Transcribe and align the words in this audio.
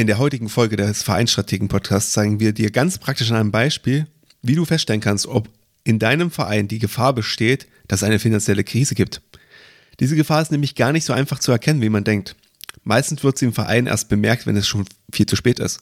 In 0.00 0.06
der 0.06 0.16
heutigen 0.16 0.48
Folge 0.48 0.76
des 0.76 1.02
Vereinsstrategen-Podcasts 1.02 2.14
zeigen 2.14 2.40
wir 2.40 2.54
dir 2.54 2.70
ganz 2.70 2.96
praktisch 2.96 3.30
an 3.30 3.36
einem 3.36 3.50
Beispiel, 3.50 4.06
wie 4.40 4.54
du 4.54 4.64
feststellen 4.64 5.02
kannst, 5.02 5.26
ob 5.26 5.50
in 5.84 5.98
deinem 5.98 6.30
Verein 6.30 6.68
die 6.68 6.78
Gefahr 6.78 7.12
besteht, 7.12 7.66
dass 7.86 8.00
es 8.00 8.04
eine 8.04 8.18
finanzielle 8.18 8.64
Krise 8.64 8.94
gibt. 8.94 9.20
Diese 10.00 10.16
Gefahr 10.16 10.40
ist 10.40 10.52
nämlich 10.52 10.74
gar 10.74 10.92
nicht 10.92 11.04
so 11.04 11.12
einfach 11.12 11.38
zu 11.38 11.52
erkennen, 11.52 11.82
wie 11.82 11.90
man 11.90 12.04
denkt. 12.04 12.34
Meistens 12.82 13.22
wird 13.22 13.36
sie 13.36 13.44
im 13.44 13.52
Verein 13.52 13.86
erst 13.86 14.08
bemerkt, 14.08 14.46
wenn 14.46 14.56
es 14.56 14.66
schon 14.66 14.86
viel 15.12 15.26
zu 15.26 15.36
spät 15.36 15.58
ist. 15.58 15.80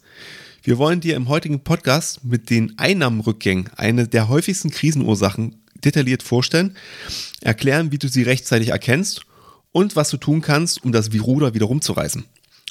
Wir 0.65 0.79
wollen 0.79 0.99
dir 0.99 1.15
im 1.15 1.29
heutigen 1.29 1.61
Podcast 1.61 2.25
mit 2.25 2.51
den 2.51 2.77
Einnahmenrückgängen, 2.77 3.71
eine 3.77 4.09
der 4.09 4.29
häufigsten 4.29 4.71
Krisenursachen, 4.73 5.63
detailliert 5.85 6.25
vorstellen, 6.25 6.77
erklären, 7.41 7.93
wie 7.93 7.99
du 7.99 8.09
sie 8.09 8.25
rechtzeitig 8.25 8.71
erkennst 8.71 9.23
und 9.71 9.95
was 9.95 10.11
du 10.11 10.17
tun 10.17 10.41
kannst, 10.41 10.83
um 10.83 10.91
das 10.91 11.09
Ruder 11.15 11.55
wieder 11.55 11.67
rumzureißen. 11.67 12.25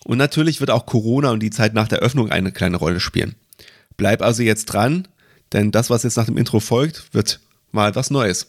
Und 0.05 0.17
natürlich 0.17 0.59
wird 0.59 0.71
auch 0.71 0.85
Corona 0.85 1.31
und 1.31 1.41
die 1.41 1.49
Zeit 1.49 1.73
nach 1.73 1.87
der 1.87 1.99
Öffnung 1.99 2.31
eine 2.31 2.51
kleine 2.51 2.77
Rolle 2.77 2.99
spielen. 2.99 3.35
Bleib 3.97 4.21
also 4.21 4.43
jetzt 4.43 4.65
dran, 4.65 5.07
denn 5.53 5.71
das, 5.71 5.89
was 5.89 6.03
jetzt 6.03 6.17
nach 6.17 6.25
dem 6.25 6.37
Intro 6.37 6.59
folgt, 6.59 7.13
wird 7.13 7.39
mal 7.71 7.95
was 7.95 8.11
Neues. 8.11 8.47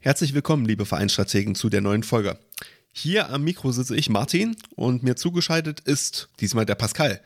Herzlich 0.00 0.34
willkommen, 0.34 0.66
liebe 0.66 0.84
Vereinsstrategen, 0.84 1.54
zu 1.54 1.70
der 1.70 1.80
neuen 1.80 2.02
Folge. 2.02 2.38
Hier 2.96 3.28
am 3.30 3.42
Mikro 3.42 3.72
sitze 3.72 3.96
ich, 3.96 4.08
Martin, 4.08 4.56
und 4.76 5.02
mir 5.02 5.16
zugeschaltet 5.16 5.80
ist 5.80 6.28
diesmal 6.38 6.64
der 6.64 6.76
Pascal. 6.76 7.20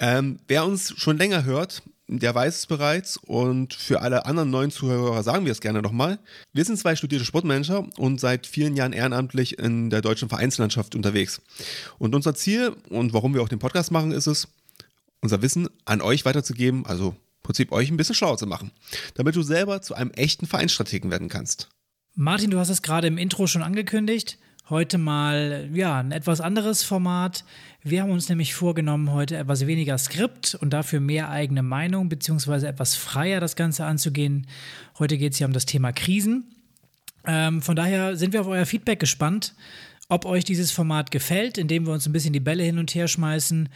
Ähm, 0.00 0.40
wer 0.48 0.66
uns 0.66 0.92
schon 0.96 1.16
länger 1.16 1.44
hört, 1.44 1.82
der 2.08 2.34
weiß 2.34 2.58
es 2.58 2.66
bereits 2.66 3.16
und 3.16 3.72
für 3.72 4.02
alle 4.02 4.26
anderen 4.26 4.50
neuen 4.50 4.72
Zuhörer 4.72 5.22
sagen 5.22 5.44
wir 5.44 5.52
es 5.52 5.60
gerne 5.60 5.80
nochmal. 5.80 6.18
Wir 6.52 6.64
sind 6.64 6.76
zwei 6.76 6.96
studierte 6.96 7.24
Sportmanager 7.24 7.86
und 7.98 8.18
seit 8.20 8.48
vielen 8.48 8.74
Jahren 8.74 8.92
ehrenamtlich 8.92 9.60
in 9.60 9.90
der 9.90 10.02
deutschen 10.02 10.28
Vereinslandschaft 10.28 10.96
unterwegs. 10.96 11.40
Und 11.98 12.12
unser 12.16 12.34
Ziel 12.34 12.74
und 12.88 13.12
warum 13.12 13.32
wir 13.32 13.42
auch 13.42 13.48
den 13.48 13.60
Podcast 13.60 13.92
machen, 13.92 14.10
ist 14.10 14.26
es, 14.26 14.48
unser 15.20 15.40
Wissen 15.40 15.68
an 15.84 16.00
euch 16.00 16.24
weiterzugeben, 16.24 16.84
also 16.84 17.10
im 17.10 17.42
Prinzip 17.44 17.70
euch 17.70 17.92
ein 17.92 17.96
bisschen 17.96 18.16
schlauer 18.16 18.38
zu 18.38 18.48
machen, 18.48 18.72
damit 19.14 19.36
du 19.36 19.42
selber 19.42 19.82
zu 19.82 19.94
einem 19.94 20.10
echten 20.10 20.48
Vereinsstrategen 20.48 21.12
werden 21.12 21.28
kannst. 21.28 21.68
Martin, 22.16 22.50
du 22.50 22.58
hast 22.58 22.70
es 22.70 22.82
gerade 22.82 23.06
im 23.06 23.18
Intro 23.18 23.46
schon 23.46 23.62
angekündigt. 23.62 24.36
Heute 24.70 24.96
mal 24.96 25.68
ja, 25.74 26.00
ein 26.00 26.10
etwas 26.10 26.40
anderes 26.40 26.82
Format. 26.82 27.44
Wir 27.82 28.00
haben 28.00 28.10
uns 28.10 28.30
nämlich 28.30 28.54
vorgenommen, 28.54 29.12
heute 29.12 29.36
etwas 29.36 29.66
weniger 29.66 29.98
Skript 29.98 30.54
und 30.54 30.70
dafür 30.72 31.00
mehr 31.00 31.28
eigene 31.28 31.62
Meinung, 31.62 32.08
beziehungsweise 32.08 32.66
etwas 32.66 32.94
freier 32.94 33.40
das 33.40 33.56
Ganze 33.56 33.84
anzugehen. 33.84 34.46
Heute 34.98 35.18
geht 35.18 35.34
es 35.34 35.38
ja 35.38 35.46
um 35.46 35.52
das 35.52 35.66
Thema 35.66 35.92
Krisen. 35.92 36.44
Ähm, 37.26 37.60
von 37.60 37.76
daher 37.76 38.16
sind 38.16 38.32
wir 38.32 38.40
auf 38.40 38.46
euer 38.46 38.64
Feedback 38.64 39.00
gespannt 39.00 39.54
ob 40.08 40.26
euch 40.26 40.44
dieses 40.44 40.70
Format 40.70 41.10
gefällt, 41.10 41.56
indem 41.56 41.86
wir 41.86 41.92
uns 41.92 42.06
ein 42.06 42.12
bisschen 42.12 42.32
die 42.32 42.40
Bälle 42.40 42.62
hin 42.62 42.78
und 42.78 42.94
her 42.94 43.08
schmeißen 43.08 43.68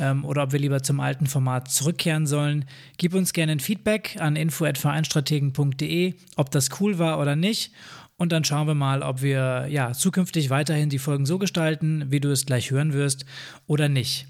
ähm, 0.00 0.24
oder 0.24 0.42
ob 0.44 0.52
wir 0.52 0.58
lieber 0.58 0.82
zum 0.82 1.00
alten 1.00 1.26
Format 1.26 1.70
zurückkehren 1.70 2.26
sollen. 2.26 2.64
Gib 2.98 3.14
uns 3.14 3.32
gerne 3.32 3.52
ein 3.52 3.60
Feedback 3.60 4.16
an 4.18 4.36
info@vereinstrategen.de, 4.36 6.14
ob 6.36 6.50
das 6.50 6.80
cool 6.80 6.98
war 6.98 7.20
oder 7.20 7.36
nicht. 7.36 7.72
Und 8.18 8.32
dann 8.32 8.44
schauen 8.44 8.66
wir 8.66 8.74
mal, 8.74 9.02
ob 9.02 9.20
wir 9.20 9.66
ja 9.68 9.92
zukünftig 9.92 10.48
weiterhin 10.48 10.88
die 10.88 10.98
Folgen 10.98 11.26
so 11.26 11.38
gestalten, 11.38 12.06
wie 12.10 12.20
du 12.20 12.30
es 12.30 12.46
gleich 12.46 12.70
hören 12.70 12.92
wirst, 12.92 13.26
oder 13.66 13.88
nicht. 13.88 14.26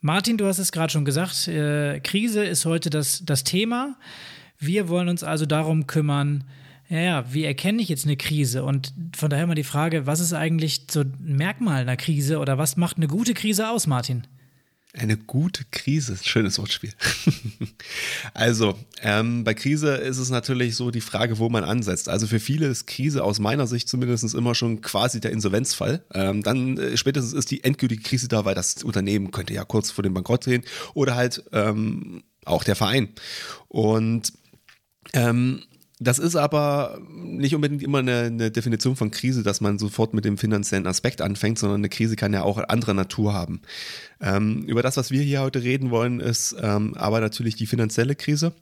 Martin, 0.00 0.36
du 0.36 0.46
hast 0.46 0.58
es 0.58 0.70
gerade 0.70 0.92
schon 0.92 1.04
gesagt, 1.04 1.48
äh, 1.48 1.98
Krise 2.00 2.44
ist 2.44 2.64
heute 2.64 2.90
das, 2.90 3.24
das 3.24 3.42
Thema. 3.42 3.96
Wir 4.58 4.88
wollen 4.88 5.08
uns 5.08 5.24
also 5.24 5.46
darum 5.46 5.88
kümmern, 5.88 6.44
ja, 6.88 7.32
wie 7.32 7.44
erkenne 7.44 7.82
ich 7.82 7.88
jetzt 7.88 8.06
eine 8.06 8.16
Krise? 8.16 8.64
Und 8.64 8.92
von 9.14 9.28
daher 9.28 9.46
mal 9.46 9.54
die 9.54 9.64
Frage, 9.64 10.06
was 10.06 10.20
ist 10.20 10.32
eigentlich 10.32 10.86
so 10.90 11.00
ein 11.00 11.14
Merkmal 11.18 11.82
einer 11.82 11.96
Krise 11.96 12.38
oder 12.38 12.56
was 12.56 12.76
macht 12.76 12.96
eine 12.96 13.08
gute 13.08 13.34
Krise 13.34 13.68
aus, 13.68 13.86
Martin? 13.86 14.26
Eine 14.94 15.18
gute 15.18 15.64
Krise, 15.70 16.16
schönes 16.22 16.58
Wortspiel. 16.58 16.92
also, 18.34 18.78
ähm, 19.02 19.44
bei 19.44 19.52
Krise 19.52 19.96
ist 19.96 20.16
es 20.16 20.30
natürlich 20.30 20.76
so 20.76 20.90
die 20.90 21.02
Frage, 21.02 21.38
wo 21.38 21.50
man 21.50 21.62
ansetzt. 21.62 22.08
Also 22.08 22.26
für 22.26 22.40
viele 22.40 22.68
ist 22.68 22.86
Krise 22.86 23.22
aus 23.22 23.38
meiner 23.38 23.66
Sicht 23.66 23.88
zumindest 23.88 24.34
immer 24.34 24.54
schon 24.54 24.80
quasi 24.80 25.20
der 25.20 25.32
Insolvenzfall. 25.32 26.02
Ähm, 26.14 26.42
dann 26.42 26.78
äh, 26.78 26.96
spätestens 26.96 27.34
ist 27.34 27.50
die 27.50 27.64
endgültige 27.64 28.02
Krise 28.02 28.28
da, 28.28 28.46
weil 28.46 28.54
das 28.54 28.82
Unternehmen 28.82 29.30
könnte 29.30 29.52
ja 29.52 29.64
kurz 29.64 29.90
vor 29.90 30.02
dem 30.02 30.14
Bankrott 30.14 30.46
drehen 30.46 30.64
oder 30.94 31.16
halt 31.16 31.44
ähm, 31.52 32.22
auch 32.46 32.64
der 32.64 32.74
Verein. 32.74 33.10
Und 33.68 34.32
ähm, 35.12 35.64
das 36.00 36.18
ist 36.18 36.36
aber 36.36 37.00
nicht 37.10 37.54
unbedingt 37.54 37.82
immer 37.82 37.98
eine, 37.98 38.20
eine, 38.22 38.50
Definition 38.50 38.94
von 38.94 39.10
Krise, 39.10 39.42
dass 39.42 39.60
man 39.60 39.78
sofort 39.78 40.14
mit 40.14 40.24
dem 40.24 40.38
finanziellen 40.38 40.86
Aspekt 40.86 41.20
anfängt, 41.20 41.58
sondern 41.58 41.80
eine 41.80 41.88
Krise 41.88 42.14
kann 42.14 42.32
ja 42.32 42.42
auch 42.42 42.58
andere 42.68 42.94
Natur 42.94 43.34
haben. 43.34 43.60
Ähm, 44.20 44.62
über 44.64 44.82
das, 44.82 44.96
was 44.96 45.10
wir 45.10 45.22
hier 45.22 45.40
heute 45.40 45.62
reden 45.62 45.90
wollen, 45.90 46.20
ist 46.20 46.56
ähm, 46.60 46.94
aber 46.94 47.20
natürlich 47.20 47.56
die 47.56 47.66
finanzielle 47.66 48.14
Krise. 48.14 48.52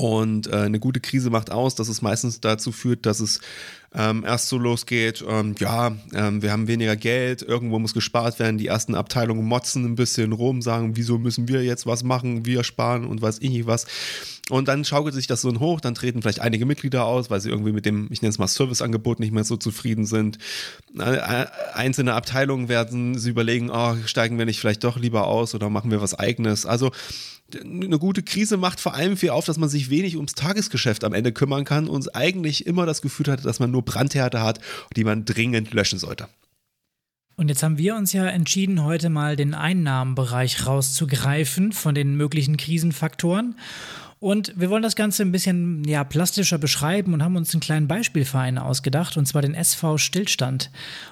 Und 0.00 0.46
äh, 0.46 0.56
eine 0.56 0.80
gute 0.80 0.98
Krise 0.98 1.28
macht 1.28 1.52
aus, 1.52 1.74
dass 1.74 1.88
es 1.88 2.00
meistens 2.00 2.40
dazu 2.40 2.72
führt, 2.72 3.04
dass 3.04 3.20
es 3.20 3.38
ähm, 3.94 4.24
erst 4.24 4.48
so 4.48 4.56
losgeht, 4.56 5.22
ähm, 5.28 5.54
ja, 5.58 5.94
ähm, 6.14 6.40
wir 6.40 6.52
haben 6.52 6.68
weniger 6.68 6.96
Geld, 6.96 7.42
irgendwo 7.42 7.78
muss 7.78 7.92
gespart 7.92 8.38
werden, 8.38 8.56
die 8.56 8.68
ersten 8.68 8.94
Abteilungen 8.94 9.44
motzen 9.44 9.84
ein 9.84 9.96
bisschen 9.96 10.32
rum, 10.32 10.62
sagen, 10.62 10.96
wieso 10.96 11.18
müssen 11.18 11.48
wir 11.48 11.64
jetzt 11.64 11.84
was 11.84 12.02
machen, 12.02 12.46
wir 12.46 12.64
sparen 12.64 13.04
und 13.04 13.20
weiß 13.20 13.40
ich 13.42 13.50
nicht 13.50 13.66
was. 13.66 13.84
Und 14.48 14.68
dann 14.68 14.86
schaukelt 14.86 15.14
sich 15.14 15.26
das 15.26 15.42
so 15.42 15.60
hoch, 15.60 15.82
dann 15.82 15.94
treten 15.94 16.22
vielleicht 16.22 16.40
einige 16.40 16.64
Mitglieder 16.64 17.04
aus, 17.04 17.28
weil 17.28 17.42
sie 17.42 17.50
irgendwie 17.50 17.72
mit 17.72 17.84
dem, 17.84 18.08
ich 18.10 18.22
nenne 18.22 18.30
es 18.30 18.38
mal 18.38 18.46
Serviceangebot 18.46 19.20
nicht 19.20 19.32
mehr 19.32 19.44
so 19.44 19.58
zufrieden 19.58 20.06
sind. 20.06 20.38
Äh, 20.98 21.44
einzelne 21.74 22.14
Abteilungen 22.14 22.70
werden 22.70 23.18
sie 23.18 23.28
überlegen, 23.28 23.68
oh, 23.70 23.96
steigen 24.06 24.38
wir 24.38 24.46
nicht 24.46 24.60
vielleicht 24.60 24.82
doch 24.82 24.96
lieber 24.96 25.26
aus 25.26 25.54
oder 25.54 25.68
machen 25.68 25.90
wir 25.90 26.00
was 26.00 26.18
eigenes. 26.18 26.64
Also 26.64 26.90
eine 27.56 27.98
gute 27.98 28.22
Krise 28.22 28.56
macht 28.56 28.80
vor 28.80 28.94
allem 28.94 29.16
viel 29.16 29.30
auf, 29.30 29.44
dass 29.44 29.58
man 29.58 29.68
sich 29.68 29.90
wenig 29.90 30.16
ums 30.16 30.34
Tagesgeschäft 30.34 31.04
am 31.04 31.12
Ende 31.12 31.32
kümmern 31.32 31.64
kann 31.64 31.88
und 31.88 32.14
eigentlich 32.14 32.66
immer 32.66 32.86
das 32.86 33.02
Gefühl 33.02 33.26
hat, 33.26 33.44
dass 33.44 33.60
man 33.60 33.70
nur 33.70 33.84
Brandhärte 33.84 34.42
hat, 34.42 34.60
die 34.96 35.04
man 35.04 35.24
dringend 35.24 35.72
löschen 35.72 35.98
sollte. 35.98 36.28
Und 37.36 37.48
jetzt 37.48 37.62
haben 37.62 37.78
wir 37.78 37.96
uns 37.96 38.12
ja 38.12 38.26
entschieden, 38.26 38.84
heute 38.84 39.08
mal 39.08 39.34
den 39.34 39.54
Einnahmenbereich 39.54 40.66
rauszugreifen 40.66 41.72
von 41.72 41.94
den 41.94 42.14
möglichen 42.14 42.58
Krisenfaktoren 42.58 43.56
und 44.20 44.52
wir 44.54 44.68
wollen 44.68 44.82
das 44.82 44.96
Ganze 44.96 45.22
ein 45.22 45.32
bisschen 45.32 45.82
ja, 45.84 46.04
plastischer 46.04 46.58
beschreiben 46.58 47.14
und 47.14 47.24
haben 47.24 47.36
uns 47.36 47.54
einen 47.54 47.62
kleinen 47.62 47.88
Beispielverein 47.88 48.58
ausgedacht, 48.58 49.16
und 49.16 49.24
zwar 49.24 49.40
den 49.40 49.54
SV 49.54 49.96
Stillstand. 49.96 50.70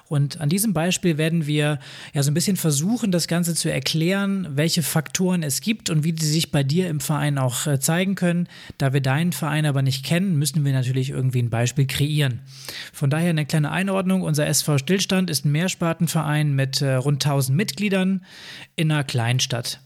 Und 0.08 0.42
an 0.42 0.50
diesem 0.50 0.74
Beispiel 0.74 1.16
werden 1.16 1.46
wir 1.46 1.78
ja 2.12 2.22
so 2.22 2.30
ein 2.30 2.34
bisschen 2.34 2.58
versuchen, 2.58 3.10
das 3.10 3.26
Ganze 3.26 3.54
zu 3.54 3.72
erklären, 3.72 4.46
welche 4.50 4.82
Faktoren 4.82 5.42
es 5.42 5.62
gibt 5.62 5.88
und 5.88 6.04
wie 6.04 6.12
die 6.12 6.26
sich 6.26 6.52
bei 6.52 6.62
dir 6.62 6.90
im 6.90 7.00
Verein 7.00 7.38
auch 7.38 7.66
äh, 7.66 7.80
zeigen 7.80 8.14
können. 8.14 8.46
Da 8.76 8.92
wir 8.92 9.00
deinen 9.00 9.32
Verein 9.32 9.64
aber 9.64 9.80
nicht 9.80 10.04
kennen, 10.04 10.38
müssen 10.38 10.66
wir 10.66 10.72
natürlich 10.74 11.08
irgendwie 11.08 11.40
ein 11.40 11.50
Beispiel 11.50 11.86
kreieren. 11.86 12.40
Von 12.92 13.08
daher 13.08 13.30
eine 13.30 13.46
kleine 13.46 13.70
Einordnung. 13.70 14.20
Unser 14.20 14.46
SV 14.46 14.76
Stillstand 14.76 15.30
ist 15.30 15.46
ein 15.46 15.52
Mehrspartenverein 15.52 16.54
mit 16.54 16.82
äh, 16.82 16.96
rund 16.96 17.24
1000 17.24 17.56
Mitgliedern 17.56 18.22
in 18.76 18.92
einer 18.92 19.02
Kleinstadt. 19.02 19.80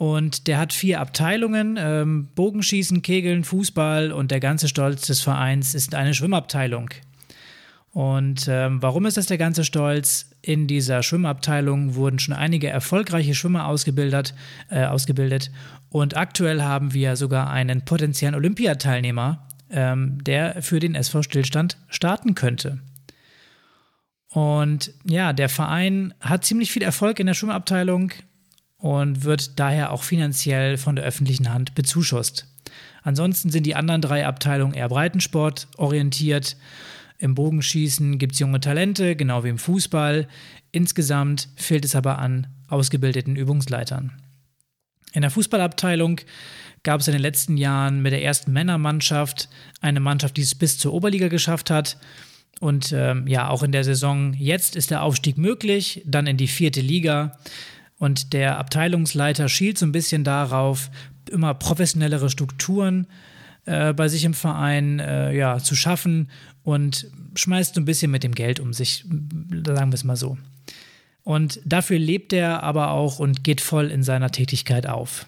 Und 0.00 0.46
der 0.46 0.56
hat 0.56 0.72
vier 0.72 0.98
Abteilungen: 0.98 1.78
ähm, 1.78 2.28
Bogenschießen, 2.34 3.02
Kegeln, 3.02 3.44
Fußball 3.44 4.12
und 4.12 4.30
der 4.30 4.40
ganze 4.40 4.66
Stolz 4.66 5.06
des 5.06 5.20
Vereins 5.20 5.74
ist 5.74 5.94
eine 5.94 6.14
Schwimmabteilung. 6.14 6.88
Und 7.92 8.48
ähm, 8.48 8.80
warum 8.80 9.04
ist 9.04 9.18
das 9.18 9.26
der 9.26 9.36
ganze 9.36 9.62
Stolz? 9.62 10.30
In 10.40 10.66
dieser 10.66 11.02
Schwimmabteilung 11.02 11.96
wurden 11.96 12.18
schon 12.18 12.34
einige 12.34 12.70
erfolgreiche 12.70 13.34
Schwimmer 13.34 13.66
ausgebildet, 13.66 14.32
äh, 14.70 14.86
ausgebildet. 14.86 15.50
Und 15.90 16.16
aktuell 16.16 16.62
haben 16.62 16.94
wir 16.94 17.16
sogar 17.16 17.50
einen 17.50 17.84
potenziellen 17.84 18.34
Olympiateilnehmer, 18.34 19.46
ähm, 19.68 20.24
der 20.24 20.62
für 20.62 20.80
den 20.80 20.94
SV 20.94 21.22
Stillstand 21.24 21.76
starten 21.90 22.34
könnte. 22.34 22.78
Und 24.28 24.94
ja, 25.04 25.34
der 25.34 25.50
Verein 25.50 26.14
hat 26.20 26.46
ziemlich 26.46 26.72
viel 26.72 26.84
Erfolg 26.84 27.20
in 27.20 27.26
der 27.26 27.34
Schwimmabteilung 27.34 28.12
und 28.80 29.24
wird 29.24 29.58
daher 29.58 29.92
auch 29.92 30.02
finanziell 30.02 30.76
von 30.76 30.96
der 30.96 31.04
öffentlichen 31.04 31.52
Hand 31.52 31.74
bezuschusst. 31.74 32.46
Ansonsten 33.02 33.50
sind 33.50 33.64
die 33.64 33.76
anderen 33.76 34.02
drei 34.02 34.26
Abteilungen 34.26 34.74
eher 34.74 34.88
Breitensport 34.88 35.68
orientiert. 35.76 36.56
Im 37.18 37.34
Bogenschießen 37.34 38.18
gibt 38.18 38.34
es 38.34 38.38
junge 38.38 38.60
Talente, 38.60 39.16
genau 39.16 39.44
wie 39.44 39.50
im 39.50 39.58
Fußball. 39.58 40.26
Insgesamt 40.72 41.48
fehlt 41.56 41.84
es 41.84 41.94
aber 41.94 42.18
an 42.18 42.46
ausgebildeten 42.68 43.36
Übungsleitern. 43.36 44.12
In 45.12 45.22
der 45.22 45.30
Fußballabteilung 45.30 46.20
gab 46.82 47.00
es 47.00 47.08
in 47.08 47.12
den 47.12 47.22
letzten 47.22 47.56
Jahren 47.56 48.00
mit 48.00 48.12
der 48.12 48.22
ersten 48.22 48.52
Männermannschaft 48.52 49.48
eine 49.80 50.00
Mannschaft, 50.00 50.36
die 50.36 50.42
es 50.42 50.54
bis 50.54 50.78
zur 50.78 50.94
Oberliga 50.94 51.28
geschafft 51.28 51.68
hat. 51.68 51.98
Und 52.60 52.92
ähm, 52.92 53.26
ja, 53.26 53.48
auch 53.48 53.62
in 53.62 53.72
der 53.72 53.84
Saison 53.84 54.34
jetzt 54.34 54.76
ist 54.76 54.90
der 54.90 55.02
Aufstieg 55.02 55.36
möglich, 55.36 56.02
dann 56.06 56.26
in 56.26 56.36
die 56.36 56.48
vierte 56.48 56.80
Liga. 56.80 57.38
Und 58.00 58.32
der 58.32 58.56
Abteilungsleiter 58.56 59.50
schielt 59.50 59.76
so 59.76 59.84
ein 59.84 59.92
bisschen 59.92 60.24
darauf, 60.24 60.90
immer 61.30 61.52
professionellere 61.52 62.30
Strukturen 62.30 63.06
äh, 63.66 63.92
bei 63.92 64.08
sich 64.08 64.24
im 64.24 64.32
Verein 64.32 65.00
äh, 65.00 65.36
ja, 65.36 65.58
zu 65.58 65.76
schaffen 65.76 66.30
und 66.62 67.08
schmeißt 67.34 67.74
so 67.74 67.80
ein 67.82 67.84
bisschen 67.84 68.10
mit 68.10 68.24
dem 68.24 68.34
Geld 68.34 68.58
um 68.58 68.72
sich, 68.72 69.04
sagen 69.66 69.92
wir 69.92 69.94
es 69.94 70.04
mal 70.04 70.16
so. 70.16 70.38
Und 71.24 71.60
dafür 71.66 71.98
lebt 71.98 72.32
er 72.32 72.62
aber 72.62 72.92
auch 72.92 73.18
und 73.18 73.44
geht 73.44 73.60
voll 73.60 73.90
in 73.90 74.02
seiner 74.02 74.30
Tätigkeit 74.30 74.86
auf. 74.86 75.26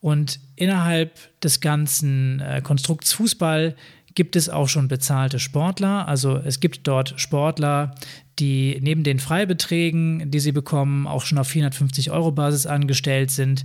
Und 0.00 0.40
innerhalb 0.56 1.40
des 1.40 1.60
ganzen 1.60 2.40
äh, 2.40 2.62
Konstrukts 2.64 3.12
Fußball 3.12 3.76
gibt 4.16 4.34
es 4.34 4.48
auch 4.48 4.68
schon 4.68 4.88
bezahlte 4.88 5.38
Sportler. 5.38 6.08
Also 6.08 6.36
es 6.36 6.58
gibt 6.58 6.88
dort 6.88 7.14
Sportler, 7.20 7.94
die 8.38 8.78
neben 8.80 9.04
den 9.04 9.18
Freibeträgen, 9.18 10.30
die 10.30 10.40
sie 10.40 10.52
bekommen, 10.52 11.06
auch 11.06 11.24
schon 11.24 11.38
auf 11.38 11.48
450 11.48 12.10
Euro 12.10 12.32
Basis 12.32 12.66
angestellt 12.66 13.30
sind. 13.30 13.64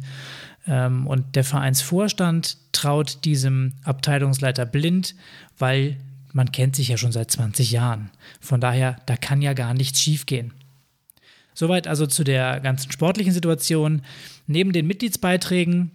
Ähm, 0.67 1.07
und 1.07 1.35
der 1.35 1.43
Vereinsvorstand 1.43 2.57
traut 2.71 3.25
diesem 3.25 3.73
Abteilungsleiter 3.83 4.65
blind, 4.65 5.15
weil 5.57 5.97
man 6.33 6.51
kennt 6.51 6.75
sich 6.75 6.89
ja 6.89 6.97
schon 6.97 7.11
seit 7.11 7.31
20 7.31 7.71
Jahren. 7.71 8.11
Von 8.39 8.61
daher, 8.61 8.97
da 9.05 9.17
kann 9.17 9.41
ja 9.41 9.53
gar 9.53 9.73
nichts 9.73 10.01
schiefgehen. 10.01 10.53
Soweit 11.53 11.87
also 11.87 12.05
zu 12.05 12.23
der 12.23 12.59
ganzen 12.59 12.91
sportlichen 12.91 13.33
Situation. 13.33 14.03
Neben 14.47 14.71
den 14.71 14.87
Mitgliedsbeiträgen 14.87 15.91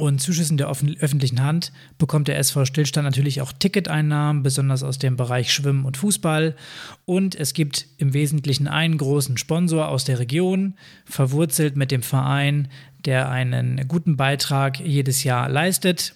und 0.00 0.20
Zuschüssen 0.20 0.56
der 0.56 0.68
öffentlichen 0.68 1.42
Hand 1.42 1.72
bekommt 1.98 2.28
der 2.28 2.38
SV 2.38 2.64
Stillstand 2.64 3.04
natürlich 3.04 3.40
auch 3.42 3.52
Ticketeinnahmen, 3.52 4.42
besonders 4.42 4.82
aus 4.82 4.98
dem 4.98 5.16
Bereich 5.16 5.52
Schwimmen 5.52 5.84
und 5.84 5.96
Fußball. 5.98 6.56
Und 7.04 7.34
es 7.34 7.52
gibt 7.52 7.86
im 7.98 8.14
Wesentlichen 8.14 8.66
einen 8.66 8.96
großen 8.96 9.36
Sponsor 9.36 9.88
aus 9.88 10.04
der 10.04 10.18
Region, 10.18 10.74
verwurzelt 11.04 11.76
mit 11.76 11.90
dem 11.90 12.02
Verein, 12.02 12.68
der 13.04 13.28
einen 13.28 13.86
guten 13.88 14.16
Beitrag 14.16 14.80
jedes 14.80 15.22
Jahr 15.22 15.48
leistet. 15.48 16.14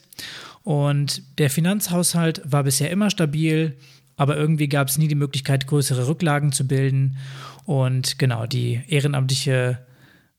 Und 0.63 1.23
der 1.39 1.51
Finanzhaushalt 1.51 2.41
war 2.45 2.65
bisher 2.65 2.91
immer 2.91 3.11
stabil, 3.11 3.77
aber 4.17 4.37
irgendwie 4.37 4.69
gab 4.69 4.89
es 4.89 4.97
nie 4.97 5.09
die 5.09 5.15
Möglichkeit, 5.15 5.67
größere 5.67 6.09
Rücklagen 6.09 6.53
zu 6.53 6.67
bilden. 6.67 7.19
Und 7.65 8.19
genau, 8.19 8.47
die 8.47 8.83
ehrenamtliche 8.89 9.79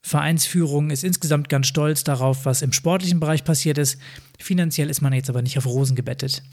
Vereinsführung 0.05 0.91
ist 0.91 1.03
insgesamt 1.03 1.49
ganz 1.49 1.65
stolz 1.65 2.03
darauf, 2.03 2.45
was 2.45 2.61
im 2.61 2.71
sportlichen 2.73 3.19
Bereich 3.19 3.43
passiert 3.43 3.79
ist. 3.79 3.99
Finanziell 4.37 4.91
ist 4.91 5.01
man 5.01 5.13
jetzt 5.13 5.31
aber 5.31 5.41
nicht 5.41 5.57
auf 5.57 5.65
Rosen 5.65 5.95
gebettet. 5.95 6.43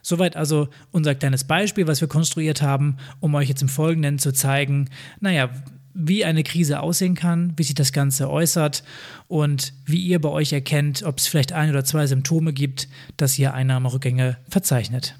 Soweit 0.00 0.34
also 0.34 0.68
unser 0.92 1.14
kleines 1.14 1.44
Beispiel, 1.44 1.86
was 1.86 2.00
wir 2.00 2.08
konstruiert 2.08 2.62
haben, 2.62 2.96
um 3.20 3.34
euch 3.34 3.50
jetzt 3.50 3.60
im 3.60 3.68
Folgenden 3.68 4.18
zu 4.18 4.32
zeigen, 4.32 4.88
naja, 5.20 5.50
wie 5.92 6.24
eine 6.24 6.42
Krise 6.42 6.80
aussehen 6.80 7.14
kann, 7.14 7.52
wie 7.58 7.64
sich 7.64 7.74
das 7.74 7.92
Ganze 7.92 8.30
äußert 8.30 8.82
und 9.28 9.74
wie 9.84 10.00
ihr 10.00 10.18
bei 10.18 10.30
euch 10.30 10.54
erkennt, 10.54 11.02
ob 11.02 11.18
es 11.18 11.26
vielleicht 11.26 11.52
ein 11.52 11.68
oder 11.68 11.84
zwei 11.84 12.06
Symptome 12.06 12.54
gibt, 12.54 12.88
dass 13.18 13.38
ihr 13.38 13.52
Einnahmerückgänge 13.52 14.38
verzeichnet. 14.48 15.16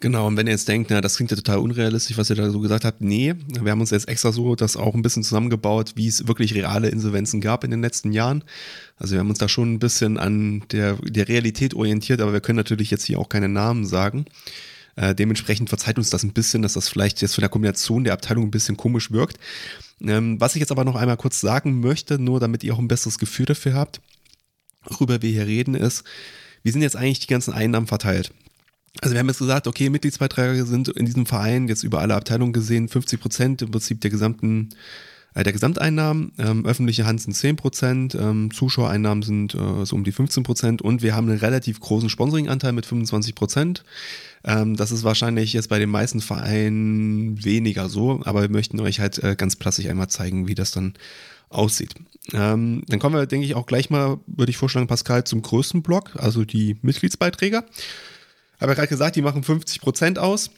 Genau, 0.00 0.26
und 0.26 0.36
wenn 0.36 0.46
ihr 0.46 0.52
jetzt 0.52 0.68
denkt, 0.68 0.90
na, 0.90 1.00
das 1.00 1.16
klingt 1.16 1.30
ja 1.30 1.36
total 1.36 1.58
unrealistisch, 1.58 2.18
was 2.18 2.28
ihr 2.28 2.36
da 2.36 2.50
so 2.50 2.60
gesagt 2.60 2.84
habt, 2.84 3.00
nee, 3.00 3.34
wir 3.60 3.70
haben 3.70 3.80
uns 3.80 3.90
jetzt 3.90 4.08
extra 4.08 4.32
so 4.32 4.56
das 4.56 4.76
auch 4.76 4.94
ein 4.94 5.02
bisschen 5.02 5.22
zusammengebaut, 5.22 5.92
wie 5.94 6.08
es 6.08 6.26
wirklich 6.26 6.54
reale 6.54 6.88
Insolvenzen 6.88 7.40
gab 7.40 7.64
in 7.64 7.70
den 7.70 7.80
letzten 7.80 8.12
Jahren. 8.12 8.42
Also 8.96 9.12
wir 9.12 9.20
haben 9.20 9.30
uns 9.30 9.38
da 9.38 9.48
schon 9.48 9.72
ein 9.72 9.78
bisschen 9.78 10.18
an 10.18 10.64
der, 10.72 10.94
der 10.96 11.28
Realität 11.28 11.74
orientiert, 11.74 12.20
aber 12.20 12.32
wir 12.32 12.40
können 12.40 12.56
natürlich 12.56 12.90
jetzt 12.90 13.06
hier 13.06 13.18
auch 13.18 13.28
keine 13.28 13.48
Namen 13.48 13.86
sagen. 13.86 14.26
Äh, 14.96 15.14
dementsprechend 15.14 15.68
verzeiht 15.68 15.96
uns 15.96 16.10
das 16.10 16.22
ein 16.22 16.32
bisschen, 16.32 16.62
dass 16.62 16.74
das 16.74 16.88
vielleicht 16.88 17.22
jetzt 17.22 17.34
von 17.34 17.42
der 17.42 17.48
Kombination 17.48 18.04
der 18.04 18.12
Abteilung 18.12 18.44
ein 18.44 18.50
bisschen 18.50 18.76
komisch 18.76 19.10
wirkt. 19.10 19.38
Ähm, 20.00 20.40
was 20.40 20.54
ich 20.54 20.60
jetzt 20.60 20.72
aber 20.72 20.84
noch 20.84 20.96
einmal 20.96 21.16
kurz 21.16 21.40
sagen 21.40 21.80
möchte, 21.80 22.18
nur 22.18 22.40
damit 22.40 22.62
ihr 22.64 22.74
auch 22.74 22.78
ein 22.78 22.88
besseres 22.88 23.18
Gefühl 23.18 23.46
dafür 23.46 23.74
habt, 23.74 24.00
worüber 24.84 25.22
wir 25.22 25.30
hier 25.30 25.46
reden, 25.46 25.74
ist, 25.74 26.04
wie 26.62 26.70
sind 26.70 26.82
jetzt 26.82 26.96
eigentlich 26.96 27.20
die 27.20 27.26
ganzen 27.26 27.54
Einnahmen 27.54 27.86
verteilt? 27.86 28.32
Also 29.00 29.14
wir 29.14 29.20
haben 29.20 29.28
jetzt 29.28 29.38
gesagt, 29.38 29.66
okay, 29.66 29.90
Mitgliedsbeiträge 29.90 30.64
sind 30.66 30.88
in 30.88 31.04
diesem 31.04 31.26
Verein 31.26 31.68
jetzt 31.68 31.82
über 31.82 32.00
alle 32.00 32.14
Abteilungen 32.14 32.52
gesehen 32.52 32.88
50 32.88 33.20
Prozent 33.20 33.62
im 33.62 33.70
Prinzip 33.70 34.00
der 34.00 34.10
gesamten 34.10 34.70
äh, 35.34 35.42
der 35.42 35.52
Gesamteinnahmen. 35.52 36.32
Ähm, 36.38 36.64
öffentliche 36.64 37.06
Hand 37.06 37.20
sind 37.20 37.34
10 37.34 37.56
Prozent, 37.56 38.14
ähm, 38.14 38.52
Zuschauereinnahmen 38.52 39.22
sind 39.22 39.54
äh, 39.54 39.84
so 39.84 39.96
um 39.96 40.04
die 40.04 40.12
15 40.12 40.44
Prozent 40.44 40.80
und 40.82 41.02
wir 41.02 41.14
haben 41.14 41.28
einen 41.28 41.38
relativ 41.38 41.80
großen 41.80 42.08
Sponsoringanteil 42.08 42.72
mit 42.72 42.86
25 42.86 43.34
Prozent. 43.34 43.84
Ähm, 44.44 44.76
das 44.76 44.92
ist 44.92 45.02
wahrscheinlich 45.02 45.52
jetzt 45.52 45.68
bei 45.68 45.78
den 45.78 45.90
meisten 45.90 46.20
Vereinen 46.20 47.44
weniger 47.44 47.88
so, 47.88 48.20
aber 48.24 48.42
wir 48.42 48.50
möchten 48.50 48.78
euch 48.80 49.00
halt 49.00 49.22
äh, 49.22 49.34
ganz 49.36 49.56
plastisch 49.56 49.86
einmal 49.86 50.08
zeigen, 50.08 50.46
wie 50.46 50.54
das 50.54 50.70
dann 50.70 50.94
aussieht. 51.48 51.94
Ähm, 52.32 52.82
dann 52.88 52.98
kommen 53.00 53.16
wir, 53.16 53.26
denke 53.26 53.46
ich, 53.46 53.54
auch 53.54 53.66
gleich 53.66 53.90
mal, 53.90 54.18
würde 54.26 54.50
ich 54.50 54.56
vorschlagen, 54.56 54.86
Pascal, 54.86 55.24
zum 55.24 55.42
größten 55.42 55.82
Block, 55.82 56.12
also 56.16 56.44
die 56.44 56.76
Mitgliedsbeiträge 56.82 57.64
habe 58.60 58.72
ja 58.72 58.74
gerade 58.74 58.88
gesagt, 58.88 59.16
die 59.16 59.22
machen 59.22 59.42
50 59.42 59.80
Prozent 59.80 60.18
aus. 60.18 60.50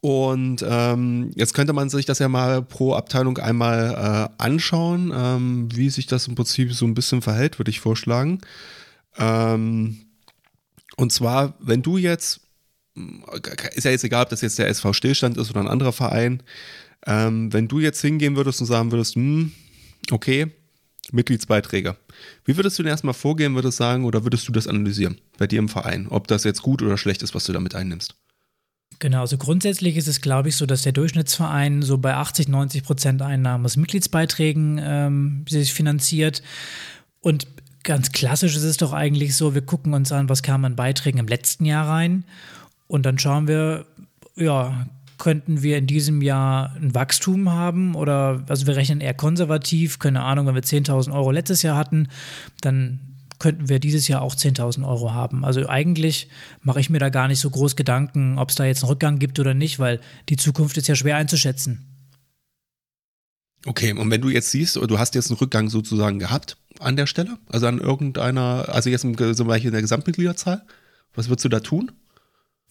Und 0.00 0.64
ähm, 0.68 1.30
jetzt 1.36 1.54
könnte 1.54 1.72
man 1.72 1.88
sich 1.88 2.06
das 2.06 2.18
ja 2.18 2.28
mal 2.28 2.60
pro 2.60 2.94
Abteilung 2.94 3.38
einmal 3.38 4.28
äh, 4.36 4.42
anschauen, 4.42 5.12
ähm, 5.14 5.68
wie 5.72 5.90
sich 5.90 6.08
das 6.08 6.26
im 6.26 6.34
Prinzip 6.34 6.74
so 6.74 6.84
ein 6.86 6.94
bisschen 6.94 7.22
verhält, 7.22 7.60
würde 7.60 7.70
ich 7.70 7.78
vorschlagen. 7.78 8.40
Ähm, 9.16 9.98
und 10.96 11.12
zwar, 11.12 11.54
wenn 11.60 11.82
du 11.82 11.98
jetzt, 11.98 12.40
ist 13.74 13.84
ja 13.84 13.92
jetzt 13.92 14.02
egal, 14.02 14.24
ob 14.24 14.30
das 14.30 14.40
jetzt 14.40 14.58
der 14.58 14.66
SV 14.66 14.92
Stillstand 14.92 15.36
ist 15.36 15.50
oder 15.50 15.60
ein 15.60 15.68
anderer 15.68 15.92
Verein, 15.92 16.42
ähm, 17.06 17.52
wenn 17.52 17.68
du 17.68 17.78
jetzt 17.78 18.00
hingehen 18.00 18.34
würdest 18.34 18.60
und 18.60 18.66
sagen 18.66 18.90
würdest, 18.90 19.14
hm, 19.14 19.52
okay, 20.10 20.50
Mitgliedsbeiträge. 21.12 21.96
Wie 22.44 22.56
würdest 22.56 22.78
du 22.78 22.82
denn 22.82 22.90
erstmal 22.90 23.14
vorgehen, 23.14 23.54
würdest 23.54 23.78
du 23.78 23.84
sagen, 23.84 24.04
oder 24.04 24.24
würdest 24.24 24.48
du 24.48 24.52
das 24.52 24.66
analysieren 24.66 25.20
bei 25.38 25.46
dir 25.46 25.58
im 25.58 25.68
Verein, 25.68 26.06
ob 26.08 26.26
das 26.28 26.44
jetzt 26.44 26.62
gut 26.62 26.82
oder 26.82 26.98
schlecht 26.98 27.22
ist, 27.22 27.34
was 27.34 27.44
du 27.44 27.52
damit 27.52 27.74
einnimmst? 27.74 28.14
Genau, 28.98 29.20
also 29.20 29.36
grundsätzlich 29.36 29.96
ist 29.96 30.06
es, 30.06 30.20
glaube 30.20 30.48
ich, 30.48 30.56
so, 30.56 30.66
dass 30.66 30.82
der 30.82 30.92
Durchschnittsverein 30.92 31.82
so 31.82 31.98
bei 31.98 32.14
80, 32.14 32.48
90 32.48 32.84
Prozent 32.84 33.22
Einnahmen 33.22 33.64
aus 33.64 33.76
Mitgliedsbeiträgen 33.76 34.80
ähm, 34.82 35.44
sich 35.48 35.72
finanziert. 35.72 36.42
Und 37.20 37.46
ganz 37.82 38.12
klassisch 38.12 38.54
ist 38.54 38.62
es 38.62 38.76
doch 38.76 38.92
eigentlich 38.92 39.34
so, 39.36 39.54
wir 39.54 39.62
gucken 39.62 39.94
uns 39.94 40.12
an, 40.12 40.28
was 40.28 40.42
kam 40.42 40.64
an 40.64 40.76
Beiträgen 40.76 41.18
im 41.18 41.26
letzten 41.26 41.64
Jahr 41.64 41.88
rein 41.88 42.24
und 42.86 43.04
dann 43.04 43.18
schauen 43.18 43.48
wir, 43.48 43.86
ja, 44.36 44.86
könnten 45.22 45.62
wir 45.62 45.78
in 45.78 45.86
diesem 45.86 46.20
Jahr 46.20 46.74
ein 46.74 46.96
Wachstum 46.96 47.48
haben 47.48 47.94
oder, 47.94 48.42
also 48.48 48.66
wir 48.66 48.74
rechnen 48.74 49.00
eher 49.00 49.14
konservativ, 49.14 50.00
keine 50.00 50.24
Ahnung, 50.24 50.48
wenn 50.48 50.56
wir 50.56 50.64
10.000 50.64 51.14
Euro 51.14 51.30
letztes 51.30 51.62
Jahr 51.62 51.76
hatten, 51.76 52.08
dann 52.60 52.98
könnten 53.38 53.68
wir 53.68 53.78
dieses 53.78 54.08
Jahr 54.08 54.20
auch 54.20 54.34
10.000 54.34 54.84
Euro 54.84 55.14
haben. 55.14 55.44
Also 55.44 55.68
eigentlich 55.68 56.28
mache 56.60 56.80
ich 56.80 56.90
mir 56.90 56.98
da 56.98 57.08
gar 57.08 57.28
nicht 57.28 57.38
so 57.38 57.50
groß 57.50 57.76
Gedanken, 57.76 58.36
ob 58.36 58.50
es 58.50 58.56
da 58.56 58.64
jetzt 58.64 58.82
einen 58.82 58.90
Rückgang 58.90 59.20
gibt 59.20 59.38
oder 59.38 59.54
nicht, 59.54 59.78
weil 59.78 60.00
die 60.28 60.36
Zukunft 60.36 60.76
ist 60.76 60.88
ja 60.88 60.96
schwer 60.96 61.14
einzuschätzen. 61.14 61.86
Okay, 63.64 63.92
und 63.92 64.10
wenn 64.10 64.22
du 64.22 64.28
jetzt 64.28 64.50
siehst, 64.50 64.74
du 64.74 64.98
hast 64.98 65.14
jetzt 65.14 65.30
einen 65.30 65.38
Rückgang 65.38 65.68
sozusagen 65.68 66.18
gehabt 66.18 66.56
an 66.80 66.96
der 66.96 67.06
Stelle, 67.06 67.38
also 67.48 67.68
an 67.68 67.78
irgendeiner, 67.78 68.64
also 68.70 68.90
jetzt 68.90 69.02
zum 69.02 69.46
Beispiel 69.46 69.68
in 69.68 69.72
der 69.72 69.82
Gesamtmitgliederzahl, 69.82 70.66
was 71.14 71.28
würdest 71.28 71.44
du 71.44 71.48
da 71.48 71.60
tun? 71.60 71.92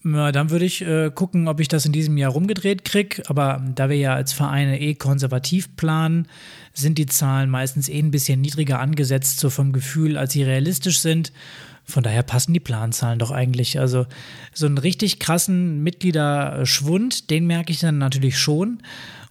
Ja, 0.04 0.32
dann 0.32 0.50
würde 0.50 0.66
ich 0.66 0.82
äh, 0.82 1.12
gucken, 1.14 1.48
ob 1.48 1.60
ich 1.60 1.68
das 1.68 1.86
in 1.86 1.92
diesem 1.92 2.18
Jahr 2.18 2.32
rumgedreht 2.32 2.86
kriege. 2.86 3.22
Aber 3.28 3.64
da 3.76 3.90
wir 3.90 3.98
ja 3.98 4.16
als 4.16 4.34
Vereine 4.34 4.80
eh 4.80 4.96
konservativ 4.96 5.76
planen, 5.76 6.28
sind 6.74 6.98
die 6.98 7.06
Zahlen 7.06 7.50
meistens 7.50 7.88
eh 7.88 8.00
ein 8.00 8.12
bisschen 8.12 8.42
niedriger 8.42 8.80
angesetzt, 8.80 9.40
so 9.40 9.50
vom 9.50 9.74
Gefühl, 9.74 10.18
als 10.18 10.34
sie 10.34 10.44
realistisch 10.44 11.02
sind. 11.02 11.32
Von 11.84 12.04
daher 12.04 12.24
passen 12.24 12.54
die 12.54 12.60
Planzahlen 12.60 13.20
doch 13.20 13.32
eigentlich. 13.32 13.80
Also 13.80 14.08
so 14.54 14.66
einen 14.66 14.78
richtig 14.78 15.20
krassen 15.20 15.84
Mitgliederschwund, 15.84 17.30
den 17.30 17.46
merke 17.46 17.72
ich 17.72 17.80
dann 17.80 17.98
natürlich 17.98 18.40
schon. 18.40 18.82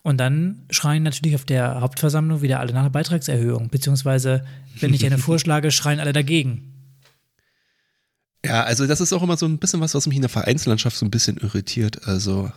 Und 0.02 0.18
dann 0.18 0.62
schreien 0.70 1.02
natürlich 1.02 1.34
auf 1.34 1.44
der 1.44 1.80
Hauptversammlung 1.80 2.42
wieder 2.42 2.60
alle 2.60 2.72
nach 2.72 2.80
einer 2.80 2.90
Beitragserhöhung. 2.90 3.70
Beziehungsweise, 3.70 4.44
wenn 4.78 4.94
ich 4.94 5.04
eine 5.04 5.18
vorschlage, 5.18 5.70
schreien 5.70 6.00
alle 6.00 6.12
dagegen. 6.12 6.69
Ja, 8.44 8.62
also 8.62 8.87
das 8.87 9.00
ist 9.00 9.12
auch 9.12 9.23
immer 9.23 9.37
so 9.37 9.47
ein 9.47 9.59
bisschen 9.59 9.80
was, 9.80 9.94
was 9.94 10.06
mich 10.06 10.16
in 10.16 10.23
der 10.23 10.30
Vereinslandschaft 10.30 10.97
so 10.97 11.04
ein 11.04 11.11
bisschen 11.11 11.37
irritiert. 11.37 12.06
Also 12.06 12.50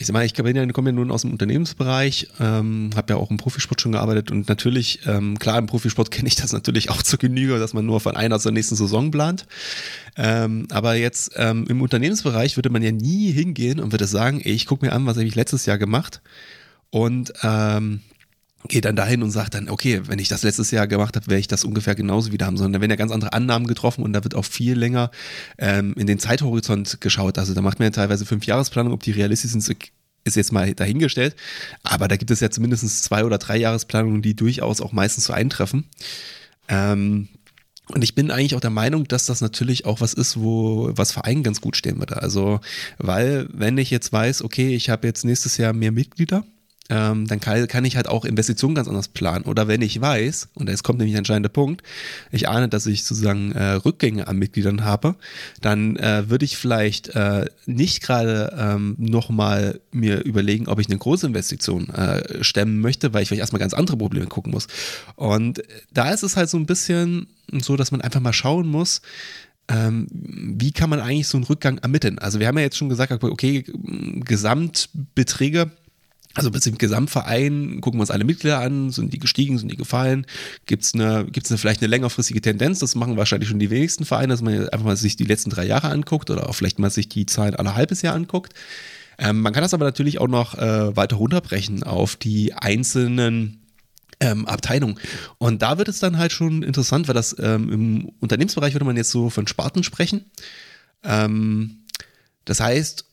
ich 0.00 0.06
sag 0.06 0.12
mal, 0.12 0.24
ich 0.24 0.32
komme 0.34 0.52
ja 0.52 0.92
nun 0.92 1.10
aus 1.10 1.22
dem 1.22 1.32
Unternehmensbereich, 1.32 2.28
ähm, 2.38 2.90
habe 2.94 3.14
ja 3.14 3.18
auch 3.18 3.32
im 3.32 3.36
Profisport 3.36 3.80
schon 3.80 3.90
gearbeitet 3.90 4.30
und 4.30 4.48
natürlich, 4.48 5.00
ähm, 5.06 5.40
klar, 5.40 5.58
im 5.58 5.66
Profisport 5.66 6.10
kenne 6.12 6.28
ich 6.28 6.36
das 6.36 6.52
natürlich 6.52 6.90
auch 6.90 7.02
zur 7.02 7.18
Genüge, 7.18 7.58
dass 7.58 7.74
man 7.74 7.84
nur 7.84 8.00
von 8.00 8.16
einer 8.16 8.38
zur 8.38 8.52
nächsten 8.52 8.76
Saison 8.76 9.10
plant. 9.10 9.46
Ähm, 10.16 10.68
aber 10.70 10.94
jetzt 10.94 11.32
ähm, 11.34 11.66
im 11.68 11.82
Unternehmensbereich 11.82 12.56
würde 12.56 12.70
man 12.70 12.82
ja 12.82 12.92
nie 12.92 13.32
hingehen 13.32 13.80
und 13.80 13.90
würde 13.92 14.06
sagen, 14.06 14.40
ey, 14.40 14.52
ich 14.52 14.66
gucke 14.66 14.86
mir 14.86 14.92
an, 14.92 15.04
was 15.04 15.16
habe 15.16 15.26
ich 15.26 15.34
letztes 15.34 15.66
Jahr 15.66 15.78
gemacht 15.78 16.20
und 16.90 17.32
ähm, 17.42 18.00
geht 18.66 18.84
dann 18.84 18.96
dahin 18.96 19.22
und 19.22 19.30
sagt 19.30 19.54
dann, 19.54 19.68
okay, 19.68 20.02
wenn 20.06 20.18
ich 20.18 20.28
das 20.28 20.42
letztes 20.42 20.70
Jahr 20.70 20.88
gemacht 20.88 21.14
habe, 21.14 21.26
werde 21.28 21.40
ich 21.40 21.48
das 21.48 21.64
ungefähr 21.64 21.94
genauso 21.94 22.32
wieder 22.32 22.46
haben, 22.46 22.56
sondern 22.56 22.74
da 22.74 22.80
werden 22.80 22.90
ja 22.90 22.96
ganz 22.96 23.12
andere 23.12 23.32
Annahmen 23.32 23.68
getroffen 23.68 24.02
und 24.02 24.12
da 24.12 24.24
wird 24.24 24.34
auch 24.34 24.44
viel 24.44 24.76
länger 24.76 25.10
ähm, 25.58 25.94
in 25.96 26.06
den 26.06 26.18
Zeithorizont 26.18 27.00
geschaut. 27.00 27.38
Also 27.38 27.54
da 27.54 27.62
macht 27.62 27.78
man 27.78 27.86
ja 27.86 27.90
teilweise 27.90 28.26
fünf 28.26 28.44
Jahresplanung, 28.46 28.92
ob 28.92 29.02
die 29.02 29.12
realistisch 29.12 29.52
sind, 29.52 29.64
ist 30.24 30.36
jetzt 30.36 30.52
mal 30.52 30.74
dahingestellt. 30.74 31.36
Aber 31.84 32.08
da 32.08 32.16
gibt 32.16 32.30
es 32.30 32.40
ja 32.40 32.50
zumindest 32.50 33.04
zwei 33.04 33.24
oder 33.24 33.38
drei 33.38 33.56
Jahresplanungen, 33.56 34.22
die 34.22 34.34
durchaus 34.34 34.80
auch 34.80 34.92
meistens 34.92 35.24
so 35.24 35.32
eintreffen. 35.32 35.84
Ähm, 36.68 37.28
und 37.90 38.04
ich 38.04 38.14
bin 38.14 38.30
eigentlich 38.30 38.54
auch 38.54 38.60
der 38.60 38.70
Meinung, 38.70 39.08
dass 39.08 39.26
das 39.26 39.40
natürlich 39.40 39.86
auch 39.86 40.00
was 40.00 40.12
ist, 40.12 40.38
wo 40.38 40.90
was 40.92 41.12
Vereinen 41.12 41.42
ganz 41.42 41.60
gut 41.60 41.76
stehen 41.76 41.98
würde. 41.98 42.20
Also, 42.20 42.60
weil 42.98 43.48
wenn 43.50 43.78
ich 43.78 43.90
jetzt 43.90 44.12
weiß, 44.12 44.42
okay, 44.42 44.74
ich 44.74 44.90
habe 44.90 45.06
jetzt 45.06 45.24
nächstes 45.24 45.56
Jahr 45.56 45.72
mehr 45.72 45.92
Mitglieder, 45.92 46.44
ähm, 46.90 47.26
dann 47.26 47.40
kann, 47.40 47.68
kann, 47.68 47.84
ich 47.84 47.96
halt 47.96 48.08
auch 48.08 48.24
Investitionen 48.24 48.74
ganz 48.74 48.88
anders 48.88 49.08
planen. 49.08 49.44
Oder 49.44 49.68
wenn 49.68 49.82
ich 49.82 50.00
weiß, 50.00 50.48
und 50.54 50.68
jetzt 50.68 50.82
kommt 50.82 50.98
nämlich 50.98 51.12
der 51.12 51.18
entscheidende 51.18 51.50
Punkt, 51.50 51.82
ich 52.32 52.48
ahne, 52.48 52.68
dass 52.68 52.86
ich 52.86 53.04
sozusagen 53.04 53.52
äh, 53.52 53.72
Rückgänge 53.72 54.26
an 54.26 54.38
Mitgliedern 54.38 54.84
habe, 54.84 55.16
dann 55.60 55.96
äh, 55.96 56.30
würde 56.30 56.44
ich 56.44 56.56
vielleicht 56.56 57.08
äh, 57.10 57.46
nicht 57.66 58.02
gerade 58.02 58.56
ähm, 58.58 58.96
nochmal 58.98 59.80
mir 59.92 60.24
überlegen, 60.24 60.66
ob 60.68 60.80
ich 60.80 60.88
eine 60.88 60.98
große 60.98 61.26
Investition 61.26 61.90
äh, 61.90 62.42
stemmen 62.42 62.80
möchte, 62.80 63.12
weil 63.12 63.22
ich 63.22 63.28
vielleicht 63.28 63.40
erstmal 63.40 63.60
ganz 63.60 63.74
andere 63.74 63.98
Probleme 63.98 64.26
gucken 64.26 64.52
muss. 64.52 64.66
Und 65.16 65.62
da 65.92 66.10
ist 66.10 66.22
es 66.22 66.36
halt 66.36 66.48
so 66.48 66.56
ein 66.56 66.66
bisschen 66.66 67.26
so, 67.52 67.76
dass 67.76 67.90
man 67.90 68.00
einfach 68.00 68.20
mal 68.20 68.32
schauen 68.32 68.66
muss, 68.66 69.02
ähm, 69.70 70.06
wie 70.10 70.72
kann 70.72 70.88
man 70.88 71.00
eigentlich 71.00 71.28
so 71.28 71.36
einen 71.36 71.44
Rückgang 71.44 71.76
ermitteln? 71.78 72.18
Also 72.18 72.40
wir 72.40 72.46
haben 72.46 72.56
ja 72.56 72.64
jetzt 72.64 72.78
schon 72.78 72.88
gesagt, 72.88 73.12
okay, 73.22 73.64
Gesamtbeträge 74.24 75.70
also 76.34 76.50
im 76.50 76.78
Gesamtverein 76.78 77.80
gucken 77.80 77.98
wir 77.98 78.02
uns 78.02 78.10
alle 78.10 78.24
Mitglieder 78.24 78.60
an, 78.60 78.90
sind 78.90 79.12
die 79.12 79.18
gestiegen, 79.18 79.58
sind 79.58 79.70
die 79.72 79.76
gefallen, 79.76 80.26
gibt 80.66 80.84
es 80.84 80.94
eine, 80.94 81.26
gibt's 81.30 81.50
eine, 81.50 81.58
vielleicht 81.58 81.80
eine 81.80 81.88
längerfristige 81.88 82.40
Tendenz, 82.40 82.78
das 82.78 82.94
machen 82.94 83.16
wahrscheinlich 83.16 83.48
schon 83.48 83.58
die 83.58 83.70
wenigsten 83.70 84.04
Vereine, 84.04 84.28
dass 84.28 84.42
man 84.42 84.68
einfach 84.68 84.86
mal 84.86 84.96
sich 84.96 85.16
die 85.16 85.24
letzten 85.24 85.50
drei 85.50 85.66
Jahre 85.66 85.88
anguckt 85.88 86.30
oder 86.30 86.48
auch 86.48 86.54
vielleicht 86.54 86.78
mal 86.78 86.90
sich 86.90 87.08
die 87.08 87.26
Zahlen 87.26 87.56
alle 87.56 87.74
halbes 87.74 88.02
Jahr 88.02 88.14
anguckt. 88.14 88.54
Ähm, 89.18 89.40
man 89.40 89.52
kann 89.52 89.62
das 89.62 89.74
aber 89.74 89.84
natürlich 89.84 90.20
auch 90.20 90.28
noch 90.28 90.54
äh, 90.54 90.96
weiter 90.96 91.16
runterbrechen 91.16 91.82
auf 91.82 92.14
die 92.14 92.54
einzelnen 92.54 93.60
ähm, 94.20 94.46
Abteilungen. 94.46 94.98
Und 95.38 95.62
da 95.62 95.78
wird 95.78 95.88
es 95.88 95.98
dann 95.98 96.18
halt 96.18 96.32
schon 96.32 96.62
interessant, 96.62 97.08
weil 97.08 97.14
das 97.14 97.36
ähm, 97.38 97.72
im 97.72 98.12
Unternehmensbereich 98.20 98.74
würde 98.74 98.84
man 98.84 98.96
jetzt 98.96 99.10
so 99.10 99.30
von 99.30 99.46
Sparten 99.46 99.82
sprechen. 99.82 100.24
Ähm, 101.02 101.78
das 102.44 102.60
heißt, 102.60 103.07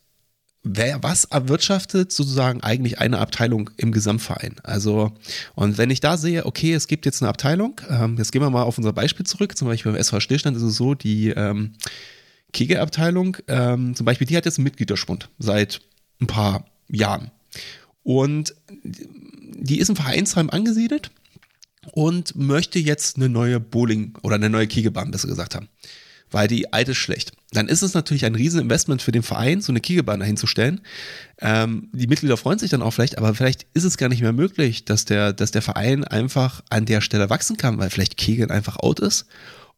wer, 0.66 1.02
was 1.04 1.26
erwirtschaftet 1.26 2.12
sozusagen 2.12 2.62
eigentlich 2.62 3.00
eine 3.00 3.20
Abteilung 3.20 3.70
im 3.78 3.92
Gesamtverein? 3.92 4.56
Also, 4.64 5.14
und 5.54 5.78
wenn 5.78 5.92
ich 5.92 6.02
da 6.02 6.18
sehe, 6.18 6.46
okay, 6.46 6.74
es 6.74 6.88
gibt 6.88 7.06
jetzt 7.06 7.22
eine 7.22 7.30
Abteilung, 7.30 7.80
ähm, 7.90 8.18
jetzt 8.18 8.32
gehen 8.32 8.42
wir 8.42 8.50
mal 8.50 8.64
auf 8.64 8.78
unser 8.78 8.92
Beispiel 8.92 9.26
zurück, 9.26 9.58
zum 9.58 9.68
Beispiel 9.68 9.92
beim 9.92 10.02
SV 10.02 10.20
Stillstand 10.20 10.58
ist 10.58 10.64
es 10.64 10.76
so, 10.76 10.96
die 10.96 11.30
ähm, 11.30 11.74
Kegelabteilung, 12.52 13.38
ähm, 13.48 13.96
zum 13.96 14.06
Beispiel, 14.06 14.28
die 14.28 14.36
hat 14.36 14.46
jetzt 14.46 14.58
einen 14.58 14.66
Mitgliederschwund 14.66 15.30
seit 15.40 15.82
ein 16.20 16.28
paar 16.28 16.66
Jahren. 16.90 17.32
Und 18.04 18.56
die 18.84 19.80
ist 19.80 19.90
im 19.90 19.96
Vereinsheim 19.96 20.50
angesiedelt 20.50 21.12
und 21.92 22.36
möchte 22.36 22.80
jetzt 22.80 23.18
eine 23.18 23.30
neue 23.30 23.60
Bowling 23.60 24.18
oder 24.24 24.36
eine 24.36 24.50
neue 24.50 24.68
Kegelbahn, 24.68 25.12
besser 25.12 25.28
gesagt 25.28 25.56
haben 25.56 25.70
weil 26.36 26.50
die 26.50 26.74
alte 26.74 26.92
ist 26.92 26.98
schlecht. 26.98 27.32
Dann 27.54 27.70
ist 27.70 27.82
es 27.82 27.94
natürlich 27.94 28.26
ein 28.26 28.36
Rieseninvestment 28.36 29.02
für 29.02 29.14
den 29.14 29.24
Verein, 29.24 29.62
so 29.62 29.72
eine 29.72 29.80
Kegelbahn 29.80 30.20
dahinzustellen. 30.20 30.82
Ähm, 31.40 31.88
die 31.94 32.08
Mitglieder 32.08 32.36
freuen 32.36 32.60
sich 32.60 32.70
dann 32.70 32.82
auch 32.82 32.92
vielleicht, 32.92 33.18
aber 33.18 33.34
vielleicht 33.34 33.66
ist 33.74 33.86
es 33.86 33.96
gar 33.96 34.10
nicht 34.10 34.22
mehr 34.22 34.34
möglich, 34.34 34.84
dass 34.84 35.06
der, 35.06 35.32
dass 35.32 35.52
der 35.52 35.62
Verein 35.62 36.04
einfach 36.04 36.62
an 36.70 36.86
der 36.86 37.00
Stelle 37.00 37.30
wachsen 37.30 37.56
kann, 37.56 37.78
weil 37.78 37.90
vielleicht 37.90 38.18
Kegeln 38.18 38.52
einfach 38.52 38.76
out 38.76 39.00
ist 39.00 39.28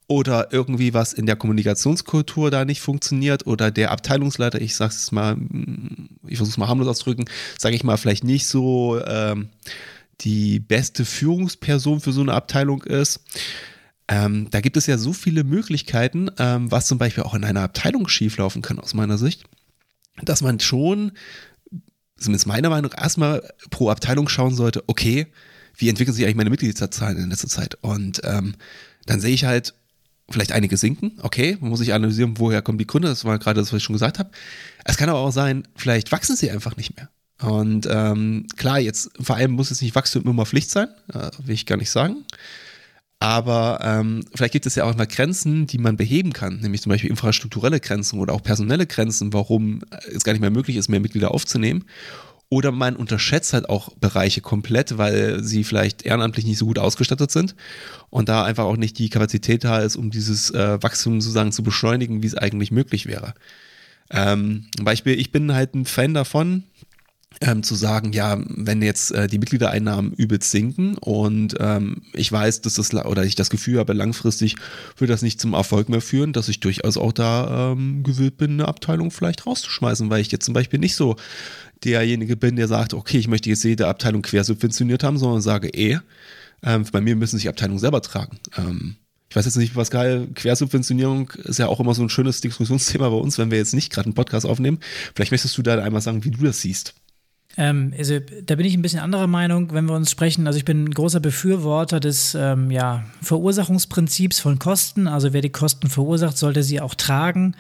oder 0.07 0.51
irgendwie 0.51 0.95
was 0.95 1.13
in 1.13 1.27
der 1.27 1.35
Kommunikationskultur 1.35 2.49
da 2.49 2.65
nicht 2.65 2.81
funktioniert 2.81 3.45
oder 3.45 3.69
der 3.69 3.91
Abteilungsleiter, 3.91 4.59
ich 4.59 4.75
sag's 4.75 4.95
es 4.95 5.11
mal, 5.11 5.37
ich 6.25 6.37
versuche 6.37 6.53
es 6.53 6.57
mal 6.57 6.69
harmlos 6.69 6.87
auszudrücken, 6.87 7.29
sage 7.59 7.75
ich 7.75 7.83
mal, 7.83 7.97
vielleicht 7.97 8.23
nicht 8.23 8.47
so 8.47 8.99
ähm, 9.05 9.49
die 10.21 10.59
beste 10.59 11.05
Führungsperson 11.05 11.99
für 11.99 12.13
so 12.13 12.21
eine 12.21 12.33
Abteilung 12.33 12.81
ist. 12.81 13.19
Ähm, 14.07 14.47
da 14.51 14.61
gibt 14.61 14.77
es 14.77 14.85
ja 14.85 14.97
so 14.97 15.13
viele 15.13 15.43
Möglichkeiten, 15.43 16.29
ähm, 16.37 16.71
was 16.71 16.87
zum 16.87 16.97
Beispiel 16.97 17.23
auch 17.23 17.33
in 17.33 17.43
einer 17.43 17.61
Abteilung 17.61 18.07
schieflaufen 18.07 18.61
kann, 18.61 18.79
aus 18.79 18.93
meiner 18.93 19.17
Sicht, 19.17 19.43
dass 20.21 20.41
man 20.41 20.59
schon, 20.59 21.11
zumindest 22.17 22.47
meiner 22.47 22.69
Meinung, 22.69 22.91
erstmal 22.93 23.43
pro 23.69 23.89
Abteilung 23.89 24.29
schauen 24.29 24.55
sollte, 24.55 24.83
okay, 24.87 25.27
wie 25.75 25.89
entwickeln 25.89 26.15
sich 26.15 26.23
eigentlich 26.23 26.37
meine 26.37 26.49
Mitgliederzahlen 26.49 27.17
in 27.17 27.29
letzter 27.29 27.49
Zeit? 27.49 27.75
Und 27.81 28.21
ähm, 28.23 28.55
dann 29.05 29.19
sehe 29.19 29.33
ich 29.33 29.45
halt, 29.45 29.73
vielleicht 30.29 30.51
einige 30.51 30.77
sinken, 30.77 31.13
okay, 31.21 31.57
man 31.61 31.69
muss 31.69 31.79
sich 31.79 31.93
analysieren, 31.93 32.37
woher 32.37 32.61
kommen 32.61 32.77
die 32.77 32.87
Gründe, 32.87 33.07
das 33.07 33.23
war 33.23 33.39
gerade 33.39 33.59
das, 33.59 33.71
was 33.71 33.77
ich 33.77 33.83
schon 33.83 33.93
gesagt 33.93 34.19
habe. 34.19 34.29
Es 34.83 34.97
kann 34.97 35.09
aber 35.09 35.19
auch 35.19 35.31
sein, 35.31 35.67
vielleicht 35.75 36.11
wachsen 36.11 36.35
sie 36.35 36.51
einfach 36.51 36.75
nicht 36.75 36.95
mehr. 36.95 37.09
Und 37.41 37.87
ähm, 37.89 38.47
klar, 38.55 38.79
jetzt 38.79 39.11
vor 39.19 39.35
allem 39.35 39.51
muss 39.51 39.71
es 39.71 39.81
nicht 39.81 39.95
Wachstum 39.95 40.23
immer 40.23 40.45
Pflicht 40.45 40.71
sein, 40.71 40.89
äh, 41.13 41.29
will 41.43 41.53
ich 41.53 41.65
gar 41.65 41.77
nicht 41.77 41.91
sagen. 41.91 42.25
Aber 43.19 43.79
ähm, 43.81 44.23
vielleicht 44.35 44.53
gibt 44.53 44.67
es 44.67 44.75
ja 44.75 44.83
auch 44.83 44.95
mal 44.95 45.07
Grenzen, 45.07 45.65
die 45.65 45.79
man 45.79 45.97
beheben 45.97 46.33
kann, 46.33 46.59
nämlich 46.59 46.81
zum 46.83 46.91
Beispiel 46.91 47.09
infrastrukturelle 47.09 47.79
Grenzen 47.79 48.19
oder 48.19 48.33
auch 48.33 48.43
personelle 48.43 48.85
Grenzen, 48.85 49.33
warum 49.33 49.81
es 50.13 50.23
gar 50.23 50.33
nicht 50.33 50.41
mehr 50.41 50.51
möglich 50.51 50.77
ist, 50.77 50.87
mehr 50.87 50.99
Mitglieder 50.99 51.31
aufzunehmen. 51.31 51.85
Oder 52.49 52.71
man 52.71 52.95
unterschätzt 52.95 53.53
halt 53.53 53.67
auch 53.69 53.93
Bereiche 53.95 54.39
komplett, 54.41 54.97
weil 54.97 55.43
sie 55.43 55.65
vielleicht 55.65 56.03
ehrenamtlich 56.03 56.45
nicht 56.45 56.59
so 56.59 56.67
gut 56.67 56.79
ausgestattet 56.79 57.31
sind 57.31 57.55
und 58.09 58.29
da 58.29 58.45
einfach 58.45 58.63
auch 58.63 58.77
nicht 58.77 58.99
die 58.99 59.09
Kapazität 59.09 59.63
da 59.65 59.79
ist, 59.79 59.97
um 59.97 60.11
dieses 60.11 60.51
äh, 60.51 60.81
Wachstum 60.81 61.19
sozusagen 61.19 61.51
zu 61.51 61.63
beschleunigen, 61.63 62.23
wie 62.23 62.27
es 62.27 62.35
eigentlich 62.35 62.71
möglich 62.71 63.05
wäre. 63.05 63.33
Ähm, 64.09 64.67
Beispiel, 64.79 65.19
ich 65.19 65.31
bin 65.31 65.53
halt 65.53 65.75
ein 65.75 65.85
Fan 65.85 66.13
davon, 66.13 66.63
ähm, 67.41 67.61
zu 67.61 67.75
sagen, 67.75 68.13
ja, 68.13 68.39
wenn 68.47 68.81
jetzt 68.81 69.11
äh, 69.11 69.27
die 69.27 69.37
Mitgliedereinnahmen 69.37 70.13
übelst 70.13 70.49
sinken 70.49 70.97
und 70.97 71.55
ähm, 71.59 72.01
ich 72.13 72.31
weiß, 72.31 72.61
dass 72.61 72.75
das 72.75 72.93
oder 72.93 73.25
ich 73.25 73.35
das 73.35 73.49
Gefühl 73.49 73.79
habe, 73.79 73.93
langfristig 73.93 74.55
wird 74.97 75.11
das 75.11 75.21
nicht 75.21 75.39
zum 75.39 75.53
Erfolg 75.53 75.89
mehr 75.89 76.01
führen, 76.01 76.33
dass 76.33 76.49
ich 76.49 76.59
durchaus 76.59 76.97
auch 76.97 77.11
da 77.11 77.73
ähm, 77.73 78.03
gewillt 78.03 78.37
bin, 78.37 78.53
eine 78.53 78.67
Abteilung 78.67 79.11
vielleicht 79.11 79.45
rauszuschmeißen, 79.45 80.09
weil 80.09 80.21
ich 80.21 80.31
jetzt 80.31 80.45
zum 80.45 80.53
Beispiel 80.53 80.79
nicht 80.79 80.95
so 80.95 81.15
derjenige 81.83 82.35
bin, 82.35 82.55
der 82.55 82.67
sagt, 82.67 82.93
okay, 82.93 83.19
ich 83.19 83.27
möchte 83.27 83.49
jetzt 83.49 83.63
jede 83.63 83.87
Abteilung 83.87 84.23
quersubventioniert 84.23 85.03
haben, 85.03 85.19
sondern 85.19 85.41
sage, 85.41 85.69
eh, 85.69 85.99
ähm, 86.63 86.85
bei 86.91 87.01
mir 87.01 87.15
müssen 87.15 87.37
sich 87.37 87.49
Abteilungen 87.49 87.79
selber 87.79 88.01
tragen. 88.01 88.39
Ähm, 88.57 88.95
ich 89.29 89.35
weiß 89.35 89.45
jetzt 89.45 89.57
nicht, 89.57 89.75
was 89.75 89.91
geil, 89.91 90.27
Quersubventionierung 90.33 91.29
ist 91.43 91.59
ja 91.59 91.67
auch 91.67 91.81
immer 91.81 91.93
so 91.93 92.01
ein 92.01 92.09
schönes 92.09 92.41
Diskussionsthema 92.41 93.09
bei 93.09 93.17
uns, 93.17 93.37
wenn 93.37 93.51
wir 93.51 93.57
jetzt 93.57 93.73
nicht 93.73 93.91
gerade 93.91 94.05
einen 94.05 94.15
Podcast 94.15 94.45
aufnehmen. 94.45 94.79
Vielleicht 95.13 95.31
möchtest 95.31 95.57
du 95.57 95.61
da 95.61 95.77
einmal 95.77 96.01
sagen, 96.01 96.23
wie 96.23 96.31
du 96.31 96.43
das 96.43 96.61
siehst. 96.61 96.95
Ähm, 97.57 97.93
also 97.97 98.19
da 98.45 98.55
bin 98.55 98.65
ich 98.65 98.75
ein 98.75 98.81
bisschen 98.83 98.99
anderer 98.99 99.27
Meinung, 99.27 99.73
wenn 99.73 99.85
wir 99.85 99.95
uns 99.95 100.11
sprechen. 100.11 100.45
Also 100.45 100.57
ich 100.57 100.65
bin 100.65 100.85
ein 100.85 100.91
großer 100.91 101.19
Befürworter 101.19 101.99
des 101.99 102.35
ähm, 102.35 102.69
ja, 102.69 103.03
Verursachungsprinzips 103.21 104.39
von 104.39 104.59
Kosten. 104.59 105.07
Also 105.07 105.33
wer 105.33 105.41
die 105.41 105.49
Kosten 105.49 105.89
verursacht, 105.89 106.37
sollte 106.37 106.61
sie 106.61 106.79
auch 106.79 106.93
tragen. 106.93 107.55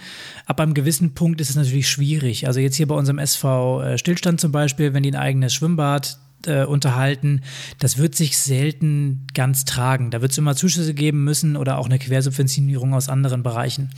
Ab 0.45 0.61
einem 0.61 0.75
gewissen 0.75 1.15
Punkt 1.15 1.41
ist 1.41 1.49
es 1.49 1.55
natürlich 1.55 1.89
schwierig. 1.89 2.47
Also 2.47 2.59
jetzt 2.59 2.75
hier 2.75 2.87
bei 2.87 2.95
unserem 2.95 3.17
SV 3.17 3.81
äh, 3.81 3.97
Stillstand 3.97 4.39
zum 4.39 4.51
Beispiel, 4.51 4.93
wenn 4.93 5.03
die 5.03 5.11
ein 5.11 5.15
eigenes 5.15 5.53
Schwimmbad 5.55 6.19
äh, 6.45 6.63
unterhalten, 6.63 7.41
das 7.79 7.97
wird 7.97 8.13
sich 8.13 8.37
selten 8.37 9.25
ganz 9.33 9.65
tragen. 9.65 10.11
Da 10.11 10.21
wird 10.21 10.31
es 10.31 10.37
immer 10.37 10.55
Zuschüsse 10.55 10.93
geben 10.93 11.23
müssen 11.23 11.57
oder 11.57 11.79
auch 11.79 11.87
eine 11.87 11.97
Quersubventionierung 11.97 12.93
aus 12.93 13.09
anderen 13.09 13.41
Bereichen. 13.41 13.89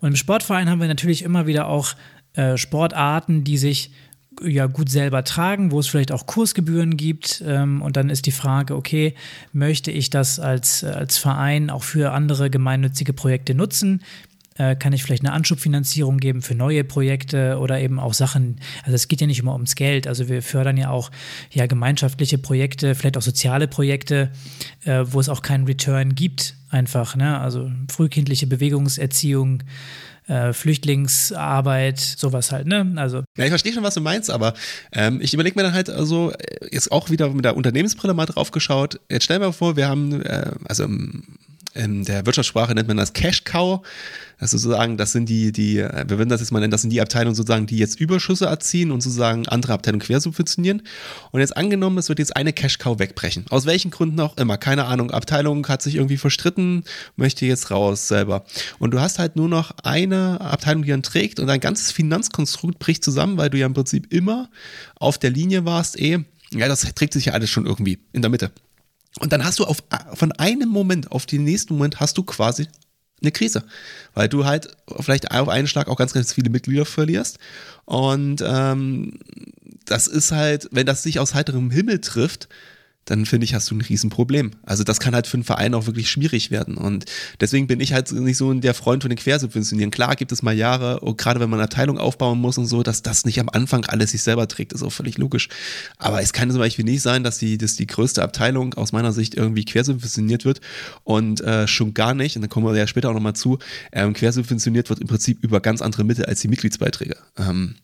Und 0.00 0.08
im 0.08 0.16
Sportverein 0.16 0.70
haben 0.70 0.80
wir 0.80 0.88
natürlich 0.88 1.22
immer 1.22 1.46
wieder 1.46 1.68
auch 1.68 1.94
äh, 2.34 2.56
Sportarten, 2.56 3.44
die 3.44 3.58
sich 3.58 3.92
ja 4.42 4.66
gut 4.66 4.90
selber 4.90 5.24
tragen, 5.24 5.70
wo 5.70 5.80
es 5.80 5.88
vielleicht 5.88 6.12
auch 6.12 6.26
Kursgebühren 6.26 6.96
gibt. 6.96 7.42
Ähm, 7.46 7.82
und 7.82 7.96
dann 7.96 8.10
ist 8.10 8.26
die 8.26 8.32
Frage, 8.32 8.76
okay, 8.76 9.14
möchte 9.52 9.90
ich 9.90 10.10
das 10.10 10.38
als, 10.40 10.84
als 10.84 11.18
Verein 11.18 11.70
auch 11.70 11.82
für 11.82 12.12
andere 12.12 12.50
gemeinnützige 12.50 13.12
Projekte 13.12 13.54
nutzen? 13.54 14.02
Äh, 14.58 14.74
kann 14.76 14.92
ich 14.92 15.02
vielleicht 15.02 15.24
eine 15.24 15.34
Anschubfinanzierung 15.34 16.16
geben 16.16 16.40
für 16.40 16.54
neue 16.54 16.82
Projekte 16.82 17.58
oder 17.58 17.78
eben 17.78 17.98
auch 17.98 18.14
Sachen, 18.14 18.56
also 18.84 18.94
es 18.94 19.06
geht 19.06 19.20
ja 19.20 19.26
nicht 19.26 19.38
immer 19.38 19.52
ums 19.52 19.74
Geld, 19.74 20.06
also 20.06 20.28
wir 20.28 20.42
fördern 20.42 20.78
ja 20.78 20.88
auch 20.88 21.10
ja 21.50 21.66
gemeinschaftliche 21.66 22.38
Projekte, 22.38 22.94
vielleicht 22.94 23.18
auch 23.18 23.22
soziale 23.22 23.68
Projekte, 23.68 24.30
äh, 24.84 25.04
wo 25.04 25.20
es 25.20 25.28
auch 25.28 25.42
keinen 25.42 25.66
Return 25.66 26.14
gibt, 26.14 26.54
einfach, 26.70 27.16
ne? 27.16 27.38
Also 27.38 27.70
frühkindliche 27.90 28.46
Bewegungserziehung, 28.46 29.62
äh, 30.26 30.52
Flüchtlingsarbeit, 30.52 32.00
sowas 32.00 32.52
halt, 32.52 32.66
ne? 32.66 32.92
Also. 32.96 33.24
Ja, 33.36 33.44
ich 33.44 33.50
verstehe 33.50 33.72
schon, 33.72 33.82
was 33.82 33.94
du 33.94 34.00
meinst, 34.00 34.30
aber 34.30 34.54
ähm, 34.92 35.20
ich 35.20 35.32
überlege 35.34 35.56
mir 35.56 35.62
dann 35.62 35.74
halt 35.74 35.90
also 35.90 36.32
jetzt 36.70 36.90
auch 36.92 37.10
wieder 37.10 37.30
mit 37.30 37.44
der 37.44 37.56
Unternehmensbrille 37.56 38.14
mal 38.14 38.26
drauf 38.26 38.50
geschaut. 38.50 39.00
Jetzt 39.10 39.24
stellen 39.24 39.40
wir 39.40 39.52
vor, 39.52 39.76
wir 39.76 39.88
haben, 39.88 40.22
äh, 40.22 40.50
also 40.64 40.84
im 40.84 41.35
in 41.76 42.04
der 42.04 42.26
Wirtschaftssprache 42.26 42.74
nennt 42.74 42.88
man 42.88 42.96
das 42.96 43.12
Cash 43.12 43.44
Cow. 43.44 43.86
Also 44.38 44.58
sozusagen, 44.58 44.98
das 44.98 45.12
sind 45.12 45.28
die, 45.28 45.50
die, 45.50 45.76
wir 45.76 46.18
würden 46.18 46.28
das 46.28 46.40
jetzt 46.40 46.50
mal 46.50 46.60
nennen, 46.60 46.70
das 46.70 46.82
sind 46.82 46.90
die 46.90 47.00
Abteilungen 47.00 47.34
sozusagen, 47.34 47.66
die 47.66 47.78
jetzt 47.78 47.98
Überschüsse 47.98 48.46
erzielen 48.46 48.90
und 48.90 49.02
sozusagen 49.02 49.48
andere 49.48 49.72
Abteilungen 49.72 50.02
quersubventionieren. 50.02 50.82
Und 51.30 51.40
jetzt 51.40 51.56
angenommen, 51.56 51.96
es 51.96 52.08
wird 52.10 52.18
jetzt 52.18 52.36
eine 52.36 52.52
Cash 52.52 52.78
Cow 52.78 52.98
wegbrechen. 52.98 53.46
Aus 53.48 53.64
welchen 53.64 53.90
Gründen 53.90 54.20
auch 54.20 54.36
immer. 54.36 54.58
Keine 54.58 54.84
Ahnung. 54.84 55.10
Abteilung 55.10 55.66
hat 55.68 55.80
sich 55.80 55.94
irgendwie 55.94 56.18
verstritten, 56.18 56.84
möchte 57.16 57.46
jetzt 57.46 57.70
raus 57.70 58.08
selber. 58.08 58.44
Und 58.78 58.90
du 58.92 59.00
hast 59.00 59.18
halt 59.18 59.36
nur 59.36 59.48
noch 59.48 59.72
eine 59.82 60.40
Abteilung, 60.40 60.82
die 60.82 60.90
dann 60.90 61.02
trägt 61.02 61.40
und 61.40 61.46
dein 61.46 61.60
ganzes 61.60 61.92
Finanzkonstrukt 61.92 62.78
bricht 62.78 63.04
zusammen, 63.04 63.38
weil 63.38 63.48
du 63.48 63.58
ja 63.58 63.66
im 63.66 63.74
Prinzip 63.74 64.12
immer 64.12 64.50
auf 64.96 65.16
der 65.16 65.30
Linie 65.30 65.64
warst, 65.64 65.98
eh, 65.98 66.24
ja, 66.52 66.68
das 66.68 66.82
trägt 66.94 67.12
sich 67.14 67.26
ja 67.26 67.32
alles 67.32 67.50
schon 67.50 67.66
irgendwie 67.66 67.98
in 68.12 68.22
der 68.22 68.30
Mitte. 68.30 68.52
Und 69.20 69.32
dann 69.32 69.44
hast 69.44 69.58
du 69.58 69.64
auf, 69.64 69.82
von 70.14 70.32
einem 70.32 70.68
Moment 70.68 71.10
auf 71.10 71.26
den 71.26 71.44
nächsten 71.44 71.74
Moment 71.74 72.00
hast 72.00 72.18
du 72.18 72.22
quasi 72.22 72.68
eine 73.22 73.32
Krise, 73.32 73.64
weil 74.14 74.28
du 74.28 74.44
halt 74.44 74.76
vielleicht 75.00 75.30
auf 75.30 75.48
einen 75.48 75.68
Schlag 75.68 75.88
auch 75.88 75.96
ganz, 75.96 76.12
ganz 76.12 76.32
viele 76.32 76.50
Mitglieder 76.50 76.84
verlierst. 76.84 77.38
Und 77.86 78.42
ähm, 78.46 79.18
das 79.86 80.06
ist 80.06 80.32
halt, 80.32 80.68
wenn 80.70 80.86
das 80.86 81.02
sich 81.02 81.18
aus 81.18 81.34
heiterem 81.34 81.70
Himmel 81.70 82.00
trifft, 82.00 82.48
dann 83.06 83.24
finde 83.24 83.44
ich, 83.44 83.54
hast 83.54 83.70
du 83.70 83.76
ein 83.76 83.80
Riesenproblem. 83.80 84.50
Also 84.64 84.84
das 84.84 85.00
kann 85.00 85.14
halt 85.14 85.26
für 85.26 85.36
einen 85.36 85.44
Verein 85.44 85.74
auch 85.74 85.86
wirklich 85.86 86.10
schwierig 86.10 86.50
werden. 86.50 86.76
Und 86.76 87.06
deswegen 87.40 87.68
bin 87.68 87.80
ich 87.80 87.92
halt 87.92 88.10
nicht 88.12 88.36
so 88.36 88.52
der 88.52 88.74
Freund 88.74 89.02
von 89.02 89.10
den 89.10 89.18
Quersubventionieren. 89.18 89.92
Klar 89.92 90.16
gibt 90.16 90.32
es 90.32 90.42
mal 90.42 90.54
Jahre, 90.54 91.00
gerade 91.16 91.40
wenn 91.40 91.48
man 91.48 91.60
eine 91.60 91.64
Abteilung 91.64 91.98
aufbauen 91.98 92.38
muss 92.40 92.58
und 92.58 92.66
so, 92.66 92.82
dass 92.82 93.02
das 93.02 93.24
nicht 93.24 93.38
am 93.40 93.48
Anfang 93.48 93.84
alles 93.86 94.10
sich 94.10 94.22
selber 94.22 94.48
trägt, 94.48 94.72
ist 94.72 94.82
auch 94.82 94.92
völlig 94.92 95.18
logisch. 95.18 95.48
Aber 95.98 96.20
es 96.20 96.32
kann 96.32 96.50
zum 96.50 96.58
Beispiel 96.58 96.84
nicht 96.84 97.00
sein, 97.00 97.22
dass 97.22 97.38
die, 97.38 97.58
dass 97.58 97.76
die 97.76 97.86
größte 97.86 98.22
Abteilung 98.22 98.74
aus 98.74 98.90
meiner 98.92 99.12
Sicht 99.12 99.34
irgendwie 99.34 99.64
quersubventioniert 99.64 100.44
wird 100.44 100.60
und 101.04 101.40
äh, 101.40 101.68
schon 101.68 101.94
gar 101.94 102.12
nicht, 102.12 102.36
und 102.36 102.42
dann 102.42 102.50
kommen 102.50 102.66
wir 102.66 102.76
ja 102.76 102.88
später 102.88 103.10
auch 103.10 103.14
nochmal 103.14 103.36
zu, 103.36 103.58
ähm, 103.92 104.14
quersubventioniert 104.14 104.90
wird 104.90 104.98
im 104.98 105.06
Prinzip 105.06 105.42
über 105.42 105.60
ganz 105.60 105.80
andere 105.80 106.02
Mittel 106.02 106.24
als 106.24 106.40
die 106.40 106.48
Mitgliedsbeiträge. 106.48 107.16
Ähm, 107.38 107.76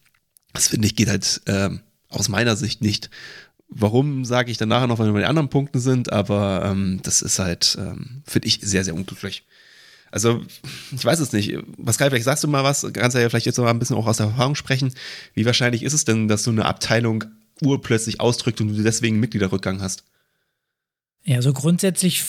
das 0.52 0.69
finde 0.69 0.87
ich 0.87 0.97
geht 0.97 1.09
halt 1.09 1.41
ähm, 1.47 1.81
aus 2.09 2.29
meiner 2.29 2.57
Sicht 2.57 2.83
nicht. 2.83 3.11
Warum 3.75 4.25
sage 4.25 4.50
ich 4.50 4.59
dann 4.59 4.69
nachher 4.69 4.87
noch, 4.87 4.99
wenn 4.99 5.07
wir 5.07 5.12
bei 5.12 5.21
den 5.21 5.29
anderen 5.29 5.49
Punkten 5.49 5.81
sind, 5.81 6.12
aber 6.12 6.64
ähm, 6.64 7.00
das 7.02 7.23
ist 7.23 7.38
halt, 7.38 7.76
ähm, 7.81 8.23
finde 8.26 8.49
ich, 8.49 8.61
sehr, 8.62 8.85
sehr 8.85 8.95
unglücklich. 8.95 9.45
Also, 10.11 10.43
ich 10.95 11.05
weiß 11.05 11.21
es 11.21 11.33
nicht. 11.33 11.57
Pascal, 11.83 12.11
vielleicht 12.11 12.26
sagst 12.26 12.45
du 12.45 12.49
mal 12.49 12.64
was, 12.64 12.87
kannst 12.93 13.17
ja 13.17 13.29
vielleicht 13.29 13.47
jetzt 13.47 13.57
noch 13.57 13.67
ein 13.67 13.79
bisschen 13.79 13.97
auch 13.97 14.07
aus 14.07 14.19
der 14.19 14.26
Erfahrung 14.26 14.55
sprechen. 14.55 14.93
Wie 15.35 15.47
wahrscheinlich 15.47 15.83
ist 15.83 15.95
es 15.95 16.05
denn, 16.05 16.29
dass 16.29 16.45
so 16.45 16.50
eine 16.50 16.67
Abteilung 16.67 17.25
urplötzlich 17.62 18.21
ausdrückt 18.21 18.61
und 18.61 18.69
du 18.69 18.83
deswegen 18.83 19.21
Mitgliederrückgang 19.21 19.81
hast? 19.81 20.05
Ja, 21.25 21.41
so 21.41 21.52
grundsätzlich 21.52 22.25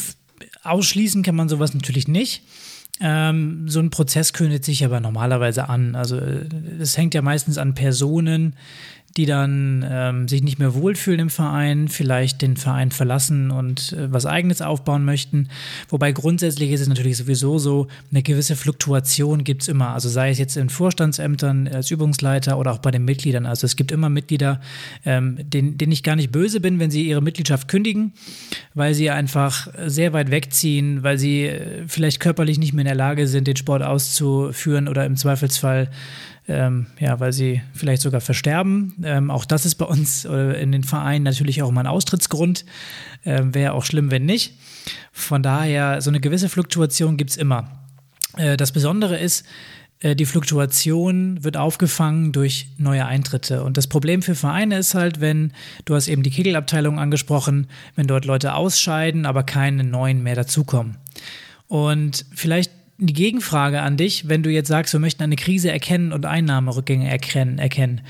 ausschließen 0.63 1.23
kann 1.23 1.35
man 1.35 1.49
sowas 1.49 1.73
natürlich 1.73 2.07
nicht. 2.07 2.43
Ähm, 2.99 3.67
so 3.67 3.79
ein 3.79 3.89
Prozess 3.89 4.33
kündet 4.33 4.63
sich 4.63 4.85
aber 4.85 4.99
normalerweise 4.99 5.67
an. 5.67 5.95
Also 5.95 6.17
es 6.17 6.97
hängt 6.97 7.13
ja 7.13 7.21
meistens 7.21 7.57
an 7.57 7.73
Personen, 7.73 8.55
die 9.17 9.25
dann 9.25 9.85
ähm, 9.87 10.27
sich 10.27 10.41
nicht 10.41 10.57
mehr 10.57 10.73
wohlfühlen 10.73 11.19
im 11.19 11.29
Verein, 11.29 11.87
vielleicht 11.87 12.41
den 12.41 12.57
Verein 12.57 12.91
verlassen 12.91 13.51
und 13.51 13.93
äh, 13.93 14.11
was 14.11 14.25
eigenes 14.25 14.61
aufbauen 14.61 15.05
möchten. 15.05 15.49
Wobei 15.89 16.11
grundsätzlich 16.11 16.71
ist 16.71 16.81
es 16.81 16.87
natürlich 16.87 17.17
sowieso 17.17 17.59
so, 17.59 17.87
eine 18.11 18.23
gewisse 18.23 18.55
Fluktuation 18.55 19.43
gibt 19.43 19.63
es 19.63 19.67
immer. 19.67 19.89
Also 19.89 20.09
sei 20.09 20.31
es 20.31 20.39
jetzt 20.39 20.57
in 20.57 20.69
Vorstandsämtern 20.69 21.67
als 21.67 21.91
Übungsleiter 21.91 22.57
oder 22.57 22.71
auch 22.71 22.79
bei 22.79 22.89
den 22.89 23.05
Mitgliedern. 23.05 23.45
Also 23.45 23.65
es 23.65 23.75
gibt 23.75 23.91
immer 23.91 24.09
Mitglieder, 24.09 24.59
ähm, 25.05 25.37
denen, 25.41 25.77
denen 25.77 25.91
ich 25.91 26.01
gar 26.01 26.15
nicht 26.15 26.31
böse 26.31 26.59
bin, 26.59 26.79
wenn 26.79 26.89
sie 26.89 27.07
ihre 27.07 27.21
Mitgliedschaft 27.21 27.67
kündigen, 27.67 28.13
weil 28.73 28.95
sie 28.95 29.11
einfach 29.11 29.67
sehr 29.85 30.13
weit 30.13 30.31
wegziehen, 30.31 31.03
weil 31.03 31.19
sie 31.19 31.45
äh, 31.45 31.83
vielleicht 31.87 32.19
körperlich 32.19 32.57
nicht 32.57 32.73
mehr 32.73 32.81
in 32.81 32.87
der 32.87 32.95
Lage 32.95 33.27
sind, 33.27 33.47
den 33.47 33.57
Sport 33.57 33.83
auszuführen 33.83 34.87
oder 34.87 35.05
im 35.05 35.15
Zweifelsfall 35.15 35.89
ähm, 36.47 36.87
ja, 36.99 37.19
weil 37.19 37.31
sie 37.31 37.61
vielleicht 37.73 38.01
sogar 38.01 38.21
versterben. 38.21 38.95
Ähm, 39.03 39.31
auch 39.31 39.45
das 39.45 39.65
ist 39.65 39.75
bei 39.75 39.85
uns 39.85 40.25
äh, 40.25 40.61
in 40.61 40.71
den 40.71 40.83
Vereinen 40.83 41.23
natürlich 41.23 41.61
auch 41.61 41.71
mal 41.71 41.81
ein 41.81 41.87
Austrittsgrund. 41.87 42.65
Ähm, 43.25 43.53
Wäre 43.53 43.73
auch 43.73 43.85
schlimm, 43.85 44.11
wenn 44.11 44.25
nicht. 44.25 44.57
Von 45.11 45.41
daher, 45.43 46.01
so 46.01 46.09
eine 46.09 46.19
gewisse 46.19 46.49
Fluktuation 46.49 47.17
gibt 47.17 47.31
es 47.31 47.37
immer. 47.37 47.71
Äh, 48.37 48.57
das 48.57 48.71
Besondere 48.71 49.17
ist, 49.17 49.45
äh, 49.99 50.15
die 50.15 50.25
Fluktuation 50.25 51.43
wird 51.43 51.55
aufgefangen 51.55 52.33
durch 52.33 52.67
neue 52.77 53.05
Eintritte. 53.05 53.63
Und 53.63 53.77
das 53.77 53.87
Problem 53.87 54.21
für 54.21 54.35
Vereine 54.35 54.77
ist 54.77 54.93
halt, 54.93 55.21
wenn, 55.21 55.53
du 55.85 55.95
hast 55.95 56.09
eben 56.09 56.23
die 56.23 56.31
Kegelabteilung 56.31 56.99
angesprochen, 56.99 57.67
wenn 57.95 58.07
dort 58.07 58.25
Leute 58.25 58.53
ausscheiden, 58.53 59.25
aber 59.25 59.43
keine 59.43 59.83
neuen 59.83 60.21
mehr 60.21 60.35
dazukommen. 60.35 60.97
Und 61.67 62.25
vielleicht 62.35 62.71
die 62.97 63.13
Gegenfrage 63.13 63.81
an 63.81 63.97
dich, 63.97 64.29
wenn 64.29 64.43
du 64.43 64.49
jetzt 64.49 64.67
sagst, 64.67 64.93
wir 64.93 64.99
möchten 64.99 65.23
eine 65.23 65.35
Krise 65.35 65.71
erkennen 65.71 66.13
und 66.13 66.25
Einnahmerückgänge 66.25 67.09
erkennen, 67.09 67.57
erkennen. 67.57 68.01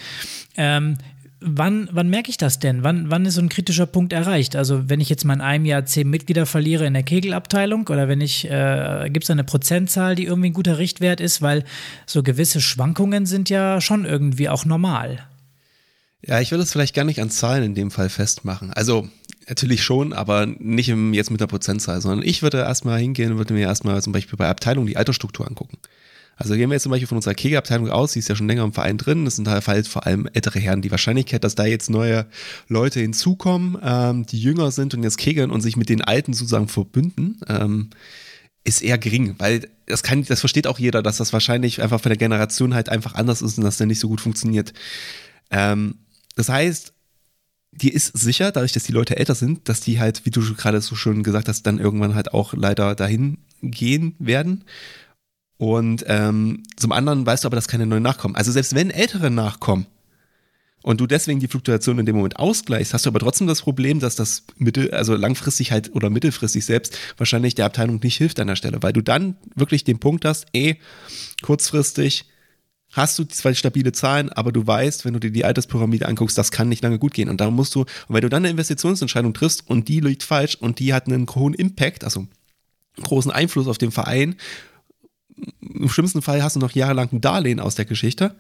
Ähm, 0.56 0.98
wann, 1.40 1.90
wann 1.92 2.10
merke 2.10 2.30
ich 2.30 2.38
das 2.38 2.60
denn? 2.60 2.84
Wann, 2.84 3.10
wann 3.10 3.26
ist 3.26 3.36
so 3.36 3.42
ein 3.42 3.50
kritischer 3.50 3.86
Punkt 3.86 4.14
erreicht? 4.14 4.56
Also 4.56 4.90
wenn 4.90 5.00
ich 5.00 5.10
jetzt 5.10 5.26
mal 5.26 5.34
in 5.34 5.42
einem 5.42 5.66
Jahr 5.66 5.86
zehn 5.86 6.10
Mitglieder 6.10 6.46
verliere 6.46 6.86
in 6.86 6.94
der 6.94 7.04
Kegelabteilung 7.04 7.88
oder 7.88 8.08
wenn 8.08 8.22
ich, 8.22 8.50
äh, 8.50 9.10
gibt 9.12 9.26
es 9.26 9.30
eine 9.30 9.44
Prozentzahl, 9.44 10.16
die 10.16 10.26
irgendwie 10.26 10.50
ein 10.50 10.54
guter 10.54 10.78
Richtwert 10.78 11.20
ist, 11.20 11.42
weil 11.42 11.64
so 12.06 12.24
gewisse 12.24 12.62
Schwankungen 12.62 13.26
sind 13.26 13.50
ja 13.50 13.82
schon 13.82 14.06
irgendwie 14.06 14.50
auch 14.50 14.66
normal. 14.66 15.20
Ja, 16.26 16.40
ich 16.40 16.52
würde 16.52 16.64
es 16.64 16.72
vielleicht 16.72 16.96
gar 16.96 17.04
nicht 17.04 17.22
an 17.22 17.30
Zahlen 17.30 17.64
in 17.64 17.76
dem 17.76 17.92
Fall 17.92 18.10
festmachen. 18.10 18.72
Also 18.72 19.10
natürlich 19.50 19.84
schon, 19.84 20.14
aber 20.14 20.46
nicht 20.46 20.90
im, 20.90 21.14
jetzt 21.14 21.32
mit 21.32 21.42
der 21.42 21.48
Prozentzahl, 21.48 22.02
sondern 22.02 22.28
ich 22.28 22.42
würde 22.42 22.60
erstmal 22.60 23.00
hingehen 23.00 23.32
und 23.32 23.38
würde 23.38 23.54
mir 23.54 23.62
erstmal 23.62 24.02
zum 24.02 24.14
Beispiel 24.14 24.38
bei 24.38 24.48
Abteilungen 24.48 24.88
die 24.88 24.98
Altersstruktur 24.98 25.48
angucken. 25.48 25.78
Also 26.36 26.56
gehen 26.56 26.70
wir 26.70 26.76
jetzt 26.76 26.84
zum 26.84 26.92
Beispiel 26.92 27.08
von 27.08 27.18
unserer 27.18 27.36
Kegelabteilung 27.36 27.90
aus, 27.90 28.14
die 28.14 28.20
ist 28.20 28.28
ja 28.28 28.36
schon 28.36 28.48
länger 28.48 28.64
im 28.64 28.74
Verein 28.74 28.98
drin, 28.98 29.26
das 29.26 29.36
sind 29.36 29.48
halt 29.48 29.88
vor 29.88 30.06
allem 30.06 30.28
ältere 30.34 30.60
Herren. 30.60 30.82
Die 30.82 30.90
Wahrscheinlichkeit, 30.90 31.44
dass 31.44 31.56
da 31.56 31.66
jetzt 31.66 31.90
neue 31.90 32.26
Leute 32.68 33.00
hinzukommen, 33.00 33.78
ähm, 33.84 34.26
die 34.26 34.40
jünger 34.40 34.72
sind 34.72 34.94
und 34.96 35.04
jetzt 35.04 35.18
kegeln 35.18 35.52
und 35.52 35.62
sich 35.62 35.78
mit 35.78 35.90
den 35.90 36.02
Alten 36.02 36.34
sozusagen 36.34 36.68
verbünden, 36.68 37.40
ähm, 37.48 37.92
ist 38.64 38.82
eher 38.82 38.98
gering, 38.98 39.36
weil 39.38 39.68
das 39.86 40.04
kann, 40.04 40.24
das 40.24 40.40
versteht 40.40 40.68
auch 40.68 40.80
jeder, 40.80 41.04
dass 41.04 41.18
das 41.18 41.34
wahrscheinlich 41.34 41.82
einfach 41.82 42.02
von 42.02 42.10
der 42.10 42.18
Generation 42.18 42.74
halt 42.74 42.90
einfach 42.90 43.14
anders 43.14 43.42
ist 43.42 43.58
und 43.58 43.64
dass 43.64 43.78
der 43.78 43.88
nicht 43.88 44.00
so 44.00 44.08
gut 44.08 44.22
funktioniert. 44.22 44.74
Ähm, 45.52 45.96
das 46.36 46.50
heißt, 46.50 46.93
dir 47.82 47.94
ist 47.94 48.18
sicher, 48.18 48.52
dadurch, 48.52 48.72
dass 48.72 48.84
die 48.84 48.92
Leute 48.92 49.18
älter 49.18 49.36
sind, 49.36 49.68
dass 49.70 49.82
die 49.82 50.00
halt, 50.00 50.26
wie 50.26 50.32
du 50.32 50.42
gerade 50.56 50.82
so 50.82 50.96
schön 50.96 51.24
gesagt 51.24 51.48
hast, 51.48 51.64
dann 51.64 51.80
irgendwann 51.80 52.16
halt 52.16 52.34
auch 52.34 52.54
leider 52.54 52.96
dahin 52.96 53.40
gehen 53.62 54.16
werden. 54.20 54.64
Und 55.58 56.04
ähm, 56.08 56.64
zum 56.76 56.92
anderen 56.92 57.26
weißt 57.26 57.44
du 57.44 57.48
aber, 57.48 57.56
dass 57.56 57.68
keine 57.68 57.86
neuen 57.86 58.04
nachkommen. 58.04 58.36
Also 58.36 58.52
selbst 58.52 58.76
wenn 58.76 58.90
ältere 58.90 59.32
nachkommen 59.32 59.86
und 60.82 61.00
du 61.00 61.08
deswegen 61.08 61.40
die 61.40 61.48
Fluktuation 61.48 62.00
in 62.00 62.06
dem 62.06 62.18
Moment 62.18 62.38
ausgleichst, 62.38 62.94
hast 62.94 63.06
du 63.06 63.10
aber 63.10 63.20
trotzdem 63.20 63.48
das 63.48 63.62
Problem, 63.62 64.00
dass 64.00 64.16
das 64.16 64.44
mittel, 64.58 64.92
also 64.92 65.16
langfristig 65.16 65.72
halt 65.72 65.96
oder 65.96 66.10
mittelfristig 66.10 66.66
selbst 66.66 66.98
wahrscheinlich 67.18 67.56
der 67.56 67.66
Abteilung 67.66 68.00
nicht 68.04 68.18
hilft 68.18 68.40
an 68.40 68.48
der 68.48 68.58
Stelle, 68.58 68.80
weil 68.82 68.94
du 68.94 69.02
dann 69.02 69.38
wirklich 69.56 69.84
den 69.84 70.00
Punkt 70.00 70.26
hast, 70.26 70.48
eh, 70.54 70.76
kurzfristig 71.42 72.26
hast 72.94 73.20
du 73.20 73.26
zwei 73.26 73.54
stabile 73.54 73.92
Zahlen, 73.92 74.30
aber 74.30 74.52
du 74.52 74.66
weißt, 74.66 75.04
wenn 75.04 75.14
du 75.14 75.20
dir 75.20 75.32
die 75.32 75.46
Alterspyramide 75.46 76.08
anguckst, 76.08 76.38
das 76.38 76.52
kann 76.52 76.70
nicht 76.70 76.84
lange 76.84 77.00
gut 77.00 77.14
gehen. 77.14 77.30
Und 77.30 77.42
da 77.42 77.50
musst 77.52 77.76
du, 77.76 77.82
und 77.82 77.90
wenn 78.10 78.22
du 78.22 78.30
dann 78.30 78.44
eine 78.44 78.52
Investitionsentscheidung 78.52 79.34
triffst 79.34 79.70
und 79.70 79.88
die 79.88 80.00
liegt 80.00 80.24
falsch 80.24 80.56
und 80.56 80.80
die 80.80 80.94
hat 80.94 81.08
einen 81.08 81.28
hohen 81.28 81.54
Impact, 81.54 82.04
also 82.04 82.22
einen 82.22 83.04
großen 83.04 83.32
Einfluss 83.32 83.68
auf 83.68 83.78
den 83.78 83.92
Verein, 83.92 84.36
im 85.62 85.90
schlimmsten 85.90 86.22
Fall 86.22 86.44
hast 86.44 86.56
du 86.56 86.60
noch 86.60 86.72
jahrelang 86.72 87.10
ein 87.12 87.22
Darlehen 87.22 87.60
aus 87.60 87.76
der 87.76 87.86
Geschichte, 87.86 88.36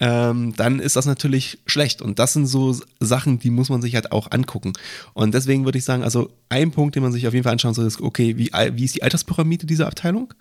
ähm, 0.00 0.54
dann 0.56 0.80
ist 0.80 0.96
das 0.96 1.06
natürlich 1.06 1.58
schlecht. 1.66 2.02
Und 2.02 2.18
das 2.18 2.32
sind 2.32 2.46
so 2.46 2.76
Sachen, 2.98 3.38
die 3.38 3.50
muss 3.50 3.68
man 3.68 3.80
sich 3.80 3.94
halt 3.94 4.12
auch 4.12 4.30
angucken. 4.30 4.72
Und 5.14 5.34
deswegen 5.34 5.64
würde 5.64 5.78
ich 5.78 5.84
sagen, 5.84 6.02
also 6.02 6.32
ein 6.48 6.72
Punkt, 6.72 6.96
den 6.96 7.02
man 7.02 7.12
sich 7.12 7.26
auf 7.26 7.34
jeden 7.34 7.44
Fall 7.44 7.52
anschauen 7.52 7.74
soll, 7.74 7.86
ist, 7.86 8.00
okay, 8.00 8.36
wie, 8.36 8.50
wie 8.52 8.84
ist 8.84 8.96
die 8.96 9.02
Alterspyramide 9.02 9.66
dieser 9.66 9.86
Abteilung? 9.86 10.34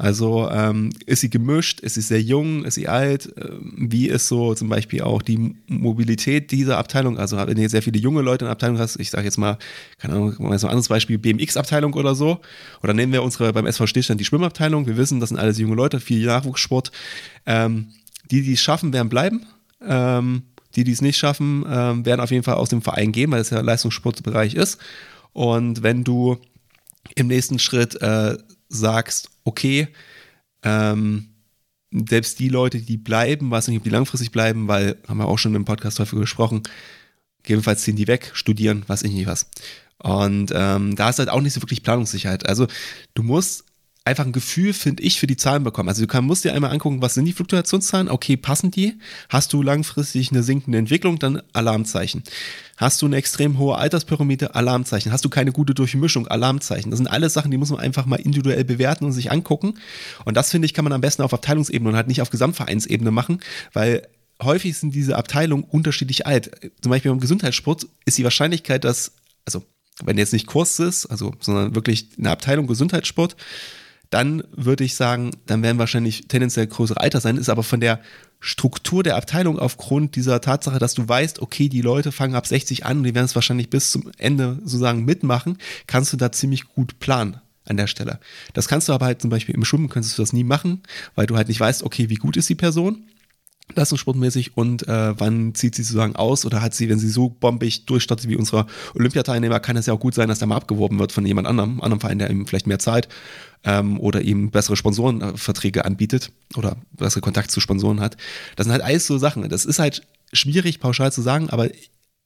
Also 0.00 0.48
ähm, 0.50 0.94
ist 1.04 1.20
sie 1.20 1.28
gemischt, 1.28 1.80
ist 1.80 1.92
sie 1.92 2.00
sehr 2.00 2.22
jung, 2.22 2.64
ist 2.64 2.76
sie 2.76 2.88
alt? 2.88 3.34
Ähm, 3.36 3.74
wie 3.76 4.08
ist 4.08 4.28
so 4.28 4.54
zum 4.54 4.70
Beispiel 4.70 5.02
auch 5.02 5.20
die 5.20 5.54
Mobilität 5.66 6.52
dieser 6.52 6.78
Abteilung? 6.78 7.18
Also 7.18 7.36
wenn 7.36 7.54
du 7.54 7.68
sehr 7.68 7.82
viele 7.82 7.98
junge 7.98 8.22
Leute 8.22 8.46
in 8.46 8.46
der 8.46 8.52
Abteilung 8.52 8.78
hast, 8.78 8.98
ich 8.98 9.10
sage 9.10 9.26
jetzt 9.26 9.36
mal, 9.36 9.58
keine 9.98 10.14
Ahnung, 10.14 10.34
mal 10.38 10.58
so 10.58 10.68
ein 10.68 10.70
anderes 10.70 10.88
Beispiel, 10.88 11.18
BMX-Abteilung 11.18 11.92
oder 11.92 12.14
so. 12.14 12.40
Oder 12.82 12.94
nehmen 12.94 13.12
wir 13.12 13.22
unsere 13.22 13.52
beim 13.52 13.66
SV 13.66 13.86
Stillstand 13.86 14.18
die 14.18 14.24
Schwimmabteilung. 14.24 14.86
Wir 14.86 14.96
wissen, 14.96 15.20
das 15.20 15.28
sind 15.28 15.38
alles 15.38 15.58
junge 15.58 15.74
Leute, 15.74 16.00
viel 16.00 16.24
Nachwuchssport. 16.24 16.92
Ähm, 17.44 17.88
die, 18.30 18.40
die 18.40 18.54
es 18.54 18.62
schaffen, 18.62 18.94
werden 18.94 19.10
bleiben. 19.10 19.44
Ähm, 19.86 20.44
die, 20.76 20.84
die 20.84 20.92
es 20.92 21.02
nicht 21.02 21.18
schaffen, 21.18 21.66
ähm, 21.70 22.06
werden 22.06 22.22
auf 22.22 22.30
jeden 22.30 22.44
Fall 22.44 22.54
aus 22.54 22.70
dem 22.70 22.80
Verein 22.80 23.12
gehen, 23.12 23.30
weil 23.32 23.42
es 23.42 23.50
ja 23.50 23.60
Leistungssportbereich 23.60 24.54
ist. 24.54 24.78
Und 25.34 25.82
wenn 25.82 26.04
du 26.04 26.38
im 27.16 27.26
nächsten 27.26 27.58
Schritt 27.58 28.00
äh, 28.00 28.38
sagst, 28.70 29.28
okay, 29.44 29.88
ähm, 30.62 31.26
selbst 31.92 32.38
die 32.38 32.48
Leute, 32.48 32.78
die 32.78 32.96
bleiben, 32.96 33.50
weiß 33.50 33.68
nicht, 33.68 33.78
ob 33.78 33.84
die 33.84 33.90
langfristig 33.90 34.30
bleiben, 34.30 34.68
weil, 34.68 34.96
haben 35.08 35.18
wir 35.18 35.26
auch 35.26 35.38
schon 35.38 35.54
im 35.54 35.64
Podcast 35.64 35.98
häufig 35.98 36.18
gesprochen, 36.18 36.62
gegebenenfalls 37.42 37.82
ziehen 37.82 37.96
die 37.96 38.06
weg, 38.06 38.30
studieren, 38.32 38.84
weiß 38.86 39.02
ich 39.02 39.12
nicht 39.12 39.26
was. 39.26 39.50
Und 39.98 40.52
ähm, 40.54 40.96
da 40.96 41.10
ist 41.10 41.18
halt 41.18 41.28
auch 41.28 41.40
nicht 41.40 41.52
so 41.52 41.60
wirklich 41.60 41.82
Planungssicherheit. 41.82 42.48
Also 42.48 42.66
du 43.14 43.22
musst 43.22 43.64
einfach 44.10 44.26
ein 44.26 44.32
Gefühl, 44.32 44.72
finde 44.74 45.02
ich, 45.02 45.18
für 45.18 45.26
die 45.26 45.36
Zahlen 45.36 45.64
bekommen. 45.64 45.88
Also 45.88 46.02
du 46.02 46.06
kann, 46.06 46.24
musst 46.24 46.44
dir 46.44 46.52
einmal 46.52 46.70
angucken, 46.70 47.00
was 47.00 47.14
sind 47.14 47.24
die 47.24 47.32
Fluktuationszahlen? 47.32 48.08
Okay, 48.08 48.36
passen 48.36 48.70
die? 48.70 48.98
Hast 49.28 49.52
du 49.52 49.62
langfristig 49.62 50.30
eine 50.30 50.42
sinkende 50.42 50.78
Entwicklung? 50.78 51.18
Dann 51.18 51.42
Alarmzeichen. 51.52 52.22
Hast 52.76 53.00
du 53.00 53.06
eine 53.06 53.16
extrem 53.16 53.58
hohe 53.58 53.76
Alterspyramide? 53.76 54.54
Alarmzeichen. 54.54 55.12
Hast 55.12 55.24
du 55.24 55.28
keine 55.28 55.52
gute 55.52 55.74
Durchmischung? 55.74 56.26
Alarmzeichen. 56.26 56.90
Das 56.90 56.98
sind 56.98 57.06
alles 57.06 57.32
Sachen, 57.32 57.50
die 57.50 57.56
muss 57.56 57.70
man 57.70 57.80
einfach 57.80 58.04
mal 58.06 58.16
individuell 58.16 58.64
bewerten 58.64 59.04
und 59.04 59.12
sich 59.12 59.30
angucken. 59.30 59.74
Und 60.24 60.36
das, 60.36 60.50
finde 60.50 60.66
ich, 60.66 60.74
kann 60.74 60.84
man 60.84 60.92
am 60.92 61.00
besten 61.00 61.22
auf 61.22 61.32
Abteilungsebene 61.32 61.90
und 61.90 61.96
halt 61.96 62.08
nicht 62.08 62.20
auf 62.20 62.30
Gesamtvereinsebene 62.30 63.10
machen, 63.10 63.40
weil 63.72 64.06
häufig 64.42 64.76
sind 64.76 64.94
diese 64.94 65.16
Abteilungen 65.16 65.64
unterschiedlich 65.64 66.26
alt. 66.26 66.50
Zum 66.80 66.90
Beispiel 66.90 67.10
beim 67.10 67.20
Gesundheitssport 67.20 67.86
ist 68.04 68.18
die 68.18 68.24
Wahrscheinlichkeit, 68.24 68.84
dass, 68.84 69.12
also 69.44 69.62
wenn 70.04 70.18
jetzt 70.18 70.32
nicht 70.32 70.46
Kurs 70.46 70.78
ist, 70.78 71.06
also, 71.06 71.34
sondern 71.40 71.74
wirklich 71.74 72.08
eine 72.18 72.30
Abteilung 72.30 72.66
Gesundheitssport, 72.66 73.36
dann 74.10 74.42
würde 74.52 74.84
ich 74.84 74.96
sagen, 74.96 75.30
dann 75.46 75.62
werden 75.62 75.78
wahrscheinlich 75.78 76.26
tendenziell 76.26 76.66
größere 76.66 77.00
Alter 77.00 77.20
sein, 77.20 77.36
ist 77.36 77.48
aber 77.48 77.62
von 77.62 77.80
der 77.80 78.00
Struktur 78.40 79.02
der 79.02 79.16
Abteilung 79.16 79.58
aufgrund 79.58 80.16
dieser 80.16 80.40
Tatsache, 80.40 80.78
dass 80.78 80.94
du 80.94 81.08
weißt, 81.08 81.40
okay, 81.40 81.68
die 81.68 81.82
Leute 81.82 82.10
fangen 82.10 82.34
ab 82.34 82.46
60 82.46 82.86
an 82.86 82.98
und 82.98 83.04
die 83.04 83.14
werden 83.14 83.26
es 83.26 83.34
wahrscheinlich 83.34 83.70
bis 83.70 83.92
zum 83.92 84.10
Ende 84.18 84.58
sozusagen 84.62 85.04
mitmachen, 85.04 85.58
kannst 85.86 86.12
du 86.12 86.16
da 86.16 86.32
ziemlich 86.32 86.66
gut 86.66 86.98
planen 86.98 87.40
an 87.66 87.76
der 87.76 87.86
Stelle. 87.86 88.18
Das 88.52 88.66
kannst 88.66 88.88
du 88.88 88.92
aber 88.92 89.06
halt 89.06 89.20
zum 89.20 89.30
Beispiel 89.30 89.54
im 89.54 89.64
Schwimmen 89.64 89.88
könntest 89.88 90.18
du 90.18 90.22
das 90.22 90.32
nie 90.32 90.44
machen, 90.44 90.82
weil 91.14 91.26
du 91.26 91.36
halt 91.36 91.48
nicht 91.48 91.60
weißt, 91.60 91.84
okay, 91.84 92.08
wie 92.08 92.16
gut 92.16 92.36
ist 92.36 92.48
die 92.48 92.54
Person 92.54 93.04
leistungssportmäßig 93.74 94.56
und 94.56 94.86
äh, 94.88 95.18
wann 95.18 95.54
zieht 95.54 95.74
sie 95.74 95.82
sozusagen 95.82 96.16
aus 96.16 96.44
oder 96.44 96.62
hat 96.62 96.74
sie, 96.74 96.88
wenn 96.88 96.98
sie 96.98 97.08
so 97.08 97.28
bombig 97.28 97.86
durchstartet 97.86 98.28
wie 98.28 98.36
unsere 98.36 98.66
Olympiateilnehmer, 98.94 99.60
kann 99.60 99.76
es 99.76 99.86
ja 99.86 99.94
auch 99.94 100.00
gut 100.00 100.14
sein, 100.14 100.28
dass 100.28 100.38
der 100.38 100.48
mal 100.48 100.56
abgeworben 100.56 100.98
wird 100.98 101.12
von 101.12 101.26
jemand 101.26 101.46
anderem, 101.46 101.80
anderem 101.80 102.00
Verein, 102.00 102.18
der 102.18 102.30
ihm 102.30 102.46
vielleicht 102.46 102.66
mehr 102.66 102.78
Zeit 102.78 103.08
ähm, 103.64 103.98
oder 104.00 104.22
ihm 104.22 104.50
bessere 104.50 104.76
Sponsorenverträge 104.76 105.84
anbietet 105.84 106.32
oder 106.56 106.76
bessere 106.92 107.20
Kontakt 107.20 107.50
zu 107.50 107.60
Sponsoren 107.60 108.00
hat. 108.00 108.16
Das 108.56 108.64
sind 108.64 108.72
halt 108.72 108.82
alles 108.82 109.06
so 109.06 109.18
Sachen. 109.18 109.48
Das 109.48 109.64
ist 109.64 109.78
halt 109.78 110.02
schwierig 110.32 110.80
pauschal 110.80 111.12
zu 111.12 111.22
sagen, 111.22 111.50
aber 111.50 111.68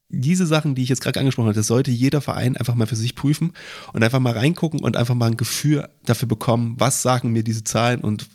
diese 0.09 0.47
Sachen, 0.47 0.75
die 0.75 0.83
ich 0.83 0.89
jetzt 0.89 1.03
gerade 1.03 1.19
angesprochen 1.21 1.47
habe, 1.47 1.57
das 1.57 1.67
sollte 1.67 1.91
jeder 1.91 2.21
Verein 2.21 2.57
einfach 2.57 2.75
mal 2.75 2.87
für 2.87 2.97
sich 2.97 3.15
prüfen 3.15 3.53
und 3.93 4.03
einfach 4.03 4.21
mal 4.21 4.33
reingucken 4.33 4.81
und 4.81 4.97
einfach 4.97 5.15
mal 5.15 5.27
ein 5.27 5.37
Gefühl 5.37 5.89
dafür 6.05 6.29
bekommen, 6.29 6.77
was 6.79 7.03
sagen 7.03 7.33
mir 7.33 7.43
diese 7.43 7.65
Zahlen 7.65 8.01
und 8.01 8.27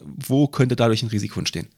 wo 0.00 0.48
könnte 0.48 0.76
dadurch 0.76 1.02
ein 1.02 1.08
Risiko 1.08 1.38
entstehen. 1.38 1.68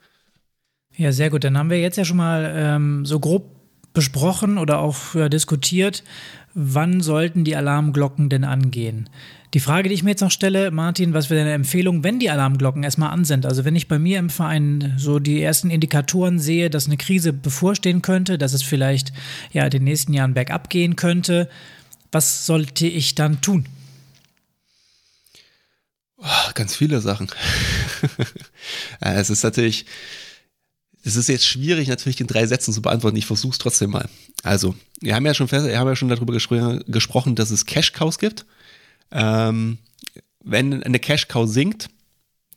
Ja, 1.01 1.13
sehr 1.13 1.31
gut. 1.31 1.45
Dann 1.45 1.57
haben 1.57 1.71
wir 1.71 1.81
jetzt 1.81 1.97
ja 1.97 2.05
schon 2.05 2.19
mal 2.19 2.53
ähm, 2.55 3.07
so 3.07 3.21
grob 3.21 3.57
besprochen 3.95 4.59
oder 4.59 4.81
auch 4.81 5.15
ja, 5.15 5.31
diskutiert, 5.31 6.05
wann 6.53 7.01
sollten 7.01 7.43
die 7.43 7.57
Alarmglocken 7.57 8.29
denn 8.29 8.45
angehen? 8.45 9.09
Die 9.55 9.61
Frage, 9.61 9.89
die 9.89 9.95
ich 9.95 10.03
mir 10.03 10.11
jetzt 10.11 10.21
noch 10.21 10.31
stelle, 10.31 10.71
Martin, 10.71 11.15
was 11.15 11.31
wäre 11.31 11.41
deine 11.41 11.55
Empfehlung, 11.55 12.05
wenn 12.05 12.19
die 12.19 12.29
Alarmglocken 12.29 12.83
erstmal 12.83 13.13
an 13.13 13.25
sind? 13.25 13.47
Also 13.47 13.65
wenn 13.65 13.77
ich 13.77 13.89
bei 13.89 13.99
mir 13.99 14.19
im 14.19 14.29
Verein 14.29 14.93
so 14.99 15.21
die 15.21 15.41
ersten 15.41 15.71
Indikatoren 15.71 16.39
sehe, 16.39 16.69
dass 16.69 16.85
eine 16.85 16.99
Krise 16.99 17.33
bevorstehen 17.33 18.03
könnte, 18.03 18.37
dass 18.37 18.53
es 18.53 18.63
vielleicht 18.63 19.15
ja 19.55 19.65
in 19.65 19.71
den 19.71 19.85
nächsten 19.85 20.13
Jahren 20.13 20.35
bergab 20.35 20.69
gehen 20.69 20.97
könnte, 20.97 21.49
was 22.13 22.45
sollte 22.45 22.87
ich 22.87 23.15
dann 23.15 23.41
tun? 23.41 23.65
Ganz 26.53 26.77
viele 26.77 27.01
Sachen. 27.01 27.29
es 29.01 29.31
ist 29.31 29.45
natürlich, 29.45 29.87
es 31.03 31.17
ist 31.17 31.29
jetzt 31.29 31.47
schwierig, 31.47 31.89
natürlich 31.89 32.21
in 32.21 32.27
drei 32.27 32.47
Sätzen 32.47 32.73
zu 32.73 32.83
beantworten. 32.83 33.17
Ich 33.17 33.27
versuche 33.27 33.53
es 33.53 33.59
trotzdem 33.59 33.91
mal. 33.91 34.09
Also, 34.43 34.75
wir 35.01 35.15
haben 35.15 35.25
ja 35.25 35.35
schon 35.35 35.51
wir 35.51 35.79
haben 35.79 35.89
ja 35.89 35.97
schon 35.97 36.09
darüber 36.09 36.33
gespr 36.33 36.81
gesprochen, 36.87 37.35
dass 37.35 37.51
es 37.51 37.67
Cash-Cows 37.67 38.19
gibt. 38.19 38.45
Ähm, 39.11 39.79
wenn 40.43 40.83
eine 40.83 40.99
Cash-Cow 40.99 41.49
sinkt, 41.49 41.89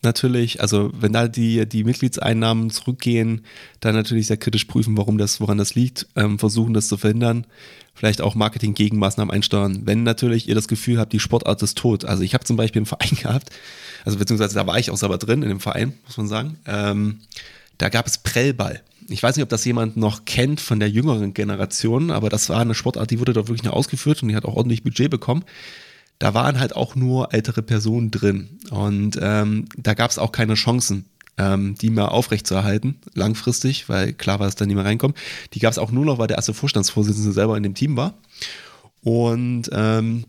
natürlich, 0.03 0.61
also 0.61 0.91
wenn 0.93 1.13
da 1.13 1.27
die, 1.27 1.65
die 1.67 1.83
Mitgliedseinnahmen 1.83 2.69
zurückgehen, 2.69 3.45
dann 3.79 3.95
natürlich 3.95 4.27
sehr 4.27 4.37
kritisch 4.37 4.65
prüfen, 4.65 4.97
warum 4.97 5.17
das, 5.17 5.39
woran 5.39 5.57
das 5.57 5.75
liegt, 5.75 6.07
ähm, 6.15 6.39
versuchen 6.39 6.73
das 6.73 6.87
zu 6.87 6.97
verhindern, 6.97 7.45
vielleicht 7.93 8.21
auch 8.21 8.35
Marketing-Gegenmaßnahmen 8.35 9.33
einsteuern. 9.33 9.81
Wenn 9.85 10.03
natürlich 10.03 10.47
ihr 10.47 10.55
das 10.55 10.67
Gefühl 10.67 10.99
habt, 10.99 11.13
die 11.13 11.19
Sportart 11.19 11.61
ist 11.61 11.77
tot. 11.77 12.05
Also 12.05 12.23
ich 12.23 12.33
habe 12.33 12.43
zum 12.43 12.57
Beispiel 12.57 12.81
einen 12.81 12.85
Verein 12.85 13.17
gehabt, 13.21 13.49
also 14.05 14.17
beziehungsweise 14.17 14.55
da 14.55 14.67
war 14.67 14.77
ich 14.77 14.91
auch 14.91 14.97
selber 14.97 15.17
drin 15.17 15.43
in 15.43 15.49
dem 15.49 15.59
Verein, 15.59 15.93
muss 16.05 16.17
man 16.17 16.27
sagen. 16.27 16.57
Ähm, 16.65 17.21
da 17.77 17.89
gab 17.89 18.07
es 18.07 18.17
Prellball. 18.17 18.81
Ich 19.09 19.21
weiß 19.21 19.35
nicht, 19.35 19.43
ob 19.43 19.49
das 19.49 19.65
jemand 19.65 19.97
noch 19.97 20.25
kennt 20.25 20.61
von 20.61 20.79
der 20.79 20.89
jüngeren 20.89 21.33
Generation, 21.33 22.11
aber 22.11 22.29
das 22.29 22.49
war 22.49 22.61
eine 22.61 22.75
Sportart, 22.75 23.11
die 23.11 23.19
wurde 23.19 23.33
dort 23.33 23.47
wirklich 23.47 23.63
noch 23.63 23.73
ausgeführt 23.73 24.23
und 24.23 24.29
die 24.29 24.35
hat 24.35 24.45
auch 24.45 24.55
ordentlich 24.55 24.83
Budget 24.83 25.09
bekommen. 25.09 25.43
Da 26.19 26.33
waren 26.33 26.59
halt 26.59 26.75
auch 26.75 26.95
nur 26.95 27.33
ältere 27.33 27.61
Personen 27.61 28.11
drin 28.11 28.59
und 28.69 29.19
ähm, 29.21 29.65
da 29.75 29.93
gab 29.93 30.09
es 30.11 30.19
auch 30.19 30.31
keine 30.31 30.53
Chancen, 30.53 31.05
ähm, 31.37 31.75
die 31.81 31.89
mal 31.89 32.07
aufrechtzuerhalten, 32.07 32.99
langfristig, 33.13 33.89
weil 33.89 34.13
klar 34.13 34.39
war, 34.39 34.47
dass 34.47 34.55
da 34.55 34.65
nie 34.65 34.75
mehr 34.75 34.85
reinkommt. 34.85 35.17
Die 35.53 35.59
gab 35.59 35.71
es 35.71 35.79
auch 35.79 35.91
nur 35.91 36.05
noch, 36.05 36.19
weil 36.19 36.27
der 36.27 36.37
erste 36.37 36.53
Vorstandsvorsitzende 36.53 37.33
selber 37.33 37.57
in 37.57 37.63
dem 37.63 37.75
Team 37.75 37.97
war. 37.97 38.13
Und 39.01 39.69
ähm, 39.73 40.25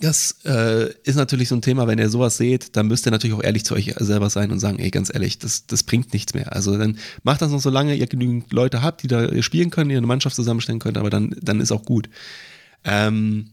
das 0.00 0.36
äh, 0.44 0.92
ist 1.04 1.16
natürlich 1.16 1.48
so 1.48 1.54
ein 1.54 1.62
Thema, 1.62 1.86
wenn 1.86 1.98
ihr 1.98 2.08
sowas 2.08 2.36
seht, 2.36 2.76
dann 2.76 2.86
müsst 2.86 3.06
ihr 3.06 3.10
natürlich 3.10 3.36
auch 3.36 3.42
ehrlich 3.42 3.64
zu 3.64 3.74
euch 3.74 3.94
selber 3.98 4.30
sein 4.30 4.50
und 4.50 4.58
sagen, 4.58 4.78
ey, 4.78 4.90
ganz 4.90 5.12
ehrlich, 5.12 5.38
das, 5.38 5.66
das 5.66 5.82
bringt 5.82 6.12
nichts 6.12 6.34
mehr. 6.34 6.52
Also 6.52 6.76
dann 6.76 6.98
macht 7.22 7.42
das 7.42 7.50
noch 7.50 7.60
so 7.60 7.70
lange, 7.70 7.94
ihr 7.94 8.06
genügend 8.06 8.52
Leute 8.52 8.82
habt, 8.82 9.02
die 9.02 9.08
da 9.08 9.42
spielen 9.42 9.70
können, 9.70 9.90
ihr 9.90 9.98
eine 9.98 10.06
Mannschaft 10.06 10.36
zusammenstellen 10.36 10.80
könnt, 10.80 10.98
aber 10.98 11.10
dann, 11.10 11.36
dann 11.40 11.60
ist 11.60 11.72
auch 11.72 11.84
gut. 11.84 12.08
Ähm, 12.84 13.50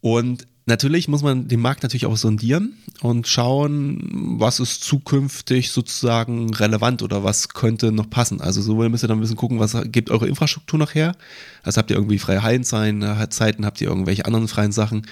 und 0.00 0.46
natürlich 0.66 1.08
muss 1.08 1.22
man 1.22 1.48
den 1.48 1.60
Markt 1.60 1.82
natürlich 1.82 2.06
auch 2.06 2.16
sondieren 2.16 2.74
und 3.00 3.28
schauen, 3.28 4.36
was 4.38 4.60
ist 4.60 4.82
zukünftig 4.82 5.70
sozusagen 5.70 6.52
relevant 6.54 7.02
oder 7.02 7.24
was 7.24 7.48
könnte 7.50 7.92
noch 7.92 8.10
passen. 8.10 8.40
Also 8.40 8.60
so 8.60 8.74
müsst 8.74 9.04
ihr 9.04 9.08
dann 9.08 9.18
ein 9.18 9.20
bisschen 9.20 9.36
gucken, 9.36 9.60
was 9.60 9.76
gibt 9.86 10.10
eure 10.10 10.28
Infrastruktur 10.28 10.78
noch 10.78 10.94
her. 10.94 11.16
Also 11.62 11.78
habt 11.78 11.90
ihr 11.90 11.96
irgendwie 11.96 12.18
freie 12.18 12.42
Hallenzeiten, 12.42 13.04
habt 13.64 13.80
ihr 13.80 13.88
irgendwelche 13.88 14.26
anderen 14.26 14.48
freien 14.48 14.72
Sachen 14.72 15.06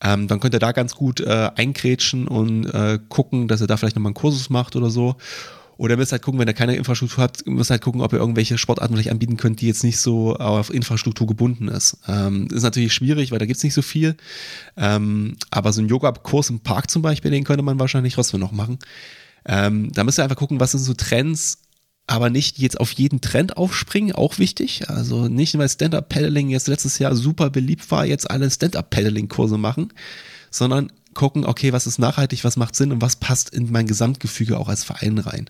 ähm, 0.00 0.28
dann 0.28 0.40
könnt 0.40 0.54
ihr 0.54 0.60
da 0.60 0.72
ganz 0.72 0.94
gut 0.94 1.20
äh, 1.20 1.50
einkrätschen 1.54 2.28
und 2.28 2.66
äh, 2.66 2.98
gucken, 3.08 3.48
dass 3.48 3.60
ihr 3.60 3.66
da 3.66 3.76
vielleicht 3.76 3.96
nochmal 3.96 4.10
einen 4.10 4.14
Kursus 4.14 4.50
macht 4.50 4.76
oder 4.76 4.90
so. 4.90 5.16
Oder 5.76 5.96
müsst 5.96 6.12
halt 6.12 6.22
gucken, 6.22 6.38
wenn 6.38 6.46
ihr 6.46 6.54
keine 6.54 6.76
Infrastruktur 6.76 7.24
habt, 7.24 7.46
müsst 7.46 7.70
halt 7.70 7.82
gucken, 7.82 8.00
ob 8.00 8.12
ihr 8.12 8.18
irgendwelche 8.18 8.58
Sportarten 8.58 8.94
vielleicht 8.94 9.10
anbieten 9.10 9.36
könnt, 9.36 9.60
die 9.60 9.66
jetzt 9.66 9.82
nicht 9.82 9.98
so 9.98 10.36
auf 10.36 10.72
Infrastruktur 10.72 11.26
gebunden 11.26 11.68
ist. 11.68 11.98
Ähm, 12.06 12.46
ist 12.52 12.62
natürlich 12.62 12.94
schwierig, 12.94 13.32
weil 13.32 13.40
da 13.40 13.46
gibt's 13.46 13.64
nicht 13.64 13.74
so 13.74 13.82
viel. 13.82 14.16
Ähm, 14.76 15.36
aber 15.50 15.72
so 15.72 15.82
ein 15.82 15.88
Yoga-Kurs 15.88 16.50
im 16.50 16.60
Park 16.60 16.90
zum 16.90 17.02
Beispiel, 17.02 17.32
den 17.32 17.44
könnte 17.44 17.64
man 17.64 17.80
wahrscheinlich 17.80 18.14
trotzdem 18.14 18.40
noch 18.40 18.52
machen. 18.52 18.78
Ähm, 19.46 19.90
da 19.92 20.04
müsst 20.04 20.18
ihr 20.18 20.22
einfach 20.22 20.36
gucken, 20.36 20.60
was 20.60 20.72
sind 20.72 20.80
so 20.80 20.94
Trends, 20.94 21.58
aber 22.06 22.30
nicht 22.30 22.58
jetzt 22.58 22.78
auf 22.78 22.92
jeden 22.92 23.20
Trend 23.20 23.56
aufspringen, 23.56 24.14
auch 24.14 24.38
wichtig. 24.38 24.88
Also 24.90 25.28
nicht, 25.28 25.56
weil 25.56 25.68
Stand-Up-Paddling 25.68 26.50
jetzt 26.50 26.68
letztes 26.68 26.98
Jahr 26.98 27.14
super 27.14 27.50
beliebt 27.50 27.90
war, 27.90 28.04
jetzt 28.04 28.30
alle 28.30 28.50
Stand-Up-Paddling-Kurse 28.50 29.56
machen, 29.56 29.92
sondern 30.50 30.92
gucken, 31.14 31.46
okay, 31.46 31.72
was 31.72 31.86
ist 31.86 31.98
nachhaltig, 31.98 32.44
was 32.44 32.56
macht 32.56 32.76
Sinn 32.76 32.92
und 32.92 33.00
was 33.00 33.16
passt 33.16 33.50
in 33.50 33.70
mein 33.70 33.86
Gesamtgefüge 33.86 34.58
auch 34.58 34.68
als 34.68 34.84
Verein 34.84 35.18
rein. 35.18 35.48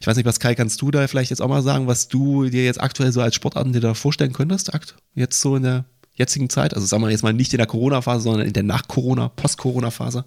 Ich 0.00 0.06
weiß 0.06 0.16
nicht, 0.16 0.26
was 0.26 0.40
Kai, 0.40 0.54
kannst 0.54 0.82
du 0.82 0.90
da 0.90 1.06
vielleicht 1.06 1.30
jetzt 1.30 1.40
auch 1.40 1.48
mal 1.48 1.62
sagen, 1.62 1.86
was 1.86 2.08
du 2.08 2.48
dir 2.48 2.64
jetzt 2.64 2.80
aktuell 2.80 3.12
so 3.12 3.20
als 3.20 3.34
Sportarten 3.34 3.72
dir 3.72 3.80
da 3.80 3.94
vorstellen 3.94 4.32
könntest, 4.32 4.70
jetzt 5.14 5.40
so 5.40 5.56
in 5.56 5.62
der 5.62 5.84
jetzigen 6.14 6.50
Zeit? 6.50 6.74
Also 6.74 6.86
sagen 6.86 7.02
wir 7.02 7.10
jetzt 7.10 7.22
mal 7.22 7.32
nicht 7.32 7.54
in 7.54 7.58
der 7.58 7.66
Corona-Phase, 7.66 8.24
sondern 8.24 8.46
in 8.46 8.52
der 8.52 8.64
Nach-Corona, 8.64 9.28
Post-Corona-Phase. 9.28 10.24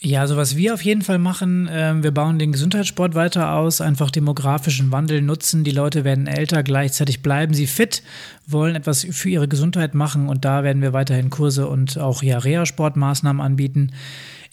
Ja, 0.00 0.20
also 0.20 0.36
was 0.36 0.56
wir 0.56 0.74
auf 0.74 0.82
jeden 0.82 1.02
Fall 1.02 1.18
machen, 1.18 1.68
äh, 1.68 2.02
wir 2.02 2.10
bauen 2.10 2.40
den 2.40 2.50
Gesundheitssport 2.50 3.14
weiter 3.14 3.54
aus, 3.54 3.80
einfach 3.80 4.10
demografischen 4.10 4.90
Wandel 4.90 5.22
nutzen. 5.22 5.62
Die 5.62 5.70
Leute 5.70 6.02
werden 6.02 6.26
älter, 6.26 6.64
gleichzeitig 6.64 7.22
bleiben 7.22 7.54
sie 7.54 7.68
fit, 7.68 8.02
wollen 8.46 8.74
etwas 8.74 9.06
für 9.08 9.28
ihre 9.28 9.46
Gesundheit 9.46 9.94
machen 9.94 10.28
und 10.28 10.44
da 10.44 10.64
werden 10.64 10.82
wir 10.82 10.92
weiterhin 10.92 11.30
Kurse 11.30 11.68
und 11.68 11.98
auch 11.98 12.24
ja, 12.24 12.38
Reha-Sportmaßnahmen 12.38 13.40
anbieten. 13.40 13.92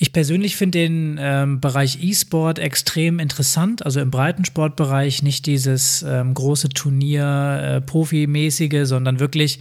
Ich 0.01 0.13
persönlich 0.13 0.55
finde 0.55 0.79
den 0.79 1.19
ähm, 1.19 1.59
Bereich 1.59 2.01
E-Sport 2.01 2.57
extrem 2.57 3.19
interessant, 3.19 3.85
also 3.85 3.99
im 3.99 4.11
Breitensportbereich 4.11 5.23
nicht 5.23 5.45
dieses 5.45 6.05
ähm, 6.07 6.33
große 6.33 6.69
Turnier, 6.69 7.59
äh, 7.61 7.81
Profimäßige, 7.81 8.87
sondern 8.87 9.19
wirklich 9.19 9.59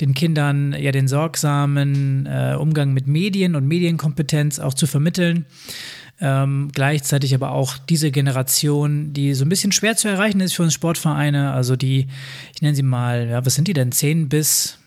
den 0.00 0.14
Kindern 0.14 0.72
ja 0.78 0.92
den 0.92 1.08
sorgsamen 1.08 2.26
äh, 2.26 2.54
Umgang 2.56 2.92
mit 2.92 3.08
Medien 3.08 3.56
und 3.56 3.66
Medienkompetenz 3.66 4.60
auch 4.60 4.74
zu 4.74 4.86
vermitteln. 4.86 5.46
Ähm, 6.20 6.70
gleichzeitig 6.72 7.34
aber 7.34 7.50
auch 7.50 7.76
diese 7.76 8.12
Generation, 8.12 9.12
die 9.12 9.34
so 9.34 9.44
ein 9.44 9.48
bisschen 9.48 9.72
schwer 9.72 9.96
zu 9.96 10.06
erreichen 10.06 10.40
ist 10.40 10.52
für 10.52 10.62
uns 10.62 10.74
Sportvereine, 10.74 11.50
also 11.50 11.74
die, 11.74 12.06
ich 12.54 12.62
nenne 12.62 12.76
sie 12.76 12.84
mal, 12.84 13.26
ja, 13.26 13.44
was 13.44 13.56
sind 13.56 13.66
die 13.66 13.72
denn, 13.72 13.90
10 13.90 14.28
bis 14.28 14.78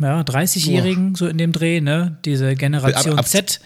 ja, 0.00 0.22
30-Jährigen 0.22 1.14
so 1.14 1.28
in 1.28 1.38
dem 1.38 1.52
Dreh, 1.52 1.80
ne? 1.80 2.18
Diese 2.24 2.56
Generation 2.56 3.14
ab, 3.14 3.20
ab, 3.20 3.28
Z. 3.28 3.60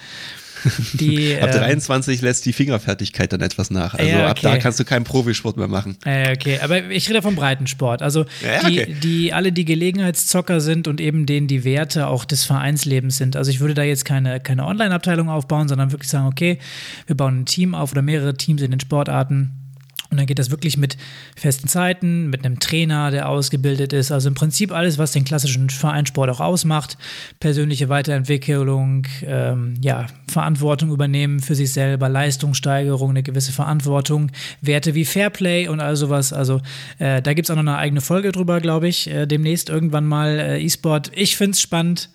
Die, 0.95 1.37
ab 1.41 1.53
23 1.53 2.21
äh, 2.21 2.25
lässt 2.25 2.47
die 2.47 2.53
Fingerfertigkeit 2.53 3.33
dann 3.33 3.41
etwas 3.41 3.71
nach. 3.71 3.95
Also 3.95 4.09
ja, 4.09 4.17
okay. 4.17 4.27
ab 4.27 4.39
da 4.43 4.57
kannst 4.59 4.81
du 4.81 4.85
keinen 4.85 5.05
Profisport 5.05 5.57
mehr 5.57 5.69
machen. 5.69 5.97
Äh, 6.05 6.33
okay, 6.33 6.59
aber 6.63 6.91
ich 6.91 7.09
rede 7.09 7.23
vom 7.23 7.37
Breitensport. 7.37 8.03
Also 8.03 8.25
ja, 8.43 8.61
okay. 8.61 8.87
die, 8.87 8.95
die 8.95 9.33
alle 9.33 9.53
die 9.53 9.65
Gelegenheitszocker 9.65 10.61
sind 10.61 10.89
und 10.89 11.01
eben 11.01 11.27
denen 11.27 11.47
die 11.47 11.65
Werte 11.65 12.07
auch 12.07 12.25
des 12.25 12.45
Vereinslebens 12.45 13.17
sind. 13.17 13.37
Also 13.37 13.51
ich 13.51 13.61
würde 13.61 13.75
da 13.75 13.83
jetzt 13.83 14.05
keine, 14.05 14.41
keine 14.41 14.65
Online-Abteilung 14.65 15.29
aufbauen, 15.29 15.69
sondern 15.69 15.93
wirklich 15.93 16.11
sagen, 16.11 16.27
okay, 16.27 16.59
wir 17.07 17.17
bauen 17.17 17.41
ein 17.41 17.47
Team 17.47 17.75
auf 17.75 17.93
oder 17.93 18.03
mehrere 18.03 18.35
Teams 18.35 18.63
in 18.63 18.71
den 18.71 18.81
Sportarten 18.81 19.66
und 20.11 20.19
dann 20.19 20.27
geht 20.27 20.39
das 20.39 20.51
wirklich 20.51 20.77
mit 20.77 20.97
festen 21.37 21.69
Zeiten, 21.69 22.29
mit 22.29 22.45
einem 22.45 22.61
Trainer, 22.61 23.11
der 23.11 23.29
ausgebildet 23.29 23.93
ist. 23.93 24.13
Also 24.13 24.29
im 24.29 24.35
Prinzip 24.35 24.73
alles, 24.73 24.99
was 24.99 25.13
den 25.13 25.25
klassischen 25.25 25.71
Vereinssport 25.71 26.31
auch 26.31 26.41
ausmacht. 26.41 26.97
Persönliche 27.41 27.89
Weiterentwicklung, 27.89 29.07
ähm, 29.25 29.75
ja, 29.83 30.07
Verantwortung 30.29 30.91
übernehmen 30.91 31.41
für 31.41 31.55
sich 31.55 31.73
selber, 31.73 32.09
Leistungssteigerung, 32.09 33.11
eine 33.11 33.23
gewisse 33.23 33.53
Verantwortung, 33.53 34.31
Werte 34.61 34.95
wie 34.95 35.05
Fairplay 35.05 35.69
und 35.69 35.81
all 35.81 35.97
sowas. 35.97 36.33
Also 36.33 36.61
äh, 36.99 37.23
da 37.23 37.35
gibt 37.35 37.47
es 37.47 37.51
auch 37.51 37.57
noch 37.57 37.63
eine 37.63 37.79
eigene 37.79 38.01
Folge 38.01 38.33
drüber, 38.33 38.61
glaube 38.61 38.89
ich, 38.89 39.09
äh, 39.09 39.27
demnächst 39.27 39.69
irgendwann 39.69 40.07
mal 40.07 40.39
äh, 40.39 40.63
E-Sport. 40.63 41.13
Ich 41.15 41.37
finde 41.37 41.53
es 41.53 41.61
spannend. 41.61 42.11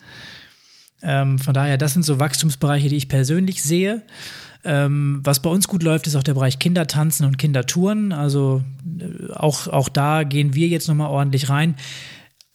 Ähm, 1.03 1.39
von 1.39 1.53
daher, 1.53 1.77
das 1.77 1.93
sind 1.93 2.03
so 2.03 2.19
Wachstumsbereiche, 2.19 2.89
die 2.89 2.97
ich 2.97 3.09
persönlich 3.09 3.63
sehe. 3.63 4.03
Ähm, 4.63 5.21
was 5.23 5.41
bei 5.41 5.49
uns 5.49 5.67
gut 5.67 5.83
läuft, 5.83 6.07
ist 6.07 6.15
auch 6.15 6.23
der 6.23 6.35
Bereich 6.35 6.59
Kindertanzen 6.59 7.25
und 7.25 7.37
Kindertouren. 7.37 8.11
Also 8.11 8.63
äh, 8.99 9.31
auch, 9.33 9.67
auch 9.67 9.89
da 9.89 10.23
gehen 10.23 10.53
wir 10.53 10.67
jetzt 10.67 10.87
nochmal 10.87 11.09
ordentlich 11.09 11.49
rein. 11.49 11.75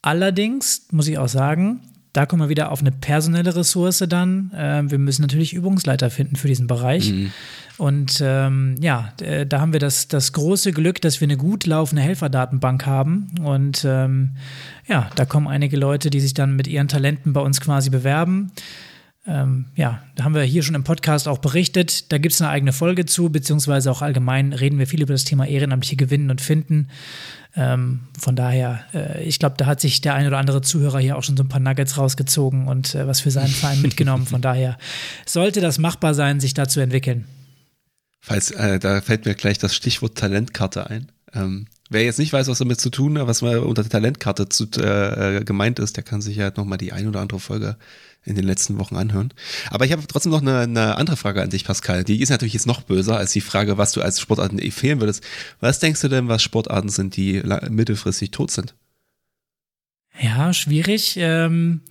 Allerdings 0.03 0.87
muss 0.93 1.09
ich 1.09 1.19
auch 1.19 1.29
sagen, 1.29 1.81
da 2.13 2.25
kommen 2.25 2.43
wir 2.43 2.49
wieder 2.49 2.73
auf 2.73 2.81
eine 2.81 2.93
personelle 2.93 3.55
Ressource 3.55 4.05
dann. 4.09 4.51
Äh, 4.53 4.85
wir 4.91 4.99
müssen 4.99 5.23
natürlich 5.23 5.53
Übungsleiter 5.53 6.09
finden 6.09 6.37
für 6.37 6.49
diesen 6.49 6.67
Bereich. 6.67 7.13
Mhm. 7.13 7.33
Und 7.79 8.23
ähm, 8.25 8.77
ja, 8.81 9.13
da 9.19 9.61
haben 9.61 9.75
wir 9.75 9.81
das, 9.81 10.09
das 10.09 10.33
große 10.33 10.73
Glück, 10.73 11.03
dass 11.03 11.21
wir 11.21 11.27
eine 11.27 11.37
gut 11.37 11.67
laufende 11.67 12.01
Helferdatenbank 12.01 12.87
haben. 12.87 13.33
Und 13.43 13.85
ähm, 13.87 14.37
ja, 14.87 15.11
da 15.15 15.27
kommen 15.27 15.47
einige 15.47 15.77
Leute, 15.77 16.09
die 16.09 16.21
sich 16.21 16.33
dann 16.33 16.57
mit 16.57 16.69
ihren 16.69 16.89
Talenten 16.89 17.35
bei 17.35 17.41
uns 17.43 17.61
quasi 17.61 17.91
bewerben. 17.91 18.51
Ähm, 19.29 19.67
ja, 19.75 20.03
da 20.15 20.25
haben 20.25 20.35
wir 20.35 20.43
hier 20.43 20.63
schon 20.63 20.77
im 20.77 20.85
Podcast 20.85 21.27
auch 21.27 21.39
berichtet. 21.39 22.13
Da 22.13 22.19
gibt 22.19 22.35
es 22.35 22.41
eine 22.41 22.51
eigene 22.51 22.73
Folge 22.73 23.07
zu, 23.07 23.31
beziehungsweise 23.31 23.91
auch 23.91 24.03
allgemein 24.03 24.53
reden 24.53 24.79
wir 24.79 24.87
viel 24.87 25.03
über 25.03 25.13
das 25.15 25.25
Thema 25.25 25.47
ehrenamtliche 25.47 25.97
Gewinnen 25.97 26.31
und 26.31 26.41
Finden. 26.41 26.89
Ähm, 27.57 28.01
von 28.19 28.37
daher, 28.37 28.85
äh, 28.95 29.25
ich 29.25 29.39
glaube, 29.39 29.57
da 29.59 29.67
hat 29.67 29.81
sich 29.81 30.01
der 30.01 30.15
ein 30.15 30.27
oder 30.27 30.39
andere 30.39 30.61
Zuhörer 30.61 31.01
hier 31.01 31.17
auch 31.17 31.25
schon 31.25 31.37
so 31.37 31.43
ein 31.43 31.49
paar 31.49 31.61
Nuggets 31.61 31.99
rausgezogen 31.99 32.69
und 32.69 32.95
äh, 32.95 33.07
was 33.07 33.21
für 33.21 33.31
seinen 33.31 33.49
Verein 33.49 33.83
mitgenommen. 33.83 34.27
Von 34.27 34.43
daher 34.43 34.79
sollte 35.25 35.61
das 35.61 35.79
machbar 35.79 36.15
sein, 36.15 36.39
sich 36.39 36.55
da 36.55 36.69
zu 36.69 36.81
entwickeln. 36.81 37.25
Falls, 38.21 38.51
äh, 38.51 38.79
da 38.79 39.01
fällt 39.01 39.25
mir 39.25 39.35
gleich 39.35 39.59
das 39.59 39.75
Stichwort 39.75 40.17
Talentkarte 40.17 40.89
ein. 40.89 41.11
Ähm, 41.33 41.67
wer 41.91 42.05
jetzt 42.05 42.19
nicht 42.19 42.33
weiß, 42.33 42.49
was 42.49 42.59
damit 42.59 42.81
zu 42.81 42.91
tun 42.91 43.19
hat, 43.19 43.27
was 43.27 43.43
mal 43.43 43.59
unter 43.59 43.83
der 43.83 43.91
Talentkarte 43.91 44.49
zu, 44.49 44.65
äh, 44.81 45.43
gemeint 45.45 45.79
ist, 45.79 45.97
der 45.97 46.05
kann 46.05 46.21
sich 46.21 46.37
ja 46.37 46.53
nochmal 46.57 46.79
die 46.79 46.93
ein 46.93 47.09
oder 47.09 47.21
andere 47.21 47.41
Folge 47.41 47.77
in 48.25 48.35
den 48.35 48.45
letzten 48.45 48.79
Wochen 48.79 48.97
anhören. 48.97 49.33
Aber 49.71 49.85
ich 49.85 49.93
habe 49.93 50.03
trotzdem 50.07 50.33
noch 50.33 50.43
eine, 50.43 50.61
eine, 50.61 50.97
andere 50.97 51.17
Frage 51.17 51.43
an 51.43 51.51
dich, 51.51 51.65
Pascal. 51.65 52.05
Die 52.05 52.21
ist 52.21 52.31
natürlich 52.31 52.55
jetzt 52.55 52.67
noch 52.67 52.83
böser 52.83 53.17
als 53.17 53.33
die 53.33 53.41
Frage, 53.41 53.79
was 53.79 53.93
du 53.93 54.03
als 54.03 54.21
Sportarten 54.21 54.59
empfehlen 54.59 55.01
würdest. 55.01 55.23
Was 55.61 55.79
denkst 55.79 56.01
du 56.01 56.09
denn, 56.09 56.29
was 56.29 56.43
Sportarten 56.43 56.89
sind, 56.89 57.17
die 57.17 57.43
mittelfristig 57.71 58.33
tot 58.33 58.51
sind? 58.51 58.75
Ja, 60.21 60.53
schwierig. 60.53 61.17
Ähm, 61.19 61.83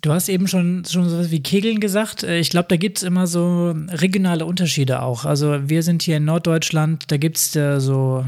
du 0.00 0.12
hast 0.12 0.28
eben 0.28 0.48
schon, 0.48 0.84
schon 0.88 1.08
sowas 1.08 1.30
wie 1.30 1.42
Kegeln 1.42 1.80
gesagt. 1.80 2.22
Äh, 2.22 2.38
ich 2.38 2.48
glaube, 2.48 2.68
da 2.68 2.76
gibt 2.76 2.98
es 2.98 3.02
immer 3.02 3.26
so 3.26 3.74
regionale 3.88 4.46
Unterschiede 4.46 5.02
auch. 5.02 5.24
Also 5.24 5.68
wir 5.68 5.82
sind 5.82 6.02
hier 6.02 6.18
in 6.18 6.24
Norddeutschland, 6.24 7.10
da 7.10 7.16
gibt 7.16 7.36
es 7.36 7.54
äh, 7.56 7.80
so 7.80 8.24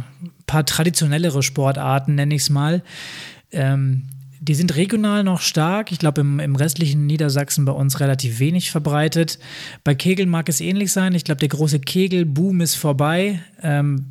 paar 0.46 0.64
traditionellere 0.64 1.42
Sportarten, 1.42 2.14
nenne 2.14 2.34
ich 2.34 2.42
es 2.42 2.50
mal. 2.50 2.82
Ähm, 3.52 4.08
die 4.40 4.54
sind 4.54 4.76
regional 4.76 5.24
noch 5.24 5.40
stark. 5.40 5.90
Ich 5.92 5.98
glaube, 5.98 6.20
im, 6.20 6.40
im, 6.40 6.56
restlichen 6.56 7.06
Niedersachsen 7.06 7.64
bei 7.64 7.72
uns 7.72 8.00
relativ 8.00 8.38
wenig 8.38 8.70
verbreitet. 8.70 9.38
Bei 9.82 9.94
Kegel 9.94 10.26
mag 10.26 10.48
es 10.48 10.60
ähnlich 10.60 10.92
sein. 10.92 11.14
Ich 11.14 11.24
glaube, 11.24 11.40
der 11.40 11.48
große 11.48 11.80
Kegelboom 11.80 12.60
ist 12.60 12.74
vorbei. 12.74 13.40
Ähm, 13.62 14.06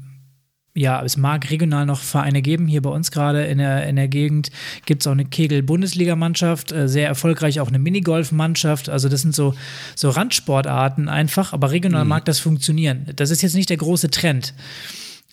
ja, 0.78 1.02
es 1.04 1.15
mag 1.15 1.50
regional 1.50 1.86
noch 1.86 2.02
Vereine 2.02 2.41
geben. 2.41 2.67
Hier 2.67 2.82
bei 2.82 2.89
uns 2.89 3.12
gerade 3.12 3.45
in 3.45 3.60
der, 3.60 3.88
in 3.88 3.95
der 3.95 4.10
Gegend 4.10 4.52
gibt 4.86 5.04
es 5.04 5.08
auch 5.08 5.13
eine 5.13 5.24
Kegel-Bundesligamannschaft, 5.24 6.74
äh, 6.74 6.89
sehr 6.89 7.08
erfolgreich 7.08 7.62
auch 7.62 7.69
eine 7.69 7.80
Minigolf-Mannschaft. 7.80 8.89
Also 8.89 9.08
das 9.08 9.21
sind 9.21 9.34
so, 9.34 9.54
so 9.95 10.10
Randsportarten 10.10 11.08
einfach, 11.08 11.54
aber 11.54 11.71
regional 11.71 12.04
mhm. 12.04 12.10
mag 12.10 12.26
das 12.26 12.39
funktionieren. 12.39 13.08
Das 13.15 13.32
ist 13.32 13.41
jetzt 13.41 13.56
nicht 13.56 13.69
der 13.69 13.78
große 13.78 14.10
Trend. 14.12 14.54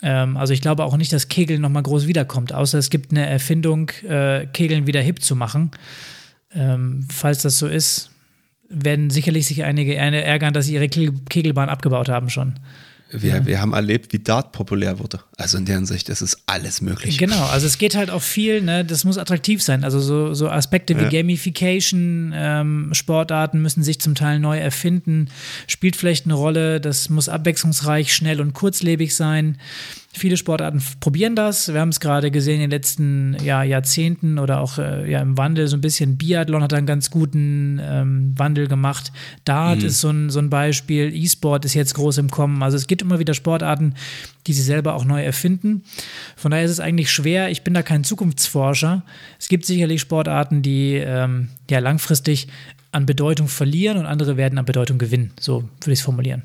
Ähm, 0.03 0.37
also 0.37 0.53
ich 0.53 0.61
glaube 0.61 0.85
auch 0.85 0.97
nicht, 0.97 1.13
dass 1.13 1.29
Kegeln 1.29 1.61
nochmal 1.61 1.83
groß 1.83 2.07
wiederkommt, 2.07 2.53
außer 2.53 2.79
es 2.79 2.91
gibt 2.91 3.13
eine 3.13 3.27
Erfindung, 3.27 3.91
äh, 4.09 4.47
Kegeln 4.47 4.87
wieder 4.87 5.01
hip 5.01 5.23
zu 5.23 5.37
machen. 5.37 5.71
Ähm, 6.55 7.07
falls 7.11 7.43
das 7.43 7.59
so 7.59 7.67
ist, 7.67 8.11
werden 8.69 9.11
sicherlich 9.11 9.47
sich 9.47 9.65
einige 9.65 9.95
ärgern, 9.97 10.53
dass 10.53 10.67
sie 10.67 10.75
ihre 10.75 10.89
Kegelbahn 10.89 11.69
abgebaut 11.69 12.09
haben 12.09 12.31
schon. 12.31 12.55
Wir, 13.13 13.37
ja. 13.37 13.47
wir 13.47 13.61
haben 13.61 13.75
erlebt, 13.75 14.13
wie 14.13 14.19
Dart 14.19 14.53
populär 14.53 14.99
wurde. 14.99 15.21
Also 15.37 15.59
in 15.59 15.67
deren 15.67 15.85
Sicht 15.85 16.09
ist 16.09 16.23
es 16.23 16.39
alles 16.47 16.81
möglich. 16.81 17.19
Genau, 17.19 17.45
also 17.47 17.67
es 17.67 17.77
geht 17.77 17.95
halt 17.95 18.11
auch 18.11 18.23
viel, 18.23 18.63
ne, 18.63 18.85
das 18.85 19.05
muss 19.05 19.19
attraktiv 19.19 19.63
sein. 19.63 19.85
Also 19.85 20.01
so, 20.01 20.33
so 20.33 20.49
Aspekte 20.49 20.97
wie 20.99 21.03
ja. 21.03 21.09
Gamification, 21.11 22.33
ähm, 22.35 22.91
Sportarten 22.93 23.61
müssen 23.61 23.83
sich 23.83 24.01
zum 24.01 24.15
Teil 24.15 24.39
neu 24.39 24.59
erfinden, 24.59 25.29
spielt 25.67 25.97
vielleicht 25.97 26.25
eine 26.25 26.35
Rolle, 26.35 26.81
das 26.81 27.11
muss 27.11 27.29
abwechslungsreich, 27.29 28.15
schnell 28.15 28.41
und 28.41 28.55
kurzlebig 28.55 29.15
sein. 29.15 29.59
Viele 30.15 30.37
Sportarten 30.37 30.83
probieren 31.01 31.35
das. 31.35 31.73
Wir 31.73 31.81
haben 31.81 31.89
es 31.89 31.99
gerade 31.99 32.31
gesehen 32.31 32.57
in 32.57 32.69
den 32.69 32.71
letzten 32.71 33.35
ja, 33.43 33.63
Jahrzehnten 33.63 34.39
oder 34.39 34.61
auch 34.61 34.77
äh, 34.77 35.11
ja, 35.11 35.21
im 35.21 35.39
Wandel 35.39 35.69
so 35.69 35.77
ein 35.77 35.81
bisschen. 35.81 36.19
Biathlon 36.19 36.63
hat 36.63 36.75
einen 36.75 36.87
ganz 36.87 37.11
guten 37.11 37.81
ähm, 37.83 38.35
Wandel 38.37 38.69
gemacht. 38.69 39.11
Dart 39.47 39.81
mhm. 39.81 39.87
ist 39.87 40.01
so 40.03 40.11
ein, 40.11 40.29
so 40.29 40.39
ein 40.39 40.51
Beispiel. 40.51 41.15
E-Sport 41.15 41.65
ist 41.65 41.73
jetzt 41.73 41.95
groß 41.95 42.19
im 42.19 42.31
Kommen. 42.31 42.63
Also 42.63 42.77
es 42.77 42.87
gibt 42.87 43.01
immer 43.01 43.21
wieder 43.21 43.33
Sportarten, 43.33 43.95
die 44.47 44.53
sie 44.53 44.61
selber 44.61 44.95
auch 44.97 45.07
neu 45.07 45.23
erfinden. 45.23 45.83
Von 46.37 46.51
daher 46.51 46.67
ist 46.67 46.73
es 46.73 46.81
eigentlich 46.81 47.11
schwer. 47.11 47.49
Ich 47.51 47.63
bin 47.63 47.73
da 47.73 47.83
kein 47.83 48.05
Zukunftsforscher. 48.05 49.05
Es 49.39 49.49
gibt 49.49 49.65
sicherlich 49.65 50.03
Sportarten, 50.03 50.61
die 50.61 50.97
ähm, 50.97 51.49
ja 51.71 51.79
langfristig 51.79 52.49
an 52.93 53.07
Bedeutung 53.07 53.49
verlieren 53.49 53.97
und 53.97 54.05
andere 54.05 54.37
werden 54.37 54.59
an 54.59 54.67
Bedeutung 54.67 54.99
gewinnen. 54.99 55.33
So 55.41 55.63
würde 55.81 55.93
ich 55.93 56.01
es 56.01 56.05
formulieren. 56.05 56.43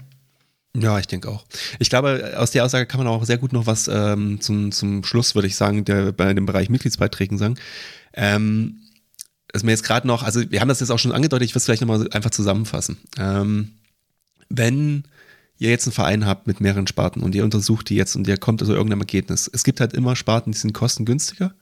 Ja, 0.79 0.99
ich 0.99 1.07
denke 1.07 1.29
auch. 1.29 1.45
Ich 1.79 1.89
glaube, 1.89 2.35
aus 2.37 2.51
der 2.51 2.63
Aussage 2.63 2.85
kann 2.85 2.99
man 2.99 3.07
auch 3.07 3.25
sehr 3.25 3.37
gut 3.37 3.51
noch 3.51 3.65
was 3.65 3.87
ähm, 3.87 4.39
zum, 4.41 4.71
zum 4.71 5.03
Schluss, 5.03 5.33
würde 5.33 5.47
ich 5.47 5.55
sagen, 5.55 5.85
der, 5.85 6.11
bei 6.11 6.33
dem 6.33 6.45
Bereich 6.45 6.69
Mitgliedsbeiträgen 6.69 7.37
sagen. 7.37 7.55
Ähm, 8.13 8.81
ist 9.53 9.63
mir 9.63 9.71
jetzt 9.71 9.83
gerade 9.83 10.05
noch, 10.05 10.23
also 10.23 10.49
wir 10.51 10.61
haben 10.61 10.67
das 10.67 10.79
jetzt 10.79 10.91
auch 10.91 10.99
schon 10.99 11.13
angedeutet, 11.13 11.45
ich 11.45 11.51
würde 11.51 11.59
es 11.59 11.65
vielleicht 11.65 11.81
nochmal 11.81 12.07
einfach 12.11 12.29
zusammenfassen. 12.29 12.97
Ähm, 13.17 13.71
wenn 14.49 15.03
ihr 15.57 15.69
jetzt 15.69 15.87
einen 15.87 15.93
Verein 15.93 16.25
habt 16.25 16.45
mit 16.45 16.61
mehreren 16.61 16.85
Sparten 16.85 17.23
und 17.23 17.33
ihr 17.33 17.43
untersucht 17.43 17.89
die 17.89 17.95
jetzt 17.95 18.15
und 18.15 18.27
ihr 18.27 18.37
kommt 18.37 18.59
zu 18.59 18.71
irgendeinem 18.71 19.01
Ergebnis, 19.01 19.49
es 19.51 19.63
gibt 19.63 19.79
halt 19.79 19.93
immer 19.93 20.15
Sparten, 20.15 20.51
die 20.51 20.57
sind 20.57 20.73
kostengünstiger 20.73 21.53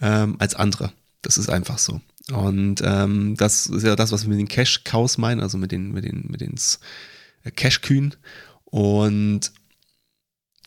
ähm, 0.00 0.36
als 0.38 0.54
andere. 0.54 0.92
Das 1.22 1.38
ist 1.38 1.48
einfach 1.48 1.78
so. 1.78 2.00
Und 2.32 2.82
ähm, 2.84 3.36
das 3.36 3.66
ist 3.66 3.84
ja 3.84 3.96
das, 3.96 4.12
was 4.12 4.24
wir 4.24 4.30
mit 4.30 4.38
den 4.38 4.48
Cash-Cows 4.48 5.18
meinen, 5.18 5.40
also 5.40 5.56
mit 5.58 5.72
den, 5.72 5.92
mit 5.92 6.04
den, 6.04 6.26
mit 6.28 6.40
den 6.40 6.54
Cash-Kühn. 7.50 8.14
Und 8.64 9.52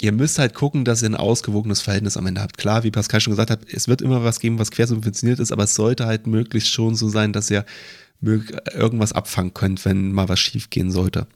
ihr 0.02 0.12
müsst 0.12 0.40
halt 0.40 0.54
gucken, 0.54 0.86
dass 0.86 1.02
ihr 1.02 1.10
ein 1.10 1.16
ausgewogenes 1.16 1.82
Verhältnis 1.82 2.18
am 2.18 2.28
Ende 2.28 2.42
habt. 2.42 2.58
Klar, 2.58 2.84
wie 2.84 2.92
Pascal 2.92 3.22
schon 3.22 3.32
gesagt 3.32 3.50
hat, 3.50 3.62
es 3.72 3.88
wird 3.88 4.02
immer 4.02 4.24
was 4.24 4.40
geben, 4.40 4.60
was 4.60 4.72
quersubventioniert 4.72 5.40
ist, 5.40 5.52
aber 5.52 5.64
es 5.64 5.76
sollte 5.76 6.06
halt 6.06 6.28
möglichst 6.28 6.70
schon 6.70 6.96
so 6.96 7.10
sein, 7.10 7.34
dass 7.34 7.50
ihr 7.50 7.66
irgendwas 8.22 9.14
abfangen 9.14 9.54
könnt, 9.54 9.86
wenn 9.86 10.12
mal 10.12 10.30
was 10.30 10.40
schief 10.40 10.70
gehen 10.70 10.92
sollte. 10.92 11.28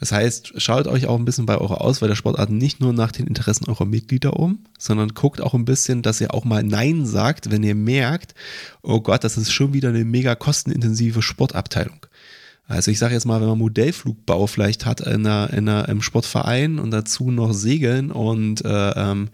Das 0.00 0.10
heißt, 0.10 0.60
schaut 0.60 0.88
euch 0.88 1.06
auch 1.06 1.18
ein 1.18 1.24
bisschen 1.24 1.46
bei 1.46 1.56
eurer 1.56 1.80
Auswahl 1.80 2.08
der 2.08 2.16
Sportarten 2.16 2.58
nicht 2.58 2.80
nur 2.80 2.92
nach 2.92 3.12
den 3.12 3.26
Interessen 3.26 3.68
eurer 3.68 3.84
Mitglieder 3.84 4.34
um, 4.38 4.64
sondern 4.78 5.10
guckt 5.10 5.40
auch 5.40 5.54
ein 5.54 5.64
bisschen, 5.64 6.02
dass 6.02 6.20
ihr 6.20 6.34
auch 6.34 6.44
mal 6.44 6.64
Nein 6.64 7.06
sagt, 7.06 7.50
wenn 7.50 7.62
ihr 7.62 7.76
merkt, 7.76 8.34
oh 8.82 9.00
Gott, 9.00 9.22
das 9.22 9.36
ist 9.36 9.52
schon 9.52 9.72
wieder 9.72 9.90
eine 9.90 10.04
mega 10.04 10.34
kostenintensive 10.34 11.22
Sportabteilung. 11.22 12.06
Also 12.66 12.90
ich 12.90 12.98
sage 12.98 13.14
jetzt 13.14 13.26
mal, 13.26 13.40
wenn 13.40 13.48
man 13.48 13.58
Modellflugbau 13.58 14.46
vielleicht 14.46 14.86
hat 14.86 15.00
in 15.00 15.26
einer, 15.26 15.52
in 15.52 15.68
einer, 15.68 15.88
im 15.88 16.00
Sportverein 16.00 16.78
und 16.78 16.90
dazu 16.90 17.30
noch 17.30 17.52
Segeln 17.52 18.10
und 18.10 18.64
äh, 18.64 18.90
ähm, 18.90 19.28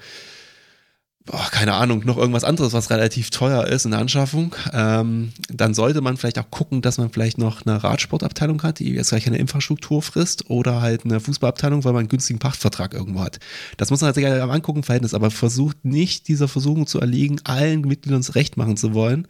boah, 1.26 1.48
keine 1.50 1.74
Ahnung, 1.74 2.02
noch 2.04 2.16
irgendwas 2.16 2.44
anderes, 2.44 2.72
was 2.72 2.90
relativ 2.90 3.30
teuer 3.30 3.66
ist 3.66 3.84
in 3.84 3.92
der 3.92 4.00
Anschaffung, 4.00 4.56
ähm, 4.72 5.32
dann 5.48 5.74
sollte 5.74 6.00
man 6.00 6.16
vielleicht 6.16 6.38
auch 6.38 6.50
gucken, 6.50 6.82
dass 6.82 6.98
man 6.98 7.10
vielleicht 7.10 7.38
noch 7.38 7.64
eine 7.64 7.82
Radsportabteilung 7.82 8.62
hat, 8.62 8.80
die 8.80 8.92
jetzt 8.92 9.10
gleich 9.10 9.26
eine 9.26 9.38
Infrastruktur 9.38 10.02
frisst 10.02 10.50
oder 10.50 10.80
halt 10.80 11.04
eine 11.04 11.20
Fußballabteilung, 11.20 11.84
weil 11.84 11.92
man 11.92 12.00
einen 12.00 12.08
günstigen 12.08 12.40
Pachtvertrag 12.40 12.94
irgendwo 12.94 13.20
hat. 13.20 13.38
Das 13.76 13.90
muss 13.90 14.00
man 14.00 14.12
sich 14.12 14.24
halt 14.24 14.42
angucken, 14.42 14.82
Verhältnis, 14.82 15.14
aber 15.14 15.30
versucht 15.30 15.84
nicht 15.84 16.26
dieser 16.26 16.48
Versuchung 16.48 16.86
zu 16.86 17.00
erliegen, 17.00 17.40
allen 17.44 17.82
Mitgliedern 17.82 18.22
Recht 18.22 18.56
machen 18.56 18.76
zu 18.76 18.92
wollen, 18.94 19.26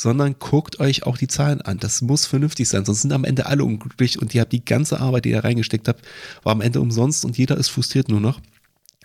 sondern 0.00 0.36
guckt 0.38 0.80
euch 0.80 1.04
auch 1.04 1.18
die 1.18 1.28
Zahlen 1.28 1.60
an. 1.60 1.78
Das 1.78 2.00
muss 2.00 2.24
vernünftig 2.24 2.68
sein, 2.68 2.84
sonst 2.84 3.02
sind 3.02 3.12
am 3.12 3.24
Ende 3.24 3.46
alle 3.46 3.64
unglücklich 3.64 4.20
und 4.20 4.34
ihr 4.34 4.40
habt 4.40 4.52
die 4.52 4.64
ganze 4.64 4.98
Arbeit, 4.98 5.26
die 5.26 5.30
ihr 5.30 5.44
reingesteckt 5.44 5.88
habt, 5.88 6.06
war 6.42 6.52
am 6.52 6.62
Ende 6.62 6.80
umsonst 6.80 7.24
und 7.24 7.36
jeder 7.36 7.58
ist 7.58 7.68
frustriert 7.68 8.08
nur 8.08 8.20
noch. 8.20 8.40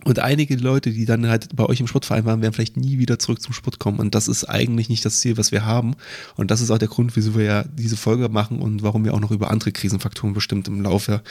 Und 0.05 0.19
einige 0.19 0.55
Leute, 0.55 0.91
die 0.91 1.05
dann 1.05 1.27
halt 1.27 1.55
bei 1.55 1.65
euch 1.65 1.79
im 1.79 1.87
Sportverein 1.87 2.25
waren, 2.25 2.41
werden 2.41 2.53
vielleicht 2.53 2.77
nie 2.77 2.99
wieder 2.99 3.17
zurück 3.17 3.41
zum 3.41 3.53
Sport 3.53 3.79
kommen. 3.79 3.99
Und 3.99 4.13
das 4.13 4.27
ist 4.27 4.45
eigentlich 4.45 4.87
nicht 4.87 5.03
das 5.03 5.19
Ziel, 5.19 5.37
was 5.37 5.51
wir 5.51 5.65
haben. 5.65 5.95
Und 6.35 6.51
das 6.51 6.61
ist 6.61 6.69
auch 6.69 6.77
der 6.77 6.89
Grund, 6.89 7.15
wieso 7.15 7.35
wir 7.35 7.43
ja 7.43 7.63
diese 7.63 7.97
Folge 7.97 8.29
machen 8.29 8.59
und 8.59 8.83
warum 8.83 9.03
wir 9.03 9.15
auch 9.15 9.19
noch 9.19 9.31
über 9.31 9.49
andere 9.49 9.71
Krisenfaktoren 9.71 10.33
bestimmt 10.33 10.67
im 10.67 10.81
Laufe 10.81 11.23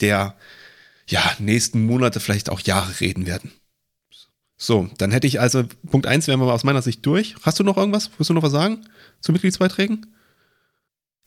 der 0.00 0.36
ja, 1.08 1.22
nächsten 1.38 1.86
Monate, 1.86 2.20
vielleicht 2.20 2.50
auch 2.50 2.60
Jahre 2.60 3.00
reden 3.00 3.24
werden. 3.24 3.50
So, 4.60 4.90
dann 4.98 5.12
hätte 5.12 5.28
ich 5.28 5.40
also 5.40 5.64
Punkt 5.88 6.08
eins 6.08 6.26
wären 6.26 6.40
wir 6.40 6.46
mal 6.46 6.52
aus 6.52 6.64
meiner 6.64 6.82
Sicht 6.82 7.06
durch. 7.06 7.36
Hast 7.42 7.60
du 7.60 7.64
noch 7.64 7.76
irgendwas? 7.76 8.10
Willst 8.18 8.28
du 8.28 8.34
noch 8.34 8.42
was 8.42 8.52
sagen 8.52 8.84
zu 9.20 9.32
Mitgliedsbeiträgen? 9.32 10.06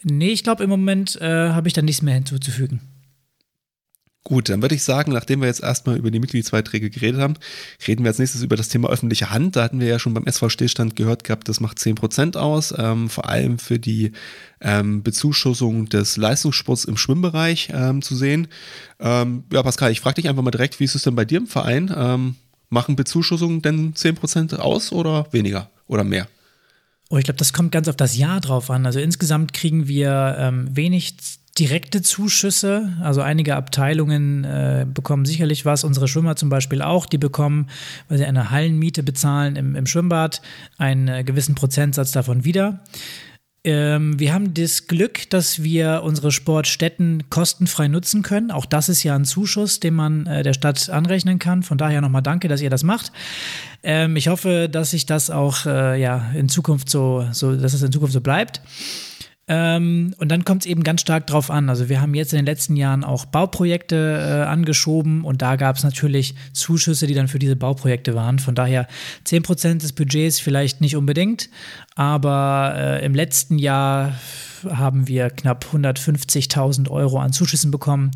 Nee, 0.04 0.32
ich 0.32 0.44
glaube, 0.44 0.64
im 0.64 0.70
Moment 0.70 1.16
äh, 1.22 1.50
habe 1.50 1.68
ich 1.68 1.74
da 1.74 1.82
nichts 1.82 2.02
mehr 2.02 2.16
hinzuzufügen. 2.16 2.82
Gut, 4.24 4.50
dann 4.50 4.62
würde 4.62 4.76
ich 4.76 4.84
sagen, 4.84 5.14
nachdem 5.14 5.42
wir 5.42 5.48
jetzt 5.48 5.64
erstmal 5.64 5.98
über 5.98 6.12
die 6.12 6.20
Mitgliedsbeiträge 6.20 6.92
geredet 6.92 7.22
haben, 7.22 7.34
reden 7.88 8.04
wir 8.04 8.10
als 8.10 8.20
nächstes 8.20 8.44
über 8.44 8.56
das 8.56 8.70
Thema 8.70 8.90
öffentliche 8.90 9.32
Hand. 9.32 9.56
Da 9.56 9.64
hatten 9.64 9.80
wir 9.80 9.88
ja 9.88 9.98
schon 9.98 10.14
beim 10.14 10.28
SV-Stillstand 10.28 10.96
gehört 10.96 11.24
gehabt, 11.24 11.50
das 11.50 11.60
macht 11.60 11.80
10% 11.80 12.38
aus, 12.38 12.72
ähm, 12.78 13.10
vor 13.10 13.30
allem 13.30 13.58
für 13.58 13.80
die 13.80 14.12
ähm, 14.60 15.02
Bezuschussung 15.02 15.90
des 15.90 16.18
Leistungssports 16.18 16.86
im 16.86 16.98
Schwimmbereich 16.98 17.70
ähm, 17.74 18.04
zu 18.04 18.16
sehen. 18.16 18.48
Ähm, 19.00 19.46
ja, 19.52 19.64
Pascal, 19.64 19.92
ich 19.92 20.02
frage 20.02 20.22
dich 20.22 20.30
einfach 20.30 20.44
mal 20.44 20.52
direkt, 20.52 20.80
wie 20.80 20.86
ist 20.86 20.94
es 20.96 21.04
denn 21.04 21.16
bei 21.16 21.26
dir 21.26 21.40
im 21.40 21.48
Verein? 21.48 21.92
Machen 22.72 22.96
Bezuschussungen 22.96 23.62
denn 23.62 23.94
10% 23.94 24.56
aus 24.56 24.92
oder 24.92 25.28
weniger 25.32 25.70
oder 25.88 26.06
mehr? 26.06 26.28
Oh, 27.10 27.18
ich 27.18 27.26
glaube, 27.26 27.38
das 27.38 27.52
kommt 27.52 27.74
ganz 27.74 27.90
auf 27.90 27.98
das 27.98 28.18
Jahr 28.18 28.40
drauf 28.40 28.72
an. 28.72 28.86
Also 28.86 29.00
insgesamt 29.02 29.52
kriegen 29.52 29.90
wir 29.90 30.38
ähm, 30.40 30.76
wenig 30.76 31.16
direkte 31.60 32.02
Zuschüsse. 32.02 32.94
Also 33.02 33.20
einige 33.22 33.58
Abteilungen 33.58 34.46
äh, 34.46 34.86
bekommen 34.92 35.26
sicherlich 35.26 35.66
was. 35.66 35.84
Unsere 35.84 36.08
Schwimmer 36.08 36.38
zum 36.38 36.48
Beispiel 36.48 36.82
auch. 36.82 37.06
Die 37.06 37.18
bekommen, 37.18 37.68
weil 38.08 38.18
sie 38.18 38.26
eine 38.26 38.52
Hallenmiete 38.52 39.04
bezahlen 39.04 39.58
im, 39.58 39.76
im 39.76 39.86
Schwimmbad, 39.86 40.42
einen 40.78 41.10
äh, 41.10 41.24
gewissen 41.26 41.56
Prozentsatz 41.56 42.14
davon 42.14 42.46
wieder. 42.46 42.80
Ähm, 43.64 44.20
wir 44.20 44.34
haben 44.34 44.56
das 44.56 44.88
Glück, 44.88 45.30
dass 45.30 45.62
wir 45.62 46.02
unsere 46.04 46.32
Sportstätten 46.32 47.30
kostenfrei 47.30 47.88
nutzen 47.88 48.24
können. 48.24 48.50
Auch 48.50 48.66
das 48.66 48.90
ist 48.90 49.04
ja 49.04 49.16
ein 49.16 49.24
Zuschuss, 49.24 49.80
den 49.80 49.94
man 49.94 50.26
äh, 50.26 50.42
der 50.42 50.54
Stadt 50.54 50.90
anrechnen 50.90 51.38
kann. 51.38 51.62
Von 51.62 51.78
daher 51.78 52.02
nochmal 52.02 52.24
danke, 52.24 52.48
dass 52.48 52.62
ihr 52.62 52.72
das 52.72 52.82
macht. 52.82 53.12
Ähm, 53.84 54.16
ich 54.16 54.30
hoffe, 54.30 54.68
dass 54.68 54.92
sich 54.92 55.06
das 55.06 55.30
auch 55.30 55.68
äh, 55.68 56.02
ja, 56.02 56.32
in 56.34 56.50
Zukunft 56.50 56.90
so, 56.90 57.28
so, 57.32 57.56
dass 57.56 57.74
es 57.74 57.84
in 57.84 57.92
Zukunft 57.92 58.14
so 58.14 58.22
bleibt. 58.22 58.62
Ähm, 59.48 60.14
und 60.20 60.30
dann 60.30 60.46
kommt 60.46 60.64
es 60.64 60.66
eben 60.68 60.84
ganz 60.84 61.02
stark 61.02 61.28
drauf 61.28 61.50
an. 61.50 61.70
Also 61.70 61.90
wir 61.90 62.00
haben 62.00 62.14
jetzt 62.14 62.32
in 62.32 62.38
den 62.38 62.46
letzten 62.46 62.76
Jahren 62.76 63.04
auch 63.04 63.26
Bauprojekte 63.26 63.96
äh, 63.96 64.48
angeschoben 64.48 65.24
und 65.24 65.42
da 65.42 65.56
gab 65.56 65.78
es 65.78 65.84
natürlich 65.84 66.36
Zuschüsse, 66.54 67.08
die 67.08 67.16
dann 67.16 67.28
für 67.28 67.40
diese 67.40 67.56
Bauprojekte 67.56 68.14
waren. 68.14 68.40
Von 68.40 68.56
daher 68.56 68.88
10% 69.26 69.80
des 69.80 69.94
Budgets 69.94 70.40
vielleicht 70.40 70.80
nicht 70.80 70.96
unbedingt, 70.96 71.50
aber 71.96 72.74
äh, 72.78 73.06
im 73.06 73.16
letzten 73.16 73.58
Jahr 73.58 74.14
haben 74.70 75.08
wir 75.08 75.32
knapp 75.32 75.66
150.000 75.74 76.90
Euro 76.90 77.20
an 77.20 77.34
Zuschüssen 77.34 77.72
bekommen 77.72 78.12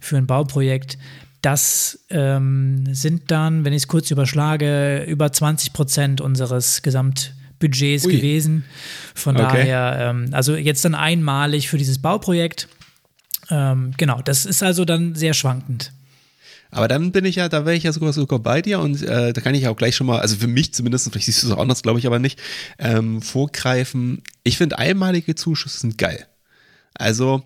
für 0.00 0.16
ein 0.16 0.26
Bauprojekt. 0.26 0.96
Das 1.42 2.04
ähm, 2.10 2.84
sind 2.92 3.30
dann, 3.30 3.64
wenn 3.64 3.72
ich 3.72 3.82
es 3.82 3.88
kurz 3.88 4.10
überschlage, 4.10 5.04
über 5.04 5.32
20 5.32 5.72
Prozent 5.72 6.20
unseres 6.20 6.82
Gesamt 6.82 7.34
Budgets 7.60 8.04
Ui. 8.06 8.16
gewesen. 8.16 8.64
Von 9.14 9.36
okay. 9.36 9.44
daher, 9.44 10.10
ähm, 10.10 10.30
also 10.32 10.56
jetzt 10.56 10.84
dann 10.84 10.96
einmalig 10.96 11.68
für 11.68 11.78
dieses 11.78 11.98
Bauprojekt. 11.98 12.68
Ähm, 13.50 13.92
genau, 13.96 14.20
das 14.22 14.46
ist 14.46 14.62
also 14.62 14.84
dann 14.84 15.14
sehr 15.14 15.34
schwankend. 15.34 15.92
Aber 16.72 16.88
dann 16.88 17.10
bin 17.10 17.24
ich 17.24 17.36
ja, 17.36 17.48
da 17.48 17.64
wäre 17.64 17.76
ich 17.76 17.82
ja 17.82 17.92
sogar 17.92 18.12
sogar 18.12 18.38
bei 18.38 18.62
dir 18.62 18.78
und 18.78 19.02
äh, 19.02 19.32
da 19.32 19.40
kann 19.40 19.54
ich 19.54 19.66
auch 19.66 19.76
gleich 19.76 19.96
schon 19.96 20.06
mal, 20.06 20.20
also 20.20 20.36
für 20.36 20.46
mich 20.46 20.72
zumindest, 20.72 21.10
vielleicht 21.10 21.26
siehst 21.26 21.42
du 21.42 21.48
es 21.48 21.52
auch 21.52 21.60
anders, 21.60 21.82
glaube 21.82 21.98
ich 21.98 22.06
aber 22.06 22.20
nicht, 22.20 22.40
ähm, 22.78 23.22
vorgreifen. 23.22 24.22
Ich 24.44 24.56
finde 24.56 24.78
einmalige 24.78 25.34
Zuschüsse 25.34 25.80
sind 25.80 25.98
geil. 25.98 26.26
Also 26.94 27.42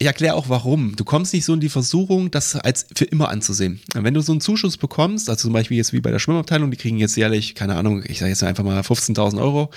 ich 0.00 0.06
erkläre 0.06 0.34
auch 0.34 0.48
warum. 0.48 0.96
Du 0.96 1.04
kommst 1.04 1.34
nicht 1.34 1.44
so 1.44 1.52
in 1.52 1.60
die 1.60 1.68
Versuchung, 1.68 2.30
das 2.30 2.56
als 2.56 2.86
für 2.96 3.04
immer 3.04 3.28
anzusehen. 3.28 3.80
Wenn 3.92 4.14
du 4.14 4.22
so 4.22 4.32
einen 4.32 4.40
Zuschuss 4.40 4.78
bekommst, 4.78 5.28
also 5.28 5.42
zum 5.42 5.52
Beispiel 5.52 5.76
jetzt 5.76 5.92
wie 5.92 6.00
bei 6.00 6.10
der 6.10 6.18
Schwimmabteilung, 6.18 6.70
die 6.70 6.78
kriegen 6.78 6.96
jetzt 6.96 7.18
jährlich, 7.18 7.54
keine 7.54 7.76
Ahnung, 7.76 8.02
ich 8.08 8.18
sage 8.18 8.30
jetzt 8.30 8.42
einfach 8.42 8.64
mal 8.64 8.80
15.000 8.80 9.38
Euro 9.38 9.68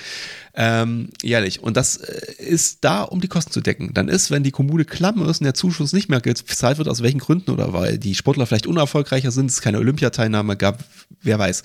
ähm, 0.53 1.09
jährlich. 1.21 1.61
Und 1.61 1.75
das 1.75 1.97
äh, 1.97 2.41
ist 2.41 2.85
da, 2.85 3.01
um 3.01 3.19
die 3.19 3.27
Kosten 3.27 3.51
zu 3.51 3.59
decken. 3.59 3.93
Dann 3.93 4.07
ist, 4.07 4.31
wenn 4.31 4.43
die 4.43 4.51
Kommune 4.51 4.85
klamm 4.85 5.21
ist 5.27 5.41
und 5.41 5.43
der 5.43 5.55
Zuschuss 5.55 5.91
nicht 5.91 6.07
mehr 6.07 6.21
gezahlt 6.21 6.77
wird, 6.77 6.87
aus 6.87 7.03
welchen 7.03 7.19
Gründen 7.19 7.51
oder 7.51 7.73
weil 7.73 7.97
die 7.97 8.15
Sportler 8.15 8.45
vielleicht 8.45 8.67
unerfolgreicher 8.67 9.31
sind, 9.31 9.49
es 9.49 9.59
keine 9.59 9.79
Olympiateilnahme 9.79 10.55
gab, 10.55 10.85
wer 11.21 11.37
weiß 11.37 11.63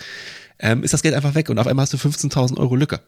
ähm, 0.58 0.82
ist 0.82 0.92
das 0.92 1.02
Geld 1.02 1.14
einfach 1.14 1.34
weg 1.34 1.50
und 1.50 1.58
auf 1.58 1.66
einmal 1.66 1.84
hast 1.84 1.92
du 1.92 1.96
15.000 1.96 2.56
Euro 2.58 2.74
Lücke. 2.74 3.00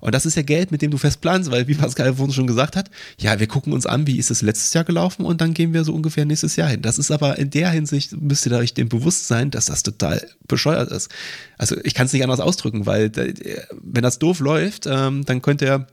Und 0.00 0.14
das 0.14 0.26
ist 0.26 0.36
ja 0.36 0.42
Geld, 0.42 0.70
mit 0.70 0.82
dem 0.82 0.90
du 0.90 0.98
fest 0.98 1.20
planst, 1.20 1.50
weil 1.50 1.68
wie 1.68 1.74
Pascal 1.74 2.14
vorhin 2.14 2.34
schon 2.34 2.46
gesagt 2.46 2.76
hat, 2.76 2.90
ja, 3.18 3.38
wir 3.38 3.46
gucken 3.46 3.72
uns 3.72 3.86
an, 3.86 4.06
wie 4.06 4.18
ist 4.18 4.30
es 4.30 4.42
letztes 4.42 4.72
Jahr 4.72 4.84
gelaufen 4.84 5.24
und 5.24 5.40
dann 5.40 5.54
gehen 5.54 5.72
wir 5.72 5.84
so 5.84 5.94
ungefähr 5.94 6.24
nächstes 6.24 6.56
Jahr 6.56 6.68
hin. 6.68 6.82
Das 6.82 6.98
ist 6.98 7.10
aber 7.10 7.38
in 7.38 7.50
der 7.50 7.70
Hinsicht, 7.70 8.20
müsst 8.20 8.46
ihr 8.46 8.52
euch 8.52 8.74
dem 8.74 8.88
bewusst 8.88 9.28
sein, 9.28 9.50
dass 9.50 9.66
das 9.66 9.82
total 9.82 10.26
bescheuert 10.48 10.90
ist. 10.90 11.10
Also 11.58 11.76
ich 11.84 11.94
kann 11.94 12.06
es 12.06 12.12
nicht 12.12 12.22
anders 12.22 12.40
ausdrücken, 12.40 12.86
weil 12.86 13.12
wenn 13.14 14.02
das 14.02 14.18
doof 14.18 14.40
läuft, 14.40 14.86
ähm, 14.86 15.24
dann 15.24 15.42
könnte 15.42 15.66
er 15.66 15.86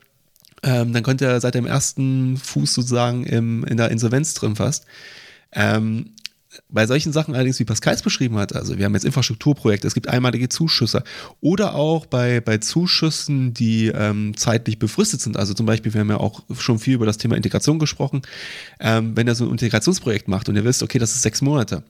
ähm, 0.63 0.93
dann 0.93 1.03
könnte 1.03 1.25
er 1.25 1.41
seit 1.41 1.55
dem 1.55 1.65
ersten 1.65 2.37
Fuß 2.37 2.73
sozusagen 2.73 3.25
im, 3.25 3.65
in 3.65 3.75
der 3.75 3.91
Insolvenz 3.91 4.33
drin 4.33 4.55
fast. 4.55 4.85
Ähm, 5.51 6.11
bei 6.69 6.87
solchen 6.87 7.13
Sachen 7.13 7.35
allerdings, 7.35 7.59
wie 7.59 7.65
Pascal 7.65 7.93
es 7.93 8.01
beschrieben 8.01 8.37
hat, 8.37 8.55
also 8.55 8.77
wir 8.77 8.85
haben 8.85 8.93
jetzt 8.93 9.05
Infrastrukturprojekte, 9.05 9.87
es 9.87 9.93
gibt 9.93 10.07
einmalige 10.07 10.49
Zuschüsse 10.49 11.03
oder 11.41 11.75
auch 11.75 12.05
bei, 12.05 12.41
bei 12.41 12.57
Zuschüssen, 12.57 13.53
die 13.53 13.87
ähm, 13.87 14.35
zeitlich 14.35 14.79
befristet 14.79 15.21
sind, 15.21 15.37
also 15.37 15.53
zum 15.53 15.65
Beispiel, 15.65 15.93
wir 15.93 16.01
haben 16.01 16.09
ja 16.09 16.17
auch 16.17 16.41
schon 16.57 16.79
viel 16.79 16.95
über 16.95 17.05
das 17.05 17.17
Thema 17.17 17.35
Integration 17.35 17.79
gesprochen, 17.79 18.21
ähm, 18.79 19.15
wenn 19.15 19.27
ihr 19.27 19.35
so 19.35 19.45
ein 19.45 19.51
Integrationsprojekt 19.51 20.27
macht 20.27 20.49
und 20.49 20.55
ihr 20.55 20.63
wisst, 20.63 20.83
okay, 20.83 20.99
das 20.99 21.15
ist 21.15 21.21
sechs 21.21 21.41
Monate, 21.41 21.83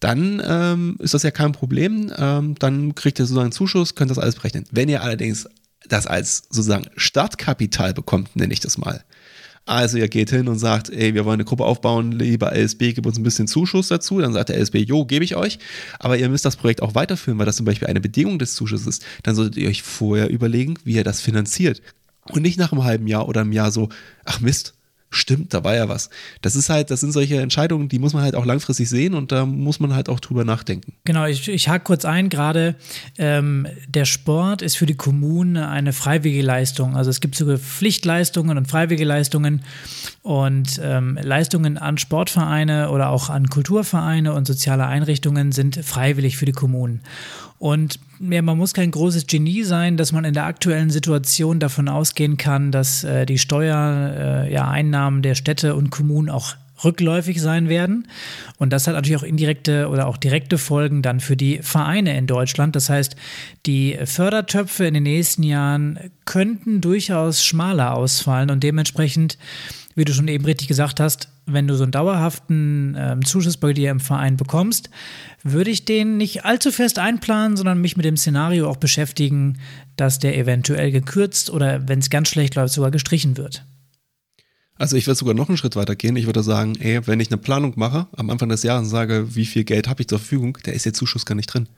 dann 0.00 0.42
ähm, 0.44 0.96
ist 1.00 1.14
das 1.14 1.22
ja 1.22 1.30
kein 1.30 1.52
Problem, 1.52 2.12
ähm, 2.16 2.54
dann 2.58 2.94
kriegt 2.94 3.18
ihr 3.18 3.26
sozusagen 3.26 3.46
einen 3.46 3.52
Zuschuss, 3.52 3.94
könnt 3.94 4.10
das 4.10 4.18
alles 4.18 4.36
berechnen. 4.36 4.64
Wenn 4.70 4.88
ihr 4.88 5.02
allerdings 5.02 5.48
das 5.88 6.06
als 6.06 6.44
sozusagen 6.50 6.86
Startkapital 6.96 7.94
bekommt, 7.94 8.36
nenne 8.36 8.52
ich 8.52 8.60
das 8.60 8.78
mal, 8.78 9.04
also 9.66 9.98
ihr 9.98 10.08
geht 10.08 10.30
hin 10.30 10.46
und 10.46 10.58
sagt, 10.58 10.90
ey, 10.90 11.14
wir 11.14 11.24
wollen 11.24 11.40
eine 11.40 11.44
Gruppe 11.44 11.64
aufbauen, 11.64 12.12
lieber 12.12 12.52
LSB, 12.54 12.92
gib 12.92 13.04
uns 13.04 13.18
ein 13.18 13.24
bisschen 13.24 13.48
Zuschuss 13.48 13.88
dazu. 13.88 14.20
Dann 14.20 14.32
sagt 14.32 14.48
der 14.48 14.58
LSB, 14.58 14.76
jo, 14.76 15.04
gebe 15.04 15.24
ich 15.24 15.34
euch. 15.34 15.58
Aber 15.98 16.16
ihr 16.16 16.28
müsst 16.28 16.44
das 16.44 16.56
Projekt 16.56 16.82
auch 16.82 16.94
weiterführen, 16.94 17.38
weil 17.38 17.46
das 17.46 17.56
zum 17.56 17.66
Beispiel 17.66 17.88
eine 17.88 18.00
Bedingung 18.00 18.38
des 18.38 18.54
Zuschusses 18.54 18.86
ist. 18.86 19.06
Dann 19.24 19.34
solltet 19.34 19.56
ihr 19.56 19.68
euch 19.68 19.82
vorher 19.82 20.30
überlegen, 20.30 20.74
wie 20.84 20.94
ihr 20.94 21.04
das 21.04 21.20
finanziert. 21.20 21.82
Und 22.30 22.42
nicht 22.42 22.58
nach 22.58 22.70
einem 22.70 22.84
halben 22.84 23.08
Jahr 23.08 23.28
oder 23.28 23.40
einem 23.40 23.52
Jahr 23.52 23.72
so, 23.72 23.88
ach 24.24 24.40
Mist, 24.40 24.74
stimmt, 25.10 25.54
da 25.54 25.64
war 25.64 25.74
ja 25.74 25.88
was. 25.88 26.10
Das 26.42 26.56
ist 26.56 26.68
halt, 26.68 26.90
das 26.90 27.00
sind 27.00 27.12
solche 27.12 27.40
Entscheidungen, 27.40 27.88
die 27.88 27.98
muss 27.98 28.12
man 28.12 28.22
halt 28.22 28.34
auch 28.34 28.44
langfristig 28.44 28.88
sehen 28.88 29.14
und 29.14 29.32
da 29.32 29.46
muss 29.46 29.80
man 29.80 29.94
halt 29.94 30.08
auch 30.08 30.20
drüber 30.20 30.44
nachdenken. 30.44 30.92
Genau, 31.04 31.26
ich, 31.26 31.48
ich 31.48 31.68
hake 31.68 31.84
kurz 31.84 32.04
ein, 32.04 32.28
gerade 32.28 32.74
ähm, 33.18 33.66
der 33.88 34.04
Sport 34.04 34.62
ist 34.62 34.76
für 34.76 34.86
die 34.86 34.96
Kommunen 34.96 35.56
eine 35.56 35.92
freiwillige 35.92 36.42
Leistung. 36.42 36.96
Also 36.96 37.10
es 37.10 37.20
gibt 37.20 37.36
sogar 37.36 37.58
Pflichtleistungen 37.58 38.58
und 38.58 38.66
freiwillige 38.68 39.04
Leistungen 39.04 39.62
und 40.22 40.80
ähm, 40.82 41.18
Leistungen 41.22 41.78
an 41.78 41.98
Sportvereine 41.98 42.90
oder 42.90 43.10
auch 43.10 43.30
an 43.30 43.48
Kulturvereine 43.48 44.32
und 44.32 44.46
soziale 44.46 44.86
Einrichtungen 44.86 45.52
sind 45.52 45.76
freiwillig 45.84 46.36
für 46.36 46.46
die 46.46 46.52
Kommunen. 46.52 47.00
Und 47.58 47.98
ja, 48.20 48.42
man 48.42 48.58
muss 48.58 48.74
kein 48.74 48.90
großes 48.90 49.26
Genie 49.26 49.62
sein, 49.62 49.96
dass 49.96 50.12
man 50.12 50.24
in 50.24 50.34
der 50.34 50.44
aktuellen 50.44 50.90
Situation 50.90 51.58
davon 51.58 51.88
ausgehen 51.88 52.36
kann, 52.36 52.70
dass 52.70 53.04
äh, 53.04 53.26
die 53.26 53.38
Steuereinnahmen 53.38 55.20
äh, 55.20 55.22
ja, 55.22 55.28
der 55.28 55.34
Städte 55.34 55.74
und 55.74 55.90
Kommunen 55.90 56.30
auch 56.30 56.54
rückläufig 56.84 57.40
sein 57.40 57.68
werden. 57.68 58.08
Und 58.58 58.72
das 58.72 58.86
hat 58.86 58.94
natürlich 58.94 59.16
auch 59.16 59.22
indirekte 59.22 59.88
oder 59.88 60.06
auch 60.06 60.16
direkte 60.16 60.58
Folgen 60.58 61.02
dann 61.02 61.20
für 61.20 61.36
die 61.36 61.60
Vereine 61.62 62.16
in 62.16 62.26
Deutschland. 62.26 62.76
Das 62.76 62.90
heißt, 62.90 63.16
die 63.64 63.98
Fördertöpfe 64.04 64.86
in 64.86 64.94
den 64.94 65.04
nächsten 65.04 65.42
Jahren 65.42 65.98
könnten 66.24 66.80
durchaus 66.80 67.44
schmaler 67.44 67.94
ausfallen 67.94 68.50
und 68.50 68.62
dementsprechend 68.62 69.38
wie 69.96 70.04
du 70.04 70.12
schon 70.12 70.28
eben 70.28 70.44
richtig 70.44 70.68
gesagt 70.68 71.00
hast, 71.00 71.28
wenn 71.46 71.66
du 71.66 71.74
so 71.74 71.82
einen 71.82 71.90
dauerhaften 71.90 72.94
ähm, 72.98 73.24
Zuschuss 73.24 73.56
bei 73.56 73.72
dir 73.72 73.90
im 73.90 73.98
Verein 73.98 74.36
bekommst, 74.36 74.90
würde 75.42 75.70
ich 75.70 75.84
den 75.84 76.18
nicht 76.18 76.44
allzu 76.44 76.70
fest 76.70 76.98
einplanen, 76.98 77.56
sondern 77.56 77.80
mich 77.80 77.96
mit 77.96 78.04
dem 78.04 78.16
Szenario 78.16 78.68
auch 78.68 78.76
beschäftigen, 78.76 79.58
dass 79.96 80.18
der 80.18 80.36
eventuell 80.36 80.92
gekürzt 80.92 81.50
oder 81.50 81.88
wenn 81.88 81.98
es 82.00 82.10
ganz 82.10 82.28
schlecht 82.28 82.54
läuft, 82.54 82.74
sogar 82.74 82.90
gestrichen 82.90 83.36
wird. 83.36 83.64
Also 84.78 84.96
ich 84.96 85.06
würde 85.06 85.18
sogar 85.18 85.34
noch 85.34 85.48
einen 85.48 85.56
Schritt 85.56 85.76
weiter 85.76 85.96
gehen. 85.96 86.16
Ich 86.16 86.26
würde 86.26 86.42
sagen, 86.42 86.76
ey, 86.78 87.06
wenn 87.06 87.20
ich 87.20 87.30
eine 87.30 87.38
Planung 87.38 87.72
mache, 87.76 88.06
am 88.14 88.28
Anfang 88.28 88.50
des 88.50 88.62
Jahres 88.62 88.90
sage, 88.90 89.34
wie 89.34 89.46
viel 89.46 89.64
Geld 89.64 89.88
habe 89.88 90.02
ich 90.02 90.08
zur 90.08 90.18
Verfügung, 90.18 90.58
da 90.64 90.72
ist 90.72 90.84
der 90.84 90.92
Zuschuss 90.92 91.24
gar 91.24 91.34
nicht 91.34 91.46
drin. 91.46 91.68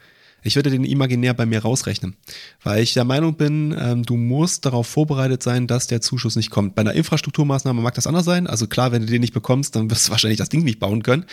Ich 0.43 0.57
würde 0.57 0.71
den 0.71 0.85
imaginär 0.85 1.35
bei 1.35 1.47
mir 1.47 1.61
rausrechnen, 1.61 2.17
weil 2.63 2.83
ich 2.83 2.95
der 2.95 3.05
Meinung 3.05 3.35
bin, 3.35 3.77
ähm, 3.79 4.05
du 4.05 4.17
musst 4.17 4.65
darauf 4.65 4.87
vorbereitet 4.87 5.43
sein, 5.43 5.67
dass 5.67 5.87
der 5.87 6.01
Zuschuss 6.01 6.37
nicht 6.37 6.51
kommt. 6.51 6.75
Bei 6.75 6.81
einer 6.81 6.95
Infrastrukturmaßnahme 6.95 7.83
mag 7.83 7.95
das 7.95 8.07
anders 8.07 8.25
sein. 8.25 8.47
Also 8.47 8.67
klar, 8.67 8.93
wenn 8.93 9.03
du 9.03 9.09
den 9.09 9.21
nicht 9.21 9.35
bekommst, 9.35 9.75
dann 9.75 9.91
wirst 9.91 10.07
du 10.07 10.11
wahrscheinlich 10.13 10.39
das 10.39 10.49
Ding 10.49 10.63
nicht 10.63 10.79
bauen 10.79 11.03
können. 11.03 11.25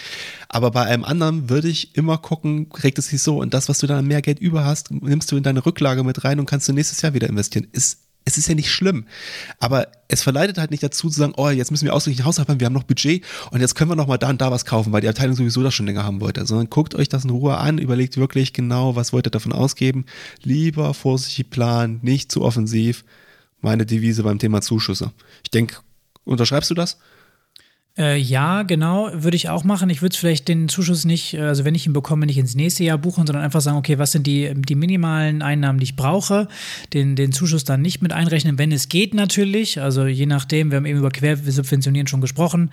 Aber 0.49 0.71
bei 0.71 0.83
einem 0.83 1.03
anderen 1.03 1.49
würde 1.49 1.67
ich 1.67 1.95
immer 1.95 2.17
gucken, 2.17 2.67
regt 2.83 2.97
es 2.97 3.07
sich 3.07 3.21
so 3.21 3.41
und 3.41 3.53
das, 3.53 3.69
was 3.69 3.79
du 3.79 3.87
dann 3.87 4.07
mehr 4.07 4.21
Geld 4.21 4.39
über 4.39 4.65
hast, 4.65 4.91
nimmst 4.91 5.31
du 5.31 5.37
in 5.37 5.43
deine 5.43 5.65
Rücklage 5.65 6.03
mit 6.03 6.23
rein 6.23 6.39
und 6.39 6.45
kannst 6.45 6.67
du 6.67 6.73
nächstes 6.73 7.01
Jahr 7.01 7.13
wieder 7.13 7.29
investieren. 7.29 7.67
Ist 7.71 8.04
es 8.25 8.39
ist 8.39 8.47
ja 8.47 8.55
nicht 8.55 8.71
schlimm, 8.71 9.05
aber 9.59 9.87
es 10.07 10.23
verleitet 10.23 10.57
halt 10.57 10.71
nicht 10.71 10.81
dazu 10.81 11.09
zu 11.09 11.19
sagen, 11.19 11.33
oh, 11.37 11.49
jetzt 11.49 11.69
müssen 11.69 11.85
wir 11.85 11.93
ausreichend 11.93 12.25
Haushalt 12.25 12.49
haben, 12.49 12.59
wir 12.59 12.65
haben 12.65 12.73
noch 12.73 12.83
Budget 12.83 13.23
und 13.51 13.61
jetzt 13.61 13.75
können 13.75 13.91
wir 13.91 13.95
noch 13.95 14.07
mal 14.07 14.17
da 14.17 14.29
und 14.29 14.41
da 14.41 14.51
was 14.51 14.65
kaufen, 14.65 14.91
weil 14.91 15.01
die 15.01 15.07
Abteilung 15.07 15.35
sowieso 15.35 15.61
das 15.61 15.75
schon 15.75 15.85
länger 15.85 16.03
haben 16.03 16.21
wollte. 16.21 16.45
Sondern 16.45 16.69
guckt 16.69 16.95
euch 16.95 17.07
das 17.07 17.23
in 17.23 17.29
Ruhe 17.29 17.57
an, 17.57 17.77
überlegt 17.77 18.17
wirklich 18.17 18.51
genau, 18.51 18.95
was 18.95 19.13
wollt 19.13 19.27
ihr 19.27 19.31
davon 19.31 19.53
ausgeben. 19.53 20.05
Lieber 20.41 20.93
vorsichtig 20.95 21.51
planen, 21.51 21.99
nicht 22.01 22.31
zu 22.31 22.41
offensiv. 22.41 23.05
Meine 23.61 23.85
Devise 23.85 24.23
beim 24.23 24.39
Thema 24.39 24.61
Zuschüsse. 24.61 25.11
Ich 25.43 25.51
denke, 25.51 25.77
unterschreibst 26.23 26.69
du 26.71 26.73
das? 26.73 26.97
Äh, 27.97 28.17
ja, 28.17 28.63
genau, 28.63 29.09
würde 29.13 29.37
ich 29.37 29.47
auch 29.47 29.63
machen. 29.63 29.89
Ich 29.89 30.01
würde 30.01 30.17
vielleicht 30.17 30.49
den 30.49 30.67
Zuschuss 30.67 31.05
nicht, 31.05 31.33
äh, 31.33 31.41
also 31.41 31.63
wenn 31.63 31.75
ich 31.75 31.85
ihn 31.85 31.93
bekomme, 31.93 32.25
nicht 32.25 32.37
ins 32.37 32.53
nächste 32.53 32.83
Jahr 32.83 32.97
buchen, 32.97 33.25
sondern 33.25 33.43
einfach 33.43 33.61
sagen, 33.61 33.77
okay, 33.77 33.97
was 33.97 34.11
sind 34.11 34.27
die, 34.27 34.53
die 34.53 34.75
minimalen 34.75 35.41
Einnahmen, 35.41 35.79
die 35.79 35.85
ich 35.85 35.95
brauche, 35.95 36.49
den, 36.93 37.15
den 37.15 37.31
Zuschuss 37.31 37.63
dann 37.63 37.81
nicht 37.81 38.01
mit 38.01 38.11
einrechnen, 38.11 38.57
wenn 38.57 38.73
es 38.73 38.89
geht 38.89 39.13
natürlich. 39.13 39.79
Also 39.79 40.07
je 40.07 40.25
nachdem, 40.25 40.71
wir 40.71 40.77
haben 40.77 40.85
eben 40.85 40.99
über 40.99 41.09
Quersubventionieren 41.09 42.07
schon 42.07 42.19
gesprochen. 42.19 42.69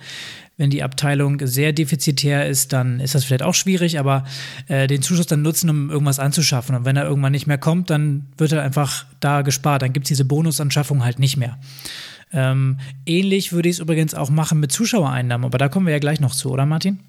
Wenn 0.55 0.69
die 0.69 0.83
Abteilung 0.83 1.39
sehr 1.45 1.73
defizitär 1.73 2.47
ist, 2.47 2.73
dann 2.73 2.99
ist 2.99 3.15
das 3.15 3.25
vielleicht 3.25 3.41
auch 3.41 3.55
schwierig, 3.55 3.97
aber 3.97 4.23
äh, 4.67 4.85
den 4.85 5.01
Zuschuss 5.01 5.25
dann 5.25 5.41
nutzen, 5.41 5.69
um 5.69 5.89
irgendwas 5.89 6.19
anzuschaffen. 6.19 6.75
Und 6.75 6.85
wenn 6.85 6.95
er 6.95 7.05
irgendwann 7.05 7.31
nicht 7.31 7.47
mehr 7.47 7.57
kommt, 7.57 7.89
dann 7.89 8.27
wird 8.37 8.51
er 8.51 8.61
einfach 8.61 9.05
da 9.19 9.41
gespart. 9.41 9.81
Dann 9.81 9.93
gibt 9.93 10.05
es 10.05 10.09
diese 10.09 10.25
Bonusanschaffung 10.25 11.03
halt 11.03 11.17
nicht 11.17 11.37
mehr. 11.37 11.57
Ähm, 12.31 12.79
ähnlich 13.05 13.51
würde 13.51 13.69
ich 13.69 13.77
es 13.77 13.79
übrigens 13.79 14.13
auch 14.13 14.29
machen 14.29 14.59
mit 14.59 14.71
Zuschauereinnahmen, 14.71 15.45
aber 15.45 15.57
da 15.57 15.69
kommen 15.69 15.85
wir 15.85 15.93
ja 15.93 15.99
gleich 15.99 16.19
noch 16.19 16.33
zu, 16.33 16.51
oder 16.51 16.65
Martin? 16.65 16.99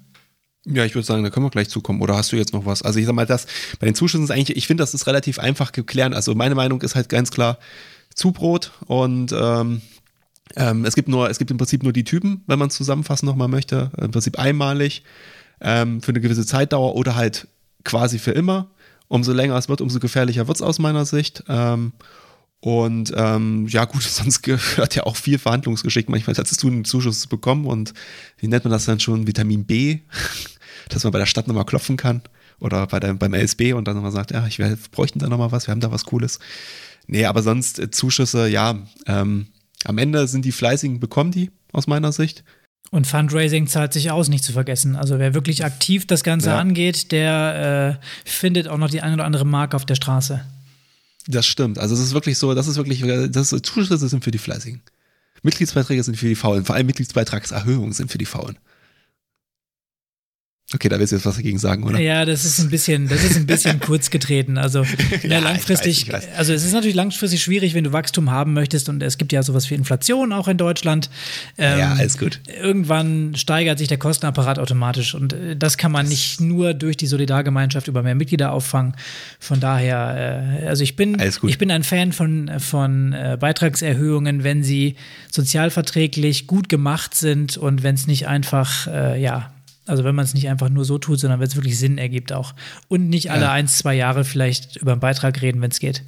Ja, 0.67 0.83
ich 0.83 0.95
würde 0.95 1.05
sagen, 1.05 1.23
da 1.23 1.29
können 1.29 1.45
wir 1.45 1.51
gleich 1.51 1.69
zukommen. 1.69 2.01
Oder 2.01 2.15
hast 2.15 2.31
du 2.31 2.37
jetzt 2.37 2.53
noch 2.53 2.65
was? 2.65 2.81
Also 2.81 2.99
ich 2.99 3.05
sag 3.05 3.13
mal, 3.13 3.27
das 3.27 3.45
bei 3.79 3.85
den 3.85 3.93
Zuschüssen 3.93 4.23
ist 4.23 4.31
eigentlich, 4.31 4.57
ich 4.57 4.65
finde, 4.65 4.81
das 4.81 4.95
ist 4.95 5.05
relativ 5.05 5.37
einfach 5.37 5.71
geklärt. 5.71 6.13
Also 6.13 6.33
meine 6.33 6.55
Meinung 6.55 6.81
ist 6.81 6.95
halt 6.95 7.09
ganz 7.09 7.29
klar 7.29 7.59
Zubrot 8.15 8.71
und 8.87 9.31
ähm, 9.31 9.81
ähm, 10.55 10.85
es 10.85 10.95
gibt 10.95 11.07
nur, 11.07 11.29
es 11.29 11.39
gibt 11.39 11.51
im 11.51 11.57
Prinzip 11.57 11.83
nur 11.83 11.93
die 11.93 12.03
Typen, 12.03 12.43
wenn 12.47 12.59
man 12.59 12.67
es 12.67 12.75
zusammenfassen 12.75 13.25
nochmal 13.25 13.47
möchte. 13.47 13.91
Im 13.97 14.11
Prinzip 14.11 14.37
einmalig 14.37 15.03
ähm, 15.61 16.01
für 16.01 16.09
eine 16.09 16.21
gewisse 16.21 16.45
Zeitdauer 16.45 16.95
oder 16.95 17.15
halt 17.15 17.47
quasi 17.83 18.19
für 18.19 18.31
immer. 18.31 18.69
Umso 19.07 19.33
länger 19.33 19.55
es 19.55 19.69
wird, 19.69 19.81
umso 19.81 19.99
gefährlicher 19.99 20.47
wird 20.47 20.57
es 20.57 20.61
aus 20.61 20.79
meiner 20.79 21.05
Sicht. 21.05 21.43
Ähm, 21.47 21.93
und 22.59 23.13
ähm, 23.15 23.67
ja, 23.67 23.85
gut, 23.85 24.03
sonst 24.03 24.41
gehört 24.41 24.95
ja 24.95 25.03
auch 25.03 25.15
viel 25.15 25.37
Verhandlungsgeschick 25.39 26.09
manchmal 26.09 26.35
dazu, 26.35 26.67
einen 26.67 26.85
Zuschuss 26.85 27.27
bekommen. 27.27 27.65
Und 27.65 27.93
wie 28.37 28.47
nennt 28.47 28.63
man 28.63 28.71
das 28.71 28.85
dann 28.85 28.99
schon? 28.99 29.27
Vitamin 29.27 29.65
B, 29.65 29.99
dass 30.89 31.03
man 31.03 31.13
bei 31.13 31.19
der 31.19 31.25
Stadt 31.25 31.47
nochmal 31.47 31.65
klopfen 31.65 31.97
kann. 31.97 32.21
Oder 32.59 32.87
bei 32.87 32.99
der, 32.99 33.13
beim 33.15 33.33
LSB 33.33 33.73
und 33.73 33.87
dann 33.87 33.95
nochmal 33.95 34.13
sagt, 34.13 34.31
ja, 34.31 34.47
ich 34.47 34.61
bräuchten 34.91 35.19
da 35.19 35.27
nochmal 35.27 35.51
was, 35.51 35.67
wir 35.67 35.73
haben 35.73 35.81
da 35.81 35.91
was 35.91 36.05
Cooles. 36.05 36.39
Nee, 37.05 37.25
aber 37.25 37.43
sonst 37.43 37.79
äh, 37.79 37.91
Zuschüsse, 37.91 38.47
ja, 38.47 38.79
ähm, 39.05 39.47
am 39.83 39.97
Ende 39.97 40.27
sind 40.27 40.45
die 40.45 40.51
Fleißigen, 40.51 40.99
bekommen 40.99 41.31
die, 41.31 41.51
aus 41.71 41.87
meiner 41.87 42.11
Sicht. 42.11 42.43
Und 42.91 43.07
Fundraising 43.07 43.67
zahlt 43.67 43.93
sich 43.93 44.11
aus, 44.11 44.29
nicht 44.29 44.43
zu 44.43 44.53
vergessen. 44.53 44.95
Also 44.95 45.19
wer 45.19 45.33
wirklich 45.33 45.65
aktiv 45.65 46.07
das 46.07 46.23
Ganze 46.23 46.49
ja. 46.49 46.59
angeht, 46.59 47.11
der 47.11 47.99
äh, 48.01 48.29
findet 48.29 48.67
auch 48.67 48.77
noch 48.77 48.89
die 48.89 49.01
eine 49.01 49.15
oder 49.15 49.25
andere 49.25 49.45
Mark 49.45 49.75
auf 49.75 49.85
der 49.85 49.95
Straße. 49.95 50.45
Das 51.27 51.45
stimmt. 51.45 51.79
Also 51.79 51.95
es 51.95 52.01
ist 52.01 52.13
wirklich 52.13 52.37
so, 52.37 52.53
das 52.53 52.67
ist 52.67 52.77
wirklich, 52.77 53.01
das 53.31 53.51
ist, 53.51 53.65
Zuschüsse 53.65 54.07
sind 54.07 54.23
für 54.23 54.31
die 54.31 54.37
Fleißigen. 54.37 54.81
Mitgliedsbeiträge 55.41 56.03
sind 56.03 56.17
für 56.17 56.27
die 56.27 56.35
Faulen. 56.35 56.65
Vor 56.65 56.75
allem 56.75 56.87
Mitgliedsbeitragserhöhungen 56.87 57.93
sind 57.93 58.11
für 58.11 58.17
die 58.17 58.25
Faulen. 58.25 58.57
Okay, 60.73 60.89
da 60.89 60.97
willst 60.97 61.11
du 61.11 61.17
jetzt 61.17 61.27
was 61.27 61.35
dagegen 61.35 61.59
sagen, 61.59 61.83
oder? 61.83 61.99
Ja, 61.99 62.25
das 62.25 62.43
ist 62.43 62.57
ein 62.57 62.71
bisschen, 62.71 63.07
das 63.07 63.23
ist 63.23 63.35
ein 63.37 63.45
bisschen 63.45 63.79
kurz 63.85 64.09
getreten. 64.09 64.57
Also 64.57 64.83
ja, 65.23 65.37
langfristig, 65.37 66.07
ich 66.07 66.11
weiß, 66.11 66.23
ich 66.23 66.29
weiß. 66.31 66.37
also 66.37 66.53
es 66.53 66.65
ist 66.65 66.73
natürlich 66.73 66.95
langfristig 66.95 67.43
schwierig, 67.43 67.75
wenn 67.75 67.83
du 67.83 67.93
Wachstum 67.93 68.31
haben 68.31 68.53
möchtest 68.53 68.89
und 68.89 69.03
es 69.03 69.19
gibt 69.19 69.31
ja 69.31 69.43
sowas 69.43 69.69
wie 69.69 69.75
Inflation 69.75 70.33
auch 70.33 70.47
in 70.47 70.57
Deutschland. 70.57 71.11
Ähm, 71.59 71.77
ja, 71.77 71.93
alles 71.93 72.17
gut. 72.17 72.41
Irgendwann 72.63 73.35
steigert 73.35 73.77
sich 73.77 73.89
der 73.89 73.99
Kostenapparat 73.99 74.57
automatisch 74.57 75.13
und 75.13 75.33
äh, 75.33 75.55
das 75.55 75.77
kann 75.77 75.91
man 75.91 76.05
das 76.05 76.09
nicht 76.09 76.41
nur 76.41 76.73
durch 76.73 76.97
die 76.97 77.07
Solidargemeinschaft 77.07 77.87
über 77.87 78.01
mehr 78.01 78.15
Mitglieder 78.15 78.51
auffangen. 78.51 78.95
Von 79.39 79.59
daher, 79.59 80.61
äh, 80.63 80.67
also 80.67 80.81
ich 80.81 80.95
bin, 80.95 81.15
ich 81.43 81.57
bin 81.59 81.69
ein 81.69 81.83
Fan 81.83 82.11
von, 82.11 82.51
von 82.59 83.13
äh, 83.13 83.37
Beitragserhöhungen, 83.39 84.43
wenn 84.43 84.63
sie 84.63 84.95
sozialverträglich 85.31 86.47
gut 86.47 86.69
gemacht 86.69 87.13
sind 87.13 87.55
und 87.55 87.83
wenn 87.83 87.93
es 87.93 88.07
nicht 88.07 88.27
einfach, 88.27 88.87
äh, 88.87 89.21
ja, 89.21 89.51
also 89.85 90.03
wenn 90.03 90.15
man 90.15 90.25
es 90.25 90.33
nicht 90.33 90.49
einfach 90.49 90.69
nur 90.69 90.85
so 90.85 90.97
tut, 90.97 91.19
sondern 91.19 91.39
wenn 91.39 91.47
es 91.47 91.55
wirklich 91.55 91.77
Sinn 91.77 91.97
ergibt 91.97 92.33
auch. 92.33 92.53
Und 92.87 93.09
nicht 93.09 93.31
alle 93.31 93.43
ja. 93.43 93.51
ein, 93.51 93.67
zwei 93.67 93.93
Jahre 93.95 94.25
vielleicht 94.25 94.77
über 94.77 94.91
einen 94.91 95.01
Beitrag 95.01 95.41
reden, 95.41 95.61
wenn 95.61 95.71
es 95.71 95.79
geht. 95.79 96.03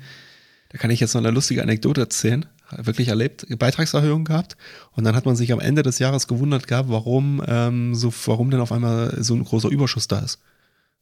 Da 0.69 0.78
kann 0.78 0.91
ich 0.91 0.99
jetzt 0.99 1.13
noch 1.13 1.21
eine 1.21 1.32
lustige 1.32 1.61
Anekdote 1.61 2.01
erzählen. 2.01 2.45
Wirklich 2.75 3.07
erlebt, 3.07 3.45
Beitragserhöhung 3.57 4.25
gehabt. 4.25 4.57
Und 4.91 5.05
dann 5.05 5.15
hat 5.15 5.25
man 5.25 5.38
sich 5.38 5.53
am 5.53 5.61
Ende 5.61 5.84
des 5.84 5.99
Jahres 5.99 6.28
gewundert 6.28 6.67
gehabt, 6.67 6.89
warum, 6.89 7.41
ähm, 7.47 7.95
so, 7.95 8.13
warum 8.25 8.51
denn 8.51 8.59
auf 8.59 8.73
einmal 8.73 9.23
so 9.23 9.36
ein 9.36 9.43
großer 9.45 9.69
Überschuss 9.69 10.09
da 10.09 10.19
ist. 10.19 10.39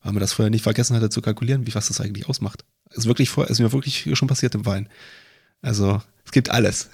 Weil 0.03 0.13
man 0.13 0.21
das 0.21 0.33
vorher 0.33 0.51
nicht 0.51 0.61
vergessen 0.61 0.95
hatte 0.95 1.09
zu 1.09 1.21
kalkulieren, 1.21 1.65
wie 1.65 1.73
was 1.73 1.87
das 1.87 2.01
eigentlich 2.01 2.29
ausmacht. 2.29 2.63
Ist 2.91 3.07
wirklich 3.07 3.31
vor, 3.31 3.47
ist 3.49 3.59
mir 3.59 3.71
wirklich 3.73 4.07
schon 4.13 4.27
passiert 4.27 4.53
im 4.53 4.67
Wein. 4.67 4.87
Also, 5.63 6.01
es 6.23 6.31
gibt 6.31 6.51
alles. 6.51 6.89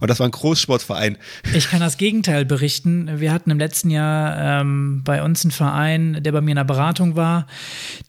Und 0.00 0.08
das 0.08 0.18
war 0.20 0.26
ein 0.26 0.32
Großsportverein. 0.32 1.16
Ich 1.54 1.70
kann 1.70 1.80
das 1.80 1.96
Gegenteil 1.96 2.44
berichten. 2.44 3.20
Wir 3.20 3.32
hatten 3.32 3.50
im 3.50 3.58
letzten 3.58 3.90
Jahr 3.90 4.60
ähm, 4.60 5.02
bei 5.04 5.22
uns 5.22 5.44
einen 5.44 5.52
Verein, 5.52 6.22
der 6.22 6.32
bei 6.32 6.40
mir 6.40 6.52
in 6.52 6.56
der 6.56 6.64
Beratung 6.64 7.16
war, 7.16 7.46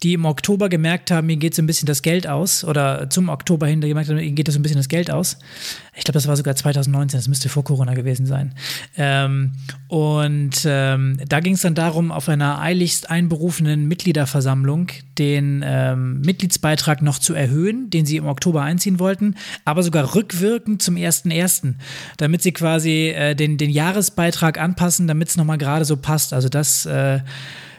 die 0.04 0.14
im 0.14 0.26
Oktober 0.26 0.70
gemerkt 0.70 1.12
haben, 1.12 1.28
mir 1.28 1.38
geht 1.38 1.56
so 1.56 1.62
ein 1.62 1.68
bisschen 1.68 1.86
das 1.88 2.02
Geld 2.02 2.28
aus. 2.28 2.64
Oder 2.64 3.10
zum 3.10 3.30
Oktober 3.30 3.68
hin, 3.68 3.82
gemerkt 3.82 4.10
haben, 4.10 4.20
ihnen 4.20 4.36
geht 4.36 4.52
so 4.52 4.60
ein 4.60 4.64
bisschen 4.64 4.78
das 4.78 4.90
Geld 4.90 5.12
aus. 5.12 5.38
Ich 5.96 6.04
glaube, 6.04 6.14
das 6.14 6.28
war 6.28 6.38
sogar 6.38 6.56
2019, 6.56 7.18
das 7.18 7.28
müsste 7.28 7.50
vor 7.50 7.64
Corona 7.64 7.96
gewesen 7.96 8.28
sein. 8.28 8.54
Ähm, 8.98 9.54
und 9.88 10.62
ähm, 10.66 11.20
da 11.28 11.40
ging 11.40 11.54
es 11.54 11.62
dann 11.62 11.74
darum, 11.74 12.12
auf 12.12 12.30
einer 12.30 12.62
eiligst 12.62 13.10
einberufenen 13.10 13.88
Mitgliederversammlung 13.88 14.90
den 15.18 15.64
ähm, 15.66 16.22
Mitgliedsbeitrag 16.22 17.02
noch 17.02 17.18
zu 17.18 17.34
erhöhen, 17.34 17.90
den 17.90 18.06
sie 18.06 18.18
im 18.18 18.28
Oktober 18.28 18.62
einziehen 18.62 19.00
wollten, 19.00 19.36
aber 19.66 19.82
sogar 19.82 20.14
rückwirkend 20.14 20.82
zum 20.82 20.96
1.1., 20.96 21.76
damit 22.18 22.42
sie 22.42 22.52
quasi 22.52 23.10
äh, 23.10 23.36
den, 23.36 23.58
den 23.58 23.70
Jahresbeitrag 23.70 24.60
anpassen, 24.60 25.08
damit 25.08 25.30
es 25.30 25.38
nochmal 25.38 25.58
gerade 25.58 25.86
so 25.86 25.98
passt. 25.98 26.34
Also 26.34 26.50
das 26.50 26.86
äh, 26.86 27.20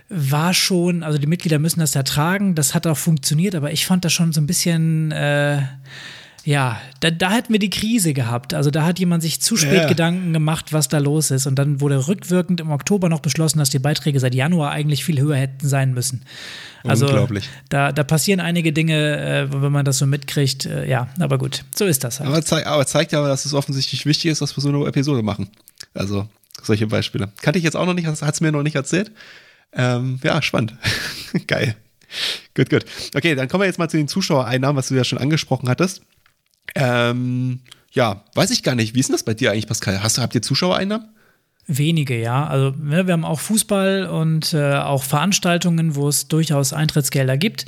war 0.09 0.55
schon, 0.55 1.03
also 1.03 1.19
die 1.19 1.27
Mitglieder 1.27 1.59
müssen 1.59 1.81
das 1.81 1.95
ertragen, 1.95 2.55
das 2.55 2.75
hat 2.75 2.87
auch 2.87 2.97
funktioniert, 2.97 3.55
aber 3.55 3.73
ich 3.73 3.87
fand 3.87 4.05
das 4.05 4.13
schon 4.13 4.33
so 4.33 4.41
ein 4.41 4.47
bisschen... 4.47 5.13
Äh, 5.13 5.63
ja, 6.49 6.81
da, 7.01 7.11
da 7.11 7.31
hätten 7.31 7.53
wir 7.53 7.59
die 7.59 7.69
Krise 7.69 8.15
gehabt. 8.15 8.55
Also 8.55 8.71
da 8.71 8.87
hat 8.87 8.99
jemand 8.99 9.23
sich 9.23 9.39
zu 9.39 9.59
spät 9.59 9.83
ja. 9.83 9.87
Gedanken 9.87 10.33
gemacht, 10.33 10.73
was 10.73 10.89
da 10.89 10.97
los 10.97 11.31
ist. 11.31 11.47
Und 11.47 11.57
dann 11.57 11.83
wurde 11.83 12.09
rückwirkend 12.09 12.63
im 12.63 12.71
Oktober 12.71 13.11
noch 13.11 13.21
beschlossen, 13.21 13.59
dass 13.59 13.69
die 13.69 13.79
Beiträge 13.79 14.19
seit 14.19 14.35
Januar 14.35 14.71
eigentlich 14.71 15.05
viel 15.05 15.21
höher 15.21 15.37
hätten 15.37 15.69
sein 15.69 15.93
müssen. 15.93 16.23
Also 16.85 17.05
Unglaublich. 17.05 17.51
Da, 17.69 17.93
da 17.93 18.03
passieren 18.03 18.41
einige 18.41 18.73
Dinge, 18.73 19.19
äh, 19.19 19.53
wenn 19.63 19.73
man 19.73 19.85
das 19.85 19.99
so 19.99 20.07
mitkriegt. 20.07 20.65
Äh, 20.65 20.89
ja, 20.89 21.09
aber 21.21 21.37
gut, 21.37 21.65
so 21.75 21.85
ist 21.85 22.03
das 22.03 22.19
halt. 22.19 22.31
Aber, 22.31 22.43
zeig, 22.43 22.67
aber 22.67 22.87
zeigt 22.87 23.13
ja, 23.13 23.29
dass 23.29 23.45
es 23.45 23.53
offensichtlich 23.53 24.07
wichtig 24.07 24.31
ist, 24.31 24.41
dass 24.41 24.57
wir 24.57 24.63
so 24.63 24.71
eine 24.71 24.87
Episode 24.87 25.23
machen. 25.23 25.51
Also 25.93 26.31
solche 26.63 26.87
Beispiele. 26.87 27.31
Kannte 27.43 27.59
ich 27.59 27.65
jetzt 27.67 27.77
auch 27.77 27.85
noch 27.85 27.93
nicht, 27.93 28.07
hat 28.07 28.23
es 28.23 28.41
mir 28.41 28.53
noch 28.53 28.63
nicht 28.63 28.77
erzählt. 28.77 29.13
Ähm, 29.75 30.19
ja, 30.25 30.41
spannend. 30.41 30.73
Geil. 31.47 31.77
Gut, 32.57 32.71
gut. 32.71 32.87
Okay, 33.15 33.35
dann 33.35 33.49
kommen 33.49 33.61
wir 33.61 33.67
jetzt 33.67 33.79
mal 33.79 33.91
zu 33.91 33.99
den 33.99 34.09
Zuschauereinnahmen, 34.09 34.79
was 34.79 34.89
du 34.89 34.95
ja 34.95 35.05
schon 35.05 35.19
angesprochen 35.19 35.69
hattest. 35.69 36.01
Ähm, 36.75 37.61
ja, 37.93 38.25
weiß 38.35 38.51
ich 38.51 38.63
gar 38.63 38.75
nicht. 38.75 38.95
Wie 38.95 39.01
ist 39.01 39.09
denn 39.09 39.15
das 39.15 39.23
bei 39.23 39.35
dir 39.35 39.51
eigentlich, 39.51 39.67
Pascal? 39.67 40.03
Hast 40.03 40.19
du, 40.19 40.23
habt 40.23 40.35
ihr 40.35 40.43
Zuschauereinnahmen? 40.43 41.09
Wenige, 41.67 42.19
ja. 42.19 42.47
Also 42.47 42.71
ne, 42.79 43.07
wir 43.07 43.13
haben 43.13 43.25
auch 43.25 43.41
Fußball 43.41 44.07
und 44.07 44.55
äh, 44.55 44.75
auch 44.75 45.03
Veranstaltungen, 45.03 45.95
wo 45.95 46.09
es 46.09 46.29
durchaus 46.29 46.73
Eintrittsgelder 46.73 47.37
gibt. 47.37 47.67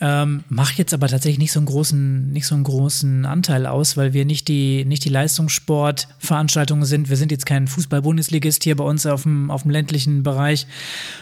Ähm, 0.00 0.42
macht 0.48 0.76
jetzt 0.76 0.92
aber 0.92 1.06
tatsächlich 1.06 1.38
nicht 1.38 1.52
so 1.52 1.60
einen 1.60 1.66
großen, 1.66 2.32
nicht 2.32 2.46
so 2.46 2.56
einen 2.56 2.64
großen 2.64 3.24
Anteil 3.26 3.66
aus, 3.66 3.96
weil 3.96 4.12
wir 4.12 4.24
nicht 4.24 4.48
die, 4.48 4.84
nicht 4.84 5.04
die 5.04 5.08
Leistungssportveranstaltungen 5.08 6.84
sind. 6.84 7.08
Wir 7.08 7.16
sind 7.16 7.30
jetzt 7.30 7.46
kein 7.46 7.68
Fußball-Bundesligist 7.68 8.64
hier 8.64 8.76
bei 8.76 8.82
uns 8.82 9.06
auf 9.06 9.22
dem, 9.22 9.52
auf 9.52 9.62
dem 9.62 9.70
ländlichen 9.70 10.24
Bereich. 10.24 10.66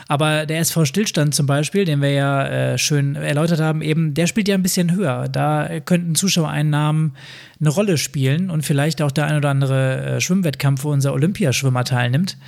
Aber 0.09 0.47
der 0.47 0.61
SV 0.61 0.87
Stillstand 0.87 1.35
zum 1.35 1.47
Beispiel, 1.47 1.85
den 1.85 2.01
wir 2.01 2.13
ja 2.13 2.47
äh, 2.47 2.79
schön 2.79 3.15
erläutert 3.15 3.61
haben, 3.61 3.83
eben, 3.83 4.15
der 4.15 4.27
spielt 4.27 4.49
ja 4.49 4.55
ein 4.55 4.63
bisschen 4.63 4.93
höher. 4.93 5.29
Da 5.29 5.81
könnten 5.81 6.15
Zuschauereinnahmen 6.15 7.15
eine 7.61 7.69
Rolle 7.69 7.99
spielen 7.99 8.49
und 8.49 8.65
vielleicht 8.65 9.03
auch 9.03 9.13
der 9.13 9.27
ein 9.27 9.37
oder 9.37 9.51
andere 9.51 10.17
äh, 10.17 10.21
Schwimmwettkampf, 10.21 10.85
wo 10.85 10.91
unser 10.91 11.13
Olympiaschwimmer 11.13 11.85
teilnimmt. 11.85 12.39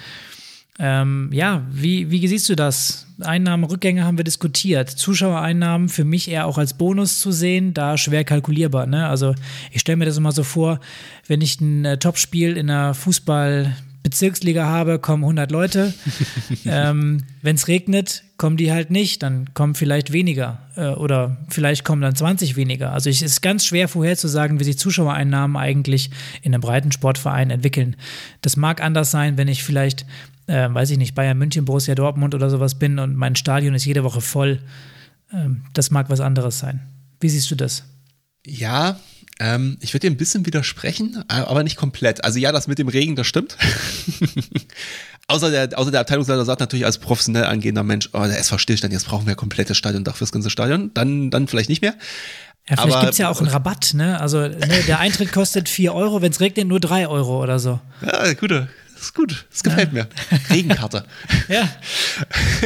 Ähm, 0.79 1.31
ja, 1.33 1.63
wie, 1.71 2.11
wie 2.11 2.27
siehst 2.27 2.49
du 2.49 2.57
das? 2.57 3.07
Einnahmen, 3.21 3.65
Rückgänge 3.65 4.05
haben 4.05 4.19
wir 4.19 4.25
diskutiert. 4.25 4.91
Zuschauereinnahmen 4.91 5.89
für 5.89 6.05
mich 6.05 6.29
eher 6.29 6.47
auch 6.47 6.59
als 6.59 6.75
Bonus 6.75 7.21
zu 7.21 7.31
sehen, 7.31 7.73
da 7.73 7.97
schwer 7.97 8.25
kalkulierbar. 8.25 8.87
Ne? 8.87 9.07
Also 9.09 9.35
ich 9.71 9.81
stelle 9.81 9.97
mir 9.97 10.07
das 10.07 10.17
immer 10.17 10.33
so 10.33 10.43
vor, 10.43 10.81
wenn 11.29 11.41
ich 11.41 11.61
ein 11.61 11.85
äh, 11.85 11.99
Topspiel 11.99 12.57
in 12.57 12.71
einer 12.71 12.95
Fußball- 12.95 13.73
Bezirksliga 14.05 14.67
habe, 14.67 15.01
kommen 15.01 15.25
100 15.25 15.51
Leute. 15.51 15.93
ähm, 16.67 17.25
Wenn 17.43 17.57
es 17.57 17.67
regnet, 17.67 18.23
kommen 18.37 18.57
die 18.57 18.71
halt 18.71 18.91
nicht, 18.91 19.25
dann 19.25 19.53
kommen 19.55 19.75
vielleicht 19.75 20.13
weniger 20.13 20.61
äh, 20.77 20.89
oder 20.89 21.39
vielleicht 21.49 21.85
kommen 21.85 22.03
dann 22.03 22.15
20 22.15 22.55
weniger. 22.55 22.93
Also 22.93 23.11
es 23.11 23.23
ist 23.23 23.41
ganz 23.41 23.65
schwer 23.65 23.89
vorherzusagen, 23.89 24.61
wie 24.61 24.65
sich 24.65 24.79
Zuschauereinnahmen 24.79 25.57
eigentlich 25.57 26.11
in 26.43 26.55
einem 26.55 26.61
breiten 26.61 26.93
Sportverein 26.93 27.51
entwickeln. 27.51 27.97
Das 28.43 28.57
mag 28.57 28.83
anders 28.83 29.11
sein, 29.11 29.39
wenn 29.39 29.49
ich 29.49 29.65
vielleicht 29.65 30.07
äh, 30.47 30.69
weiß 30.71 30.91
ich 30.91 30.99
nicht, 30.99 31.15
Bayern 31.15 31.39
München, 31.39 31.65
Borussia 31.65 31.95
Dortmund 31.95 32.35
oder 32.35 32.51
sowas 32.51 32.79
bin 32.79 32.99
und 32.99 33.17
mein 33.17 33.37
Stadion 33.37 33.75
ist 33.75 33.87
jede 33.87 34.05
Woche 34.05 34.21
voll. 34.21 34.61
Ähm, 35.33 35.65
das 35.73 35.91
mag 35.91 36.11
was 36.11 36.21
anderes 36.21 36.59
sein. 36.59 36.81
Wie 37.21 37.31
siehst 37.31 37.51
du 37.51 37.55
das? 37.55 37.85
Ja, 38.47 39.01
ähm, 39.41 39.79
ich 39.81 39.93
würde 39.93 40.07
dir 40.07 40.15
ein 40.15 40.17
bisschen 40.17 40.47
widersprechen, 40.47 41.25
aber 41.29 41.63
nicht 41.65 41.77
komplett. 41.77 42.25
Also 42.25 42.39
ja, 42.39 42.53
das 42.53 42.69
mit 42.69 42.79
dem 42.79 42.89
Regen, 42.89 43.17
das 43.17 43.27
stimmt. 43.27 43.57
außer, 45.27 45.51
der, 45.51 45.79
außer 45.79 45.91
der 45.91 46.01
Abteilungsleiter 46.01 46.45
sagt 46.45 46.61
natürlich 46.61 46.87
als 46.87 46.99
professionell 46.99 47.45
angehender 47.45 47.83
Mensch, 47.83 48.11
oh, 48.13 48.23
der 48.23 48.39
SV 48.39 48.59
Stillstand, 48.59 48.93
jetzt 48.93 49.07
brauchen 49.07 49.27
wir 49.27 49.35
komplettes 49.35 49.77
Stadiondach 49.77 50.17
fürs 50.17 50.31
ganze 50.31 50.51
Stadion. 50.51 50.93
Dann, 50.95 51.31
dann 51.31 51.49
vielleicht 51.49 51.69
nicht 51.69 51.83
mehr. 51.83 51.95
Ja, 52.69 52.77
vielleicht 52.79 53.01
gibt 53.01 53.13
es 53.13 53.19
ja 53.19 53.29
auch 53.29 53.41
einen 53.41 53.51
Rabatt, 53.51 53.93
ne? 53.93 54.21
Also 54.21 54.39
ne, 54.39 54.83
der 54.87 54.99
Eintritt 54.99 55.33
kostet 55.33 55.69
4 55.69 55.93
Euro, 55.93 56.23
wenn 56.23 56.31
es 56.31 56.41
regnet, 56.41 56.67
nur 56.67 56.81
3 56.81 57.09
Euro 57.09 57.43
oder 57.43 57.59
so. 57.59 57.81
Ja, 58.01 58.33
gute, 58.35 58.69
ist 58.99 59.15
gut. 59.15 59.45
Das 59.51 59.63
gefällt 59.63 59.93
ja. 59.93 60.05
mir. 60.05 60.09
Regenkarte. 60.49 61.05
ja. 61.49 61.69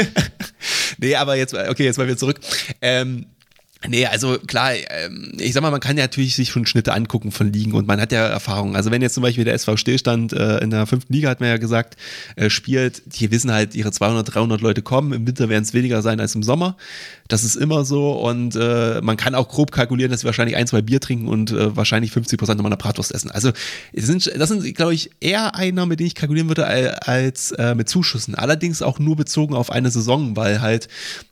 nee, 0.99 1.17
aber 1.17 1.35
jetzt, 1.35 1.55
okay, 1.55 1.85
jetzt 1.85 1.99
mal 1.99 2.07
wieder 2.07 2.17
zurück. 2.17 2.39
Ähm, 2.81 3.27
Nee, 3.87 4.07
also 4.07 4.39
klar, 4.39 4.73
ähm, 4.91 5.35
ich 5.39 5.53
sag 5.53 5.63
mal, 5.63 5.71
man 5.71 5.79
kann 5.79 5.97
ja 5.97 6.03
natürlich 6.03 6.35
sich 6.35 6.49
schon 6.49 6.67
Schnitte 6.67 6.93
angucken 6.93 7.31
von 7.31 7.53
Ligen 7.53 7.75
und 7.75 7.87
man 7.87 8.01
hat 8.01 8.11
ja 8.11 8.27
Erfahrung. 8.27 8.75
Also 8.75 8.91
wenn 8.91 9.03
jetzt 9.03 9.15
zum 9.15 9.23
Beispiel 9.23 9.45
der 9.45 9.55
SV 9.55 9.77
Stillstand 9.77 10.33
äh, 10.33 10.59
in 10.59 10.71
der 10.71 10.85
fünften 10.87 11.13
Liga, 11.13 11.29
hat 11.29 11.39
man 11.39 11.49
ja 11.49 11.59
gesagt, 11.59 11.97
äh, 12.35 12.51
spielt, 12.51 13.03
die 13.07 13.31
wissen 13.31 13.53
halt, 13.53 13.77
ihre 13.77 13.93
200, 13.93 14.35
300 14.35 14.61
Leute 14.61 14.83
kommen, 14.83 15.13
im 15.13 15.29
Winter 15.29 15.49
werden 15.49 15.63
es 15.63 15.75
weniger 15.75 16.03
sein 16.03 16.19
als 16.19 16.35
im 16.35 16.43
Sommer. 16.43 16.77
Das 17.29 17.45
ist 17.45 17.55
immer 17.55 17.85
so 17.85 18.15
und 18.21 18.57
äh, 18.57 19.01
man 19.01 19.17
kann 19.17 19.37
auch 19.37 19.49
grob 19.49 19.71
kalkulieren, 19.71 20.11
dass 20.11 20.23
sie 20.23 20.27
wahrscheinlich 20.27 20.57
ein, 20.57 20.67
zwei 20.67 20.83
Bier 20.83 21.01
trinken 21.01 21.29
und 21.29 21.53
äh, 21.53 21.77
wahrscheinlich 21.77 22.11
50 22.11 22.37
Prozent 22.37 22.61
meiner 22.61 22.77
Bratwurst 22.77 23.15
essen. 23.15 23.31
Also 23.31 23.53
das 23.93 24.07
sind, 24.07 24.29
das 24.37 24.49
sind 24.49 24.75
glaube 24.75 24.95
ich, 24.95 25.11
eher 25.21 25.55
Einnahmen, 25.55 25.91
mit 25.91 26.01
denen 26.01 26.09
ich 26.09 26.17
kalkulieren 26.17 26.49
würde, 26.49 26.67
als 27.07 27.53
äh, 27.53 27.77
mit 27.77 27.89
Zuschüssen. 27.89 28.35
Allerdings 28.35 28.83
auch 28.83 28.99
nur 28.99 29.15
bezogen 29.15 29.55
auf 29.55 29.71
eine 29.71 29.93
Saison, 29.93 30.35
weil 30.35 30.61
halt 30.61 30.89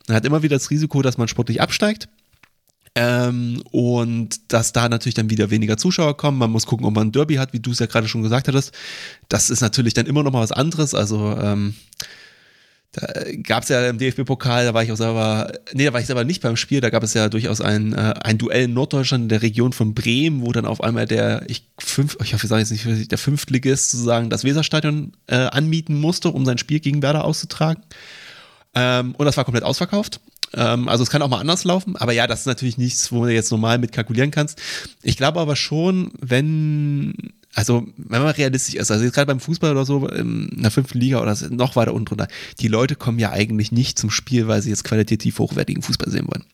man 0.07 0.16
hat 0.16 0.24
immer 0.24 0.44
wieder 0.44 0.55
das 0.55 0.70
Risiko, 0.70 1.03
dass 1.03 1.18
man 1.18 1.26
sportlich 1.26 1.61
absteigt 1.61 2.09
ähm, 2.97 3.62
und 3.70 4.53
dass 4.53 4.72
da 4.72 4.88
natürlich 4.88 5.14
dann 5.14 5.28
wieder 5.28 5.51
weniger 5.51 5.76
Zuschauer 5.76 6.16
kommen. 6.16 6.38
Man 6.38 6.51
muss 6.51 6.64
gucken, 6.64 6.86
ob 6.86 6.94
man 6.94 7.09
ein 7.09 7.12
Derby 7.12 7.34
hat, 7.34 7.53
wie 7.53 7.61
du 7.61 7.70
es 7.70 7.78
ja 7.78 7.84
gerade 7.84 8.09
schon 8.09 8.22
gesagt 8.22 8.49
hattest. 8.49 8.72
Das 9.28 9.51
ist 9.51 9.61
natürlich 9.61 9.92
dann 9.92 10.07
immer 10.07 10.22
noch 10.22 10.32
mal 10.32 10.40
was 10.40 10.51
anderes. 10.51 10.94
Also 10.94 11.36
ähm, 11.38 11.74
da 12.92 13.07
gab 13.42 13.64
es 13.64 13.68
ja 13.68 13.86
im 13.86 13.99
DFB-Pokal, 13.99 14.64
da 14.64 14.72
war 14.72 14.82
ich 14.82 14.90
auch 14.90 14.97
selber, 14.97 15.53
nee, 15.74 15.84
da 15.84 15.92
war 15.92 16.01
ich 16.01 16.07
selber 16.07 16.24
nicht 16.24 16.40
beim 16.40 16.57
Spiel, 16.57 16.80
da 16.80 16.88
gab 16.88 17.03
es 17.03 17.12
ja 17.12 17.28
durchaus 17.28 17.61
ein, 17.61 17.92
äh, 17.92 18.14
ein 18.22 18.38
Duell 18.38 18.64
in 18.64 18.72
Norddeutschland 18.72 19.24
in 19.24 19.28
der 19.28 19.42
Region 19.42 19.74
von 19.74 19.92
Bremen, 19.92 20.40
wo 20.40 20.51
dann 20.53 20.64
auf 20.64 20.82
einmal 20.82 21.05
der, 21.05 21.42
ich, 21.49 21.68
fünf, 21.78 22.16
ich 22.22 22.32
hoffe, 22.32 22.47
ich 22.47 22.49
sage 22.49 22.62
jetzt 22.62 22.70
nicht, 22.70 23.12
der 23.12 23.18
Fünftligist 23.18 23.90
sozusagen 23.90 24.30
das 24.30 24.44
Weserstadion 24.44 25.12
äh, 25.26 25.34
anmieten 25.34 26.01
musste, 26.01 26.30
um 26.30 26.47
sein 26.47 26.57
Spiel 26.57 26.80
gegen 26.80 27.03
Werder 27.03 27.26
auszutragen. 27.26 27.82
Ähm, 28.74 29.14
und 29.16 29.26
das 29.26 29.36
war 29.36 29.44
komplett 29.44 29.64
ausverkauft. 29.64 30.20
Ähm, 30.55 30.88
also 30.88 31.03
es 31.03 31.11
kann 31.11 31.22
auch 31.22 31.28
mal 31.28 31.40
anders 31.40 31.64
laufen, 31.64 31.97
aber 31.97 32.12
ja, 32.12 32.26
das 32.26 32.40
ist 32.40 32.47
natürlich 32.47 32.78
nichts, 32.78 33.12
wo 33.12 33.24
du 33.24 33.32
jetzt 33.32 33.51
normal 33.51 33.78
mit 33.78 33.92
kalkulieren 33.92 34.30
kannst. 34.30 34.61
Ich 35.03 35.16
glaube 35.16 35.40
aber 35.40 35.57
schon, 35.57 36.11
wenn 36.20 37.14
also 37.55 37.86
wenn 37.97 38.22
man 38.22 38.34
realistisch 38.34 38.74
ist, 38.74 38.90
also 38.90 39.03
jetzt 39.03 39.14
gerade 39.14 39.26
beim 39.26 39.40
Fußball 39.40 39.70
oder 39.70 39.86
so, 39.86 40.07
in 40.09 40.51
der 40.61 40.70
fünften 40.70 40.99
Liga 40.99 41.22
oder 41.22 41.34
noch 41.51 41.74
weiter 41.74 41.94
unten 41.94 42.05
drunter, 42.05 42.28
die 42.61 42.68
Leute 42.68 42.97
kommen 42.97 43.18
ja 43.18 43.30
eigentlich 43.30 43.72
nicht 43.72 43.99
zum 43.99 44.11
Spiel, 44.11 44.47
weil 44.47 44.61
sie 44.61 44.68
jetzt 44.68 44.84
qualitativ 44.84 45.38
hochwertigen 45.38 45.82
Fußball 45.82 46.11
sehen 46.11 46.28
wollen 46.28 46.44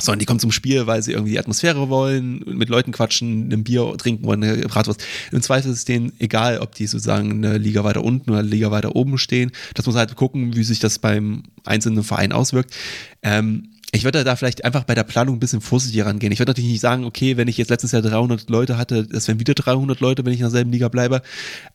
sondern 0.00 0.18
die 0.18 0.26
kommen 0.26 0.40
zum 0.40 0.52
Spiel, 0.52 0.86
weil 0.86 1.02
sie 1.02 1.12
irgendwie 1.12 1.32
die 1.32 1.38
Atmosphäre 1.38 1.88
wollen, 1.88 2.42
mit 2.46 2.68
Leuten 2.68 2.92
quatschen, 2.92 3.52
ein 3.52 3.64
Bier 3.64 3.94
trinken 3.98 4.24
wollen, 4.24 4.42
eine 4.42 4.56
Bratwurst. 4.68 5.04
Im 5.32 5.42
Zweifel 5.42 5.70
ist 5.70 5.78
es 5.78 5.84
denen 5.84 6.12
egal, 6.18 6.58
ob 6.58 6.74
die 6.74 6.86
sozusagen 6.86 7.44
eine 7.44 7.58
Liga 7.58 7.84
weiter 7.84 8.04
unten 8.04 8.30
oder 8.30 8.40
eine 8.40 8.48
Liga 8.48 8.70
weiter 8.70 8.96
oben 8.96 9.18
stehen. 9.18 9.52
Das 9.74 9.86
muss 9.86 9.96
halt 9.96 10.14
gucken, 10.16 10.56
wie 10.56 10.64
sich 10.64 10.80
das 10.80 10.98
beim 10.98 11.44
einzelnen 11.64 12.04
Verein 12.04 12.32
auswirkt. 12.32 12.74
Ähm, 13.22 13.68
ich 13.92 14.04
würde 14.04 14.22
da 14.22 14.36
vielleicht 14.36 14.64
einfach 14.64 14.84
bei 14.84 14.94
der 14.94 15.02
Planung 15.02 15.36
ein 15.36 15.40
bisschen 15.40 15.60
vorsichtiger 15.60 16.06
rangehen. 16.06 16.32
Ich 16.32 16.38
würde 16.38 16.50
natürlich 16.50 16.70
nicht 16.70 16.80
sagen, 16.80 17.04
okay, 17.04 17.36
wenn 17.36 17.48
ich 17.48 17.58
jetzt 17.58 17.70
letztes 17.70 17.90
Jahr 17.90 18.02
300 18.02 18.48
Leute 18.48 18.78
hatte, 18.78 19.04
das 19.04 19.26
wären 19.26 19.40
wieder 19.40 19.54
300 19.54 19.98
Leute, 20.00 20.24
wenn 20.24 20.32
ich 20.32 20.38
in 20.38 20.44
derselben 20.44 20.70
Liga 20.70 20.88
bleibe, 20.88 21.22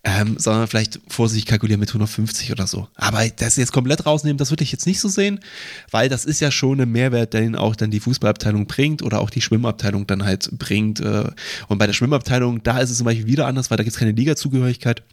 ähm, 0.03 0.37
sondern 0.39 0.67
vielleicht 0.67 0.99
vorsichtig 1.07 1.45
kalkulieren 1.45 1.79
mit 1.79 1.89
150 1.89 2.51
oder 2.51 2.67
so. 2.67 2.87
Aber 2.95 3.27
das 3.27 3.57
jetzt 3.57 3.73
komplett 3.73 4.05
rausnehmen, 4.05 4.37
das 4.37 4.49
würde 4.49 4.63
ich 4.63 4.71
jetzt 4.71 4.85
nicht 4.85 5.01
so 5.01 5.09
sehen, 5.09 5.41
weil 5.91 6.07
das 6.07 6.23
ist 6.23 6.39
ja 6.39 6.51
schon 6.51 6.79
ein 6.79 6.91
Mehrwert, 6.91 7.33
den 7.33 7.55
auch 7.55 7.75
dann 7.75 7.91
die 7.91 7.99
Fußballabteilung 7.99 8.65
bringt 8.65 9.03
oder 9.03 9.19
auch 9.19 9.29
die 9.29 9.41
Schwimmabteilung 9.41 10.07
dann 10.07 10.23
halt 10.23 10.49
bringt. 10.57 11.01
Äh, 11.01 11.25
und 11.67 11.77
bei 11.79 11.87
der 11.87 11.93
Schwimmabteilung, 11.93 12.63
da 12.63 12.79
ist 12.79 12.91
es 12.91 12.97
zum 12.97 13.05
Beispiel 13.05 13.27
wieder 13.27 13.47
anders, 13.47 13.69
weil 13.69 13.77
da 13.77 13.83
gibt 13.83 13.93
es 13.93 13.99
keine 13.99 14.11
Liga-Zugehörigkeit. 14.11 15.03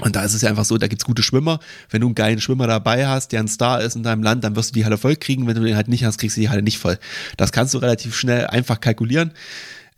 Und 0.00 0.14
da 0.14 0.22
ist 0.22 0.34
es 0.34 0.42
ja 0.42 0.48
einfach 0.48 0.64
so, 0.64 0.78
da 0.78 0.86
gibt's 0.86 1.04
gute 1.04 1.22
Schwimmer. 1.22 1.58
Wenn 1.90 2.00
du 2.00 2.06
einen 2.06 2.14
geilen 2.14 2.40
Schwimmer 2.40 2.66
dabei 2.66 3.06
hast, 3.08 3.32
der 3.32 3.40
ein 3.40 3.48
Star 3.48 3.80
ist 3.80 3.96
in 3.96 4.02
deinem 4.02 4.22
Land, 4.22 4.44
dann 4.44 4.54
wirst 4.54 4.70
du 4.70 4.74
die 4.74 4.84
Halle 4.84 4.98
voll 4.98 5.16
kriegen. 5.16 5.46
Wenn 5.46 5.56
du 5.56 5.62
den 5.62 5.76
halt 5.76 5.88
nicht 5.88 6.04
hast, 6.04 6.18
kriegst 6.18 6.36
du 6.36 6.40
die 6.40 6.48
Halle 6.48 6.62
nicht 6.62 6.78
voll. 6.78 6.98
Das 7.36 7.52
kannst 7.52 7.74
du 7.74 7.78
relativ 7.78 8.16
schnell 8.16 8.46
einfach 8.46 8.80
kalkulieren. 8.80 9.32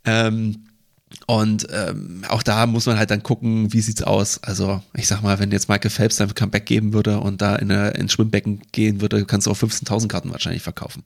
Ähm, 0.05 0.64
und 1.26 1.66
ähm, 1.70 2.22
auch 2.28 2.42
da 2.42 2.66
muss 2.66 2.86
man 2.86 2.96
halt 2.96 3.11
dann 3.11 3.22
gucken, 3.22 3.72
wie 3.72 3.80
sieht's 3.80 4.03
aus. 4.03 4.42
Also 4.42 4.82
ich 4.94 5.07
sag 5.09 5.22
mal, 5.22 5.38
wenn 5.38 5.51
jetzt 5.51 5.68
Michael 5.68 5.90
Phelps 5.90 6.16
sein 6.16 6.34
Comeback 6.34 6.66
geben 6.66 6.92
würde 6.92 7.20
und 7.20 7.42
da 7.42 7.57
in 7.57 7.70
eine, 7.70 7.90
ins 7.90 8.12
Schwimmbecken 8.12 8.62
gehen 8.72 9.01
würde, 9.01 9.24
kannst 9.26 9.46
du 9.46 9.51
auch 9.51 9.57
15.000 9.57 10.09
Karten 10.09 10.30
wahrscheinlich 10.30 10.62
verkaufen. 10.62 11.03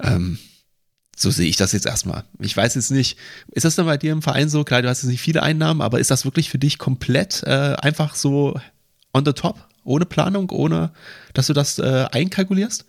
Ähm, 0.00 0.38
so 1.16 1.30
sehe 1.30 1.48
ich 1.48 1.56
das 1.56 1.72
jetzt 1.72 1.86
erstmal. 1.86 2.24
Ich 2.38 2.54
weiß 2.54 2.74
jetzt 2.74 2.90
nicht, 2.90 3.18
ist 3.50 3.64
das 3.64 3.74
dann 3.74 3.86
bei 3.86 3.96
dir 3.96 4.12
im 4.12 4.20
Verein 4.20 4.50
so? 4.50 4.64
Klar, 4.64 4.82
du 4.82 4.88
hast 4.88 5.02
jetzt 5.02 5.10
nicht 5.10 5.22
viele 5.22 5.42
Einnahmen, 5.42 5.80
aber 5.80 5.98
ist 5.98 6.10
das 6.10 6.26
wirklich 6.26 6.50
für 6.50 6.58
dich 6.58 6.78
komplett 6.78 7.42
äh, 7.44 7.74
einfach 7.80 8.14
so 8.14 8.60
on 9.14 9.24
the 9.24 9.32
top, 9.32 9.66
ohne 9.82 10.04
Planung, 10.04 10.50
ohne 10.50 10.92
dass 11.32 11.46
du 11.46 11.54
das 11.54 11.78
äh, 11.78 12.06
einkalkulierst? 12.12 12.84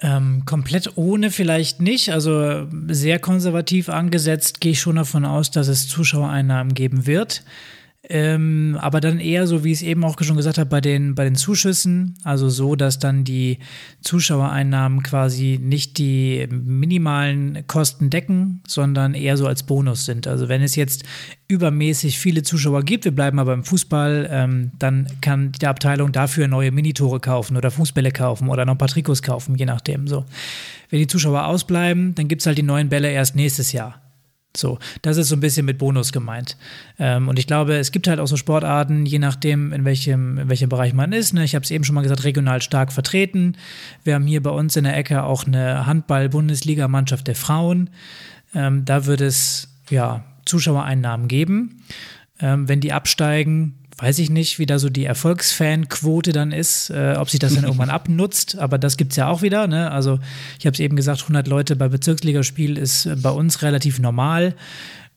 Ähm, 0.00 0.42
komplett 0.44 0.96
ohne 0.96 1.30
vielleicht 1.30 1.80
nicht. 1.80 2.10
Also 2.10 2.66
sehr 2.88 3.20
konservativ 3.20 3.88
angesetzt 3.88 4.60
gehe 4.60 4.72
ich 4.72 4.80
schon 4.80 4.96
davon 4.96 5.24
aus, 5.24 5.52
dass 5.52 5.68
es 5.68 5.86
Zuschauereinnahmen 5.86 6.74
geben 6.74 7.06
wird. 7.06 7.44
Ähm, 8.08 8.76
aber 8.80 9.00
dann 9.00 9.20
eher 9.20 9.46
so, 9.46 9.62
wie 9.62 9.70
ich 9.70 9.78
es 9.78 9.82
eben 9.82 10.02
auch 10.04 10.20
schon 10.20 10.36
gesagt 10.36 10.58
habe, 10.58 10.68
bei 10.68 10.80
den, 10.80 11.14
bei 11.14 11.22
den 11.22 11.36
Zuschüssen, 11.36 12.18
also 12.24 12.48
so, 12.48 12.74
dass 12.74 12.98
dann 12.98 13.22
die 13.22 13.58
Zuschauereinnahmen 14.00 15.04
quasi 15.04 15.60
nicht 15.62 15.98
die 15.98 16.48
minimalen 16.50 17.64
Kosten 17.68 18.10
decken, 18.10 18.60
sondern 18.66 19.14
eher 19.14 19.36
so 19.36 19.46
als 19.46 19.62
Bonus 19.62 20.04
sind. 20.04 20.26
Also 20.26 20.48
wenn 20.48 20.62
es 20.62 20.74
jetzt 20.74 21.04
übermäßig 21.46 22.18
viele 22.18 22.42
Zuschauer 22.42 22.82
gibt, 22.82 23.04
wir 23.04 23.14
bleiben 23.14 23.38
aber 23.38 23.54
im 23.54 23.62
Fußball, 23.62 24.28
ähm, 24.30 24.72
dann 24.80 25.06
kann 25.20 25.52
die 25.52 25.66
Abteilung 25.66 26.10
dafür 26.10 26.48
neue 26.48 26.72
Minitore 26.72 27.20
kaufen 27.20 27.56
oder 27.56 27.70
Fußbälle 27.70 28.10
kaufen 28.10 28.48
oder 28.48 28.64
noch 28.64 28.74
ein 28.74 28.78
paar 28.78 28.88
Trikots 28.88 29.22
kaufen, 29.22 29.54
je 29.54 29.66
nachdem. 29.66 30.08
So. 30.08 30.24
Wenn 30.90 30.98
die 30.98 31.06
Zuschauer 31.06 31.46
ausbleiben, 31.46 32.16
dann 32.16 32.26
gibt 32.26 32.42
es 32.42 32.46
halt 32.46 32.58
die 32.58 32.64
neuen 32.64 32.88
Bälle 32.88 33.12
erst 33.12 33.36
nächstes 33.36 33.70
Jahr. 33.70 34.01
So, 34.54 34.78
das 35.00 35.16
ist 35.16 35.28
so 35.28 35.36
ein 35.36 35.40
bisschen 35.40 35.64
mit 35.64 35.78
Bonus 35.78 36.12
gemeint. 36.12 36.56
Ähm, 36.98 37.28
und 37.28 37.38
ich 37.38 37.46
glaube, 37.46 37.76
es 37.76 37.90
gibt 37.90 38.06
halt 38.06 38.20
auch 38.20 38.26
so 38.26 38.36
Sportarten, 38.36 39.06
je 39.06 39.18
nachdem, 39.18 39.72
in 39.72 39.84
welchem, 39.84 40.38
in 40.38 40.48
welchem 40.48 40.68
Bereich 40.68 40.92
man 40.92 41.12
ist. 41.12 41.32
Ne? 41.32 41.44
Ich 41.44 41.54
habe 41.54 41.64
es 41.64 41.70
eben 41.70 41.84
schon 41.84 41.94
mal 41.94 42.02
gesagt, 42.02 42.24
regional 42.24 42.60
stark 42.60 42.92
vertreten. 42.92 43.56
Wir 44.04 44.14
haben 44.14 44.26
hier 44.26 44.42
bei 44.42 44.50
uns 44.50 44.76
in 44.76 44.84
der 44.84 44.96
Ecke 44.96 45.22
auch 45.22 45.46
eine 45.46 45.86
Handball-Bundesliga-Mannschaft 45.86 47.26
der 47.26 47.36
Frauen. 47.36 47.90
Ähm, 48.54 48.84
da 48.84 49.06
wird 49.06 49.22
es 49.22 49.68
ja 49.88 50.24
Zuschauereinnahmen 50.44 51.28
geben. 51.28 51.82
Ähm, 52.38 52.68
wenn 52.68 52.80
die 52.80 52.92
absteigen, 52.92 53.81
weiß 54.02 54.18
ich 54.18 54.30
nicht, 54.30 54.58
wie 54.58 54.66
da 54.66 54.80
so 54.80 54.90
die 54.90 55.04
Erfolgsfanquote 55.04 56.32
dann 56.32 56.50
ist, 56.50 56.90
äh, 56.90 57.14
ob 57.16 57.30
sich 57.30 57.38
das 57.38 57.54
dann 57.54 57.62
irgendwann 57.62 57.88
abnutzt, 57.90 58.58
aber 58.58 58.76
das 58.76 58.96
gibt 58.96 59.12
es 59.12 59.16
ja 59.16 59.28
auch 59.28 59.42
wieder. 59.42 59.68
Ne? 59.68 59.92
Also 59.92 60.18
ich 60.58 60.66
habe 60.66 60.74
es 60.74 60.80
eben 60.80 60.96
gesagt, 60.96 61.22
100 61.22 61.46
Leute 61.46 61.76
bei 61.76 61.86
Bezirksligaspiel 61.88 62.78
ist 62.78 63.06
äh, 63.06 63.14
bei 63.14 63.30
uns 63.30 63.62
relativ 63.62 64.00
normal. 64.00 64.56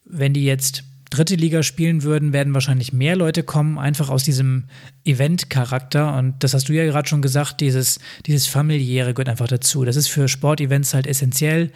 Wenn 0.06 0.34
die 0.34 0.46
jetzt 0.46 0.84
dritte 1.10 1.34
Liga 1.34 1.64
spielen 1.64 2.04
würden, 2.04 2.32
werden 2.32 2.54
wahrscheinlich 2.54 2.94
mehr 2.94 3.16
Leute 3.16 3.42
kommen, 3.42 3.80
einfach 3.80 4.10
aus 4.10 4.24
diesem 4.24 4.66
Event-Charakter. 5.04 6.16
Und 6.16 6.44
das 6.44 6.54
hast 6.54 6.70
du 6.70 6.74
ja 6.74 6.86
gerade 6.86 7.08
schon 7.08 7.24
gesagt, 7.24 7.62
dieses, 7.62 8.00
dieses 8.28 8.46
familiäre 8.46 9.16
gehört 9.16 9.30
einfach 9.30 9.48
dazu. 9.48 9.84
Das 9.84 9.96
ist 9.96 10.10
für 10.10 10.28
Sportevents 10.28 10.94
halt 10.94 11.08
essentiell. 11.08 11.72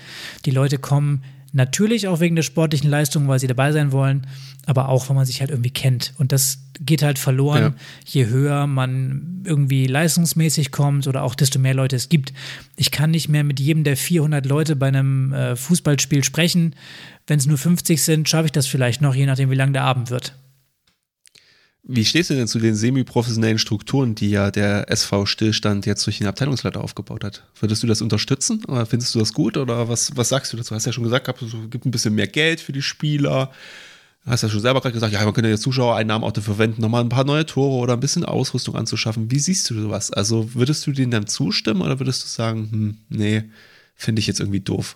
Die 0.46 0.52
Leute 0.52 0.78
kommen 0.78 1.24
Natürlich 1.52 2.08
auch 2.08 2.20
wegen 2.20 2.36
der 2.36 2.44
sportlichen 2.44 2.90
Leistung, 2.90 3.28
weil 3.28 3.40
sie 3.40 3.48
dabei 3.48 3.72
sein 3.72 3.92
wollen, 3.92 4.28
aber 4.66 4.90
auch, 4.90 5.10
weil 5.10 5.16
man 5.16 5.26
sich 5.26 5.42
halt 5.42 5.50
irgendwie 5.50 5.72
kennt. 5.72 6.14
Und 6.18 6.32
das 6.32 6.60
geht 6.80 7.02
halt 7.02 7.20
verloren, 7.20 7.62
ja. 7.62 7.74
je 8.06 8.28
höher 8.28 8.68
man 8.68 9.42
irgendwie 9.46 9.88
leistungsmäßig 9.88 10.72
kommt 10.72 11.08
oder 11.08 11.24
auch 11.24 11.36
desto 11.36 11.60
mehr 11.60 11.74
Leute 11.74 11.96
es 11.96 12.10
gibt. 12.10 12.34
Ich 12.76 12.92
kann 12.92 13.12
nicht 13.12 13.30
mehr 13.30 13.44
mit 13.44 13.60
jedem 13.60 13.84
der 13.84 13.98
400 13.98 14.46
Leute 14.46 14.76
bei 14.76 14.88
einem 14.88 15.34
äh, 15.34 15.56
Fußballspiel 15.56 16.24
sprechen. 16.24 16.76
Wenn 17.28 17.40
es 17.40 17.46
nur 17.46 17.58
50 17.58 18.02
sind, 18.02 18.30
schaffe 18.30 18.46
ich 18.46 18.52
das 18.52 18.68
vielleicht 18.68 19.02
noch, 19.02 19.16
je 19.16 19.26
nachdem, 19.26 19.50
wie 19.50 19.56
lang 19.56 19.74
der 19.74 19.84
Abend 19.84 20.10
wird. 20.10 20.36
Wie 21.92 22.06
stehst 22.06 22.30
du 22.30 22.36
denn 22.36 22.48
zu 22.48 22.60
den 22.60 22.76
semi-professionellen 22.76 23.58
Strukturen, 23.58 24.14
die 24.14 24.30
ja 24.30 24.52
der 24.52 24.92
SV 24.92 25.26
Stillstand 25.26 25.88
jetzt 25.88 26.06
durch 26.06 26.20
den 26.20 26.28
Abteilungsleiter 26.28 26.84
aufgebaut 26.84 27.24
hat? 27.24 27.48
Würdest 27.60 27.82
du 27.82 27.88
das 27.88 28.04
unterstützen 28.04 28.64
oder 28.68 28.86
findest 28.86 29.16
du 29.16 29.20
das 29.20 29.34
gut 29.34 29.58
oder 29.58 29.90
was, 29.90 30.16
was 30.16 30.30
sagst 30.30 30.54
du 30.54 30.58
dazu? 30.58 30.70
Du 30.70 30.76
hast 30.76 30.86
ja 30.86 30.92
schon 30.92 31.04
gesagt, 31.04 31.28
es 31.28 31.52
gibt 31.72 31.88
ein 31.88 31.92
bisschen 31.92 32.14
mehr 32.14 32.28
Geld 32.28 32.62
für 32.62 32.74
die 32.74 32.84
Spieler. 32.84 33.52
Du 34.24 34.30
hast 34.30 34.44
ja 34.44 34.50
schon 34.50 34.60
selber 34.60 34.82
gerade 34.82 34.94
gesagt, 34.94 35.14
ja, 35.14 35.26
man 35.26 35.34
könnte 35.34 35.50
ja 35.50 35.58
Zuschauereinnahmen 35.58 36.28
auch 36.28 36.32
dafür 36.32 36.54
verwenden, 36.54 36.84
nochmal 36.84 37.04
ein 37.04 37.10
paar 37.10 37.24
neue 37.24 37.48
Tore 37.48 37.78
oder 37.78 37.94
ein 37.94 38.00
bisschen 38.00 38.24
Ausrüstung 38.24 38.76
anzuschaffen. 38.76 39.32
Wie 39.32 39.40
siehst 39.40 39.68
du 39.72 39.82
sowas? 39.82 40.14
Also 40.14 40.54
würdest 40.54 40.86
du 40.86 40.92
denen 40.92 41.10
dann 41.10 41.26
zustimmen 41.26 41.82
oder 41.82 42.00
würdest 42.00 42.24
du 42.24 42.28
sagen, 42.28 42.70
hm, 42.72 42.98
nee, 43.10 43.46
finde 43.96 44.20
ich 44.20 44.28
jetzt 44.28 44.42
irgendwie 44.42 44.60
doof? 44.60 44.96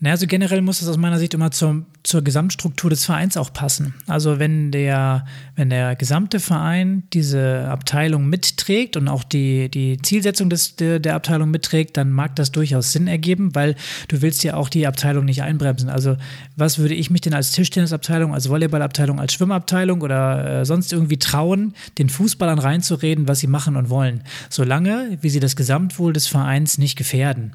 Naja, 0.00 0.12
also 0.12 0.28
generell 0.28 0.62
muss 0.62 0.78
das 0.78 0.88
aus 0.88 0.96
meiner 0.96 1.18
Sicht 1.18 1.34
immer 1.34 1.50
zur, 1.50 1.84
zur 2.04 2.22
Gesamtstruktur 2.22 2.88
des 2.88 3.04
Vereins 3.04 3.36
auch 3.36 3.52
passen. 3.52 3.94
Also 4.06 4.38
wenn 4.38 4.70
der, 4.70 5.26
wenn 5.56 5.70
der 5.70 5.96
gesamte 5.96 6.38
Verein 6.38 7.02
diese 7.12 7.66
Abteilung 7.68 8.28
mitträgt 8.28 8.96
und 8.96 9.08
auch 9.08 9.24
die, 9.24 9.68
die 9.68 10.00
Zielsetzung 10.00 10.50
des, 10.50 10.76
der, 10.76 11.00
der 11.00 11.16
Abteilung 11.16 11.50
mitträgt, 11.50 11.96
dann 11.96 12.12
mag 12.12 12.36
das 12.36 12.52
durchaus 12.52 12.92
Sinn 12.92 13.08
ergeben, 13.08 13.56
weil 13.56 13.74
du 14.06 14.22
willst 14.22 14.44
ja 14.44 14.54
auch 14.54 14.68
die 14.68 14.86
Abteilung 14.86 15.24
nicht 15.24 15.42
einbremsen. 15.42 15.88
Also 15.88 16.16
was 16.54 16.78
würde 16.78 16.94
ich 16.94 17.10
mich 17.10 17.22
denn 17.22 17.34
als 17.34 17.50
Tischtennisabteilung, 17.50 18.34
als 18.34 18.48
Volleyballabteilung, 18.48 19.18
als 19.18 19.32
Schwimmabteilung 19.32 20.02
oder 20.02 20.60
äh, 20.60 20.64
sonst 20.64 20.92
irgendwie 20.92 21.18
trauen, 21.18 21.74
den 21.98 22.08
Fußballern 22.08 22.60
reinzureden, 22.60 23.26
was 23.26 23.40
sie 23.40 23.48
machen 23.48 23.74
und 23.74 23.90
wollen, 23.90 24.22
solange 24.48 25.18
wie 25.22 25.30
sie 25.30 25.40
das 25.40 25.56
Gesamtwohl 25.56 26.12
des 26.12 26.28
Vereins 26.28 26.78
nicht 26.78 26.94
gefährden. 26.96 27.54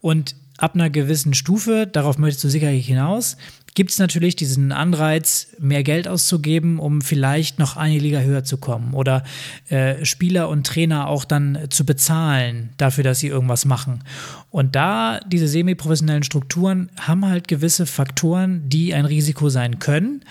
Und 0.00 0.34
ab 0.58 0.74
einer 0.74 0.90
gewissen 0.90 1.34
Stufe, 1.34 1.86
darauf 1.86 2.18
möchtest 2.18 2.44
du 2.44 2.48
sicherlich 2.48 2.86
hinaus, 2.86 3.36
gibt 3.74 3.90
es 3.90 3.98
natürlich 3.98 4.36
diesen 4.36 4.70
Anreiz, 4.70 5.48
mehr 5.58 5.82
Geld 5.82 6.06
auszugeben, 6.06 6.78
um 6.78 7.02
vielleicht 7.02 7.58
noch 7.58 7.76
eine 7.76 7.98
Liga 7.98 8.20
höher 8.20 8.44
zu 8.44 8.56
kommen 8.56 8.94
oder 8.94 9.24
äh, 9.68 10.04
Spieler 10.04 10.48
und 10.48 10.66
Trainer 10.66 11.08
auch 11.08 11.24
dann 11.24 11.58
zu 11.70 11.84
bezahlen 11.84 12.70
dafür, 12.76 13.02
dass 13.02 13.18
sie 13.18 13.26
irgendwas 13.26 13.64
machen. 13.64 14.04
Und 14.50 14.76
da 14.76 15.18
diese 15.26 15.48
semi-professionellen 15.48 16.22
Strukturen 16.22 16.88
haben 17.00 17.26
halt 17.26 17.48
gewisse 17.48 17.86
Faktoren, 17.86 18.68
die 18.68 18.94
ein 18.94 19.06
Risiko 19.06 19.48
sein 19.48 19.80
können. 19.80 20.22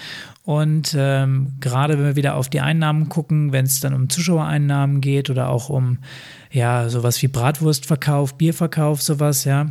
Und 0.46 0.96
ähm, 0.98 1.54
gerade 1.60 1.98
wenn 1.98 2.06
wir 2.06 2.16
wieder 2.16 2.36
auf 2.36 2.50
die 2.50 2.62
Einnahmen 2.62 3.10
gucken, 3.10 3.52
wenn 3.52 3.66
es 3.66 3.82
dann 3.82 3.94
um 3.94 4.10
Zuschauereinnahmen 4.10 5.02
geht 5.02 5.30
oder 5.30 5.50
auch 5.50 5.70
um 5.70 6.00
ja 6.52 6.90
sowas 6.90 7.22
wie 7.22 7.28
Bratwurstverkauf, 7.28 8.38
Bierverkauf, 8.38 9.02
sowas, 9.02 9.46
ja, 9.46 9.68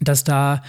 dass 0.00 0.24
da 0.24 0.62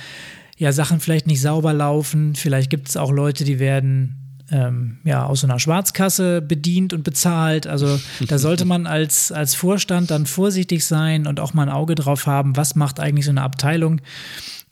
ja 0.57 0.71
Sachen 0.71 0.99
vielleicht 0.99 1.27
nicht 1.27 1.41
sauber 1.41 1.73
laufen. 1.73 2.35
Vielleicht 2.35 2.69
gibt 2.69 2.89
es 2.89 2.97
auch 2.97 3.11
Leute, 3.11 3.43
die 3.43 3.59
werden 3.59 4.27
ähm, 4.51 4.97
ja 5.03 5.25
aus 5.25 5.41
so 5.41 5.47
einer 5.47 5.59
Schwarzkasse 5.59 6.41
bedient 6.41 6.93
und 6.93 7.03
bezahlt. 7.03 7.67
Also 7.67 7.99
da 8.27 8.37
sollte 8.37 8.65
man 8.65 8.87
als, 8.87 9.31
als 9.31 9.55
Vorstand 9.55 10.11
dann 10.11 10.25
vorsichtig 10.25 10.85
sein 10.85 11.27
und 11.27 11.39
auch 11.39 11.53
mal 11.53 11.63
ein 11.63 11.73
Auge 11.73 11.95
drauf 11.95 12.25
haben, 12.25 12.55
was 12.55 12.75
macht 12.75 12.99
eigentlich 12.99 13.25
so 13.25 13.31
eine 13.31 13.41
Abteilung, 13.41 14.01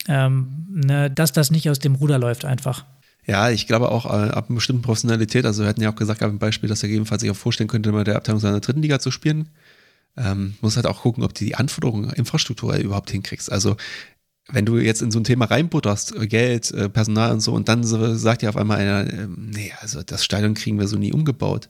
ähm, 0.08 0.66
ne, 0.70 1.10
dass 1.10 1.32
das 1.32 1.50
nicht 1.50 1.68
aus 1.70 1.78
dem 1.78 1.94
Ruder 1.94 2.18
läuft 2.18 2.44
einfach. 2.44 2.84
Ja, 3.26 3.50
ich 3.50 3.66
glaube 3.66 3.90
auch 3.90 4.06
äh, 4.06 4.30
ab 4.30 4.46
einer 4.48 4.56
bestimmten 4.56 4.82
Professionalität, 4.82 5.44
also 5.46 5.62
wir 5.62 5.68
hatten 5.68 5.82
ja 5.82 5.90
auch 5.90 5.96
gesagt, 5.96 6.22
ein 6.22 6.38
Beispiel, 6.38 6.68
dass 6.68 6.82
er 6.82 6.88
jedenfalls 6.88 7.22
sich 7.22 7.30
auch 7.30 7.36
vorstellen 7.36 7.68
könnte, 7.68 7.90
mal 7.90 8.04
der 8.04 8.16
Abteilung 8.16 8.40
seiner 8.40 8.60
dritten 8.60 8.82
Liga 8.82 9.00
zu 9.00 9.10
spielen. 9.10 9.48
Ähm, 10.16 10.54
muss 10.62 10.76
halt 10.76 10.86
auch 10.86 11.02
gucken, 11.02 11.24
ob 11.24 11.34
du 11.34 11.44
die 11.44 11.56
Anforderungen 11.56 12.10
infrastrukturell 12.10 12.80
überhaupt 12.80 13.10
hinkriegst. 13.10 13.52
Also 13.52 13.76
wenn 14.48 14.64
du 14.64 14.78
jetzt 14.78 15.02
in 15.02 15.10
so 15.10 15.18
ein 15.18 15.24
Thema 15.24 15.46
reinbutterst, 15.46 16.14
äh, 16.16 16.26
Geld, 16.26 16.70
äh, 16.72 16.88
Personal 16.88 17.32
und 17.32 17.40
so, 17.40 17.52
und 17.52 17.68
dann 17.68 17.82
sagt 17.84 18.42
ja 18.42 18.48
auf 18.48 18.56
einmal 18.56 18.78
einer, 18.78 19.12
ähm, 19.12 19.50
nee, 19.52 19.72
also 19.80 20.02
das 20.02 20.24
Stadion 20.24 20.54
kriegen 20.54 20.78
wir 20.78 20.88
so 20.88 20.96
nie 20.96 21.12
umgebaut. 21.12 21.68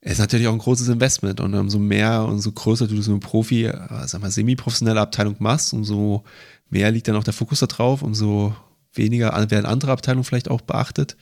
ist 0.00 0.18
natürlich 0.18 0.46
auch 0.48 0.52
ein 0.52 0.58
großes 0.58 0.88
Investment 0.88 1.40
und 1.40 1.54
umso 1.54 1.78
mehr 1.78 2.24
und 2.24 2.40
so 2.40 2.52
größer 2.52 2.86
du 2.86 3.00
so 3.02 3.12
eine 3.12 3.20
Profi, 3.20 3.66
äh, 3.66 4.06
sag 4.06 4.20
mal, 4.20 4.30
semi-professionelle 4.30 5.00
Abteilung 5.00 5.36
machst, 5.38 5.72
umso 5.72 6.24
mehr 6.70 6.90
liegt 6.90 7.08
dann 7.08 7.16
auch 7.16 7.24
der 7.24 7.32
Fokus 7.32 7.60
da 7.60 7.66
drauf, 7.66 8.02
umso 8.02 8.54
weniger 8.92 9.32
werden 9.50 9.66
andere 9.66 9.92
Abteilungen 9.92 10.24
vielleicht 10.24 10.50
auch 10.50 10.60
beachtet. 10.60 11.16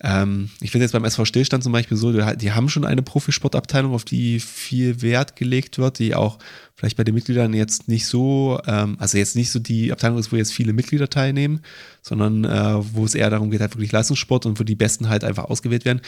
Ähm, 0.00 0.50
ich 0.60 0.70
finde 0.70 0.84
jetzt 0.84 0.92
beim 0.92 1.04
SV 1.04 1.24
Stillstand 1.24 1.62
zum 1.62 1.72
Beispiel 1.72 1.96
so, 1.96 2.12
die 2.12 2.52
haben 2.52 2.68
schon 2.68 2.84
eine 2.84 3.02
Profisportabteilung, 3.02 3.94
auf 3.94 4.04
die 4.04 4.40
viel 4.40 5.02
Wert 5.02 5.36
gelegt 5.36 5.78
wird, 5.78 5.98
die 5.98 6.14
auch 6.14 6.38
vielleicht 6.74 6.96
bei 6.96 7.04
den 7.04 7.14
Mitgliedern 7.14 7.54
jetzt 7.54 7.88
nicht 7.88 8.06
so, 8.06 8.60
ähm, 8.66 8.96
also 8.98 9.18
jetzt 9.18 9.36
nicht 9.36 9.50
so 9.50 9.60
die 9.60 9.92
Abteilung 9.92 10.18
ist, 10.18 10.32
wo 10.32 10.36
jetzt 10.36 10.52
viele 10.52 10.72
Mitglieder 10.72 11.08
teilnehmen, 11.08 11.60
sondern 12.02 12.44
äh, 12.44 12.94
wo 12.94 13.04
es 13.04 13.14
eher 13.14 13.30
darum 13.30 13.50
geht, 13.50 13.60
halt 13.60 13.74
wirklich 13.74 13.92
Leistungssport 13.92 14.46
und 14.46 14.58
wo 14.58 14.64
die 14.64 14.74
Besten 14.74 15.08
halt 15.08 15.22
einfach 15.22 15.44
ausgewählt 15.44 15.84
werden 15.84 16.00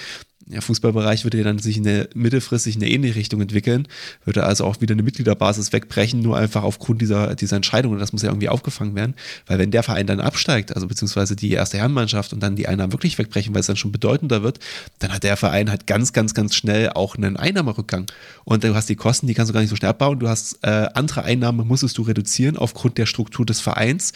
der 0.47 0.63
Fußballbereich 0.63 1.25
würde 1.25 1.39
ja 1.39 1.45
dann 1.45 1.59
sich 1.59 1.77
in 1.77 1.83
der 1.83 2.09
mittelfristig 2.15 2.77
in 2.77 2.83
eine 2.83 2.91
ähnliche 2.91 3.17
Richtung 3.17 3.41
entwickeln, 3.41 3.89
würde 4.25 4.45
also 4.45 4.65
auch 4.65 4.81
wieder 4.81 4.93
eine 4.93 5.03
Mitgliederbasis 5.03 5.73
wegbrechen, 5.73 6.21
nur 6.21 6.37
einfach 6.37 6.63
aufgrund 6.63 7.03
dieser, 7.03 7.35
dieser 7.35 7.57
Entscheidung. 7.57 7.93
Und 7.93 7.99
das 7.99 8.13
muss 8.13 8.23
ja 8.23 8.29
irgendwie 8.29 8.49
aufgefangen 8.49 8.95
werden, 8.95 9.15
weil 9.47 9.59
wenn 9.59 9.73
der 9.73 9.83
Verein 9.83 10.07
dann 10.07 10.21
absteigt, 10.21 10.75
also 10.75 10.87
beziehungsweise 10.87 11.35
die 11.35 11.51
erste 11.51 11.79
Herrenmannschaft 11.79 12.33
und 12.33 12.41
dann 12.41 12.55
die 12.55 12.69
Einnahmen 12.69 12.93
wirklich 12.93 13.19
wegbrechen, 13.19 13.55
weil 13.55 13.61
es 13.61 13.67
dann 13.67 13.77
schon 13.77 13.91
bedeutender 13.91 14.45
wird, 14.45 14.61
dann 15.01 15.13
hat 15.13 15.25
der 15.25 15.37
Verein 15.37 15.69
halt 15.69 15.89
ganz, 15.89 16.13
ganz, 16.13 16.33
ganz 16.33 16.55
schnell 16.55 16.91
auch 16.91 17.17
einen 17.17 17.37
Einnahmerückgang. 17.37 18.07
Und 18.45 18.63
du 18.63 18.75
hast 18.75 18.89
die 18.89 18.97
Kosten, 18.97 19.27
die 19.27 19.35
kannst 19.35 19.51
du 19.51 19.53
gar 19.53 19.61
nicht 19.61 19.71
so 19.71 19.77
schnell 19.77 19.91
abbauen. 19.91 20.21
Du 20.21 20.29
hast 20.29 20.61
äh, 20.63 20.89
andere 20.95 21.25
Einnahmen, 21.25 21.67
musstest 21.67 21.99
du 21.99 22.03
reduzieren 22.03 22.57
aufgrund 22.57 22.99
der 22.99 23.07
Struktur 23.07 23.45
des 23.45 23.61
Vereins. 23.61 24.13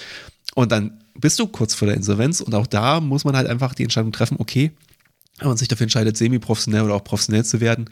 Und 0.54 0.70
dann 0.70 0.92
bist 1.14 1.38
du 1.40 1.48
kurz 1.48 1.74
vor 1.74 1.86
der 1.86 1.96
Insolvenz 1.96 2.40
und 2.40 2.54
auch 2.54 2.66
da 2.66 3.00
muss 3.00 3.24
man 3.24 3.36
halt 3.36 3.48
einfach 3.48 3.74
die 3.74 3.82
Entscheidung 3.82 4.12
treffen, 4.12 4.36
okay, 4.38 4.70
wenn 5.40 5.48
man 5.48 5.56
sich 5.56 5.68
dafür 5.68 5.84
entscheidet, 5.84 6.16
semi-professionell 6.16 6.82
oder 6.82 6.94
auch 6.94 7.04
professionell 7.04 7.44
zu 7.44 7.60
werden, 7.60 7.90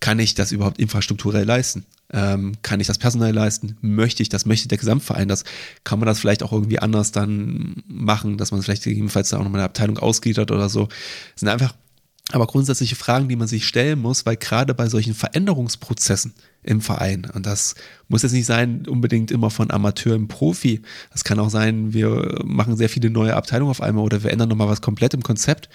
kann 0.00 0.18
ich 0.18 0.34
das 0.34 0.52
überhaupt 0.52 0.78
infrastrukturell 0.78 1.44
leisten? 1.44 1.84
Ähm, 2.10 2.54
kann 2.62 2.80
ich 2.80 2.86
das 2.86 2.98
personell 2.98 3.34
leisten? 3.34 3.76
Möchte 3.80 4.22
ich 4.22 4.28
das? 4.28 4.46
Möchte 4.46 4.68
der 4.68 4.78
Gesamtverein 4.78 5.28
das? 5.28 5.44
Kann 5.84 5.98
man 5.98 6.06
das 6.06 6.20
vielleicht 6.20 6.42
auch 6.42 6.52
irgendwie 6.52 6.78
anders 6.78 7.12
dann 7.12 7.82
machen, 7.86 8.38
dass 8.38 8.50
man 8.50 8.62
vielleicht 8.62 8.84
gegebenenfalls 8.84 9.34
auch 9.34 9.42
nochmal 9.42 9.60
eine 9.60 9.68
Abteilung 9.68 9.98
ausgliedert 9.98 10.50
oder 10.50 10.68
so? 10.68 10.86
Das 10.86 11.40
sind 11.40 11.48
einfach 11.48 11.74
aber 12.32 12.46
grundsätzliche 12.46 12.96
Fragen, 12.96 13.28
die 13.28 13.36
man 13.36 13.48
sich 13.48 13.66
stellen 13.66 14.00
muss, 14.00 14.26
weil 14.26 14.36
gerade 14.36 14.74
bei 14.74 14.88
solchen 14.88 15.14
Veränderungsprozessen 15.14 16.34
im 16.62 16.82
Verein, 16.82 17.26
und 17.32 17.46
das 17.46 17.74
muss 18.08 18.22
jetzt 18.22 18.32
nicht 18.32 18.44
sein 18.44 18.86
unbedingt 18.86 19.30
immer 19.30 19.48
von 19.48 19.70
Amateur 19.70 20.14
im 20.14 20.28
Profi, 20.28 20.82
das 21.10 21.24
kann 21.24 21.38
auch 21.38 21.48
sein, 21.48 21.94
wir 21.94 22.40
machen 22.44 22.76
sehr 22.76 22.90
viele 22.90 23.08
neue 23.08 23.34
Abteilungen 23.34 23.70
auf 23.70 23.80
einmal 23.80 24.04
oder 24.04 24.22
wir 24.22 24.30
ändern 24.30 24.50
nochmal 24.50 24.68
was 24.68 24.82
komplett 24.82 25.14
im 25.14 25.22
Konzept, 25.22 25.70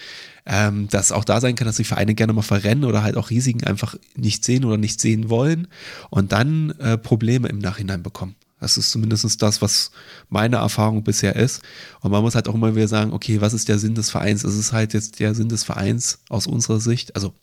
ähm, 0.45 0.87
dass 0.89 1.11
auch 1.11 1.23
da 1.23 1.41
sein 1.41 1.55
kann, 1.55 1.65
dass 1.65 1.77
die 1.77 1.83
Vereine 1.83 2.13
gerne 2.13 2.33
mal 2.33 2.43
verrennen 2.43 2.83
oder 2.83 3.01
halt 3.01 3.17
auch 3.17 3.31
Risiken 3.31 3.63
einfach 3.63 3.95
nicht 4.15 4.45
sehen 4.45 4.63
oder 4.63 4.77
nicht 4.77 5.01
sehen 5.01 5.29
wollen 5.29 5.67
und 6.11 6.31
dann 6.33 6.71
äh, 6.79 6.99
Probleme 6.99 7.47
im 7.47 7.57
Nachhinein 7.57 8.03
bekommen. 8.03 8.35
Das 8.63 8.77
ist 8.77 8.91
zumindest 8.91 9.41
das, 9.41 9.61
was 9.61 9.91
meine 10.29 10.55
Erfahrung 10.55 11.03
bisher 11.03 11.35
ist. 11.35 11.61
Und 11.99 12.11
man 12.11 12.21
muss 12.21 12.33
halt 12.33 12.47
auch 12.47 12.55
immer 12.55 12.73
wieder 12.73 12.87
sagen, 12.87 13.11
okay, 13.11 13.41
was 13.41 13.53
ist 13.53 13.67
der 13.67 13.77
Sinn 13.77 13.93
des 13.93 14.09
Vereins? 14.09 14.45
Ist 14.45 14.55
es 14.55 14.71
halt 14.71 14.93
jetzt 14.93 15.19
der 15.19 15.35
Sinn 15.35 15.49
des 15.49 15.65
Vereins 15.65 16.19
aus 16.29 16.47
unserer 16.47 16.79
Sicht, 16.79 17.13
also 17.13 17.33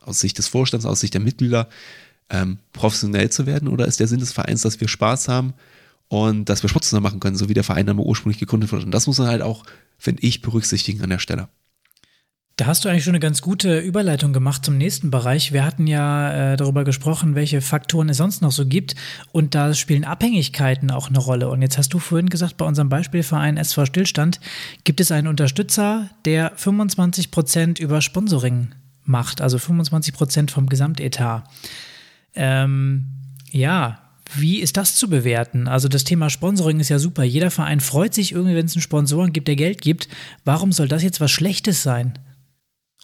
aus 0.00 0.18
Sicht 0.18 0.36
des 0.36 0.48
Vorstands, 0.48 0.84
aus 0.84 0.98
Sicht 0.98 1.14
der 1.14 1.20
Mitglieder, 1.20 1.68
ähm, 2.28 2.58
professionell 2.72 3.30
zu 3.30 3.46
werden? 3.46 3.68
Oder 3.68 3.86
ist 3.86 4.00
der 4.00 4.08
Sinn 4.08 4.18
des 4.18 4.32
Vereins, 4.32 4.62
dass 4.62 4.80
wir 4.80 4.88
Spaß 4.88 5.28
haben 5.28 5.54
und 6.08 6.48
dass 6.48 6.64
wir 6.64 6.68
Sport 6.68 6.84
zusammen 6.84 7.04
machen 7.04 7.20
können, 7.20 7.36
so 7.36 7.48
wie 7.48 7.54
der 7.54 7.62
Verein 7.62 7.86
dann 7.86 8.00
ursprünglich 8.00 8.40
gegründet 8.40 8.72
wurde? 8.72 8.84
Und 8.84 8.90
das 8.90 9.06
muss 9.06 9.18
man 9.18 9.28
halt 9.28 9.42
auch, 9.42 9.64
finde 9.96 10.24
ich, 10.24 10.42
berücksichtigen 10.42 11.02
an 11.02 11.10
der 11.10 11.20
Stelle. 11.20 11.48
Da 12.56 12.66
hast 12.66 12.84
du 12.84 12.88
eigentlich 12.88 13.02
schon 13.02 13.14
eine 13.14 13.20
ganz 13.20 13.42
gute 13.42 13.80
Überleitung 13.80 14.32
gemacht 14.32 14.64
zum 14.64 14.78
nächsten 14.78 15.10
Bereich. 15.10 15.52
Wir 15.52 15.64
hatten 15.64 15.88
ja 15.88 16.52
äh, 16.52 16.56
darüber 16.56 16.84
gesprochen, 16.84 17.34
welche 17.34 17.60
Faktoren 17.60 18.08
es 18.08 18.18
sonst 18.18 18.42
noch 18.42 18.52
so 18.52 18.64
gibt. 18.64 18.94
Und 19.32 19.56
da 19.56 19.74
spielen 19.74 20.04
Abhängigkeiten 20.04 20.92
auch 20.92 21.08
eine 21.08 21.18
Rolle. 21.18 21.48
Und 21.48 21.62
jetzt 21.62 21.78
hast 21.78 21.92
du 21.92 21.98
vorhin 21.98 22.28
gesagt, 22.28 22.56
bei 22.56 22.64
unserem 22.64 22.88
Beispielverein 22.88 23.56
SV 23.56 23.86
Stillstand 23.86 24.38
gibt 24.84 25.00
es 25.00 25.10
einen 25.10 25.26
Unterstützer, 25.26 26.10
der 26.26 26.52
25 26.54 27.32
Prozent 27.32 27.80
über 27.80 28.00
Sponsoring 28.00 28.68
macht, 29.02 29.40
also 29.40 29.58
25 29.58 30.14
Prozent 30.14 30.50
vom 30.52 30.68
Gesamtetat. 30.68 31.42
Ähm, 32.36 33.06
ja, 33.50 33.98
wie 34.32 34.60
ist 34.60 34.76
das 34.76 34.94
zu 34.94 35.10
bewerten? 35.10 35.66
Also 35.66 35.88
das 35.88 36.04
Thema 36.04 36.30
Sponsoring 36.30 36.78
ist 36.78 36.88
ja 36.88 37.00
super. 37.00 37.24
Jeder 37.24 37.50
Verein 37.50 37.80
freut 37.80 38.14
sich 38.14 38.30
irgendwie, 38.30 38.54
wenn 38.54 38.66
es 38.66 38.76
einen 38.76 38.82
Sponsoren 38.82 39.32
gibt, 39.32 39.48
der 39.48 39.56
Geld 39.56 39.82
gibt. 39.82 40.08
Warum 40.44 40.70
soll 40.70 40.86
das 40.86 41.02
jetzt 41.02 41.20
was 41.20 41.32
Schlechtes 41.32 41.82
sein? 41.82 42.16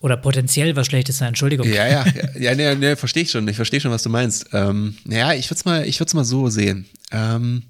Oder 0.01 0.17
potenziell 0.17 0.75
was 0.77 0.87
Schlechtes 0.87 1.19
sein, 1.19 1.29
Entschuldigung. 1.29 1.69
Ja, 1.69 1.87
ja, 1.87 2.05
ja, 2.39 2.53
ja, 2.53 2.75
ne, 2.75 2.97
verstehe 2.97 3.25
ich 3.25 3.31
schon. 3.31 3.47
Ich 3.49 3.57
verstehe 3.57 3.81
schon, 3.81 3.91
was 3.91 4.03
du 4.03 4.09
meinst. 4.09 4.47
Ähm, 4.53 4.97
naja, 5.05 5.35
ich 5.35 5.47
würde 5.51 5.59
es 5.59 5.65
mal, 5.65 6.15
mal 6.15 6.25
so 6.25 6.49
sehen. 6.49 6.89
Ähm, 7.13 7.65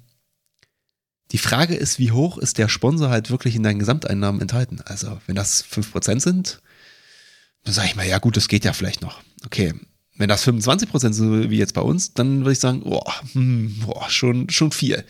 Die 1.31 1.37
Frage 1.37 1.75
ist, 1.75 1.99
wie 1.99 2.11
hoch 2.11 2.37
ist 2.37 2.57
der 2.57 2.69
Sponsor 2.69 3.09
halt 3.09 3.29
wirklich 3.31 3.55
in 3.55 3.63
deinen 3.63 3.79
Gesamteinnahmen 3.79 4.41
enthalten? 4.41 4.79
Also, 4.85 5.19
wenn 5.27 5.35
das 5.35 5.63
5% 5.65 6.21
sind, 6.21 6.61
dann 7.63 7.73
sage 7.73 7.87
ich 7.89 7.95
mal, 7.95 8.07
ja 8.07 8.17
gut, 8.19 8.37
das 8.37 8.47
geht 8.47 8.63
ja 8.65 8.73
vielleicht 8.73 9.01
noch. 9.01 9.21
Okay, 9.45 9.73
wenn 10.17 10.29
das 10.29 10.47
25% 10.47 11.13
sind, 11.13 11.49
wie 11.49 11.57
jetzt 11.57 11.73
bei 11.73 11.81
uns, 11.81 12.13
dann 12.13 12.39
würde 12.39 12.53
ich 12.53 12.59
sagen, 12.59 12.81
boah, 12.81 13.13
hm, 13.33 13.75
boah, 13.85 14.09
schon, 14.09 14.49
schon 14.49 14.71
viel. 14.71 15.03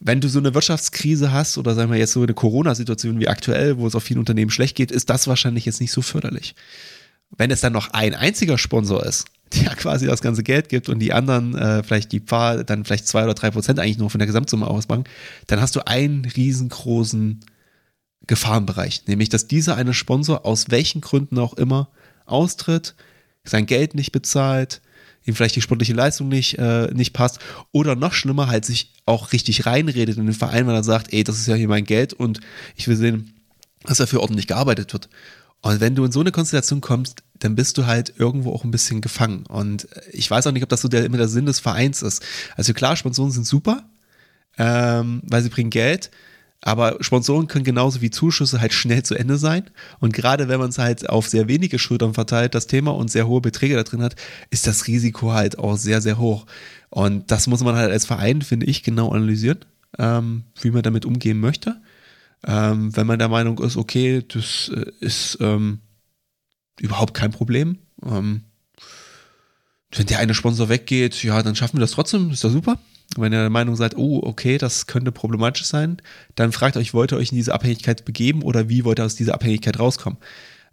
Wenn 0.00 0.22
du 0.22 0.28
so 0.28 0.38
eine 0.38 0.54
Wirtschaftskrise 0.54 1.30
hast 1.30 1.58
oder 1.58 1.74
sagen 1.74 1.90
wir 1.90 1.98
jetzt 1.98 2.12
so 2.12 2.22
eine 2.22 2.32
Corona-Situation 2.32 3.20
wie 3.20 3.28
aktuell, 3.28 3.76
wo 3.78 3.86
es 3.86 3.94
auf 3.94 4.02
vielen 4.02 4.18
Unternehmen 4.18 4.50
schlecht 4.50 4.74
geht, 4.74 4.90
ist 4.90 5.10
das 5.10 5.28
wahrscheinlich 5.28 5.66
jetzt 5.66 5.80
nicht 5.80 5.92
so 5.92 6.00
förderlich. 6.00 6.54
Wenn 7.36 7.50
es 7.50 7.60
dann 7.60 7.74
noch 7.74 7.92
ein 7.92 8.14
einziger 8.14 8.56
Sponsor 8.56 9.04
ist, 9.04 9.26
der 9.54 9.74
quasi 9.74 10.06
das 10.06 10.22
ganze 10.22 10.42
Geld 10.42 10.68
gibt 10.70 10.88
und 10.88 11.00
die 11.00 11.12
anderen 11.12 11.54
äh, 11.54 11.82
vielleicht 11.82 12.12
die 12.12 12.20
Pfarr 12.20 12.64
dann 12.64 12.84
vielleicht 12.84 13.06
zwei 13.06 13.24
oder 13.24 13.34
drei 13.34 13.50
Prozent 13.50 13.78
eigentlich 13.78 13.98
nur 13.98 14.10
von 14.10 14.18
der 14.18 14.26
Gesamtsumme 14.26 14.66
ausmachen, 14.66 15.04
dann 15.48 15.60
hast 15.60 15.76
du 15.76 15.86
einen 15.86 16.24
riesengroßen 16.24 17.40
Gefahrenbereich, 18.26 19.02
nämlich 19.06 19.28
dass 19.28 19.48
dieser 19.48 19.76
eine 19.76 19.92
Sponsor 19.92 20.46
aus 20.46 20.70
welchen 20.70 21.00
Gründen 21.00 21.38
auch 21.38 21.54
immer 21.54 21.90
austritt, 22.26 22.94
sein 23.44 23.66
Geld 23.66 23.94
nicht 23.94 24.12
bezahlt, 24.12 24.80
ihm 25.24 25.34
vielleicht 25.34 25.56
die 25.56 25.62
sportliche 25.62 25.92
Leistung 25.92 26.28
nicht, 26.28 26.58
äh, 26.58 26.92
nicht 26.92 27.12
passt 27.12 27.40
oder 27.72 27.94
noch 27.94 28.12
schlimmer 28.12 28.46
halt 28.46 28.64
sich 28.64 28.92
auch 29.06 29.32
richtig 29.32 29.66
reinredet 29.66 30.16
in 30.16 30.26
den 30.26 30.34
Verein, 30.34 30.66
weil 30.66 30.74
er 30.74 30.84
sagt, 30.84 31.12
ey, 31.12 31.24
das 31.24 31.38
ist 31.38 31.46
ja 31.46 31.54
hier 31.54 31.68
mein 31.68 31.84
Geld 31.84 32.12
und 32.12 32.40
ich 32.76 32.88
will 32.88 32.96
sehen, 32.96 33.34
dass 33.84 33.98
dafür 33.98 34.20
ordentlich 34.20 34.46
gearbeitet 34.46 34.92
wird. 34.92 35.08
Und 35.62 35.80
wenn 35.80 35.94
du 35.94 36.04
in 36.04 36.12
so 36.12 36.20
eine 36.20 36.32
Konstellation 36.32 36.80
kommst, 36.80 37.22
dann 37.38 37.54
bist 37.54 37.76
du 37.76 37.86
halt 37.86 38.14
irgendwo 38.16 38.52
auch 38.52 38.64
ein 38.64 38.70
bisschen 38.70 39.00
gefangen. 39.00 39.44
Und 39.46 39.88
ich 40.10 40.30
weiß 40.30 40.46
auch 40.46 40.52
nicht, 40.52 40.62
ob 40.62 40.68
das 40.70 40.80
so 40.80 40.88
der, 40.88 41.04
immer 41.04 41.18
der 41.18 41.28
Sinn 41.28 41.46
des 41.46 41.60
Vereins 41.60 42.02
ist. 42.02 42.22
Also 42.56 42.72
klar, 42.72 42.96
Sponsoren 42.96 43.30
sind 43.30 43.46
super, 43.46 43.84
ähm, 44.56 45.22
weil 45.24 45.42
sie 45.42 45.50
bringen 45.50 45.70
Geld. 45.70 46.10
Aber 46.62 46.98
Sponsoren 47.00 47.46
können 47.46 47.64
genauso 47.64 48.02
wie 48.02 48.10
Zuschüsse 48.10 48.60
halt 48.60 48.74
schnell 48.74 49.02
zu 49.02 49.14
Ende 49.14 49.38
sein. 49.38 49.64
Und 49.98 50.12
gerade 50.12 50.48
wenn 50.48 50.60
man 50.60 50.70
es 50.70 50.78
halt 50.78 51.08
auf 51.08 51.26
sehr 51.26 51.48
wenige 51.48 51.78
Schultern 51.78 52.12
verteilt, 52.12 52.54
das 52.54 52.66
Thema, 52.66 52.90
und 52.90 53.10
sehr 53.10 53.26
hohe 53.26 53.40
Beträge 53.40 53.76
da 53.76 53.82
drin 53.82 54.02
hat, 54.02 54.16
ist 54.50 54.66
das 54.66 54.86
Risiko 54.86 55.32
halt 55.32 55.58
auch 55.58 55.76
sehr, 55.76 56.02
sehr 56.02 56.18
hoch. 56.18 56.46
Und 56.90 57.30
das 57.30 57.46
muss 57.46 57.64
man 57.64 57.76
halt 57.76 57.90
als 57.90 58.04
Verein, 58.04 58.42
finde 58.42 58.66
ich, 58.66 58.82
genau 58.82 59.10
analysieren, 59.10 59.60
ähm, 59.98 60.44
wie 60.60 60.70
man 60.70 60.82
damit 60.82 61.06
umgehen 61.06 61.40
möchte. 61.40 61.80
Ähm, 62.46 62.94
wenn 62.94 63.06
man 63.06 63.18
der 63.18 63.28
Meinung 63.28 63.58
ist, 63.58 63.76
okay, 63.76 64.22
das 64.26 64.70
äh, 64.74 64.90
ist 65.00 65.38
ähm, 65.40 65.80
überhaupt 66.78 67.14
kein 67.14 67.30
Problem. 67.30 67.78
Ähm, 68.04 68.42
wenn 69.92 70.06
der 70.06 70.18
eine 70.18 70.34
Sponsor 70.34 70.68
weggeht, 70.68 71.22
ja, 71.22 71.42
dann 71.42 71.56
schaffen 71.56 71.76
wir 71.76 71.80
das 71.80 71.92
trotzdem, 71.92 72.30
ist 72.30 72.44
doch 72.44 72.50
super. 72.50 72.78
Wenn 73.16 73.32
ihr 73.32 73.40
der 73.40 73.50
Meinung 73.50 73.74
seid, 73.74 73.96
oh, 73.96 74.20
okay, 74.22 74.56
das 74.56 74.86
könnte 74.86 75.10
problematisch 75.10 75.64
sein, 75.64 76.00
dann 76.36 76.52
fragt 76.52 76.76
euch, 76.76 76.94
wollt 76.94 77.12
ihr 77.12 77.18
euch 77.18 77.32
in 77.32 77.36
diese 77.36 77.52
Abhängigkeit 77.52 78.04
begeben 78.04 78.42
oder 78.42 78.68
wie 78.68 78.84
wollt 78.84 79.00
ihr 79.00 79.04
aus 79.04 79.16
dieser 79.16 79.34
Abhängigkeit 79.34 79.78
rauskommen? 79.78 80.18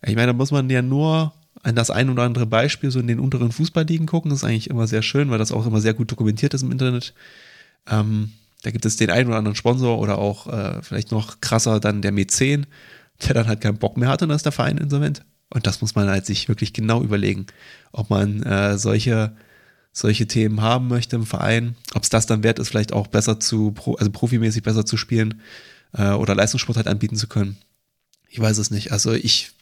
Ich 0.03 0.15
meine, 0.15 0.27
da 0.27 0.33
muss 0.33 0.51
man 0.51 0.69
ja 0.69 0.83
nur 0.83 1.33
an 1.63 1.75
das 1.75 1.89
ein 1.89 2.09
oder 2.09 2.23
andere 2.23 2.45
Beispiel 2.45 2.91
so 2.91 2.99
in 2.99 3.07
den 3.07 3.19
unteren 3.19 3.51
Fußballligen 3.51 4.05
gucken. 4.05 4.29
Das 4.29 4.39
ist 4.39 4.45
eigentlich 4.45 4.69
immer 4.69 4.88
sehr 4.88 5.01
schön, 5.01 5.31
weil 5.31 5.39
das 5.39 5.51
auch 5.51 5.65
immer 5.65 5.81
sehr 5.81 5.95
gut 5.95 6.11
dokumentiert 6.11 6.53
ist 6.53 6.61
im 6.61 6.71
Internet. 6.71 7.13
Ähm, 7.89 8.31
da 8.63 8.71
gibt 8.71 8.85
es 8.85 8.97
den 8.97 9.09
einen 9.09 9.29
oder 9.29 9.38
anderen 9.38 9.55
Sponsor 9.55 9.99
oder 9.99 10.17
auch 10.17 10.47
äh, 10.47 10.81
vielleicht 10.81 11.11
noch 11.11 11.41
krasser 11.41 11.79
dann 11.79 12.01
der 12.01 12.11
Mäzen, 12.11 12.67
der 13.25 13.33
dann 13.33 13.47
halt 13.47 13.61
keinen 13.61 13.77
Bock 13.77 13.97
mehr 13.97 14.09
hat 14.09 14.21
und 14.21 14.29
dann 14.29 14.35
ist 14.35 14.45
der 14.45 14.51
Verein 14.51 14.77
insolvent. 14.77 15.23
Und 15.49 15.65
das 15.65 15.81
muss 15.81 15.95
man 15.95 16.09
halt 16.09 16.25
sich 16.25 16.49
wirklich 16.49 16.73
genau 16.73 17.01
überlegen, 17.01 17.47
ob 17.91 18.09
man 18.09 18.43
äh, 18.43 18.77
solche, 18.77 19.35
solche 19.98 20.28
Themen 20.28 20.62
haben 20.62 20.88
möchte 20.89 21.16
im 21.16 21.26
Verein, 21.26 21.76
ob 21.95 22.04
es 22.04 22.10
das 22.10 22.28
dann 22.28 22.43
wert 22.43 22.60
ist, 22.60 22.70
vielleicht 22.70 22.93
auch 22.93 23.08
besser 23.08 23.39
zu, 23.39 23.74
also 23.98 24.12
profimäßig 24.12 24.62
besser 24.62 24.86
zu 24.86 24.95
spielen 24.95 25.41
äh, 25.93 26.12
oder 26.12 26.36
Leistungssport 26.36 26.78
halt 26.78 26.88
anbieten 26.88 27.16
zu 27.16 27.26
können. 27.26 27.58
Ich 28.30 28.39
weiß 28.39 28.60
es 28.60 28.70
nicht. 28.70 28.91
Also 28.91 29.14
ich, 29.14 29.54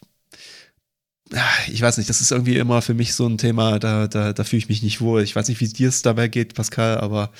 ich 1.68 1.80
weiß 1.80 1.96
nicht, 1.96 2.10
das 2.10 2.20
ist 2.20 2.32
irgendwie 2.32 2.58
immer 2.58 2.82
für 2.82 2.92
mich 2.92 3.14
so 3.14 3.26
ein 3.26 3.38
Thema, 3.38 3.78
da, 3.78 4.08
da, 4.08 4.34
da 4.34 4.44
fühle 4.44 4.58
ich 4.58 4.68
mich 4.68 4.82
nicht 4.82 5.00
wohl. 5.00 5.22
Ich 5.22 5.34
weiß 5.34 5.48
nicht, 5.48 5.62
wie 5.62 5.68
dir 5.68 5.88
es 5.88 6.02
dabei 6.02 6.28
geht, 6.28 6.52
Pascal, 6.52 6.98
aber 6.98 7.32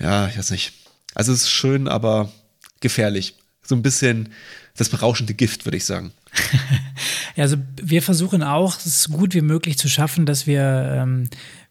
ja, 0.00 0.26
ich 0.26 0.36
weiß 0.36 0.50
nicht. 0.50 0.72
Also 1.14 1.32
es 1.32 1.42
ist 1.42 1.50
schön, 1.50 1.86
aber 1.86 2.32
gefährlich. 2.80 3.36
So 3.62 3.76
ein 3.76 3.82
bisschen 3.82 4.30
das 4.76 4.88
berauschende 4.88 5.34
Gift, 5.34 5.66
würde 5.66 5.76
ich 5.76 5.84
sagen. 5.84 6.10
ja, 7.36 7.44
also 7.44 7.58
wir 7.80 8.02
versuchen 8.02 8.42
auch, 8.42 8.76
es 8.78 9.04
so 9.04 9.12
gut 9.12 9.34
wie 9.34 9.40
möglich 9.40 9.78
zu 9.78 9.88
schaffen, 9.88 10.26
dass 10.26 10.48
wir 10.48 10.96
ähm, 10.96 11.28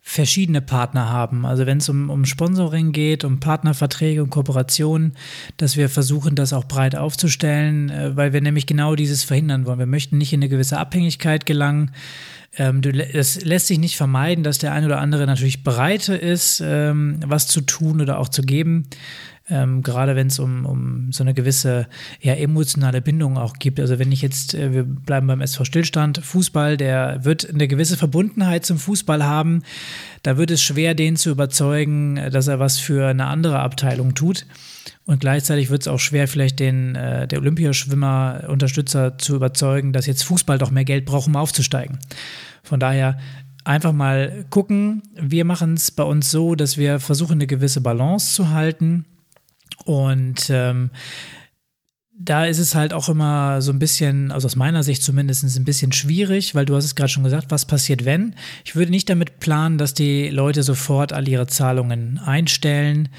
verschiedene 0.09 0.61
Partner 0.61 1.09
haben. 1.09 1.45
Also 1.45 1.65
wenn 1.65 1.79
es 1.79 1.89
um, 1.89 2.09
um 2.09 2.23
Sponsoring 2.23 2.93
geht, 2.93 3.25
um 3.25 3.41
Partnerverträge 3.41 4.23
und 4.23 4.29
Kooperationen, 4.29 5.17
dass 5.57 5.75
wir 5.75 5.89
versuchen, 5.89 6.33
das 6.33 6.53
auch 6.53 6.63
breit 6.63 6.95
aufzustellen, 6.95 7.89
äh, 7.89 8.15
weil 8.15 8.31
wir 8.31 8.39
nämlich 8.39 8.65
genau 8.65 8.95
dieses 8.95 9.25
verhindern 9.25 9.65
wollen. 9.65 9.79
Wir 9.79 9.85
möchten 9.85 10.17
nicht 10.17 10.31
in 10.31 10.39
eine 10.39 10.47
gewisse 10.47 10.77
Abhängigkeit 10.77 11.45
gelangen. 11.45 11.91
Ähm, 12.57 12.81
es 13.11 13.43
lässt 13.43 13.67
sich 13.67 13.79
nicht 13.79 13.97
vermeiden, 13.97 14.45
dass 14.45 14.59
der 14.59 14.71
eine 14.71 14.85
oder 14.85 15.01
andere 15.01 15.25
natürlich 15.25 15.65
bereit 15.65 16.07
ist, 16.07 16.63
ähm, 16.65 17.19
was 17.25 17.47
zu 17.47 17.59
tun 17.59 17.99
oder 17.99 18.17
auch 18.17 18.29
zu 18.29 18.43
geben. 18.43 18.87
Ähm, 19.49 19.81
gerade 19.81 20.15
wenn 20.15 20.27
es 20.27 20.39
um, 20.39 20.65
um 20.65 21.11
so 21.11 21.23
eine 21.23 21.33
gewisse 21.33 21.87
ja, 22.19 22.33
emotionale 22.33 23.01
Bindung 23.01 23.37
auch 23.37 23.53
gibt. 23.53 23.79
Also 23.79 23.97
wenn 23.97 24.11
ich 24.11 24.21
jetzt, 24.21 24.53
äh, 24.53 24.73
wir 24.73 24.83
bleiben 24.83 25.27
beim 25.27 25.39
SV 25.39 25.63
Stillstand, 25.63 26.17
Fußball, 26.17 26.75
der 26.75 27.23
wird 27.23 27.49
eine 27.49 27.67
gewisse 27.69 27.95
Verbundenheit 27.95 28.65
zum 28.65 28.77
Fußball 28.77 29.23
haben. 29.23 29.63
Da 30.23 30.37
wird 30.37 30.51
es 30.51 30.61
schwer, 30.61 30.95
den 30.95 31.15
zu 31.15 31.29
überzeugen, 31.29 32.19
dass 32.31 32.47
er 32.47 32.59
was 32.59 32.77
für 32.77 33.07
eine 33.07 33.27
andere 33.27 33.59
Abteilung 33.59 34.15
tut. 34.15 34.45
Und 35.05 35.21
gleichzeitig 35.21 35.69
wird 35.69 35.81
es 35.81 35.87
auch 35.87 35.99
schwer, 35.99 36.27
vielleicht 36.27 36.59
den 36.59 36.95
äh, 36.95 37.27
der 37.27 37.39
Olympiaschwimmer-Unterstützer 37.39 39.17
zu 39.17 39.35
überzeugen, 39.35 39.93
dass 39.93 40.05
jetzt 40.05 40.23
Fußball 40.23 40.57
doch 40.57 40.71
mehr 40.71 40.83
Geld 40.83 41.05
braucht, 41.05 41.27
um 41.27 41.37
aufzusteigen. 41.37 41.99
Von 42.63 42.81
daher 42.81 43.17
einfach 43.63 43.93
mal 43.93 44.45
gucken. 44.49 45.03
Wir 45.15 45.45
machen 45.45 45.75
es 45.75 45.91
bei 45.91 46.03
uns 46.03 46.31
so, 46.31 46.55
dass 46.55 46.77
wir 46.77 46.99
versuchen, 46.99 47.33
eine 47.33 47.47
gewisse 47.47 47.79
Balance 47.79 48.33
zu 48.33 48.49
halten. 48.49 49.05
Und 49.85 50.49
ähm, 50.49 50.91
da 52.19 52.45
ist 52.45 52.57
es 52.57 52.73
halt 52.73 52.93
auch 52.93 53.09
immer 53.09 53.61
so 53.61 53.71
ein 53.71 53.79
bisschen, 53.79 54.31
also 54.31 54.47
aus 54.47 54.55
meiner 54.55 54.81
Sicht 54.81 55.03
zumindest, 55.03 55.43
ein 55.43 55.65
bisschen 55.65 55.91
schwierig, 55.91 56.55
weil 56.55 56.65
du 56.65 56.75
hast 56.75 56.85
es 56.85 56.95
gerade 56.95 57.09
schon 57.09 57.23
gesagt, 57.23 57.51
was 57.51 57.65
passiert, 57.65 58.05
wenn? 58.05 58.33
Ich 58.65 58.75
würde 58.75 58.91
nicht 58.91 59.09
damit 59.09 59.39
planen, 59.39 59.77
dass 59.77 59.93
die 59.93 60.29
Leute 60.29 60.63
sofort 60.63 61.13
all 61.13 61.27
ihre 61.27 61.47
Zahlungen 61.47 62.17
einstellen. 62.17 63.09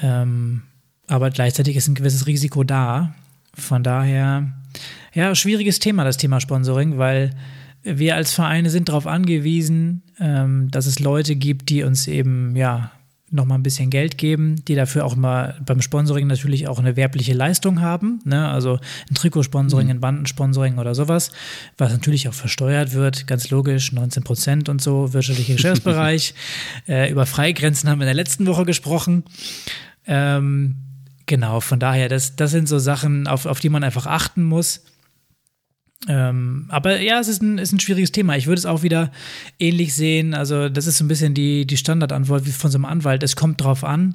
Ähm, 0.00 0.62
aber 1.08 1.30
gleichzeitig 1.30 1.76
ist 1.76 1.88
ein 1.88 1.96
gewisses 1.96 2.26
Risiko 2.26 2.62
da. 2.62 3.14
Von 3.54 3.82
daher, 3.82 4.52
ja, 5.14 5.34
schwieriges 5.34 5.80
Thema, 5.80 6.04
das 6.04 6.16
Thema 6.16 6.40
Sponsoring, 6.40 6.96
weil 6.96 7.30
wir 7.82 8.14
als 8.14 8.32
Vereine 8.32 8.70
sind 8.70 8.88
darauf 8.88 9.06
angewiesen, 9.06 10.02
ähm, 10.20 10.70
dass 10.70 10.86
es 10.86 11.00
Leute 11.00 11.34
gibt, 11.34 11.70
die 11.70 11.82
uns 11.82 12.06
eben, 12.06 12.54
ja, 12.54 12.92
nochmal 13.30 13.58
ein 13.58 13.62
bisschen 13.62 13.90
Geld 13.90 14.18
geben, 14.18 14.64
die 14.66 14.74
dafür 14.74 15.04
auch 15.04 15.16
mal 15.16 15.60
beim 15.64 15.82
Sponsoring 15.82 16.26
natürlich 16.26 16.68
auch 16.68 16.78
eine 16.78 16.96
werbliche 16.96 17.34
Leistung 17.34 17.80
haben, 17.80 18.20
ne? 18.24 18.48
also 18.48 18.78
ein 19.10 19.14
Trikotsponsoring, 19.14 19.86
mhm. 19.86 19.92
ein 19.92 20.00
Bandensponsoring 20.00 20.78
oder 20.78 20.94
sowas, 20.94 21.30
was 21.76 21.92
natürlich 21.92 22.28
auch 22.28 22.34
versteuert 22.34 22.94
wird, 22.94 23.26
ganz 23.26 23.50
logisch, 23.50 23.92
19 23.92 24.24
Prozent 24.24 24.68
und 24.68 24.80
so, 24.80 25.12
wirtschaftlicher 25.12 25.52
Geschäftsbereich. 25.56 26.34
äh, 26.88 27.10
über 27.10 27.26
Freigrenzen 27.26 27.88
haben 27.88 27.98
wir 27.98 28.04
in 28.04 28.08
der 28.08 28.14
letzten 28.14 28.46
Woche 28.46 28.64
gesprochen. 28.64 29.24
Ähm, 30.06 30.76
Genau, 31.28 31.60
von 31.60 31.78
daher, 31.78 32.08
das, 32.08 32.36
das 32.36 32.52
sind 32.52 32.68
so 32.68 32.78
Sachen, 32.78 33.26
auf, 33.26 33.44
auf 33.44 33.60
die 33.60 33.68
man 33.68 33.84
einfach 33.84 34.06
achten 34.06 34.42
muss. 34.42 34.82
Ähm, 36.06 36.66
aber 36.68 37.00
ja, 37.00 37.18
es 37.18 37.28
ist 37.28 37.42
ein, 37.42 37.58
ist 37.58 37.72
ein 37.72 37.80
schwieriges 37.80 38.12
Thema. 38.12 38.36
Ich 38.36 38.46
würde 38.46 38.58
es 38.58 38.66
auch 38.66 38.82
wieder 38.82 39.10
ähnlich 39.58 39.94
sehen. 39.94 40.34
Also, 40.34 40.68
das 40.68 40.86
ist 40.86 40.98
so 40.98 41.04
ein 41.04 41.08
bisschen 41.08 41.34
die, 41.34 41.66
die 41.66 41.76
Standardantwort 41.76 42.46
wie 42.46 42.52
von 42.52 42.70
so 42.70 42.78
einem 42.78 42.84
Anwalt. 42.84 43.22
Es 43.22 43.34
kommt 43.34 43.60
drauf 43.62 43.82
an. 43.82 44.14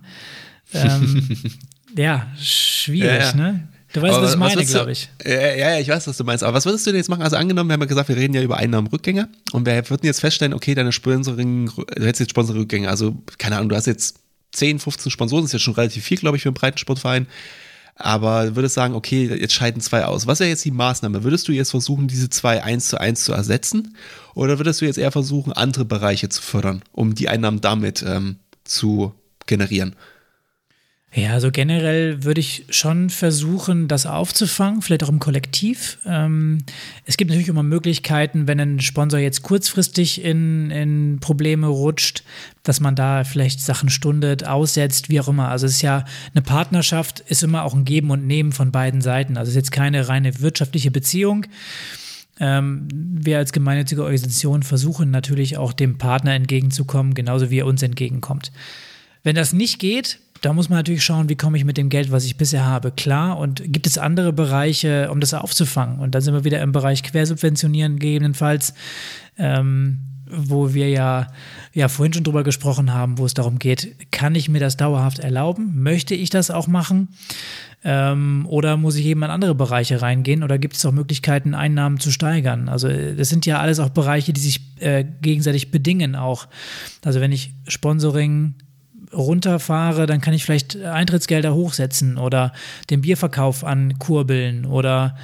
Ähm, 0.74 1.28
ja, 1.98 2.28
schwierig, 2.40 3.12
ja, 3.12 3.18
ja. 3.18 3.36
ne? 3.36 3.68
Du 3.92 4.02
weißt, 4.02 4.16
aber 4.16 4.24
was 4.24 4.34
ich 4.34 4.40
meine, 4.40 4.66
glaube 4.66 4.92
ich. 4.92 5.10
Ja, 5.24 5.54
ja, 5.54 5.80
ich 5.80 5.88
weiß, 5.88 6.08
was 6.08 6.18
du 6.18 6.24
meinst. 6.24 6.44
Aber 6.44 6.56
was 6.56 6.66
würdest 6.66 6.86
du 6.88 6.92
denn 6.92 6.98
jetzt 6.98 7.10
machen? 7.10 7.22
Also 7.22 7.36
angenommen, 7.36 7.70
wir 7.70 7.74
haben 7.74 7.82
ja 7.82 7.86
gesagt, 7.86 8.10
wir 8.10 8.16
reden 8.16 8.34
ja 8.34 8.42
über 8.42 8.58
Einnahmenrückgänge 8.58 9.30
und 9.52 9.68
wir 9.68 9.90
würden 9.90 10.06
jetzt 10.06 10.20
feststellen, 10.20 10.54
okay, 10.54 10.74
deine 10.74 10.92
Sponsoring, 10.92 11.68
du 11.76 12.04
hättest 12.04 12.22
jetzt 12.22 12.32
Sponsorrückgänge. 12.32 12.90
Also, 12.90 13.16
keine 13.38 13.58
Ahnung, 13.58 13.70
du 13.70 13.76
hast 13.76 13.86
jetzt 13.86 14.20
10, 14.54 14.80
15 14.80 15.12
Sponsoren, 15.12 15.44
das 15.44 15.50
ist 15.50 15.54
ja 15.54 15.60
schon 15.60 15.76
relativ 15.76 16.04
viel, 16.04 16.18
glaube 16.18 16.38
ich, 16.38 16.44
für 16.44 16.50
einen 16.50 16.56
Breitensportverein. 16.56 17.28
Aber 17.96 18.56
würdest 18.56 18.76
sagen, 18.76 18.96
okay, 18.96 19.26
jetzt 19.26 19.54
scheiden 19.54 19.82
zwei 19.82 20.06
aus. 20.06 20.26
Was 20.26 20.40
wäre 20.40 20.50
jetzt 20.50 20.66
die 20.66 20.72
Maßnahme? 20.72 21.24
Würdest 21.24 21.48
du 21.48 21.52
jetzt 21.52 21.72
versuchen, 21.72 22.08
diese 22.08 22.30
zwei 22.30 22.64
eins 22.64 22.88
zu 22.88 23.00
eins 23.00 23.24
zu 23.24 23.34
ersetzen? 23.34 23.96
Oder 24.34 24.58
würdest 24.58 24.82
du 24.82 24.86
jetzt 24.86 24.98
eher 24.98 25.12
versuchen, 25.12 25.54
andere 25.54 25.86
Bereiche 25.86 26.30
zu 26.30 26.42
fördern, 26.42 26.82
um 26.92 27.14
die 27.14 27.30
Einnahmen 27.30 27.62
damit 27.62 28.04
ähm, 28.08 28.38
zu 28.64 29.14
generieren? 29.46 29.96
Ja, 31.16 31.34
also 31.34 31.52
generell 31.52 32.24
würde 32.24 32.40
ich 32.40 32.66
schon 32.70 33.12
versuchen, 33.12 33.88
das 33.88 34.08
aufzufangen, 34.08 34.82
vielleicht 34.82 35.04
auch 35.04 35.10
im 35.10 35.20
Kollektiv. 35.20 36.00
Ähm, 36.08 36.64
es 37.06 37.18
gibt 37.18 37.30
natürlich 37.30 37.50
immer 37.50 37.62
Möglichkeiten, 37.62 38.48
wenn 38.48 38.60
ein 38.60 38.80
Sponsor 38.80 39.20
jetzt 39.20 39.44
kurzfristig 39.44 40.24
in, 40.24 40.72
in 40.72 41.20
Probleme 41.20 41.68
rutscht, 41.68 42.24
dass 42.64 42.80
man 42.80 42.96
da 42.96 43.26
vielleicht 43.26 43.62
Sachen 43.62 43.90
stundet, 43.90 44.48
aussetzt, 44.48 45.10
wie 45.10 45.20
auch 45.20 45.28
immer. 45.28 45.50
Also 45.50 45.68
es 45.68 45.74
ist 45.74 45.82
ja 45.84 46.04
eine 46.34 46.42
Partnerschaft, 46.42 47.20
ist 47.20 47.44
immer 47.44 47.64
auch 47.64 47.76
ein 47.76 47.86
Geben 47.86 48.10
und 48.10 48.26
Nehmen 48.26 48.52
von 48.52 48.72
beiden 48.72 49.02
Seiten. 49.02 49.38
Also 49.38 49.50
es 49.50 49.56
ist 49.56 49.68
jetzt 49.68 49.72
keine 49.72 50.10
reine 50.10 50.42
wirtschaftliche 50.42 50.90
Beziehung. 50.90 51.46
Ähm, 52.40 52.88
wir 52.92 53.38
als 53.38 53.54
gemeinnützige 53.54 54.02
Organisation 54.02 54.64
versuchen 54.64 55.12
natürlich 55.12 55.58
auch 55.58 55.74
dem 55.74 56.00
Partner 56.00 56.34
entgegenzukommen, 56.34 57.14
genauso 57.14 57.52
wie 57.52 57.60
er 57.60 57.68
uns 57.68 57.84
entgegenkommt. 57.84 58.52
Wenn 59.22 59.36
das 59.36 59.54
nicht 59.54 59.78
geht, 59.78 60.18
da 60.44 60.52
muss 60.52 60.68
man 60.68 60.78
natürlich 60.78 61.06
schauen, 61.06 61.30
wie 61.30 61.38
komme 61.38 61.58
ich 61.58 61.64
mit 61.64 61.78
dem 61.78 61.88
Geld, 61.88 62.12
was 62.12 62.26
ich 62.26 62.36
bisher 62.36 62.66
habe, 62.66 62.92
klar. 62.92 63.38
Und 63.38 63.64
gibt 63.66 63.88
es 63.88 63.98
andere 63.98 64.34
Bereiche, 64.34 65.10
um 65.10 65.22
das 65.22 65.34
aufzufangen? 65.34 66.00
Und 66.00 66.14
dann 66.14 66.22
sind 66.22 66.34
wir 66.34 66.44
wieder 66.44 66.62
im 66.62 66.74
Bereich 66.74 67.02
Quersubventionieren 67.02 67.98
gegebenenfalls, 67.98 68.74
ähm, 69.38 70.00
wo 70.30 70.74
wir 70.74 70.90
ja, 70.90 71.28
ja 71.74 71.88
vorhin 71.88 72.12
schon 72.12 72.26
drüber 72.26 72.44
gesprochen 72.44 72.94
haben, 72.94 73.20
wo 73.20 73.26
es 73.26 73.34
darum 73.34 73.58
geht, 73.58 74.12
kann 74.12 74.36
ich 74.36 74.50
mir 74.50 74.60
das 74.60 74.76
dauerhaft 74.76 75.20
erlauben? 75.20 75.82
Möchte 75.82 76.14
ich 76.14 76.30
das 76.30 76.52
auch 76.52 76.68
machen? 76.68 77.08
Ähm, 77.86 78.46
oder 78.50 78.76
muss 78.76 78.98
ich 78.98 79.06
eben 79.06 79.24
in 79.24 79.30
andere 79.30 79.56
Bereiche 79.56 80.02
reingehen? 80.02 80.44
Oder 80.44 80.58
gibt 80.58 80.76
es 80.76 80.86
auch 80.86 80.92
Möglichkeiten, 80.92 81.54
Einnahmen 81.54 82.02
zu 82.02 82.12
steigern? 82.12 82.68
Also 82.68 82.90
das 82.90 83.30
sind 83.30 83.46
ja 83.46 83.60
alles 83.60 83.80
auch 83.80 83.90
Bereiche, 83.90 84.34
die 84.34 84.42
sich 84.42 84.60
äh, 84.80 85.06
gegenseitig 85.22 85.72
bedingen 85.72 86.18
auch. 86.18 86.50
Also 87.06 87.22
wenn 87.22 87.32
ich 87.32 87.54
Sponsoring 87.70 88.56
runterfahre, 89.14 90.06
dann 90.06 90.22
kann 90.22 90.34
ich 90.34 90.44
vielleicht 90.44 90.76
Eintrittsgelder 90.78 91.54
hochsetzen 91.54 92.18
oder 92.18 92.54
den 92.90 93.02
Bierverkauf 93.02 93.64
ankurbeln 93.64 94.66
oder 94.66 95.18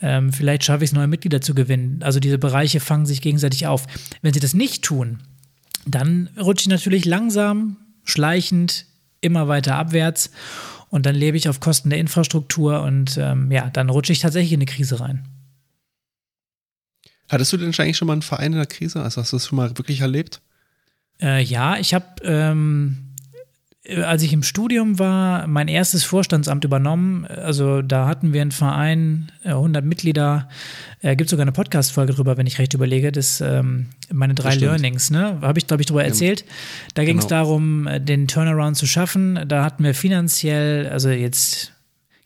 ähm, 0.00 0.32
vielleicht 0.32 0.64
schaffe 0.64 0.84
ich 0.84 0.90
es, 0.90 0.94
neue 0.94 1.06
Mitglieder 1.06 1.40
zu 1.40 1.54
gewinnen. 1.54 2.02
Also 2.02 2.20
diese 2.20 2.38
Bereiche 2.38 2.80
fangen 2.80 3.06
sich 3.06 3.20
gegenseitig 3.20 3.66
auf. 3.66 3.86
Wenn 4.20 4.34
sie 4.34 4.40
das 4.40 4.54
nicht 4.54 4.82
tun, 4.84 5.20
dann 5.86 6.30
rutsche 6.38 6.64
ich 6.64 6.68
natürlich 6.68 7.04
langsam, 7.04 7.76
schleichend 8.04 8.86
immer 9.20 9.48
weiter 9.48 9.76
abwärts 9.76 10.30
und 10.88 11.06
dann 11.06 11.14
lebe 11.14 11.36
ich 11.36 11.48
auf 11.48 11.60
Kosten 11.60 11.90
der 11.90 11.98
Infrastruktur 11.98 12.82
und 12.82 13.16
ähm, 13.16 13.50
ja, 13.50 13.70
dann 13.70 13.88
rutsche 13.88 14.12
ich 14.12 14.18
tatsächlich 14.18 14.52
in 14.52 14.58
eine 14.58 14.66
Krise 14.66 15.00
rein. 15.00 15.26
Hattest 17.28 17.52
du 17.52 17.56
denn 17.56 17.68
eigentlich 17.68 17.96
schon 17.96 18.06
mal 18.06 18.12
einen 18.12 18.22
Verein 18.22 18.52
in 18.52 18.58
der 18.58 18.66
Krise? 18.66 19.02
Also 19.02 19.22
hast 19.22 19.32
du 19.32 19.36
das 19.36 19.46
schon 19.46 19.56
mal 19.56 19.70
wirklich 19.78 20.00
erlebt? 20.00 20.42
Äh, 21.20 21.42
ja, 21.42 21.78
ich 21.78 21.94
habe 21.94 22.06
ähm, 22.24 22.98
äh, 22.98 23.11
als 24.04 24.22
ich 24.22 24.32
im 24.32 24.44
Studium 24.44 25.00
war, 25.00 25.48
mein 25.48 25.66
erstes 25.66 26.04
Vorstandsamt 26.04 26.64
übernommen. 26.64 27.26
Also 27.26 27.82
da 27.82 28.06
hatten 28.06 28.32
wir 28.32 28.40
einen 28.40 28.52
Verein, 28.52 29.32
100 29.44 29.82
äh, 29.82 29.86
Mitglieder. 29.86 30.48
Äh, 31.00 31.16
gibt 31.16 31.28
sogar 31.28 31.42
eine 31.42 31.52
Podcast-Folge 31.52 32.12
drüber, 32.12 32.36
wenn 32.36 32.46
ich 32.46 32.60
recht 32.60 32.74
überlege. 32.74 33.10
Das 33.10 33.40
ähm, 33.40 33.86
meine 34.12 34.34
drei 34.34 34.54
Learnings, 34.54 35.10
ne? 35.10 35.38
Habe 35.40 35.58
ich, 35.58 35.66
glaube 35.66 35.82
ich, 35.82 35.86
drüber 35.86 36.04
erzählt. 36.04 36.44
Da 36.94 37.04
ging 37.04 37.18
es 37.18 37.26
genau. 37.26 37.40
darum, 37.40 37.86
äh, 37.88 38.00
den 38.00 38.28
Turnaround 38.28 38.76
zu 38.76 38.86
schaffen. 38.86 39.40
Da 39.48 39.64
hatten 39.64 39.82
wir 39.82 39.94
finanziell, 39.94 40.88
also 40.88 41.08
jetzt 41.08 41.72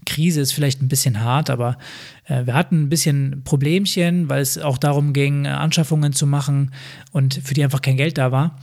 Krise 0.05 0.43
ist 0.43 0.53
vielleicht 0.53 0.83
ein 0.83 0.89
bisschen 0.89 1.23
hart, 1.23 1.49
aber 1.49 1.79
äh, 2.27 2.45
wir 2.45 2.53
hatten 2.53 2.83
ein 2.83 2.89
bisschen 2.91 3.43
Problemchen, 3.45 4.29
weil 4.29 4.43
es 4.43 4.59
auch 4.59 4.77
darum 4.77 5.15
ging, 5.15 5.47
Anschaffungen 5.47 6.13
zu 6.13 6.27
machen 6.27 6.73
und 7.13 7.41
für 7.43 7.55
die 7.55 7.65
einfach 7.65 7.81
kein 7.81 7.97
Geld 7.97 8.19
da 8.19 8.31
war. 8.31 8.59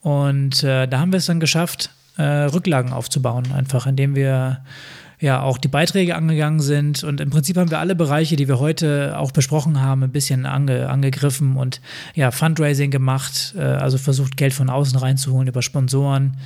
Und 0.00 0.62
äh, 0.62 0.86
da 0.86 1.00
haben 1.00 1.12
wir 1.12 1.18
es 1.18 1.26
dann 1.26 1.40
geschafft, 1.40 1.90
äh, 2.18 2.22
Rücklagen 2.22 2.92
aufzubauen, 2.92 3.52
einfach 3.52 3.86
indem 3.86 4.14
wir 4.14 4.60
ja 5.20 5.42
auch 5.42 5.58
die 5.58 5.68
Beiträge 5.68 6.14
angegangen 6.14 6.60
sind. 6.60 7.02
Und 7.02 7.20
im 7.20 7.30
Prinzip 7.30 7.56
haben 7.56 7.70
wir 7.70 7.78
alle 7.78 7.94
Bereiche, 7.94 8.36
die 8.36 8.48
wir 8.48 8.58
heute 8.58 9.18
auch 9.18 9.32
besprochen 9.32 9.80
haben, 9.80 10.02
ein 10.02 10.12
bisschen 10.12 10.46
ange, 10.46 10.88
angegriffen 10.88 11.56
und 11.56 11.80
ja, 12.14 12.30
Fundraising 12.30 12.90
gemacht, 12.90 13.54
äh, 13.56 13.62
also 13.62 13.98
versucht, 13.98 14.36
Geld 14.36 14.52
von 14.52 14.70
außen 14.70 14.98
reinzuholen 14.98 15.48
über 15.48 15.62
Sponsoren, 15.62 16.36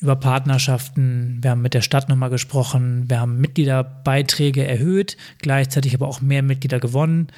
über 0.00 0.16
Partnerschaften. 0.16 1.38
Wir 1.42 1.52
haben 1.52 1.62
mit 1.62 1.74
der 1.74 1.82
Stadt 1.82 2.08
nochmal 2.08 2.30
gesprochen. 2.30 3.04
Wir 3.08 3.20
haben 3.20 3.40
Mitgliederbeiträge 3.40 4.66
erhöht, 4.66 5.16
gleichzeitig 5.38 5.94
aber 5.94 6.08
auch 6.08 6.20
mehr 6.20 6.42
Mitglieder 6.42 6.80
gewonnen. 6.80 7.28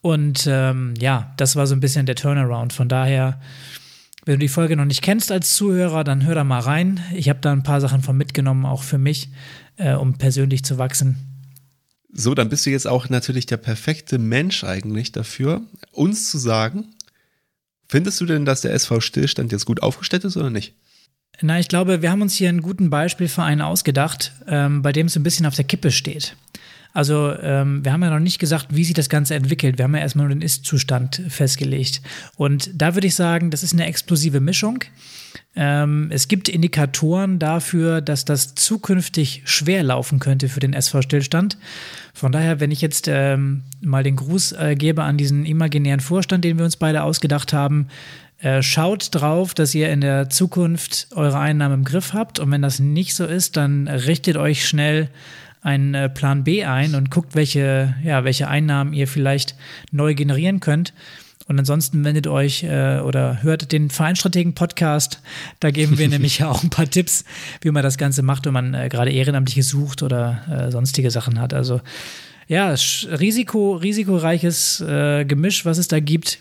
Und 0.00 0.48
ähm, 0.50 0.94
ja, 0.98 1.32
das 1.36 1.54
war 1.54 1.68
so 1.68 1.74
ein 1.76 1.80
bisschen 1.80 2.06
der 2.06 2.16
Turnaround. 2.16 2.72
Von 2.72 2.88
daher 2.88 3.38
wenn 4.24 4.34
du 4.34 4.38
die 4.38 4.48
Folge 4.48 4.76
noch 4.76 4.84
nicht 4.84 5.02
kennst 5.02 5.32
als 5.32 5.54
Zuhörer, 5.54 6.04
dann 6.04 6.26
hör 6.26 6.34
da 6.34 6.44
mal 6.44 6.60
rein. 6.60 7.00
Ich 7.14 7.28
habe 7.28 7.40
da 7.40 7.52
ein 7.52 7.62
paar 7.62 7.80
Sachen 7.80 8.02
von 8.02 8.16
mitgenommen, 8.16 8.66
auch 8.66 8.82
für 8.82 8.98
mich, 8.98 9.30
äh, 9.76 9.94
um 9.94 10.18
persönlich 10.18 10.64
zu 10.64 10.78
wachsen. 10.78 11.16
So, 12.12 12.34
dann 12.34 12.48
bist 12.48 12.66
du 12.66 12.70
jetzt 12.70 12.86
auch 12.86 13.08
natürlich 13.08 13.46
der 13.46 13.56
perfekte 13.56 14.18
Mensch 14.18 14.64
eigentlich 14.64 15.12
dafür, 15.12 15.62
uns 15.92 16.30
zu 16.30 16.38
sagen, 16.38 16.86
findest 17.88 18.20
du 18.20 18.26
denn, 18.26 18.44
dass 18.44 18.62
der 18.62 18.72
SV 18.74 19.00
Stillstand 19.00 19.52
jetzt 19.52 19.64
gut 19.64 19.82
aufgestellt 19.82 20.24
ist 20.24 20.36
oder 20.36 20.50
nicht? 20.50 20.74
Na, 21.40 21.58
ich 21.58 21.68
glaube, 21.68 22.02
wir 22.02 22.10
haben 22.10 22.20
uns 22.20 22.34
hier 22.34 22.48
einen 22.48 22.62
guten 22.62 22.90
Beispielverein 22.90 23.62
ausgedacht, 23.62 24.32
ähm, 24.46 24.82
bei 24.82 24.92
dem 24.92 25.06
es 25.06 25.16
ein 25.16 25.22
bisschen 25.22 25.46
auf 25.46 25.54
der 25.54 25.64
Kippe 25.64 25.90
steht. 25.90 26.36
Also 26.92 27.34
ähm, 27.40 27.84
wir 27.84 27.92
haben 27.92 28.02
ja 28.02 28.10
noch 28.10 28.18
nicht 28.18 28.38
gesagt, 28.38 28.68
wie 28.70 28.84
sich 28.84 28.94
das 28.94 29.08
Ganze 29.08 29.34
entwickelt. 29.34 29.78
Wir 29.78 29.84
haben 29.84 29.94
ja 29.94 30.00
erstmal 30.00 30.26
nur 30.26 30.34
den 30.34 30.42
Ist-Zustand 30.42 31.22
festgelegt. 31.28 32.02
Und 32.36 32.70
da 32.74 32.94
würde 32.94 33.06
ich 33.06 33.14
sagen, 33.14 33.50
das 33.50 33.62
ist 33.62 33.72
eine 33.72 33.86
explosive 33.86 34.40
Mischung. 34.40 34.84
Ähm, 35.54 36.08
es 36.12 36.28
gibt 36.28 36.48
Indikatoren 36.48 37.38
dafür, 37.38 38.00
dass 38.00 38.24
das 38.24 38.54
zukünftig 38.54 39.42
schwer 39.44 39.82
laufen 39.82 40.18
könnte 40.18 40.48
für 40.48 40.60
den 40.60 40.72
SV-Stillstand. 40.72 41.58
Von 42.14 42.32
daher, 42.32 42.60
wenn 42.60 42.70
ich 42.70 42.80
jetzt 42.80 43.08
ähm, 43.08 43.62
mal 43.80 44.02
den 44.02 44.16
Gruß 44.16 44.52
äh, 44.52 44.74
gebe 44.76 45.02
an 45.02 45.16
diesen 45.16 45.46
imaginären 45.46 46.00
Vorstand, 46.00 46.44
den 46.44 46.58
wir 46.58 46.64
uns 46.64 46.76
beide 46.76 47.02
ausgedacht 47.02 47.52
haben, 47.52 47.88
äh, 48.38 48.62
schaut 48.62 49.14
drauf, 49.14 49.54
dass 49.54 49.74
ihr 49.74 49.90
in 49.90 50.00
der 50.00 50.30
Zukunft 50.30 51.08
eure 51.14 51.38
Einnahmen 51.38 51.80
im 51.80 51.84
Griff 51.84 52.12
habt. 52.14 52.38
Und 52.38 52.50
wenn 52.50 52.62
das 52.62 52.78
nicht 52.78 53.14
so 53.14 53.26
ist, 53.26 53.56
dann 53.56 53.86
richtet 53.86 54.36
euch 54.36 54.66
schnell 54.66 55.10
einen 55.62 55.94
äh, 55.94 56.08
Plan 56.08 56.44
B 56.44 56.64
ein 56.64 56.94
und 56.94 57.10
guckt, 57.10 57.34
welche, 57.34 57.94
ja, 58.02 58.24
welche 58.24 58.48
Einnahmen 58.48 58.92
ihr 58.92 59.06
vielleicht 59.06 59.54
neu 59.90 60.14
generieren 60.14 60.60
könnt. 60.60 60.94
Und 61.46 61.58
ansonsten 61.58 62.04
wendet 62.04 62.28
euch 62.28 62.62
äh, 62.62 63.00
oder 63.00 63.42
hört 63.42 63.72
den 63.72 63.90
Vereinstrategen-Podcast. 63.90 65.20
Da 65.58 65.72
geben 65.72 65.98
wir 65.98 66.08
nämlich 66.10 66.44
auch 66.44 66.62
ein 66.62 66.70
paar 66.70 66.88
Tipps, 66.88 67.24
wie 67.60 67.72
man 67.72 67.82
das 67.82 67.98
Ganze 67.98 68.22
macht, 68.22 68.46
wenn 68.46 68.52
man 68.52 68.72
äh, 68.74 68.88
gerade 68.88 69.10
Ehrenamtliche 69.10 69.64
sucht 69.64 70.02
oder 70.02 70.42
äh, 70.48 70.70
sonstige 70.70 71.10
Sachen 71.10 71.40
hat. 71.40 71.52
Also 71.52 71.80
ja, 72.46 72.68
Risiko, 72.70 73.74
risikoreiches 73.74 74.80
äh, 74.80 75.24
Gemisch, 75.24 75.64
was 75.64 75.78
es 75.78 75.88
da 75.88 76.00
gibt. 76.00 76.38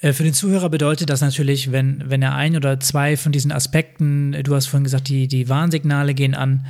Äh, 0.00 0.12
für 0.12 0.22
den 0.22 0.34
Zuhörer 0.34 0.70
bedeutet 0.70 1.10
das 1.10 1.20
natürlich, 1.20 1.72
wenn, 1.72 2.04
wenn 2.06 2.22
er 2.22 2.34
ein 2.34 2.56
oder 2.56 2.80
zwei 2.80 3.16
von 3.16 3.32
diesen 3.32 3.52
Aspekten, 3.52 4.32
du 4.44 4.54
hast 4.54 4.66
vorhin 4.66 4.84
gesagt, 4.84 5.08
die, 5.08 5.28
die 5.28 5.48
Warnsignale 5.48 6.14
gehen 6.14 6.34
an, 6.34 6.66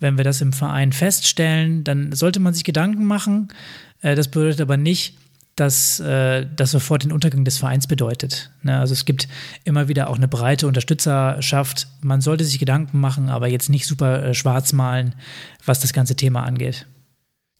wenn 0.00 0.16
wir 0.16 0.24
das 0.24 0.40
im 0.40 0.52
Verein 0.52 0.92
feststellen, 0.92 1.84
dann 1.84 2.12
sollte 2.12 2.40
man 2.40 2.54
sich 2.54 2.64
Gedanken 2.64 3.04
machen. 3.04 3.48
Äh, 4.02 4.14
das 4.14 4.28
bedeutet 4.28 4.60
aber 4.60 4.76
nicht, 4.76 5.16
dass 5.56 6.00
äh, 6.00 6.46
das 6.56 6.72
sofort 6.72 7.04
den 7.04 7.12
Untergang 7.12 7.44
des 7.44 7.58
Vereins 7.58 7.86
bedeutet. 7.86 8.50
Ne? 8.62 8.78
Also 8.78 8.92
es 8.92 9.04
gibt 9.04 9.28
immer 9.62 9.88
wieder 9.88 10.10
auch 10.10 10.16
eine 10.16 10.26
breite 10.26 10.66
Unterstützerschaft. 10.66 11.86
Man 12.00 12.20
sollte 12.20 12.44
sich 12.44 12.58
Gedanken 12.58 12.98
machen, 12.98 13.28
aber 13.28 13.46
jetzt 13.46 13.70
nicht 13.70 13.86
super 13.86 14.24
äh, 14.24 14.34
schwarz 14.34 14.72
malen, 14.72 15.14
was 15.64 15.80
das 15.80 15.92
ganze 15.92 16.16
Thema 16.16 16.42
angeht. 16.42 16.86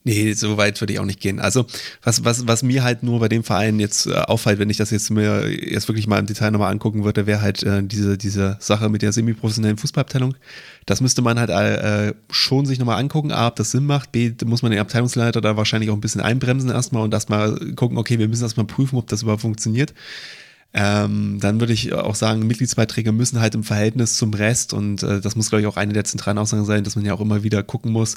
Nee, 0.06 0.34
so 0.34 0.58
weit 0.58 0.78
würde 0.82 0.92
ich 0.92 0.98
auch 0.98 1.06
nicht 1.06 1.20
gehen. 1.20 1.40
Also, 1.40 1.64
was, 2.02 2.26
was, 2.26 2.46
was 2.46 2.62
mir 2.62 2.84
halt 2.84 3.02
nur 3.02 3.20
bei 3.20 3.28
dem 3.28 3.42
Verein 3.42 3.80
jetzt 3.80 4.06
äh, 4.06 4.12
auffällt, 4.12 4.58
wenn 4.58 4.68
ich 4.68 4.76
das 4.76 4.90
jetzt 4.90 5.10
mir 5.10 5.48
jetzt 5.48 5.88
wirklich 5.88 6.06
mal 6.06 6.18
im 6.18 6.26
Detail 6.26 6.50
nochmal 6.50 6.70
angucken 6.70 7.04
würde, 7.04 7.26
wäre 7.26 7.40
halt 7.40 7.62
äh, 7.62 7.82
diese, 7.82 8.18
diese 8.18 8.58
Sache 8.60 8.90
mit 8.90 9.00
der 9.00 9.12
semi-professionellen 9.12 9.78
Fußballabteilung. 9.78 10.34
Das 10.84 11.00
müsste 11.00 11.22
man 11.22 11.38
halt 11.38 11.48
äh, 11.48 12.12
schon 12.30 12.66
sich 12.66 12.78
nochmal 12.78 13.00
angucken. 13.00 13.32
A, 13.32 13.46
ob 13.46 13.56
das 13.56 13.70
Sinn 13.70 13.86
macht. 13.86 14.12
B, 14.12 14.30
muss 14.44 14.60
man 14.60 14.72
den 14.72 14.80
Abteilungsleiter 14.80 15.40
da 15.40 15.56
wahrscheinlich 15.56 15.88
auch 15.88 15.94
ein 15.94 16.02
bisschen 16.02 16.20
einbremsen 16.20 16.68
erstmal 16.68 17.02
und 17.02 17.14
erstmal 17.14 17.58
gucken, 17.74 17.96
okay, 17.96 18.18
wir 18.18 18.28
müssen 18.28 18.42
erstmal 18.42 18.66
prüfen, 18.66 18.98
ob 18.98 19.06
das 19.06 19.22
überhaupt 19.22 19.40
funktioniert. 19.40 19.94
Ähm, 20.76 21.38
dann 21.40 21.60
würde 21.60 21.72
ich 21.72 21.92
auch 21.92 22.16
sagen, 22.16 22.48
Mitgliedsbeiträge 22.48 23.12
müssen 23.12 23.40
halt 23.40 23.54
im 23.54 23.62
Verhältnis 23.62 24.16
zum 24.16 24.34
Rest 24.34 24.72
und 24.72 25.04
äh, 25.04 25.20
das 25.20 25.36
muss, 25.36 25.48
glaube 25.48 25.62
ich, 25.62 25.68
auch 25.68 25.76
eine 25.76 25.92
der 25.92 26.02
zentralen 26.02 26.36
Aussagen 26.36 26.64
sein, 26.64 26.82
dass 26.82 26.96
man 26.96 27.04
ja 27.04 27.14
auch 27.14 27.20
immer 27.20 27.44
wieder 27.44 27.62
gucken 27.62 27.92
muss, 27.92 28.16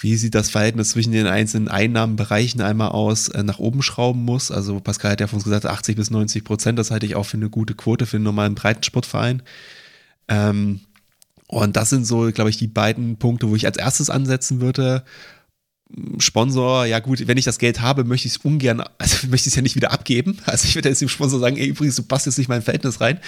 wie 0.00 0.16
sieht 0.16 0.34
das 0.34 0.50
Verhältnis 0.50 0.90
zwischen 0.90 1.12
den 1.12 1.28
einzelnen 1.28 1.68
Einnahmenbereichen 1.68 2.60
einmal 2.60 2.88
aus, 2.88 3.28
äh, 3.28 3.44
nach 3.44 3.60
oben 3.60 3.80
schrauben 3.80 4.24
muss. 4.24 4.50
Also 4.50 4.80
Pascal 4.80 5.12
hat 5.12 5.20
ja 5.20 5.28
von 5.28 5.36
uns 5.36 5.44
gesagt, 5.44 5.66
80 5.66 5.94
bis 5.94 6.10
90 6.10 6.42
Prozent, 6.42 6.80
das 6.80 6.90
halte 6.90 7.06
ich 7.06 7.14
auch 7.14 7.26
für 7.26 7.36
eine 7.36 7.48
gute 7.48 7.74
Quote 7.74 8.06
für 8.06 8.16
einen 8.16 8.24
normalen 8.24 8.56
Breitensportverein. 8.56 9.42
Ähm, 10.26 10.80
und 11.46 11.76
das 11.76 11.90
sind 11.90 12.06
so, 12.06 12.32
glaube 12.32 12.50
ich, 12.50 12.56
die 12.56 12.66
beiden 12.66 13.18
Punkte, 13.18 13.48
wo 13.48 13.54
ich 13.54 13.66
als 13.66 13.76
erstes 13.76 14.10
ansetzen 14.10 14.60
würde. 14.60 15.04
Sponsor, 16.18 16.86
ja 16.86 16.98
gut, 16.98 17.28
wenn 17.28 17.36
ich 17.36 17.44
das 17.44 17.58
Geld 17.58 17.80
habe, 17.80 18.04
möchte 18.04 18.26
ich 18.26 18.34
es 18.34 18.44
ungern, 18.44 18.82
also 18.98 19.28
möchte 19.28 19.48
ich 19.48 19.52
es 19.52 19.54
ja 19.54 19.62
nicht 19.62 19.76
wieder 19.76 19.92
abgeben. 19.92 20.38
Also 20.44 20.66
ich 20.66 20.74
würde 20.74 20.88
jetzt 20.88 21.00
dem 21.00 21.08
Sponsor 21.08 21.38
sagen, 21.38 21.56
ey, 21.56 21.66
übrigens, 21.66 21.96
du 21.96 22.02
passt 22.02 22.26
jetzt 22.26 22.38
nicht 22.38 22.48
mein 22.48 22.62
Verhältnis 22.62 23.00
rein. 23.00 23.20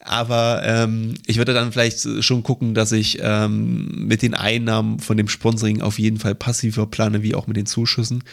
Aber 0.00 0.62
ähm, 0.64 1.14
ich 1.26 1.38
würde 1.38 1.54
dann 1.54 1.72
vielleicht 1.72 2.22
schon 2.22 2.42
gucken, 2.42 2.74
dass 2.74 2.92
ich 2.92 3.18
ähm, 3.22 4.06
mit 4.08 4.22
den 4.22 4.34
Einnahmen 4.34 4.98
von 4.98 5.16
dem 5.16 5.28
Sponsoring 5.28 5.80
auf 5.80 5.98
jeden 5.98 6.18
Fall 6.18 6.34
passiver 6.34 6.86
plane, 6.86 7.22
wie 7.22 7.34
auch 7.34 7.46
mit 7.46 7.56
den 7.56 7.66
Zuschüssen. 7.66 8.24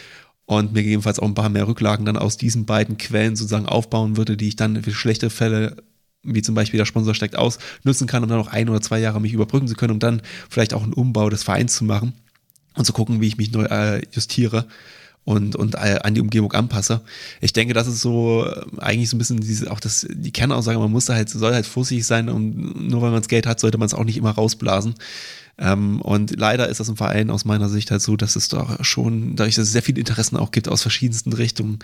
Und 0.45 0.74
mir 0.74 0.82
gegebenenfalls 0.82 1.20
auch 1.20 1.28
ein 1.28 1.36
paar 1.36 1.49
mehr 1.49 1.67
Rücklagen 1.67 2.07
dann 2.07 2.17
aus 2.17 2.38
diesen 2.38 2.65
beiden 2.65 2.97
Quellen 2.97 3.36
sozusagen 3.36 3.67
aufbauen 3.67 4.17
würde, 4.17 4.36
die 4.36 4.47
ich 4.47 4.55
dann 4.55 4.82
für 4.82 4.91
schlechte 4.91 5.30
Fälle 5.30 5.78
wie 6.22 6.41
zum 6.41 6.53
Beispiel 6.53 6.78
der 6.78 6.86
Sponsor 6.86 7.15
steigt 7.15 7.38
aus, 7.38 7.59
nutzen 7.86 8.05
kann, 8.05 8.24
um 8.24 8.30
dann 8.30 8.39
noch 8.39 8.49
ein 8.49 8.67
oder 8.67 8.82
zwei 8.82 8.99
Jahre 8.99 9.22
mich 9.22 9.32
überbrücken 9.32 9.70
zu 9.70 9.76
können, 9.76 9.93
um 9.93 9.99
dann 9.99 10.22
vielleicht 10.49 10.74
auch 10.74 10.84
einen 10.84 10.91
Umbau 10.91 11.30
des 11.30 11.43
Vereins 11.43 11.76
zu 11.76 11.86
machen 11.86 12.11
und 12.76 12.86
zu 12.86 12.93
gucken, 12.93 13.22
wie 13.22 13.28
ich 13.28 13.38
mich 13.38 13.51
neu 13.51 13.63
äh, 13.65 14.01
justiere 14.11 14.67
und, 15.26 15.55
und 15.55 15.76
äh, 15.76 15.99
an 16.03 16.15
die 16.15 16.22
Umgebung 16.22 16.53
anpasse. 16.53 17.01
Ich 17.41 17.53
denke, 17.53 17.74
das 17.74 17.88
ist 17.88 18.01
so 18.01 18.45
äh, 18.45 18.65
eigentlich 18.80 19.09
so 19.09 19.15
ein 19.15 19.20
bisschen 19.20 19.39
diese, 19.39 19.72
auch 19.72 19.80
das, 19.80 20.07
die 20.09 20.32
Kernaussage, 20.32 20.80
man 20.80 20.91
muss 20.91 21.05
da 21.05 21.13
halt, 21.13 21.30
soll 21.30 21.53
halt 21.53 21.65
vorsichtig 21.65 22.05
sein 22.05 22.30
und 22.30 22.88
nur 22.89 23.01
weil 23.01 23.11
man 23.11 23.22
das 23.22 23.28
Geld 23.28 23.45
hat, 23.45 23.59
sollte 23.59 23.78
man 23.78 23.86
es 23.86 23.93
auch 23.93 24.05
nicht 24.05 24.17
immer 24.17 24.32
rausblasen. 24.32 24.95
Ähm, 25.59 26.01
und 26.01 26.39
leider 26.39 26.70
ist 26.70 26.80
das 26.80 26.89
im 26.89 26.97
Verein 26.97 27.30
aus 27.30 27.45
meiner 27.45 27.70
Sicht 27.70 27.91
halt 27.91 28.01
so, 28.01 28.15
dass 28.15 28.36
es 28.36 28.47
doch 28.47 28.84
schon, 28.84 29.36
dadurch, 29.36 29.55
dass 29.55 29.67
es 29.67 29.72
sehr 29.74 29.84
viele 29.84 29.99
Interessen 29.99 30.38
auch 30.38 30.51
gibt 30.51 30.70
aus 30.70 30.82
verschiedensten 30.82 31.34
Richtungen, 31.34 31.80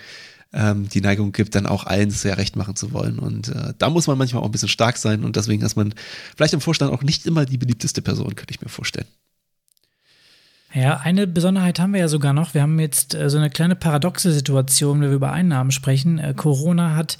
ähm, 0.53 0.87
die 0.89 1.01
Neigung 1.01 1.31
gibt, 1.31 1.55
dann 1.55 1.65
auch 1.65 1.85
allen 1.85 2.09
sehr 2.09 2.37
recht 2.37 2.55
machen 2.55 2.75
zu 2.75 2.93
wollen. 2.93 3.19
Und 3.19 3.49
äh, 3.49 3.73
da 3.77 3.89
muss 3.89 4.07
man 4.07 4.17
manchmal 4.17 4.41
auch 4.41 4.47
ein 4.47 4.51
bisschen 4.51 4.69
stark 4.69 4.97
sein 4.97 5.23
und 5.25 5.35
deswegen 5.35 5.61
ist 5.61 5.75
man 5.75 5.93
vielleicht 6.35 6.53
im 6.53 6.61
Vorstand 6.61 6.93
auch 6.93 7.03
nicht 7.03 7.25
immer 7.25 7.45
die 7.45 7.57
beliebteste 7.57 8.01
Person, 8.01 8.35
könnte 8.35 8.53
ich 8.53 8.61
mir 8.61 8.69
vorstellen. 8.69 9.07
Ja, 10.75 10.97
eine 10.97 11.25
Besonderheit 11.25 11.79
haben 11.79 11.93
wir 11.93 12.01
ja 12.01 12.09
sogar 12.09 12.33
noch. 12.33 12.53
Wir 12.53 12.61
haben 12.61 12.79
jetzt 12.81 13.15
äh, 13.15 13.29
so 13.29 13.37
eine 13.37 13.49
kleine 13.49 13.77
paradoxe 13.77 14.33
Situation, 14.33 14.99
wenn 14.99 15.09
wir 15.09 15.15
über 15.15 15.31
Einnahmen 15.31 15.71
sprechen. 15.71 16.19
Äh, 16.19 16.33
Corona 16.35 16.95
hat 16.95 17.17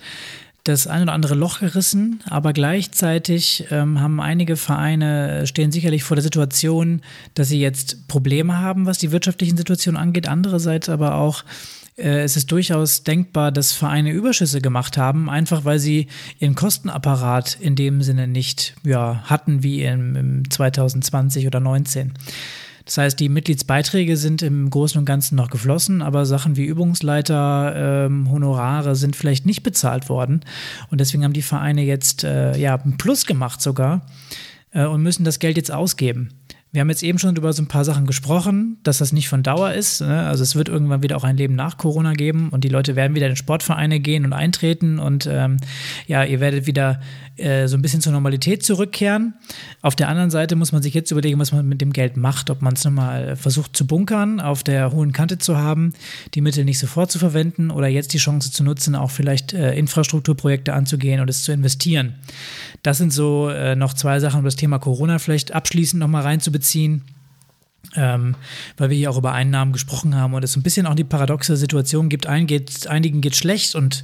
das 0.66 0.88
ein 0.88 1.04
oder 1.04 1.14
andere 1.14 1.36
Loch 1.36 1.60
gerissen, 1.60 2.22
aber 2.30 2.52
gleichzeitig 2.52 3.68
ähm, 3.72 4.02
haben 4.02 4.20
einige 4.20 4.58
Vereine, 4.58 5.44
äh, 5.44 5.48
stehen 5.48 5.72
sicherlich 5.72 6.04
vor 6.04 6.16
der 6.16 6.24
Situation, 6.24 7.02
dass 7.34 7.48
sie 7.48 7.62
jetzt 7.62 8.10
Probleme 8.10 8.60
haben, 8.60 8.88
was 8.88 8.98
die 8.98 9.14
wirtschaftlichen 9.14 9.56
Situationen 9.56 10.02
angeht. 10.02 10.28
Andererseits 10.28 10.90
aber 10.90 11.16
auch 11.16 11.46
äh, 11.98 12.24
es 12.24 12.36
ist 12.36 12.52
durchaus 12.52 13.04
denkbar, 13.04 13.54
dass 13.54 13.72
Vereine 13.72 14.12
Überschüsse 14.12 14.60
gemacht 14.60 14.98
haben, 14.98 15.30
einfach 15.30 15.64
weil 15.64 15.80
sie 15.80 16.08
ihren 16.40 16.56
Kostenapparat 16.56 17.58
in 17.62 17.78
dem 17.78 18.02
Sinne 18.02 18.28
nicht 18.28 18.76
ja, 18.84 19.24
hatten 19.24 19.64
wie 19.64 19.84
im, 19.84 20.18
im 20.18 20.52
2020 20.52 21.48
oder 21.48 21.60
2019. 21.60 22.14
Das 22.86 23.00
heißt, 23.00 23.20
die 23.20 23.30
Mitgliedsbeiträge 23.30 24.16
sind 24.16 24.44
im 24.44 24.70
Großen 24.70 25.00
und 25.00 25.06
Ganzen 25.06 25.36
noch 25.36 25.50
geflossen, 25.50 26.04
aber 26.04 26.26
Sachen 26.26 26.56
wie 26.56 26.66
Übungsleiter, 26.66 28.06
ähm, 28.06 28.30
Honorare 28.32 28.96
sind 28.96 29.16
vielleicht 29.16 29.48
nicht 29.48 29.64
bezahlt 29.64 30.08
worden. 30.08 30.42
Und 30.92 31.02
deswegen 31.02 31.24
haben 31.24 31.34
die 31.34 31.42
Vereine 31.42 31.82
jetzt 31.82 32.24
äh, 32.24 32.56
ja, 32.58 32.76
ein 32.76 32.98
Plus 32.98 33.26
gemacht 33.26 33.60
sogar 33.60 34.06
äh, 34.72 34.86
und 34.86 35.02
müssen 35.02 35.26
das 35.26 35.40
Geld 35.40 35.58
jetzt 35.58 35.72
ausgeben. 35.72 36.30
Wir 36.76 36.82
haben 36.82 36.90
jetzt 36.90 37.04
eben 37.04 37.20
schon 37.20 37.38
über 37.38 37.54
so 37.54 37.64
ein 37.64 37.68
paar 37.68 37.86
Sachen 37.86 38.06
gesprochen, 38.06 38.80
dass 38.84 38.98
das 38.98 39.14
nicht 39.14 39.30
von 39.30 39.44
Dauer 39.44 39.72
ist. 39.72 40.02
Ne? 40.02 40.28
Also 40.28 40.44
es 40.44 40.58
wird 40.58 40.68
irgendwann 40.68 41.02
wieder 41.04 41.16
auch 41.16 41.24
ein 41.24 41.38
Leben 41.38 41.56
nach 41.56 41.78
Corona 41.78 42.12
geben 42.12 42.50
und 42.50 42.66
die 42.66 42.70
Leute 42.70 42.98
werden 42.98 43.16
wieder 43.16 43.30
in 43.30 43.38
Sportvereine 43.38 44.02
gehen 44.02 44.26
und 44.26 44.34
eintreten 44.34 45.00
und 45.00 45.26
ähm, 45.26 45.56
ja, 46.06 46.26
ihr 46.26 46.42
werdet 46.42 46.68
wieder 46.68 47.00
äh, 47.38 47.70
so 47.70 47.78
ein 47.78 47.82
bisschen 47.82 48.02
zur 48.02 48.12
Normalität 48.12 48.64
zurückkehren. 48.64 49.36
Auf 49.82 49.96
der 49.96 50.10
anderen 50.10 50.32
Seite 50.32 50.58
muss 50.58 50.74
man 50.74 50.84
sich 50.84 50.94
jetzt 50.94 51.12
überlegen, 51.12 51.40
was 51.40 51.54
man 51.54 51.66
mit 51.66 51.80
dem 51.80 51.94
Geld 51.94 52.18
macht, 52.18 52.50
ob 52.50 52.62
man 52.62 52.74
es 52.74 52.84
nochmal 52.84 53.38
versucht 53.38 53.78
zu 53.78 53.88
bunkern, 53.88 54.42
auf 54.42 54.62
der 54.62 54.92
hohen 54.92 55.14
Kante 55.14 55.38
zu 55.38 55.56
haben, 55.56 55.94
die 56.34 56.42
Mittel 56.42 56.66
nicht 56.66 56.80
sofort 56.80 57.10
zu 57.10 57.20
verwenden 57.20 57.72
oder 57.72 57.88
jetzt 57.88 58.14
die 58.14 58.18
Chance 58.18 58.52
zu 58.52 58.66
nutzen, 58.66 58.96
auch 58.96 59.12
vielleicht 59.12 59.54
äh, 59.54 59.76
Infrastrukturprojekte 59.76 60.74
anzugehen 60.74 61.22
und 61.22 61.30
es 61.30 61.44
zu 61.44 61.54
investieren. 61.54 62.16
Das 62.84 62.98
sind 62.98 63.14
so 63.14 63.48
äh, 63.48 63.78
noch 63.78 63.94
zwei 63.94 64.20
Sachen, 64.20 64.40
um 64.40 64.46
das 64.46 64.58
Thema 64.58 64.78
Corona 64.78 65.20
vielleicht 65.20 65.54
abschließend 65.54 66.02
nochmal 66.02 66.24
reinzubeziehen 66.24 66.65
ähm, 67.96 68.36
weil 68.78 68.90
wir 68.90 68.98
hier 68.98 69.12
auch 69.12 69.18
über 69.18 69.34
Einnahmen 69.34 69.72
gesprochen 69.72 70.16
haben 70.16 70.34
und 70.34 70.44
es 70.44 70.56
ein 70.56 70.64
bisschen 70.64 70.86
auch 70.86 70.96
die 70.96 71.04
paradoxe 71.04 71.56
Situation 71.58 72.10
gibt. 72.10 72.28
Geht, 72.48 72.88
einigen 72.88 73.22
geht 73.22 73.36
schlecht 73.36 73.76
und 73.76 74.04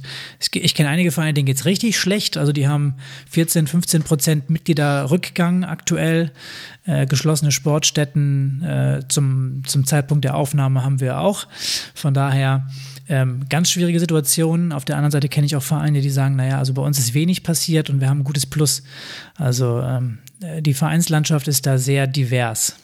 ich 0.52 0.74
kenne 0.74 0.88
einige 0.88 1.12
Vereine, 1.12 1.34
denen 1.34 1.46
geht 1.46 1.56
es 1.56 1.64
richtig 1.64 1.98
schlecht. 1.98 2.36
Also 2.36 2.52
die 2.52 2.68
haben 2.68 2.94
14, 3.30 3.66
15 3.66 4.02
Prozent 4.02 4.50
Mitgliederrückgang 4.50 5.64
aktuell. 5.64 6.32
Äh, 6.84 7.06
geschlossene 7.06 7.52
Sportstätten 7.52 8.62
äh, 8.64 9.02
zum, 9.08 9.62
zum 9.66 9.86
Zeitpunkt 9.86 10.24
der 10.24 10.34
Aufnahme 10.34 10.82
haben 10.82 11.00
wir 11.00 11.20
auch. 11.20 11.46
Von 11.94 12.12
daher 12.12 12.66
ähm, 13.08 13.44
ganz 13.48 13.70
schwierige 13.70 14.00
Situation. 14.00 14.72
Auf 14.72 14.84
der 14.84 14.96
anderen 14.96 15.12
Seite 15.12 15.28
kenne 15.28 15.46
ich 15.46 15.54
auch 15.54 15.62
Vereine, 15.62 16.00
die 16.00 16.10
sagen, 16.10 16.34
naja, 16.34 16.58
also 16.58 16.74
bei 16.74 16.82
uns 16.82 16.98
ist 16.98 17.14
wenig 17.14 17.44
passiert 17.44 17.88
und 17.88 18.00
wir 18.00 18.08
haben 18.08 18.20
ein 18.20 18.24
gutes 18.24 18.46
Plus. 18.46 18.82
Also 19.36 19.80
ähm, 19.80 20.18
äh, 20.18 20.31
die 20.60 20.74
Vereinslandschaft 20.74 21.48
ist 21.48 21.66
da 21.66 21.78
sehr 21.78 22.06
divers. 22.06 22.76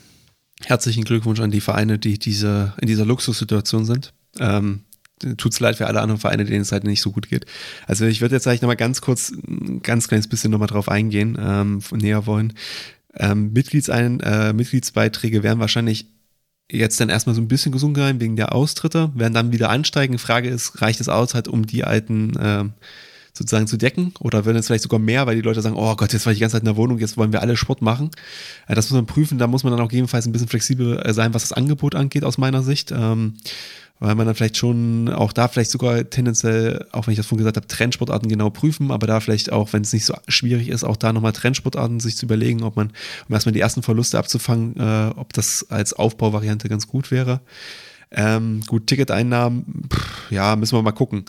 Herzlichen 0.65 1.05
Glückwunsch 1.05 1.41
an 1.41 1.51
die 1.51 1.61
Vereine, 1.61 1.99
die 1.99 2.19
diese, 2.19 2.75
in 2.81 2.89
dieser 2.89 3.05
Luxussituation 3.05 3.85
sind. 3.85 4.13
Ähm, 4.41 4.85
tut's 5.37 5.61
leid 5.61 5.77
für 5.77 5.87
alle 5.87 6.01
anderen 6.01 6.21
Vereine, 6.21 6.45
denen 6.45 6.63
es 6.63 6.73
halt 6.73 6.85
nicht 6.85 7.01
so 7.01 7.13
gut 7.13 7.29
geht. 7.29 7.47
Also 7.87 8.07
ich 8.07 8.21
würde 8.21 8.35
jetzt 8.35 8.47
eigentlich 8.47 8.63
nochmal 8.63 8.77
ganz 8.77 9.01
kurz, 9.01 9.31
ein 9.31 9.83
ganz 9.83 10.09
kleines 10.09 10.29
bisschen 10.29 10.51
nochmal 10.51 10.69
drauf 10.69 10.89
eingehen, 10.89 11.39
ähm, 11.41 11.81
näher 11.93 12.27
wollen. 12.27 12.55
Ähm, 13.15 13.53
Mitgliedsein, 13.53 14.21
äh, 14.21 14.53
Mitgliedsbeiträge 14.53 15.43
werden 15.43 15.61
wahrscheinlich 15.61 16.07
jetzt 16.71 17.01
dann 17.01 17.09
erstmal 17.09 17.35
so 17.35 17.41
ein 17.41 17.49
bisschen 17.49 17.73
gesunken 17.73 18.01
sein 18.01 18.21
wegen 18.21 18.37
der 18.37 18.55
Austritte, 18.55 19.11
werden 19.15 19.35
dann 19.35 19.53
wieder 19.53 19.71
ansteigen. 19.71 20.19
Frage 20.19 20.49
ist, 20.49 20.83
reicht 20.83 21.01
es 21.01 21.09
aus 21.09 21.35
halt, 21.35 21.49
um 21.49 21.67
die 21.67 21.85
alten 21.85 22.37
äh, 22.37 22.65
sozusagen 23.39 23.67
zu 23.67 23.77
decken 23.77 24.13
oder 24.21 24.45
würden 24.45 24.59
es 24.59 24.67
vielleicht 24.67 24.83
sogar 24.83 24.99
mehr, 24.99 25.27
weil 25.27 25.37
die 25.37 25.43
Leute 25.43 25.63
sagen, 25.63 25.77
oh 25.77 25.95
Gott, 25.97 26.13
jetzt 26.13 26.27
war 26.27 26.33
ich 26.33 26.39
die 26.39 26.41
ganze 26.41 26.55
Zeit 26.55 26.63
in 26.63 26.67
der 26.67 26.77
Wohnung, 26.77 26.99
jetzt 26.99 27.17
wollen 27.17 27.33
wir 27.33 27.41
alle 27.41 27.57
Sport 27.57 27.81
machen. 27.81 28.11
Äh, 28.67 28.75
das 28.75 28.91
muss 28.91 28.97
man 28.97 29.07
prüfen, 29.07 29.39
da 29.39 29.47
muss 29.47 29.65
man 29.65 29.73
dann 29.73 29.81
auch 29.81 29.93
jedenfalls 29.93 30.27
ein 30.27 30.33
bisschen 30.33 30.49
flexibel 30.49 30.99
äh, 30.99 31.15
sein, 31.15 31.33
was 31.35 31.43
das 31.43 31.53
Angebot 31.53 31.95
angeht 31.95 32.25
aus 32.25 32.37
meiner 32.37 32.63
Sicht. 32.63 32.93
Ähm, 32.93 33.35
weil 34.01 34.15
man 34.15 34.27
dann 34.27 34.35
vielleicht 34.35 34.57
schon 34.57 35.09
auch 35.09 35.33
da 35.33 35.49
vielleicht 35.49 35.73
sogar 35.73 36.09
tendenziell, 36.09 36.87
auch 36.93 37.07
wenn 37.07 37.13
ich 37.13 37.19
das 37.19 37.27
vorhin 37.27 37.45
gesagt 37.45 37.57
habe, 37.57 37.67
Trendsportarten 37.67 38.29
genau 38.29 38.49
prüfen, 38.51 38.93
aber 38.93 39.07
da 39.07 39.19
vielleicht 39.19 39.51
auch, 39.51 39.73
wenn 39.73 39.83
es 39.83 39.93
nicht 39.93 40.05
so 40.05 40.15
schwierig 40.29 40.69
ist, 40.69 40.85
auch 40.85 40.97
da 40.97 41.13
nochmal 41.13 41.33
Trendsportarten 41.33 41.99
sich 41.99 42.17
zu 42.17 42.27
überlegen, 42.27 42.63
ob 42.63 42.77
man, 42.77 42.93
um 43.29 43.35
erstmal 43.35 43.53
die 43.53 43.61
ersten 43.61 43.83
Verluste 43.83 44.19
abzufangen, 44.19 44.77
äh, 44.79 45.11
ob 45.17 45.33
das 45.33 45.67
als 45.69 45.95
Aufbauvariante 45.95 46.69
ganz 46.69 46.87
gut 46.87 47.11
wäre. 47.11 47.41
Ähm, 48.11 48.63
gut, 48.67 48.87
Ticketeinnahmen, 48.87 49.89
pff, 49.93 50.31
ja, 50.31 50.57
müssen 50.57 50.77
wir 50.77 50.83
mal 50.83 50.93
gucken. 50.93 51.25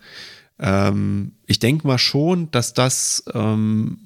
Ähm, 0.59 1.33
ich 1.45 1.59
denke 1.59 1.87
mal 1.87 1.97
schon, 1.97 2.51
dass 2.51 2.73
das 2.73 3.23
ähm, 3.33 3.97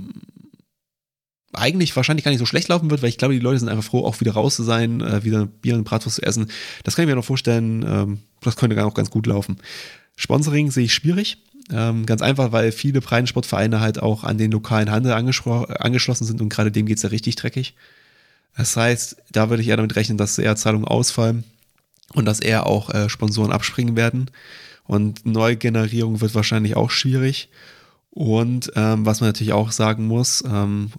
eigentlich 1.53 1.95
wahrscheinlich 1.95 2.23
gar 2.23 2.31
nicht 2.31 2.39
so 2.39 2.45
schlecht 2.45 2.67
laufen 2.67 2.89
wird, 2.89 3.01
weil 3.01 3.09
ich 3.09 3.17
glaube, 3.17 3.33
die 3.33 3.39
Leute 3.39 3.59
sind 3.59 3.69
einfach 3.69 3.83
froh, 3.83 4.05
auch 4.05 4.19
wieder 4.19 4.33
raus 4.33 4.55
zu 4.55 4.63
sein, 4.63 5.01
äh, 5.01 5.23
wieder 5.23 5.45
Bier 5.45 5.75
und 5.75 5.83
Bratwurst 5.83 6.17
zu 6.17 6.23
essen. 6.23 6.49
Das 6.83 6.95
kann 6.95 7.03
ich 7.03 7.09
mir 7.09 7.15
noch 7.15 7.25
vorstellen, 7.25 7.85
ähm, 7.87 8.19
das 8.41 8.55
könnte 8.55 8.83
auch 8.83 8.93
ganz 8.93 9.09
gut 9.09 9.27
laufen. 9.27 9.57
Sponsoring 10.15 10.71
sehe 10.71 10.85
ich 10.85 10.93
schwierig. 10.93 11.37
Ähm, 11.71 12.05
ganz 12.05 12.21
einfach, 12.21 12.51
weil 12.51 12.71
viele 12.73 12.99
Breitensportvereine 12.99 13.79
halt 13.79 14.01
auch 14.01 14.25
an 14.25 14.37
den 14.37 14.51
lokalen 14.51 14.91
Handel 14.91 15.13
angeschlossen 15.13 16.25
sind 16.25 16.41
und 16.41 16.49
gerade 16.49 16.71
dem 16.71 16.85
geht 16.85 16.97
es 16.97 17.03
ja 17.03 17.09
richtig 17.09 17.37
dreckig. 17.37 17.75
Das 18.57 18.75
heißt, 18.75 19.17
da 19.31 19.49
würde 19.49 19.63
ich 19.63 19.69
eher 19.69 19.77
damit 19.77 19.95
rechnen, 19.95 20.17
dass 20.17 20.37
eher 20.37 20.57
Zahlungen 20.57 20.87
ausfallen 20.87 21.45
und 22.13 22.25
dass 22.25 22.41
eher 22.41 22.67
auch 22.67 22.89
äh, 22.89 23.09
Sponsoren 23.09 23.53
abspringen 23.53 23.95
werden. 23.95 24.29
Und 24.85 25.25
Neugenerierung 25.25 26.21
wird 26.21 26.35
wahrscheinlich 26.35 26.75
auch 26.75 26.91
schwierig. 26.91 27.49
Und 28.09 28.71
ähm, 28.75 29.05
was 29.05 29.21
man 29.21 29.29
natürlich 29.29 29.53
auch 29.53 29.71
sagen 29.71 30.05
muss, 30.05 30.43
ähm, 30.47 30.91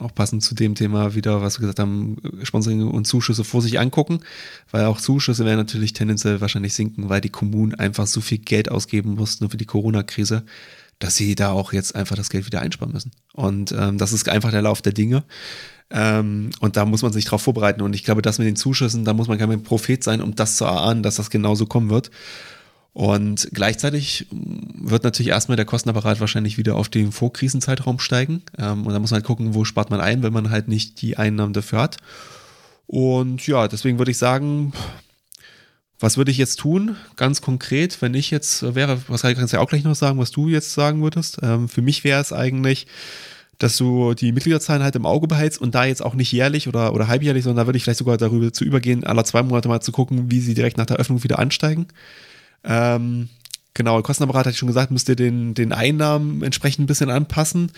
auch 0.00 0.14
passend 0.14 0.42
zu 0.42 0.54
dem 0.54 0.74
Thema 0.74 1.14
wieder, 1.14 1.42
was 1.42 1.56
wir 1.58 1.62
gesagt 1.62 1.80
haben, 1.80 2.16
Sponsoring 2.42 2.86
und 2.86 3.06
Zuschüsse 3.06 3.44
vor 3.44 3.62
sich 3.62 3.80
angucken, 3.80 4.20
weil 4.70 4.84
auch 4.84 5.00
Zuschüsse 5.00 5.44
werden 5.44 5.58
natürlich 5.58 5.92
tendenziell 5.92 6.40
wahrscheinlich 6.40 6.74
sinken, 6.74 7.08
weil 7.08 7.20
die 7.20 7.28
Kommunen 7.28 7.74
einfach 7.74 8.06
so 8.06 8.20
viel 8.20 8.38
Geld 8.38 8.70
ausgeben 8.70 9.14
mussten 9.14 9.50
für 9.50 9.56
die 9.56 9.66
Corona-Krise, 9.66 10.44
dass 10.98 11.16
sie 11.16 11.34
da 11.34 11.50
auch 11.50 11.72
jetzt 11.72 11.94
einfach 11.94 12.16
das 12.16 12.30
Geld 12.30 12.46
wieder 12.46 12.60
einsparen 12.60 12.92
müssen. 12.92 13.12
Und 13.32 13.72
ähm, 13.72 13.98
das 13.98 14.12
ist 14.12 14.28
einfach 14.28 14.50
der 14.50 14.62
Lauf 14.62 14.82
der 14.82 14.92
Dinge. 14.92 15.24
Ähm, 15.90 16.50
und 16.60 16.76
da 16.76 16.84
muss 16.84 17.02
man 17.02 17.12
sich 17.12 17.24
darauf 17.24 17.42
vorbereiten. 17.42 17.82
Und 17.82 17.94
ich 17.94 18.04
glaube, 18.04 18.22
das 18.22 18.38
mit 18.38 18.46
den 18.46 18.56
Zuschüssen, 18.56 19.04
da 19.04 19.14
muss 19.14 19.28
man 19.28 19.38
kein 19.38 19.62
Prophet 19.62 20.02
sein, 20.02 20.20
um 20.20 20.34
das 20.34 20.56
zu 20.56 20.64
erahnen, 20.64 21.02
dass 21.02 21.16
das 21.16 21.30
genauso 21.30 21.66
kommen 21.66 21.90
wird. 21.90 22.10
Und 22.92 23.48
gleichzeitig 23.52 24.26
wird 24.30 25.04
natürlich 25.04 25.30
erstmal 25.30 25.56
der 25.56 25.66
Kostenapparat 25.66 26.20
wahrscheinlich 26.20 26.58
wieder 26.58 26.74
auf 26.74 26.88
den 26.88 27.12
Vorkrisenzeitraum 27.12 27.98
steigen. 28.00 28.42
Ähm, 28.58 28.86
und 28.86 28.92
da 28.92 28.98
muss 28.98 29.10
man 29.10 29.18
halt 29.18 29.26
gucken, 29.26 29.54
wo 29.54 29.64
spart 29.64 29.90
man 29.90 30.00
ein, 30.00 30.22
wenn 30.22 30.32
man 30.32 30.50
halt 30.50 30.68
nicht 30.68 31.00
die 31.00 31.16
Einnahmen 31.16 31.52
dafür 31.52 31.80
hat. 31.80 31.98
Und 32.86 33.46
ja, 33.46 33.68
deswegen 33.68 33.98
würde 33.98 34.10
ich 34.10 34.18
sagen, 34.18 34.72
was 36.00 36.16
würde 36.16 36.30
ich 36.30 36.38
jetzt 36.38 36.56
tun? 36.56 36.96
Ganz 37.16 37.42
konkret, 37.42 38.00
wenn 38.00 38.14
ich 38.14 38.30
jetzt 38.30 38.74
wäre, 38.74 39.00
was 39.08 39.22
kannst 39.22 39.52
du 39.52 39.56
ja 39.56 39.62
auch 39.62 39.68
gleich 39.68 39.84
noch 39.84 39.94
sagen, 39.94 40.18
was 40.18 40.30
du 40.30 40.48
jetzt 40.48 40.72
sagen 40.72 41.02
würdest. 41.02 41.38
Ähm, 41.42 41.68
für 41.68 41.82
mich 41.82 42.04
wäre 42.04 42.20
es 42.20 42.32
eigentlich, 42.32 42.86
dass 43.58 43.76
du 43.76 44.14
die 44.14 44.32
Mitgliederzahlen 44.32 44.82
halt 44.82 44.94
im 44.96 45.06
Auge 45.06 45.26
behältst 45.26 45.60
und 45.60 45.74
da 45.74 45.84
jetzt 45.84 46.02
auch 46.02 46.14
nicht 46.14 46.30
jährlich 46.32 46.68
oder, 46.68 46.94
oder 46.94 47.08
halbjährlich, 47.08 47.42
sondern 47.42 47.64
da 47.64 47.66
würde 47.66 47.76
ich 47.76 47.82
vielleicht 47.82 47.98
sogar 47.98 48.16
darüber 48.16 48.52
zu 48.52 48.64
übergehen, 48.64 49.04
alle 49.04 49.24
zwei 49.24 49.42
Monate 49.42 49.68
mal 49.68 49.80
zu 49.80 49.90
gucken, 49.90 50.30
wie 50.30 50.40
sie 50.40 50.54
direkt 50.54 50.78
nach 50.78 50.86
der 50.86 50.98
Öffnung 50.98 51.24
wieder 51.24 51.40
ansteigen. 51.40 51.86
Ähm, 52.64 53.28
genau, 53.74 54.00
Kostenapparat 54.02 54.46
hatte 54.46 54.54
ich 54.54 54.58
schon 54.58 54.68
gesagt, 54.68 54.90
müsst 54.90 55.08
ihr 55.08 55.16
den, 55.16 55.54
den 55.54 55.72
Einnahmen 55.72 56.42
entsprechend 56.42 56.84
ein 56.84 56.86
bisschen 56.86 57.10
anpassen 57.10 57.72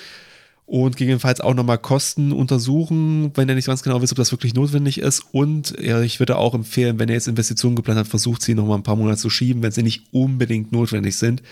und 0.70 0.96
gegebenenfalls 0.96 1.40
auch 1.40 1.54
nochmal 1.54 1.78
Kosten 1.78 2.30
untersuchen, 2.30 3.32
wenn 3.34 3.48
ihr 3.48 3.56
nicht 3.56 3.66
ganz 3.66 3.82
genau 3.82 4.00
wisst, 4.00 4.12
ob 4.12 4.18
das 4.18 4.30
wirklich 4.30 4.54
notwendig 4.54 4.98
ist. 4.98 5.24
Und 5.32 5.74
ja, 5.80 6.00
ich 6.00 6.20
würde 6.20 6.36
auch 6.36 6.54
empfehlen, 6.54 7.00
wenn 7.00 7.08
ihr 7.08 7.16
jetzt 7.16 7.26
Investitionen 7.26 7.74
geplant 7.74 7.98
habt, 7.98 8.08
versucht 8.08 8.40
sie 8.40 8.54
nochmal 8.54 8.78
ein 8.78 8.84
paar 8.84 8.94
Monate 8.94 9.18
zu 9.18 9.30
schieben, 9.30 9.64
wenn 9.64 9.72
sie 9.72 9.82
nicht 9.82 10.04
unbedingt 10.12 10.70
notwendig 10.70 11.16
sind, 11.16 11.42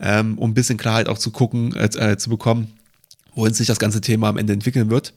ähm, 0.00 0.36
um 0.36 0.50
ein 0.50 0.54
bisschen 0.54 0.78
Klarheit 0.78 1.08
auch 1.08 1.18
zu 1.18 1.30
gucken, 1.30 1.76
äh, 1.76 1.84
äh 1.84 2.16
zu 2.16 2.28
bekommen, 2.28 2.72
wohin 3.36 3.54
sich 3.54 3.68
das 3.68 3.78
ganze 3.78 4.00
Thema 4.00 4.30
am 4.30 4.36
Ende 4.36 4.52
entwickeln 4.52 4.90
wird. 4.90 5.14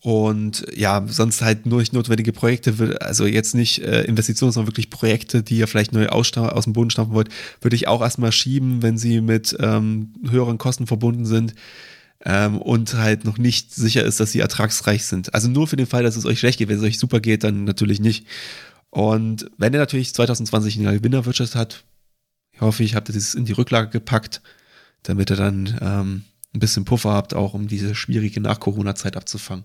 Und 0.00 0.64
ja, 0.76 1.04
sonst 1.08 1.42
halt 1.42 1.66
nur 1.66 1.80
nicht 1.80 1.92
notwendige 1.92 2.32
Projekte, 2.32 2.96
also 3.00 3.26
jetzt 3.26 3.54
nicht 3.54 3.82
äh, 3.82 4.02
Investitionen, 4.02 4.52
sondern 4.52 4.68
wirklich 4.68 4.90
Projekte, 4.90 5.42
die 5.42 5.58
ihr 5.58 5.66
vielleicht 5.66 5.92
neu 5.92 6.06
aus 6.08 6.30
dem 6.30 6.72
Boden 6.72 6.90
stampfen 6.90 7.14
wollt, 7.14 7.30
würde 7.60 7.74
ich 7.74 7.88
auch 7.88 8.00
erstmal 8.00 8.30
schieben, 8.30 8.82
wenn 8.82 8.96
sie 8.96 9.20
mit 9.20 9.56
ähm, 9.58 10.14
höheren 10.30 10.56
Kosten 10.56 10.86
verbunden 10.86 11.26
sind 11.26 11.54
ähm, 12.24 12.58
und 12.58 12.94
halt 12.94 13.24
noch 13.24 13.38
nicht 13.38 13.74
sicher 13.74 14.04
ist, 14.04 14.20
dass 14.20 14.30
sie 14.30 14.38
ertragsreich 14.38 15.04
sind. 15.04 15.34
Also 15.34 15.48
nur 15.48 15.66
für 15.66 15.76
den 15.76 15.86
Fall, 15.86 16.04
dass 16.04 16.16
es 16.16 16.26
euch 16.26 16.38
schlecht 16.38 16.58
geht. 16.58 16.68
Wenn 16.68 16.78
es 16.78 16.84
euch 16.84 16.98
super 16.98 17.18
geht, 17.18 17.42
dann 17.42 17.64
natürlich 17.64 17.98
nicht. 17.98 18.24
Und 18.90 19.50
wenn 19.58 19.72
ihr 19.72 19.80
natürlich 19.80 20.14
2020 20.14 20.78
eine 20.78 20.96
Gewinnerwirtschaft 20.98 21.56
hat, 21.56 21.84
hoffe 22.60 22.84
ich, 22.84 22.94
habt 22.94 23.08
ihr 23.08 23.14
das 23.14 23.34
in 23.34 23.44
die 23.44 23.52
Rücklage 23.52 23.90
gepackt, 23.90 24.42
damit 25.02 25.30
ihr 25.30 25.36
dann 25.36 25.78
ähm, 25.80 26.24
ein 26.54 26.60
bisschen 26.60 26.84
Puffer 26.84 27.12
habt, 27.12 27.34
auch 27.34 27.54
um 27.54 27.68
diese 27.68 27.94
schwierige 27.94 28.40
Nach-Corona-Zeit 28.40 29.16
abzufangen. 29.16 29.64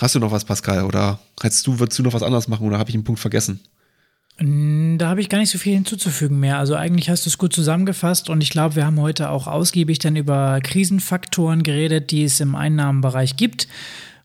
Hast 0.00 0.14
du 0.14 0.20
noch 0.20 0.30
was, 0.30 0.44
Pascal? 0.44 0.84
Oder 0.84 1.18
hättest 1.42 1.66
du, 1.66 1.78
würdest 1.80 1.98
du 1.98 2.02
noch 2.02 2.12
was 2.12 2.22
anderes 2.22 2.48
machen 2.48 2.66
oder 2.66 2.78
habe 2.78 2.88
ich 2.88 2.94
einen 2.94 3.04
Punkt 3.04 3.20
vergessen? 3.20 3.60
Da 4.40 5.08
habe 5.08 5.20
ich 5.20 5.28
gar 5.28 5.38
nicht 5.38 5.50
so 5.50 5.58
viel 5.58 5.74
hinzuzufügen 5.74 6.38
mehr. 6.38 6.58
Also 6.58 6.76
eigentlich 6.76 7.10
hast 7.10 7.26
du 7.26 7.30
es 7.30 7.38
gut 7.38 7.52
zusammengefasst 7.52 8.30
und 8.30 8.40
ich 8.40 8.50
glaube, 8.50 8.76
wir 8.76 8.86
haben 8.86 9.00
heute 9.00 9.30
auch 9.30 9.48
ausgiebig 9.48 9.98
dann 9.98 10.14
über 10.14 10.60
Krisenfaktoren 10.62 11.64
geredet, 11.64 12.12
die 12.12 12.22
es 12.22 12.38
im 12.38 12.54
Einnahmenbereich 12.54 13.34
gibt. 13.34 13.66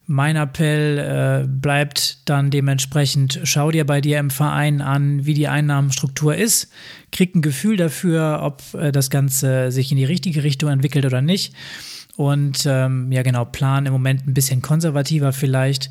Mein 0.05 0.35
Appell 0.35 0.99
äh, 0.99 1.47
bleibt 1.47 2.29
dann 2.29 2.51
dementsprechend, 2.51 3.39
schau 3.43 3.71
dir 3.71 3.85
bei 3.85 4.01
dir 4.01 4.19
im 4.19 4.29
Verein 4.29 4.81
an, 4.81 5.25
wie 5.25 5.33
die 5.33 5.47
Einnahmenstruktur 5.47 6.35
ist, 6.35 6.69
krieg 7.11 7.33
ein 7.35 7.41
Gefühl 7.41 7.77
dafür, 7.77 8.41
ob 8.43 8.61
äh, 8.75 8.91
das 8.91 9.09
Ganze 9.09 9.71
sich 9.71 9.91
in 9.91 9.97
die 9.97 10.05
richtige 10.05 10.43
Richtung 10.43 10.69
entwickelt 10.69 11.05
oder 11.05 11.21
nicht. 11.21 11.53
Und 12.15 12.65
ähm, 12.67 13.11
ja, 13.11 13.23
genau, 13.23 13.45
plan 13.45 13.85
im 13.85 13.93
Moment 13.93 14.27
ein 14.27 14.33
bisschen 14.33 14.61
konservativer 14.61 15.33
vielleicht 15.33 15.89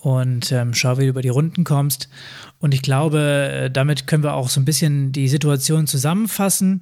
und 0.00 0.52
ähm, 0.52 0.74
schau, 0.74 0.96
wie 0.96 1.02
du 1.02 1.08
über 1.08 1.22
die 1.22 1.28
Runden 1.28 1.64
kommst. 1.64 2.08
Und 2.58 2.72
ich 2.72 2.82
glaube, 2.82 3.50
äh, 3.52 3.70
damit 3.70 4.06
können 4.06 4.22
wir 4.22 4.34
auch 4.34 4.48
so 4.48 4.60
ein 4.60 4.64
bisschen 4.64 5.12
die 5.12 5.28
Situation 5.28 5.86
zusammenfassen. 5.86 6.80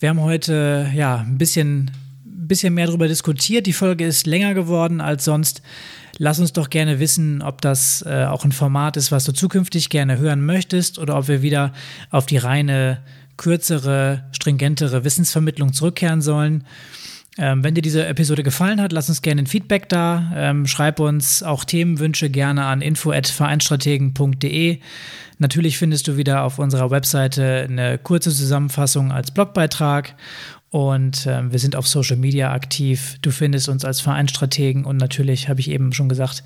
Wir 0.00 0.08
haben 0.08 0.20
heute 0.20 0.90
ja 0.94 1.18
ein 1.18 1.38
bisschen, 1.38 1.90
bisschen 2.24 2.74
mehr 2.74 2.86
darüber 2.86 3.08
diskutiert. 3.08 3.66
Die 3.66 3.72
Folge 3.72 4.06
ist 4.06 4.26
länger 4.26 4.54
geworden 4.54 5.00
als 5.00 5.24
sonst. 5.24 5.62
Lass 6.18 6.38
uns 6.38 6.52
doch 6.52 6.70
gerne 6.70 7.00
wissen, 7.00 7.42
ob 7.42 7.60
das 7.60 8.02
äh, 8.06 8.24
auch 8.24 8.44
ein 8.44 8.52
Format 8.52 8.96
ist, 8.96 9.10
was 9.10 9.24
du 9.24 9.32
zukünftig 9.32 9.90
gerne 9.90 10.18
hören 10.18 10.46
möchtest 10.46 10.98
oder 10.98 11.18
ob 11.18 11.26
wir 11.26 11.42
wieder 11.42 11.72
auf 12.10 12.26
die 12.26 12.36
reine, 12.36 13.00
kürzere, 13.36 14.24
stringentere 14.30 15.04
Wissensvermittlung 15.04 15.72
zurückkehren 15.72 16.22
sollen. 16.22 16.64
Ähm, 17.36 17.64
wenn 17.64 17.74
dir 17.74 17.82
diese 17.82 18.06
Episode 18.06 18.44
gefallen 18.44 18.80
hat, 18.80 18.92
lass 18.92 19.08
uns 19.08 19.20
gerne 19.20 19.42
ein 19.42 19.46
Feedback 19.46 19.88
da. 19.88 20.32
Ähm, 20.36 20.66
schreib 20.66 21.00
uns 21.00 21.42
auch 21.42 21.64
Themenwünsche 21.64 22.30
gerne 22.30 22.64
an 22.64 22.80
info@vereinstrategen.de. 22.80 24.78
Natürlich 25.38 25.78
findest 25.78 26.06
du 26.06 26.16
wieder 26.16 26.44
auf 26.44 26.60
unserer 26.60 26.92
Webseite 26.92 27.66
eine 27.68 27.98
kurze 27.98 28.30
Zusammenfassung 28.30 29.10
als 29.10 29.32
Blogbeitrag 29.32 30.14
und 30.70 31.26
äh, 31.26 31.52
wir 31.52 31.58
sind 31.58 31.76
auf 31.76 31.86
Social 31.86 32.16
Media 32.16 32.52
aktiv. 32.52 33.16
Du 33.22 33.30
findest 33.30 33.68
uns 33.68 33.84
als 33.84 34.00
Vereinstrategen 34.00 34.84
und 34.84 34.96
natürlich, 34.96 35.48
habe 35.48 35.60
ich 35.60 35.70
eben 35.70 35.92
schon 35.92 36.08
gesagt, 36.08 36.44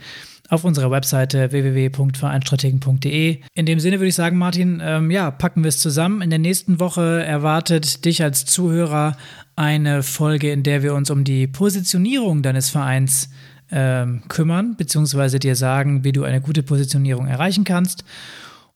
auf 0.50 0.64
unserer 0.64 0.90
Webseite 0.90 1.52
www.vereinstrategen.de. 1.52 3.40
In 3.54 3.66
dem 3.66 3.80
Sinne 3.80 4.00
würde 4.00 4.08
ich 4.08 4.14
sagen, 4.14 4.38
Martin, 4.38 4.82
ähm, 4.82 5.10
ja, 5.10 5.30
packen 5.30 5.62
wir 5.62 5.68
es 5.68 5.78
zusammen. 5.78 6.22
In 6.22 6.30
der 6.30 6.38
nächsten 6.38 6.80
Woche 6.80 7.22
erwartet 7.24 8.04
dich 8.04 8.22
als 8.22 8.44
Zuhörer 8.46 9.16
eine 9.58 10.04
Folge, 10.04 10.52
in 10.52 10.62
der 10.62 10.84
wir 10.84 10.94
uns 10.94 11.10
um 11.10 11.24
die 11.24 11.48
Positionierung 11.48 12.42
deines 12.42 12.70
Vereins 12.70 13.28
ähm, 13.72 14.22
kümmern, 14.28 14.76
beziehungsweise 14.76 15.40
dir 15.40 15.56
sagen, 15.56 16.04
wie 16.04 16.12
du 16.12 16.22
eine 16.22 16.40
gute 16.40 16.62
Positionierung 16.62 17.26
erreichen 17.26 17.64
kannst. 17.64 18.04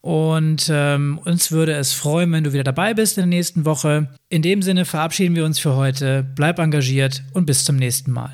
Und 0.00 0.68
ähm, 0.72 1.20
uns 1.24 1.52
würde 1.52 1.74
es 1.74 1.92
freuen, 1.92 2.32
wenn 2.32 2.42
du 2.42 2.52
wieder 2.52 2.64
dabei 2.64 2.94
bist 2.94 3.16
in 3.16 3.22
der 3.22 3.38
nächsten 3.38 3.64
Woche. 3.64 4.08
In 4.28 4.42
dem 4.42 4.60
Sinne 4.60 4.84
verabschieden 4.84 5.36
wir 5.36 5.44
uns 5.44 5.60
für 5.60 5.76
heute. 5.76 6.26
Bleib 6.34 6.58
engagiert 6.58 7.22
und 7.32 7.46
bis 7.46 7.64
zum 7.64 7.76
nächsten 7.76 8.10
Mal. 8.10 8.32